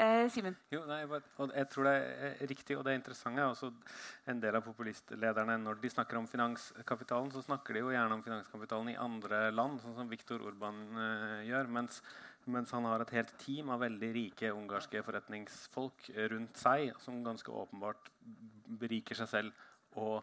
Eh, 0.00 0.24
Simen? 0.30 0.56
Jo, 0.72 0.80
nei, 0.88 1.00
jeg 1.04 1.68
tror 1.70 1.86
det 1.86 1.94
er 1.94 2.50
riktig, 2.50 2.76
og 2.78 2.82
det 2.86 2.92
er 2.92 2.98
interessant. 2.98 3.38
Også 3.44 3.70
en 4.30 4.42
del 4.42 4.58
av 4.58 4.64
populistlederne 4.66 5.58
når 5.62 5.78
de 5.82 5.92
snakker 5.94 6.18
om 6.18 6.26
finanskapitalen, 6.30 7.30
så 7.34 7.44
snakker 7.46 7.78
de 7.78 7.84
jo 7.84 7.94
gjerne 7.94 8.18
om 8.18 8.26
finanskapitalen 8.26 8.90
i 8.90 8.98
andre 8.98 9.48
land, 9.54 9.78
sånn 9.84 9.96
som 10.00 10.10
Viktor 10.10 10.42
Urban 10.50 10.82
uh, 10.98 11.40
gjør. 11.46 11.70
Mens, 11.78 12.02
mens, 12.50 12.74
han 12.74 12.90
har 12.90 13.04
et 13.04 13.14
helt 13.20 13.34
team 13.42 13.70
av 13.70 13.84
veldig 13.86 14.12
rike 14.18 14.50
ungarske 14.54 15.02
forretningsfolk 15.06 16.10
rundt 16.34 16.58
seg, 16.58 16.94
som 17.02 17.22
ganske 17.26 17.54
åpenbart 17.54 18.10
beriker 18.80 19.18
seg 19.18 19.30
selv 19.30 19.66
og 19.98 20.22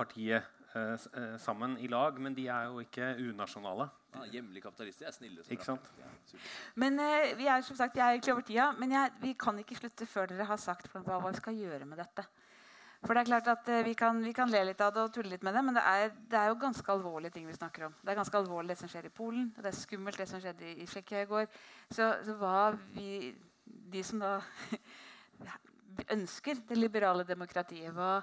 partiet 0.00 0.42
eh, 0.74 0.92
eh, 0.96 1.36
sammen 1.38 1.78
i 1.78 1.88
lag, 1.92 2.18
men 2.20 2.36
de 2.36 2.48
er 2.48 2.68
jo 2.70 2.82
ikke 2.84 3.14
unasjonale. 3.28 3.88
Ja, 4.14 4.26
Hjemlige 4.32 4.64
kapitalister 4.66 5.06
er 5.06 5.14
snille. 5.14 5.44
Ikke 5.54 5.66
sant? 5.66 5.86
Ja, 6.00 6.10
men 6.82 6.98
eh, 6.98 7.32
vi 7.38 7.46
er 7.46 7.62
som 7.66 7.78
sagt, 7.78 7.96
jeg 7.96 8.06
er 8.06 8.18
egentlig 8.18 8.34
over 8.34 8.46
tida, 8.46 8.70
men 8.78 8.92
jeg, 8.96 9.16
vi 9.22 9.34
kan 9.38 9.58
ikke 9.62 9.78
slutte 9.78 10.08
før 10.10 10.32
dere 10.32 10.48
har 10.48 10.60
sagt 10.60 10.90
hva, 10.92 11.20
vi 11.28 11.36
skal 11.38 11.58
gjøre 11.58 11.86
med 11.86 12.02
dette. 12.02 12.26
For 13.00 13.16
det 13.16 13.22
er 13.22 13.30
klart 13.30 13.48
at 13.48 13.68
eh, 13.72 13.84
vi 13.86 13.94
kan, 13.96 14.18
vi 14.24 14.32
kan, 14.36 14.50
le 14.52 14.60
litt 14.68 14.80
av 14.84 14.92
det 14.92 15.04
og 15.06 15.12
tulle 15.14 15.32
litt 15.32 15.44
med 15.46 15.54
det, 15.56 15.62
men 15.64 15.76
det 15.78 15.84
er, 15.88 16.10
det 16.28 16.36
er, 16.36 16.50
jo 16.50 16.58
ganske 16.60 16.92
alvorlige 16.92 17.32
ting 17.36 17.46
vi 17.48 17.56
snakker 17.56 17.86
om. 17.86 17.94
Det 18.02 18.12
er 18.12 18.18
ganske 18.18 18.40
alvorlig 18.42 18.74
det 18.74 18.80
som 18.82 18.90
skjer 18.92 19.08
i 19.08 19.14
Polen, 19.14 19.46
og 19.56 19.62
det 19.64 19.70
er 19.70 19.78
skummelt 19.78 20.20
det 20.20 20.28
som 20.28 20.42
skjedde 20.42 20.66
i, 20.68 20.74
i 20.82 20.88
Tsjekkia 20.88 21.22
i 21.24 21.30
går. 21.30 21.46
Så, 21.88 22.10
så 22.26 22.36
hva 22.42 22.72
vi, 22.92 23.30
de 23.64 24.02
som 24.04 24.20
da 24.20 24.34
ønsker 26.16 26.60
det 26.68 26.76
liberale 26.76 27.24
demokratiet, 27.28 27.88
hva, 27.96 28.18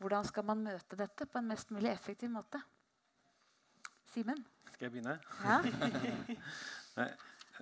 hvordan 0.00 0.24
skal 0.24 0.46
man 0.48 0.62
møte 0.64 0.96
dette 0.96 1.26
på 1.28 1.38
en 1.40 1.50
mest 1.50 1.70
mulig 1.74 1.90
effektiv 1.92 2.32
måte? 2.32 2.60
Simen? 4.14 4.40
Skal 4.72 4.88
jeg 4.88 4.92
begynne? 4.94 5.18
Ja. 5.44 5.58
jeg, 6.96 7.10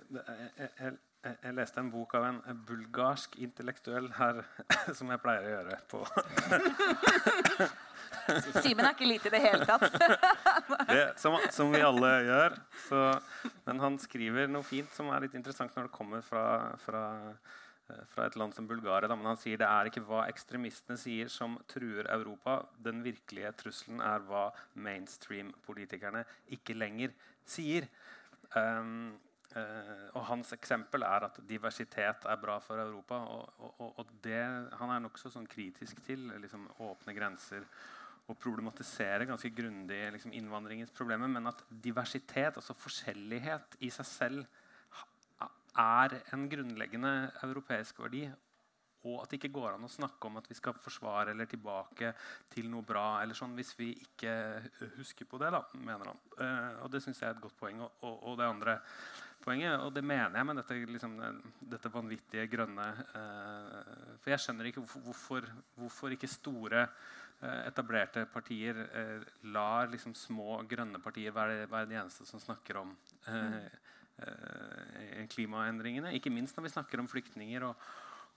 jeg, 0.09 0.69
jeg, 0.79 0.93
jeg, 1.43 1.53
leste 1.57 1.83
en 1.83 1.91
bok 1.91 2.15
av 2.15 2.29
en 2.29 2.63
bulgarsk 2.67 3.35
intellektuell 3.43 4.07
her, 4.15 4.41
som 4.97 5.11
jeg 5.11 5.21
pleier 5.23 5.45
å 5.45 5.53
gjøre 5.57 5.79
på 5.91 5.99
Simen 8.63 8.85
er 8.85 8.93
ikke 8.93 9.09
lite 9.09 9.29
i 9.29 9.33
det 9.33 9.39
hele 9.41 9.65
tatt. 9.65 9.89
det, 10.89 11.03
som, 11.17 11.35
som, 11.53 11.71
vi 11.73 11.81
alle 11.81 12.09
gjør. 12.27 12.55
Så, 12.85 12.99
men 13.65 13.81
han 13.81 13.97
skriver 14.01 14.49
noe 14.49 14.65
fint 14.65 14.91
som 14.93 15.09
er 15.13 15.25
litt 15.25 15.35
interessant 15.37 15.73
når 15.75 15.89
det 15.89 15.95
kommer 15.95 16.21
fra, 16.25 16.43
fra 16.83 17.03
fra 18.13 18.27
et 18.27 18.35
land 18.39 18.53
som 18.55 18.67
Bulgaria. 18.69 19.09
Men 19.15 19.31
han 19.31 19.39
sier 19.39 19.59
det 19.59 19.69
er 19.69 19.89
ikke 19.89 20.03
hva 20.07 20.25
ekstremistene 20.29 20.99
sier 20.99 21.31
som 21.33 21.57
truer 21.69 22.09
Europa. 22.13 22.59
Den 22.85 23.03
virkelige 23.05 23.51
trusselen 23.63 24.03
er 24.05 24.23
hva 24.27 24.49
mainstream-politikerne 24.75 26.25
ikke 26.57 26.77
lenger 26.77 27.15
sier. 27.49 27.89
Um, 28.55 29.13
uh, 29.55 30.07
og 30.15 30.25
Hans 30.29 30.53
eksempel 30.55 31.05
er 31.07 31.27
at 31.29 31.39
diversitet 31.49 32.25
er 32.25 32.41
bra 32.41 32.59
for 32.63 32.81
Europa. 32.81 33.21
Og, 33.37 33.63
og, 33.69 33.93
og 34.03 34.17
det, 34.23 34.41
han 34.81 34.93
er 34.95 35.05
nokså 35.05 35.33
sånn 35.33 35.49
kritisk 35.49 36.03
til 36.07 36.29
liksom, 36.41 36.69
åpne 36.89 37.17
grenser 37.17 37.65
og 38.29 38.37
problematisere 38.37 39.25
ganske 39.25 39.49
grundig 39.57 40.03
liksom, 40.13 40.33
innvandringens 40.37 40.93
problemer. 40.93 41.29
Men 41.31 41.49
at 41.49 41.63
diversitet, 41.69 42.59
altså 42.59 42.77
forskjellighet 42.77 43.79
i 43.85 43.89
seg 43.93 44.05
selv, 44.05 44.58
er 45.77 46.19
en 46.33 46.45
grunnleggende 46.51 47.31
europeisk 47.45 47.99
verdi. 48.03 48.27
Og 49.07 49.21
at 49.21 49.31
det 49.31 49.37
ikke 49.39 49.53
går 49.55 49.77
an 49.77 49.87
å 49.87 49.91
snakke 49.91 50.27
om 50.27 50.39
at 50.41 50.47
vi 50.49 50.57
skal 50.57 50.75
forsvare 50.75 51.31
eller 51.31 51.47
tilbake 51.47 52.11
til 52.51 52.67
noe 52.71 52.83
bra. 52.83 53.21
eller 53.21 53.37
sånn, 53.37 53.55
Hvis 53.55 53.71
vi 53.79 53.93
ikke 53.95 54.33
husker 54.97 55.25
på 55.25 55.39
det, 55.39 55.53
da, 55.55 55.63
mener 55.73 56.11
han. 56.11 56.19
Uh, 56.35 56.83
og 56.83 56.91
Det 56.91 57.01
syns 57.03 57.21
jeg 57.21 57.29
er 57.29 57.37
et 57.37 57.41
godt 57.41 57.55
poeng. 57.57 57.79
Og, 57.79 58.03
og, 58.03 58.17
og, 58.23 58.37
det 58.37 58.49
andre 58.49 58.79
poenget, 59.39 59.79
og 59.79 59.93
det 59.95 60.03
mener 60.03 60.35
jeg 60.35 60.45
med 60.49 60.59
dette, 60.59 60.81
liksom, 60.97 61.15
dette 61.61 61.93
vanvittige 61.93 62.49
grønne 62.51 62.89
uh, 63.15 64.19
For 64.19 64.33
jeg 64.33 64.43
skjønner 64.43 64.67
ikke 64.67 64.83
hvorfor, 64.83 65.47
hvorfor 65.79 66.11
ikke 66.11 66.27
store 66.27 66.83
uh, 66.83 67.61
etablerte 67.69 68.25
partier 68.27 68.83
lar 69.47 69.87
liksom, 69.87 70.11
små 70.11 70.59
grønne 70.67 70.99
partier 70.99 71.31
være, 71.31 71.69
være 71.71 71.87
de 71.87 72.01
eneste 72.01 72.27
som 72.27 72.43
snakker 72.43 72.83
om 72.83 72.91
mm 73.29 73.29
Eh, 73.29 73.88
klimaendringene. 75.33 76.13
Ikke 76.17 76.33
minst 76.33 76.57
når 76.57 76.67
vi 76.67 76.75
snakker 76.75 77.01
om 77.01 77.09
flyktninger 77.09 77.65
og, 77.67 77.89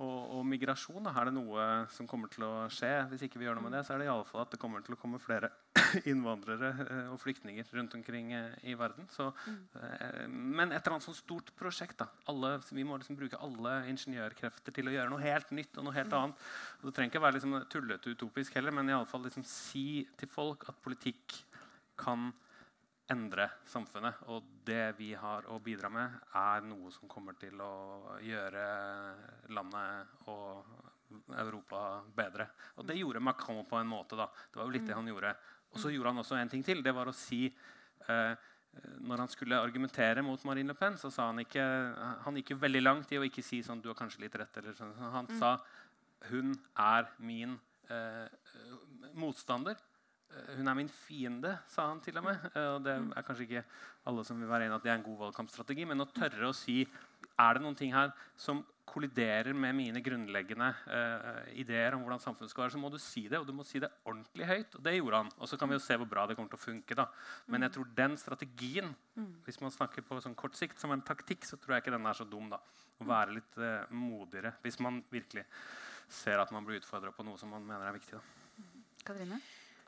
og, 0.02 0.18
og 0.38 0.46
migrasjon. 0.48 1.06
Er 1.10 1.28
det 1.28 1.34
noe 1.36 1.66
som 1.94 2.08
kommer 2.10 2.30
til 2.32 2.44
å 2.46 2.52
skje. 2.72 2.90
Hvis 3.10 3.24
ikke 3.26 3.40
vi 3.40 3.46
gjør 3.48 3.58
noe 3.58 3.66
med 3.66 3.76
det, 3.76 3.84
så 3.86 3.94
er 3.94 4.02
det 4.02 4.08
i 4.08 4.12
alle 4.12 4.26
fall 4.28 4.44
at 4.44 4.54
det 4.54 4.60
kommer 4.62 4.84
til 4.84 4.96
å 4.96 5.00
komme 5.00 5.20
flere 5.22 5.52
innvandrere 6.10 6.72
eh, 6.84 7.10
og 7.12 7.20
flyktninger 7.22 7.68
rundt 7.76 7.96
omkring 7.98 8.32
eh, 8.36 8.58
i 8.72 8.76
verden. 8.78 9.08
Så, 9.12 9.30
men 10.28 10.70
et 10.70 10.80
eller 10.80 10.96
annet 10.96 11.08
sånt 11.08 11.20
stort 11.20 11.52
prosjekt. 11.58 11.98
da. 12.02 12.08
Alle, 12.32 12.54
vi 12.70 12.86
må 12.88 12.98
liksom 13.00 13.18
bruke 13.18 13.40
alle 13.42 13.78
ingeniørkrefter 13.92 14.74
til 14.74 14.90
å 14.90 14.94
gjøre 14.96 15.12
noe 15.12 15.24
helt 15.24 15.52
nytt 15.54 15.78
og 15.78 15.88
noe 15.88 15.96
helt 15.96 16.16
annet. 16.18 16.46
Og 16.80 16.88
det 16.88 16.96
trenger 16.96 17.14
ikke 17.14 17.26
være 17.26 17.38
liksom 17.38 17.58
tullete 17.72 18.16
utopisk 18.16 18.58
heller, 18.58 18.74
men 18.76 18.90
i 18.90 18.96
alle 18.96 19.10
fall 19.10 19.24
liksom 19.26 19.46
si 19.48 20.04
til 20.18 20.30
folk 20.32 20.68
at 20.70 20.80
politikk 20.84 21.42
kan 22.02 22.30
endre 23.10 23.48
samfunnet. 23.68 24.22
Og 24.32 24.46
det 24.66 24.94
vi 24.98 25.12
har 25.18 25.48
å 25.50 25.58
bidra 25.62 25.90
med, 25.92 26.20
er 26.38 26.64
noe 26.68 26.92
som 26.94 27.10
kommer 27.10 27.36
til 27.40 27.60
å 27.62 28.18
gjøre 28.22 28.66
landet 29.52 30.28
og 30.30 30.64
Europa 31.36 32.02
bedre. 32.14 32.48
Og 32.78 32.86
det 32.88 32.96
gjorde 33.00 33.20
Macron 33.20 33.64
på 33.68 33.80
en 33.80 33.90
måte. 33.90 34.16
da. 34.16 34.28
Det 34.50 34.60
var 34.60 34.68
jo 34.68 34.76
litt 34.76 34.86
det 34.86 34.96
han 34.96 35.08
gjorde. 35.08 35.34
Og 35.72 35.80
så 35.80 35.92
gjorde 35.92 36.12
han 36.12 36.22
også 36.22 36.38
en 36.38 36.52
ting 36.52 36.64
til. 36.64 36.82
Det 36.84 36.94
var 36.94 37.08
å 37.08 37.16
si 37.16 37.46
eh, 37.48 38.48
når 39.04 39.24
han 39.24 39.28
skulle 39.28 39.60
argumentere 39.60 40.24
mot 40.24 40.44
Marine 40.48 40.72
Le 40.72 40.76
Pen, 40.78 40.96
så 40.96 41.10
sa 41.12 41.26
han 41.28 41.42
ikke 41.42 41.62
Han 42.24 42.38
gikk 42.38 42.54
jo 42.54 42.62
veldig 42.62 42.80
langt 42.82 43.12
i 43.12 43.18
å 43.20 43.26
ikke 43.26 43.44
si 43.44 43.60
sånn 43.64 43.82
Du 43.84 43.90
har 43.90 43.98
kanskje 43.98 44.24
litt 44.24 44.36
rett. 44.40 44.56
eller 44.56 44.76
sånn. 44.76 44.94
Han 44.96 45.28
mm. 45.28 45.38
sa 45.40 45.58
hun 46.30 46.54
er 46.78 47.08
min 47.18 47.56
eh, 47.90 48.28
motstander. 49.18 49.76
Eh, 50.32 50.52
hun 50.58 50.68
er 50.68 50.78
min 50.78 50.90
fiende, 50.90 51.56
sa 51.70 51.88
han 51.90 52.02
til 52.04 52.18
og 52.20 52.26
med. 52.28 52.50
Eh, 52.52 52.68
og 52.74 52.82
det 52.84 52.96
er 52.96 53.26
kanskje 53.26 53.48
ikke 53.48 53.64
alle 54.08 54.24
som 54.26 54.40
vil 54.40 54.50
være 54.50 54.66
enig 54.68 54.78
at 54.78 54.84
det 54.84 54.92
er 54.92 55.00
en 55.00 55.06
god 55.06 55.18
valgkampstrategi, 55.26 55.86
men 55.88 56.04
å 56.04 56.10
tørre 56.10 56.50
å 56.50 56.56
si 56.56 56.82
er 56.82 57.56
det 57.56 57.62
noen 57.64 57.76
ting 57.78 57.92
her 57.94 58.12
som 58.38 58.64
kolliderer 58.92 59.54
med 59.56 59.76
mine 59.78 60.00
grunnleggende 60.04 60.66
uh, 60.90 61.44
ideer 61.56 61.94
om 61.94 62.02
hvordan 62.02 62.20
samfunnet 62.20 62.50
skal 62.50 62.64
være, 62.64 62.74
så 62.74 62.80
må 62.82 62.90
du 62.92 62.98
si 63.00 63.22
det. 63.30 63.38
Og 63.38 63.46
du 63.48 63.54
må 63.56 63.64
si 63.64 63.80
det 63.80 63.88
ordentlig 64.04 64.48
høyt. 64.48 64.74
Og 64.76 64.84
det 64.84 64.94
gjorde 64.96 65.20
han. 65.22 65.30
Og 65.38 65.48
så 65.48 65.56
kan 65.56 65.70
vi 65.70 65.78
jo 65.78 65.84
se 65.84 65.96
hvor 65.96 66.10
bra 66.10 66.26
det 66.28 66.36
kommer 66.36 66.52
til 66.52 66.60
å 66.60 66.64
funke. 66.64 66.98
da. 66.98 67.06
Men 67.46 67.64
jeg 67.64 67.76
tror 67.76 67.94
den 68.02 68.18
strategien, 68.20 68.92
hvis 69.46 69.62
man 69.62 69.72
snakker 69.72 70.04
på 70.04 70.18
sånn 70.20 70.36
kort 70.36 70.58
sikt 70.58 70.82
som 70.82 70.92
en 70.92 71.06
taktikk, 71.06 71.46
så 71.48 71.56
tror 71.62 71.76
jeg 71.76 71.86
ikke 71.86 71.94
den 71.94 72.10
er 72.10 72.18
så 72.18 72.28
dum. 72.28 72.50
da. 72.52 72.60
Å 73.00 73.08
være 73.08 73.38
litt 73.38 73.58
uh, 73.62 73.88
modigere 73.96 74.56
hvis 74.66 74.82
man 74.84 75.00
virkelig 75.14 75.46
ser 76.12 76.42
at 76.42 76.52
man 76.52 76.66
blir 76.66 76.82
utfordra 76.82 77.14
på 77.14 77.24
noe 77.24 77.40
som 77.40 77.54
man 77.54 77.64
mener 77.64 77.88
er 77.88 77.96
viktig. 77.96 78.18
da. 78.18 78.68
Katrine? 79.06 79.40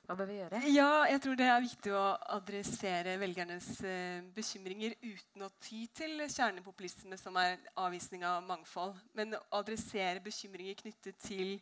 Hva 0.04 0.16
bør 0.18 0.28
vi 0.28 0.34
gjøre? 0.36 0.58
Ja, 0.68 0.88
jeg 1.08 1.20
tror 1.24 1.36
Det 1.38 1.46
er 1.48 1.62
viktig 1.64 1.92
å 1.96 2.02
adressere 2.36 3.14
velgernes 3.20 3.68
eh, 3.88 4.20
bekymringer 4.36 4.92
uten 5.00 5.46
å 5.46 5.48
ty 5.64 5.86
til 5.96 6.20
kjernepopulisme, 6.28 7.16
som 7.16 7.38
er 7.40 7.56
avvisning 7.80 8.26
av 8.28 8.44
mangfold. 8.44 8.98
Men 9.16 9.32
å 9.38 9.40
adressere 9.62 10.20
bekymringer 10.24 10.76
knyttet 10.82 11.16
til 11.24 11.54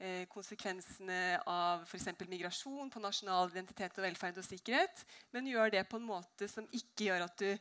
eh, 0.00 0.24
konsekvensene 0.32 1.38
av 1.46 1.84
f.eks. 1.86 2.10
migrasjon 2.26 2.90
på 2.90 3.02
nasjonal 3.04 3.52
identitet 3.54 4.00
og 4.00 4.08
velferd 4.08 4.42
og 4.42 4.48
sikkerhet, 4.48 5.04
men 5.30 5.52
gjør 5.52 5.76
det 5.76 5.84
på 5.86 6.02
en 6.02 6.08
måte 6.08 6.50
som 6.50 6.66
ikke 6.74 7.12
gjør 7.12 7.28
at 7.28 7.46
du 7.46 7.52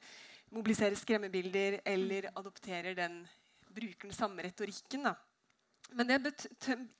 mobiliserer 0.54 0.98
skremmebilder 0.98 1.80
eller 1.86 2.32
adopterer 2.34 2.98
den 2.98 3.22
bruker 3.74 4.10
den 4.10 4.18
samme 4.18 4.46
retorikken. 4.46 5.06
Da. 5.12 5.14
Men 5.92 6.10
det 6.10 6.48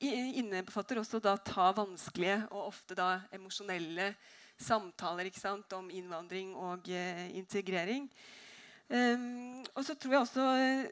innebefatter 0.04 1.00
også 1.02 1.22
å 1.22 1.36
ta 1.42 1.72
vanskelige 1.74 2.44
og 2.52 2.68
ofte 2.68 2.98
da 2.98 3.24
emosjonelle 3.34 4.12
samtaler 4.60 5.32
sant, 5.36 5.72
om 5.74 5.90
innvandring 5.90 6.54
og 6.56 6.90
eh, 6.94 7.30
integrering. 7.40 8.06
Um, 8.88 9.64
og 9.74 9.82
så 9.88 9.96
tror 9.98 10.14
jeg 10.14 10.26
også 10.28 10.46
eh, 10.60 10.84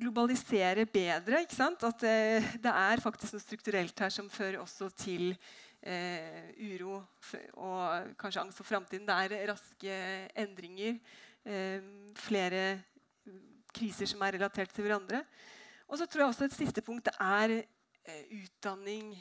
globalisere 0.00 0.86
bedre. 0.88 1.44
At 1.44 2.06
eh, 2.08 2.54
det 2.60 2.72
er 2.72 3.02
faktisk 3.04 3.36
noe 3.36 3.44
strukturelt 3.44 4.00
her 4.00 4.12
som 4.12 4.30
fører 4.32 4.60
også 4.62 4.90
til 4.98 5.34
eh, 5.84 6.50
uro 6.72 7.02
og 7.60 8.16
kanskje 8.20 8.44
angst 8.44 8.60
for 8.60 8.68
framtiden. 8.68 9.06
Det 9.08 9.14
er 9.14 9.52
raske 9.52 9.98
endringer. 10.44 10.98
Eh, 11.44 11.84
flere 12.24 12.64
kriser 13.74 14.08
som 14.08 14.22
er 14.24 14.38
relatert 14.38 14.72
til 14.72 14.86
hverandre. 14.86 15.24
Og 15.88 15.98
så 15.98 16.06
tror 16.06 16.24
jeg 16.24 16.28
også 16.28 16.44
Et 16.44 16.56
siste 16.56 16.82
punkt 16.82 17.08
er 17.20 17.58
eh, 17.60 18.24
utdanning 18.42 19.12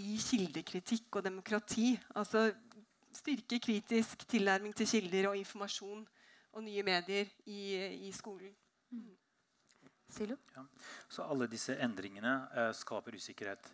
i 0.00 0.16
kildekritikk 0.20 1.16
og 1.16 1.24
demokrati. 1.24 1.98
Altså 2.14 2.50
styrke 3.12 3.58
kritisk 3.58 4.28
tilnærming 4.28 4.74
til 4.76 4.86
kilder 4.86 5.28
og 5.30 5.36
informasjon 5.36 6.06
og 6.52 6.62
nye 6.64 6.82
medier 6.82 7.26
i, 7.46 7.74
i 8.08 8.12
skolen. 8.12 8.54
Mm. 8.90 9.16
Ja. 10.18 10.64
Så 11.08 11.22
alle 11.22 11.46
disse 11.46 11.76
endringene 11.78 12.32
eh, 12.56 12.72
skaper 12.74 13.14
usikkerhet. 13.14 13.68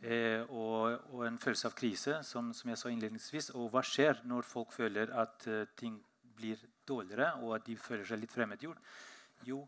Eh, 0.00 0.40
og, 0.48 1.00
og, 1.12 1.24
en 1.26 1.38
følelse 1.38 1.66
av 1.68 1.74
krise, 1.76 2.20
som, 2.24 2.52
som, 2.54 2.70
jeg 2.70 2.78
sa 2.78 2.92
innledningsvis. 2.92 3.50
Og 3.58 3.68
hva 3.74 3.82
skjer 3.84 4.22
når 4.28 4.46
folk 4.48 4.72
føler 4.72 5.10
at 5.12 5.48
uh, 5.50 5.64
ting 5.76 5.98
blir 6.38 6.62
dårligere, 6.88 7.34
og 7.42 7.58
at 7.58 7.66
de 7.66 7.76
føler 7.76 8.06
seg 8.08 8.22
litt 8.22 8.32
fremmedgjort? 8.32 8.80
Jo, 9.48 9.64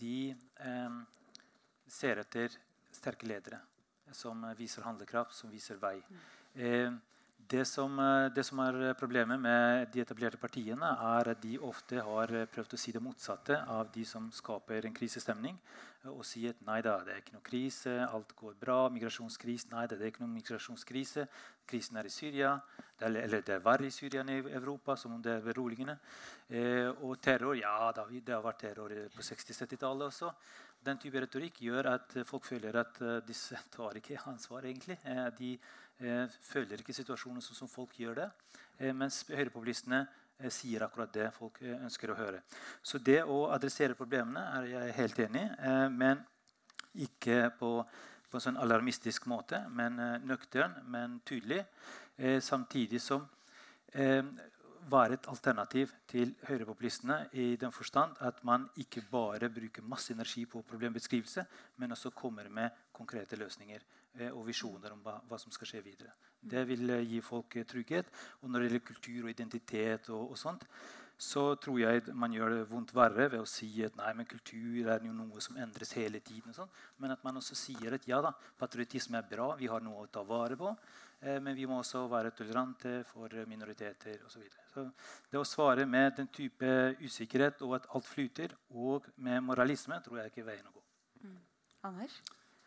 de 0.00 0.32
eh, 0.34 0.98
ser 1.90 2.22
etter 2.22 2.54
sterke 2.94 3.28
ledere 3.28 3.60
som 4.12 4.42
viser 4.58 4.82
handlekraft, 4.82 5.34
som 5.34 5.50
viser 5.50 5.78
vei. 5.80 5.96
Mm. 6.00 6.18
Eh, 6.54 6.92
det 7.50 7.64
som, 7.64 7.98
eh, 7.98 8.30
det 8.34 8.44
som, 8.44 8.58
er 8.58 8.94
problemet 8.94 9.40
med 9.40 9.90
de 9.92 10.00
etablerte 10.00 10.36
partiene, 10.36 10.86
er 10.86 11.30
at 11.30 11.40
de 11.42 11.58
ofte 11.58 12.00
har 12.00 12.26
prøvd 12.46 12.74
å 12.74 12.78
si 12.78 12.92
det 12.92 13.02
motsatte 13.02 13.64
av 13.66 13.90
de 13.92 14.04
som 14.04 14.30
skaper 14.30 14.86
en 14.86 14.94
krisestemning. 14.94 15.58
Og 16.04 16.24
si 16.24 16.46
at 16.48 16.56
nei 16.64 16.80
da, 16.80 16.94
det 17.04 17.12
er 17.12 17.18
ikke 17.20 17.34
noe 17.34 17.44
krise, 17.44 18.06
alt 18.06 18.36
går 18.36 18.54
bra. 18.60 18.88
Migrasjonskrise, 18.88 19.68
nei 19.70 19.86
da, 19.86 19.96
det 19.96 20.06
er 20.06 20.12
ikke 20.12 20.22
noe 20.22 20.32
migrasjonskrise. 20.32 21.26
Krisen 21.66 21.96
er 21.96 22.06
i 22.06 22.08
Syria. 22.14 22.54
Det 22.98 23.04
er, 23.04 23.18
eller 23.24 23.42
det 23.42 23.54
er 23.54 23.60
verre 23.64 23.86
i 23.86 23.90
Syria 23.90 24.22
enn 24.22 24.32
i 24.32 24.38
Europa, 24.40 24.96
som 24.96 25.12
om 25.12 25.20
det 25.22 25.34
er 25.34 25.44
beroligende. 25.44 25.98
Eh, 26.48 26.88
og 27.04 27.20
terror, 27.20 27.54
ja 27.58 27.92
da, 27.92 28.06
det 28.08 28.32
har 28.32 28.42
vært 28.42 28.62
terror 28.64 28.94
på 29.12 29.26
60-70-tallet 29.26 30.06
også. 30.06 30.32
Den 30.84 30.98
type 30.98 31.20
retorikk 31.20 31.60
gjør 31.60 31.90
at 31.92 32.14
folk 32.24 32.46
føler 32.48 32.76
at 32.80 33.00
uh, 33.04 33.18
disse 33.26 33.58
tar 33.74 34.00
ikke 34.00 34.20
ansvar, 34.30 34.64
egentlig. 34.64 34.96
Eh, 35.04 35.26
de 35.38 35.54
Eh, 36.00 36.32
føler 36.48 36.80
ikke 36.80 36.96
situasjonen 36.96 37.42
sånn 37.44 37.58
som 37.58 37.68
folk 37.68 37.92
gjør 38.00 38.22
det. 38.22 38.28
Eh, 38.80 38.92
mens 38.96 39.20
høyrepopulistene 39.28 39.98
eh, 40.40 40.48
sier 40.48 40.86
akkurat 40.86 41.12
det 41.12 41.26
folk 41.36 41.58
ønsker 41.60 42.12
å 42.12 42.16
høre. 42.16 42.40
Så 42.80 42.98
det 43.04 43.18
å 43.28 43.42
adressere 43.52 43.98
problemene 43.98 44.46
er 44.56 44.68
jeg 44.70 44.94
helt 44.96 45.20
enig 45.26 45.42
i, 45.44 45.74
men 45.92 46.22
ikke 47.04 47.50
på, 47.58 47.74
på, 48.30 48.38
en 48.38 48.46
sånn 48.46 48.60
alarmistisk 48.62 49.28
måte, 49.28 49.60
men 49.68 50.00
nøktern, 50.24 50.78
men 50.88 51.20
tydelig. 51.28 51.60
Samtidig 52.42 53.00
som 53.00 53.28
være 54.90 55.18
et 55.18 55.28
alternativ 55.28 55.92
til 56.08 56.34
høyrepopulistene 56.48 57.28
i 57.32 57.56
den 57.60 57.72
forstand 57.72 58.16
at 58.26 58.44
man 58.44 58.68
ikke 58.76 59.02
bare 59.10 59.50
bruker 59.50 59.82
masse 59.82 60.14
energi 60.14 60.44
på 60.46 60.62
problembeskrivelse, 60.62 61.44
men 61.76 61.92
også 61.92 62.10
kommer 62.10 62.48
med 62.48 62.70
konkrete 62.92 63.36
løsninger. 63.36 63.80
Eh, 64.18 64.32
og 64.34 64.42
visjoner 64.48 64.90
om 64.90 65.02
hva, 65.04 65.20
hva, 65.28 65.38
som 65.38 65.52
skal 65.54 65.68
skje 65.70 65.84
videre. 65.84 66.16
Det 66.42 66.64
vil 66.66 66.90
eh, 66.90 67.04
gi 67.12 67.20
folk 67.22 67.54
eh, 67.60 67.66
trygghet. 67.68 68.08
Og 68.42 68.50
når 68.50 68.64
det 68.64 68.66
gjelder 68.66 68.88
kultur 68.88 69.20
og 69.22 69.30
identitet, 69.30 70.08
og, 70.10 70.32
og, 70.32 70.38
sånt, 70.38 70.64
så 71.20 71.44
tror 71.62 71.78
jeg 71.78 72.16
man 72.18 72.34
gjør 72.34 72.56
det 72.56 72.64
vondt 72.72 72.94
verre 72.96 73.28
ved 73.30 73.44
å 73.44 73.46
si 73.46 73.68
at 73.86 73.94
nei, 74.00 74.10
men 74.18 74.26
kultur 74.26 74.88
er 74.90 75.06
jo 75.06 75.14
noe 75.14 75.42
som 75.44 75.60
endres 75.62 75.94
hele 75.94 76.18
tiden. 76.26 76.56
Men 76.98 77.14
at 77.14 77.22
man 77.22 77.38
også 77.38 77.54
sier 77.54 77.94
at 77.94 78.08
ja 78.08 78.18
da, 78.24 78.32
patriotisme 78.58 79.20
er 79.20 79.30
bra, 79.30 79.52
vi 79.60 79.70
har 79.70 79.84
noe 79.84 80.08
å 80.08 80.10
ta 80.10 80.24
vare 80.26 80.58
på. 80.58 80.74
Eh, 81.20 81.38
men 81.44 81.56
vi 81.56 81.66
må 81.68 81.78
også 81.80 82.06
være 82.08 82.32
tolerante 82.36 83.00
for 83.08 83.34
minoriteter 83.48 84.24
osv. 84.24 84.38
Så, 84.38 84.42
videre. 84.44 84.66
så 84.72 84.86
det 85.32 85.40
å 85.40 85.46
svare 85.48 85.86
med 85.86 86.16
den 86.16 86.30
type 86.32 86.74
usikkerhet 87.02 87.60
og 87.66 87.76
at 87.80 87.88
alt 87.94 88.08
flyter, 88.08 88.56
og 88.70 89.08
med 89.16 89.42
moralisme, 89.44 90.00
tror 90.04 90.22
jeg 90.22 90.32
ikke 90.32 90.44
er 90.46 90.52
veien 90.54 90.70
å 90.70 90.76
gå. 90.76 90.84
Mm. 91.24 91.40
Anders? 91.90 92.20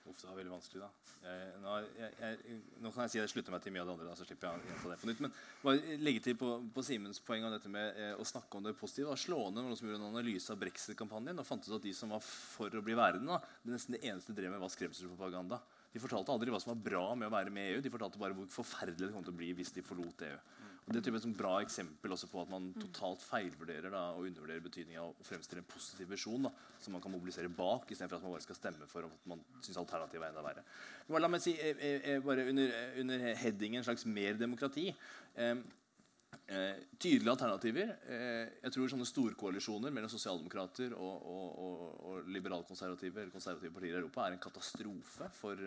Uff, 0.04 0.20
det 0.20 0.28
var 0.28 0.36
veldig 0.36 0.52
vanskelig, 0.52 0.84
da. 0.84 1.04
Jeg, 1.24 1.52
nå, 1.64 1.74
jeg, 1.96 2.10
jeg, 2.20 2.56
nå, 2.84 2.90
kan 2.92 3.06
jeg 3.06 3.12
si 3.14 3.20
at 3.22 3.24
jeg 3.24 3.32
slutter 3.32 3.54
meg 3.56 3.62
til 3.64 3.72
mye 3.72 3.84
av 3.86 3.88
det 3.88 3.94
andre. 3.94 4.08
Da, 4.10 4.16
så 4.20 4.26
slipper 4.28 4.50
jeg 4.50 4.60
å 4.60 4.68
gjenta 4.68 4.90
det 4.92 4.98
på 5.00 5.08
nytt. 5.08 5.22
Men 5.24 5.36
bare 5.62 5.96
legge 6.04 6.24
til 6.26 6.36
på, 6.42 6.50
på 6.76 6.84
Simens 6.84 7.22
poeng 7.24 7.46
om 7.48 7.54
dette 7.54 7.72
med 7.72 8.02
eh, 8.02 8.12
å 8.20 8.26
snakke 8.28 8.60
om 8.60 8.66
det 8.68 8.76
positive. 8.76 9.14
Var 9.14 9.22
slående 9.22 9.64
noen 9.64 9.80
som 9.80 9.88
gjorde 9.88 10.02
en 10.02 10.10
analyse 10.10 10.52
av 10.52 10.60
brexit-kampanjen 10.60 11.40
og 11.40 11.48
fant 11.48 11.70
ut 11.70 11.78
at 11.78 11.88
de 11.88 11.94
som 11.96 12.12
var 12.12 12.26
for 12.26 12.76
å 12.76 12.84
bli 12.84 12.98
værende, 13.00 13.38
da, 13.38 13.56
det 13.64 13.78
nesten 13.78 13.96
det 13.96 14.04
eneste 14.12 14.36
drev 14.36 14.52
med, 14.52 14.60
var 14.66 14.74
skremselspropaganda. 14.76 15.62
De 15.94 16.02
fortalte 16.02 16.34
aldri 16.34 16.52
hva 16.53 16.60
som 16.61 16.74
var 16.74 16.84
bra 16.90 17.06
med 17.15 17.30
å 17.30 17.34
være 17.36 17.53
med 17.53 17.70
i 17.70 17.76
EU. 17.76 17.82
De 17.86 17.91
fortalte 17.94 18.22
bare 18.22 18.36
hvor 18.38 18.49
forferdelig 18.52 19.07
det 19.07 19.14
kom 19.14 19.26
til 19.26 19.36
å 19.36 19.40
bli 19.40 19.52
hvis 19.57 19.74
de 19.76 19.86
forlot 19.86 20.26
EU. 20.26 20.38
Og 20.84 20.91
det 20.91 20.99
er 20.99 21.15
et 21.15 21.28
bra 21.38 21.53
eksempel 21.64 22.11
også 22.11 22.28
på 22.28 22.41
at 22.41 22.49
man 22.52 22.65
totalt 22.76 23.22
feilvurderer 23.24 23.94
da, 23.94 24.02
og 24.18 24.26
undervurderer 24.28 24.65
betydningen 24.65 24.99
av 24.99 25.14
å 25.14 25.28
fremstille 25.28 25.61
en 25.64 25.70
positiv 25.70 26.10
visjon 26.11 26.49
da, 26.49 26.52
som 26.84 26.95
man 26.95 27.03
kan 27.03 27.14
mobilisere 27.14 27.48
bak, 27.48 27.88
istedenfor 27.88 28.18
at 28.18 28.26
man 28.26 28.34
bare 28.36 28.44
skal 28.44 28.57
stemme 28.57 28.90
for 28.91 29.07
at 29.07 29.30
man 29.32 29.45
syns 29.61 29.80
alternativet 29.80 30.28
er 30.28 30.34
enda 30.34 30.44
verre. 30.44 30.65
Men 31.07 31.24
la 31.24 31.30
meg 31.32 31.45
si, 31.45 31.53
eh, 31.56 31.80
eh, 31.80 32.10
eh, 32.15 32.20
bare 32.26 32.49
under, 32.52 32.76
under 32.99 33.24
headingen 33.45 33.80
en 33.80 33.88
slags 33.88 34.03
mer 34.10 34.36
demokrati 34.40 34.90
eh, 34.90 35.56
Eh, 36.45 36.76
tydelige 36.99 37.31
alternativer. 37.31 37.91
Eh, 38.10 38.49
jeg 38.65 38.73
tror 38.76 38.89
sånne 38.91 39.07
storkoalisjoner 39.07 39.93
mellom 39.95 40.11
sosialdemokrater 40.11 40.91
og, 40.97 41.27
og, 41.30 41.45
og, 41.64 41.84
og 42.10 42.31
liberalkonservative 42.35 43.22
eller 43.22 43.34
konservative 43.34 43.72
partier 43.73 43.95
i 43.95 43.99
Europa 44.01 44.26
er 44.26 44.35
en 44.35 44.43
katastrofe 44.43 45.30
for, 45.38 45.64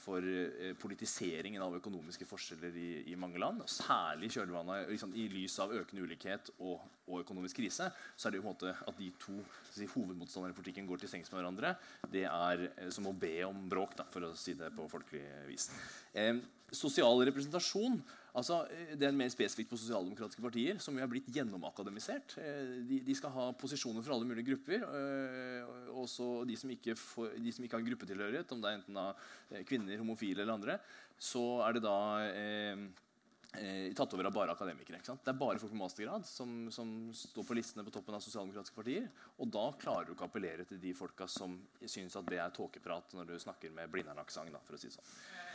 for 0.00 0.24
eh, 0.24 0.72
politiseringen 0.80 1.62
av 1.64 1.76
økonomiske 1.76 2.28
forskjeller 2.30 2.78
i, 2.80 2.88
i 3.12 3.18
mange 3.20 3.42
land. 3.42 3.66
Særlig 3.68 4.32
liksom, 4.32 5.12
i 5.12 5.28
lys 5.32 5.58
av 5.62 5.76
økende 5.76 6.08
ulikhet 6.08 6.50
og, 6.58 6.80
økonomisk 7.20 7.60
krise. 7.60 7.90
Så 8.16 8.26
er 8.26 8.32
det 8.32 8.40
jo 8.40 8.46
på 8.46 8.48
en 8.48 8.54
måte 8.56 8.70
at 8.88 8.96
de 8.96 9.10
to 9.20 9.36
si, 9.68 9.84
hovedmotstanderne 9.92 10.54
i 10.54 10.56
politikken 10.56 10.88
går 10.88 11.02
til 11.02 11.10
sengs 11.12 11.28
med 11.30 11.42
hverandre. 11.42 11.74
Det 12.08 12.24
er 12.30 12.64
som 12.96 13.10
å 13.10 13.12
be 13.12 13.36
om 13.44 13.66
bråk, 13.68 13.92
da, 14.00 14.08
for 14.08 14.24
å 14.24 14.32
si 14.38 14.56
det 14.56 14.72
på 14.72 14.88
folkelig 14.88 15.26
vis. 15.50 15.68
Eh, 16.16 16.38
sosial 16.76 17.22
representasjon 17.28 17.98
altså, 18.34 18.60
eh, 18.72 18.94
det 18.98 19.08
er 19.08 19.16
mer 19.16 19.30
spesifikt 19.32 19.70
på 19.70 19.78
sosialdemokratiske 19.80 20.42
partier, 20.44 20.80
som 20.82 20.96
jo 20.98 21.04
er 21.04 21.10
blitt 21.10 21.30
gjennomakademisert. 21.34 22.36
Eh, 22.42 22.74
de, 22.88 23.00
de, 23.06 23.16
skal 23.18 23.32
ha 23.34 23.46
posisjoner 23.58 24.04
for 24.04 24.16
alle 24.16 24.28
mulige 24.28 24.48
grupper. 24.50 24.84
Eh, 24.84 25.94
også 25.94 26.42
de 26.48 26.58
som, 26.58 26.72
ikke 26.74 26.96
de 27.38 27.54
som 27.54 27.64
ikke 27.64 27.78
har 27.78 27.86
gruppetilhørighet, 27.86 28.52
om 28.52 28.64
det 28.64 28.70
er 28.70 28.80
enten 28.80 29.00
av 29.00 29.24
kvinner, 29.68 30.00
homofile 30.02 30.42
eller 30.42 30.58
andre. 30.58 30.78
Så 31.20 31.44
er 31.64 31.76
det 31.76 31.84
da 31.84 31.98
eh, 32.26 33.94
tatt 33.94 34.14
over 34.16 34.26
av 34.26 34.34
bare 34.34 34.54
akademikere. 34.54 34.98
Det 34.98 35.30
er 35.30 35.38
bare 35.38 35.60
folk 35.62 35.72
med 35.74 35.84
mastergrad 35.84 36.26
som, 36.26 36.66
som, 36.74 36.90
står 37.14 37.46
på 37.46 37.56
listene 37.56 37.84
på 37.86 37.92
toppen 37.94 38.16
av 38.16 38.24
sosialdemokratiske 38.24 38.78
partier. 38.78 39.08
Og 39.38 39.50
da 39.54 39.68
klarer 39.80 40.08
du 40.08 40.14
ikke 40.14 40.26
å 40.26 40.30
appellere 40.30 40.66
til 40.68 40.80
de 40.82 40.94
folka 40.96 41.28
som 41.30 41.56
syns 41.80 42.18
at 42.18 42.28
det 42.30 42.40
er 42.42 42.54
tåkeprat 42.54 43.14
når 43.18 43.30
du 43.30 43.36
snakker 43.38 43.74
med 43.74 43.92
Blindern-aksent. 43.94 44.58
for 44.66 44.76
å 44.76 44.80
si 44.80 44.90
det 44.90 44.98
sånn. 44.98 45.12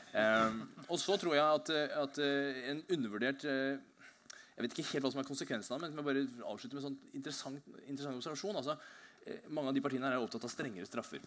Um, 0.10 0.64
og 0.88 0.98
så 0.98 1.18
tror 1.22 1.36
jeg 1.38 1.45
at, 1.45 1.69
at 2.02 2.15
uh, 2.18 2.61
en 2.72 2.80
undervurdert 2.95 3.44
uh, 3.45 3.77
Jeg 4.56 4.64
vet 4.65 4.73
ikke 4.73 4.88
helt 4.95 5.06
hva 5.06 5.11
som 5.14 5.22
er 5.22 5.27
konsekvensen 5.27 5.76
av 5.76 5.84
men 5.84 5.94
jeg 5.94 6.07
bare 6.07 6.23
avslutte 6.49 6.73
med 6.73 6.81
en 6.81 6.88
sånn 6.88 6.98
interessant, 7.14 7.69
interessant 7.86 8.18
observasjon. 8.18 8.57
Altså, 8.57 8.73
uh, 8.73 9.48
mange 9.53 9.69
av 9.69 9.77
de 9.77 9.84
partiene 9.86 10.10
her 10.10 10.18
er 10.18 10.26
opptatt 10.26 10.48
av 10.49 10.53
strengere 10.53 10.90
straffer. 10.90 11.23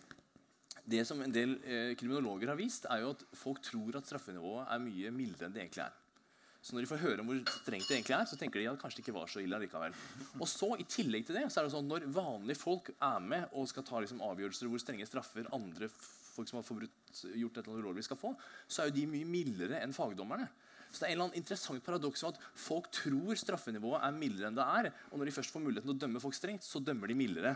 Det 0.82 1.04
som 1.06 1.20
en 1.22 1.30
del 1.30 1.54
kriminologer 1.94 2.50
har 2.50 2.58
vist, 2.58 2.88
er 2.90 3.04
jo 3.04 3.12
at 3.14 3.20
folk 3.38 3.60
tror 3.62 4.00
at 4.00 4.08
straffenivået 4.08 4.66
er 4.66 4.80
mye 4.82 5.12
mildere 5.14 5.46
enn 5.46 5.54
det 5.54 5.62
egentlig 5.62 5.84
er. 5.84 6.00
Så 6.62 6.76
når 6.76 6.84
de 6.84 6.90
får 6.92 7.00
høre 7.02 7.22
om 7.22 7.30
hvor 7.30 7.38
strengt 7.50 7.88
det 7.90 7.96
egentlig 7.96 8.14
er, 8.14 8.26
så 8.30 8.36
tenker 8.38 8.60
de 8.60 8.68
at 8.70 8.78
kanskje 8.78 9.00
det 9.00 9.02
ikke 9.02 9.16
var 9.16 9.30
så 9.30 9.40
ille 9.42 9.58
likevel. 9.64 9.94
Og 10.38 10.46
så 10.46 10.68
i 10.78 10.86
tillegg 10.86 11.26
til 11.26 11.38
det, 11.38 11.48
så 11.50 11.60
er 11.60 11.66
det 11.66 11.74
sånn 11.74 11.88
at 11.88 11.90
Når 11.90 12.06
vanlige 12.14 12.60
folk 12.60 12.92
er 12.94 13.24
med 13.24 13.56
og 13.58 13.66
skal 13.70 13.86
ta 13.86 14.02
liksom, 14.02 14.22
avgjørelser 14.22 14.70
hvor 14.70 14.82
strenge 14.82 15.08
straffer 15.08 15.48
andre 15.54 15.88
folk 16.32 16.50
som 16.50 16.60
har 16.60 16.66
forbrutt, 16.66 17.22
gjort 17.36 17.60
annet 17.60 17.80
ulovlig, 17.82 18.04
skal 18.06 18.20
få, 18.20 18.34
så 18.66 18.82
er 18.82 18.90
jo 18.90 18.96
de 18.98 19.08
mye 19.14 19.28
mildere 19.28 19.82
enn 19.82 19.94
fagdommerne. 19.96 20.48
Så 20.92 21.00
det 21.00 21.06
er 21.06 21.12
en 21.12 21.16
eller 21.16 21.28
annen 21.30 21.40
interessant 21.40 21.84
paradoks 21.84 22.24
at 22.28 22.40
folk 22.58 22.90
tror 22.92 23.38
straffenivået 23.40 24.02
er 24.04 24.16
mildere 24.16 24.50
enn 24.50 24.58
det 24.58 24.66
er. 24.80 24.90
Og 25.10 25.20
når 25.20 25.30
de 25.30 25.36
først 25.38 25.54
får 25.54 25.64
muligheten 25.64 25.88
til 25.88 25.96
å 25.96 26.02
dømme 26.04 26.20
folk 26.20 26.36
strengt, 26.36 26.66
så 26.66 26.82
dømmer 26.84 27.08
de 27.08 27.16
mildere. 27.16 27.54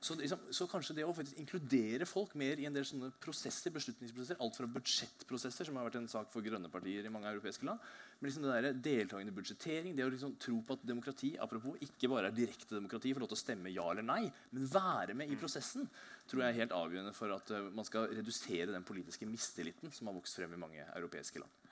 Så, 0.00 0.14
liksom, 0.14 0.44
så 0.54 0.66
kanskje 0.70 0.94
det 0.94 1.04
å 1.08 1.12
faktisk 1.14 1.40
inkludere 1.42 2.06
folk 2.06 2.36
mer 2.38 2.60
i 2.62 2.68
en 2.68 2.74
del 2.76 2.84
sånne 2.86 3.08
prosesser, 3.18 3.72
beslutningsprosesser, 3.74 4.38
alt 4.44 4.54
fra 4.54 4.68
budsjettprosesser, 4.70 5.66
som 5.66 5.78
har 5.80 5.88
vært 5.88 5.98
en 5.98 6.06
sak 6.12 6.30
for 6.30 6.46
grønne 6.46 6.70
partier 6.70 7.08
i 7.08 7.10
mange 7.10 7.26
europeiske 7.32 7.66
land, 7.66 7.82
men 8.20 8.28
liksom 8.28 8.46
det 8.46 8.54
der 8.54 8.78
deltakende 8.84 9.34
budsjettering, 9.34 9.96
det 9.98 10.06
å 10.06 10.12
liksom 10.14 10.36
tro 10.38 10.60
på 10.62 10.78
at 10.78 10.86
demokrati 10.86 11.32
apropos, 11.42 11.82
ikke 11.82 12.12
bare 12.12 12.30
er 12.30 12.36
direkte 12.36 12.78
demokrati, 12.78 13.10
for 13.10 13.26
lov 13.26 13.32
til 13.32 13.40
å 13.40 13.42
stemme 13.42 13.74
ja 13.74 13.88
eller 13.90 14.06
nei, 14.06 14.20
men 14.54 14.70
være 14.70 15.18
med 15.18 15.34
i 15.34 15.40
prosessen, 15.40 15.90
tror 16.30 16.44
jeg 16.44 16.54
er 16.54 16.60
helt 16.62 16.78
avgjørende 16.78 17.16
for 17.18 17.34
at 17.34 17.50
uh, 17.58 17.66
man 17.74 17.88
skal 17.88 18.06
redusere 18.12 18.70
den 18.70 18.86
politiske 18.86 19.26
mistilliten 19.26 19.90
som 19.90 20.12
har 20.12 20.18
vokst 20.20 20.38
frem 20.38 20.54
i 20.54 20.62
mange 20.62 20.86
europeiske 20.92 21.42
land. 21.42 21.64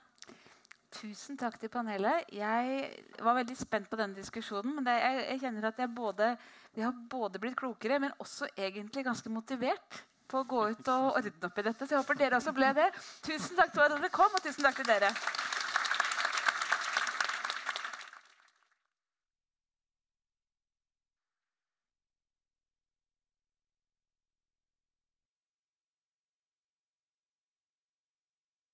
Tusen 0.97 1.35
takk 1.37 1.57
til 1.59 1.69
panelet. 1.69 2.29
Jeg 2.31 2.91
var 3.19 3.35
veldig 3.37 3.55
spent 3.59 3.89
på 3.91 3.97
denne 3.99 4.15
diskusjonen. 4.15 4.77
men 4.77 4.87
jeg, 4.87 5.25
jeg, 5.33 5.39
kjenner 5.43 5.67
at 5.69 5.81
jeg 5.83 5.91
både, 5.93 6.29
Vi 6.77 6.83
har 6.85 6.93
både 7.09 7.39
blitt 7.41 7.55
klokere, 7.57 7.97
men 7.97 8.11
også 8.21 8.45
egentlig 8.53 9.01
ganske 9.07 9.31
motivert 9.33 9.95
på 10.29 10.43
å 10.43 10.45
gå 10.45 10.59
ut 10.75 10.89
og 10.93 11.15
ordne 11.17 11.47
opp 11.49 11.57
i 11.57 11.63
dette. 11.65 11.87
Så 11.87 11.95
jeg 11.95 12.03
håper 12.03 12.19
dere 12.19 12.37
også 12.37 12.53
ble 12.53 12.69
det. 12.77 12.85
Tusen 13.25 13.57
takk 13.57 13.71
for 13.73 13.87
at 13.87 13.95
dere 13.95 14.11
kom, 14.13 14.29
og 14.29 14.43
tusen 14.45 14.67
takk 14.67 14.77
til 14.77 14.85
dere. 14.91 15.09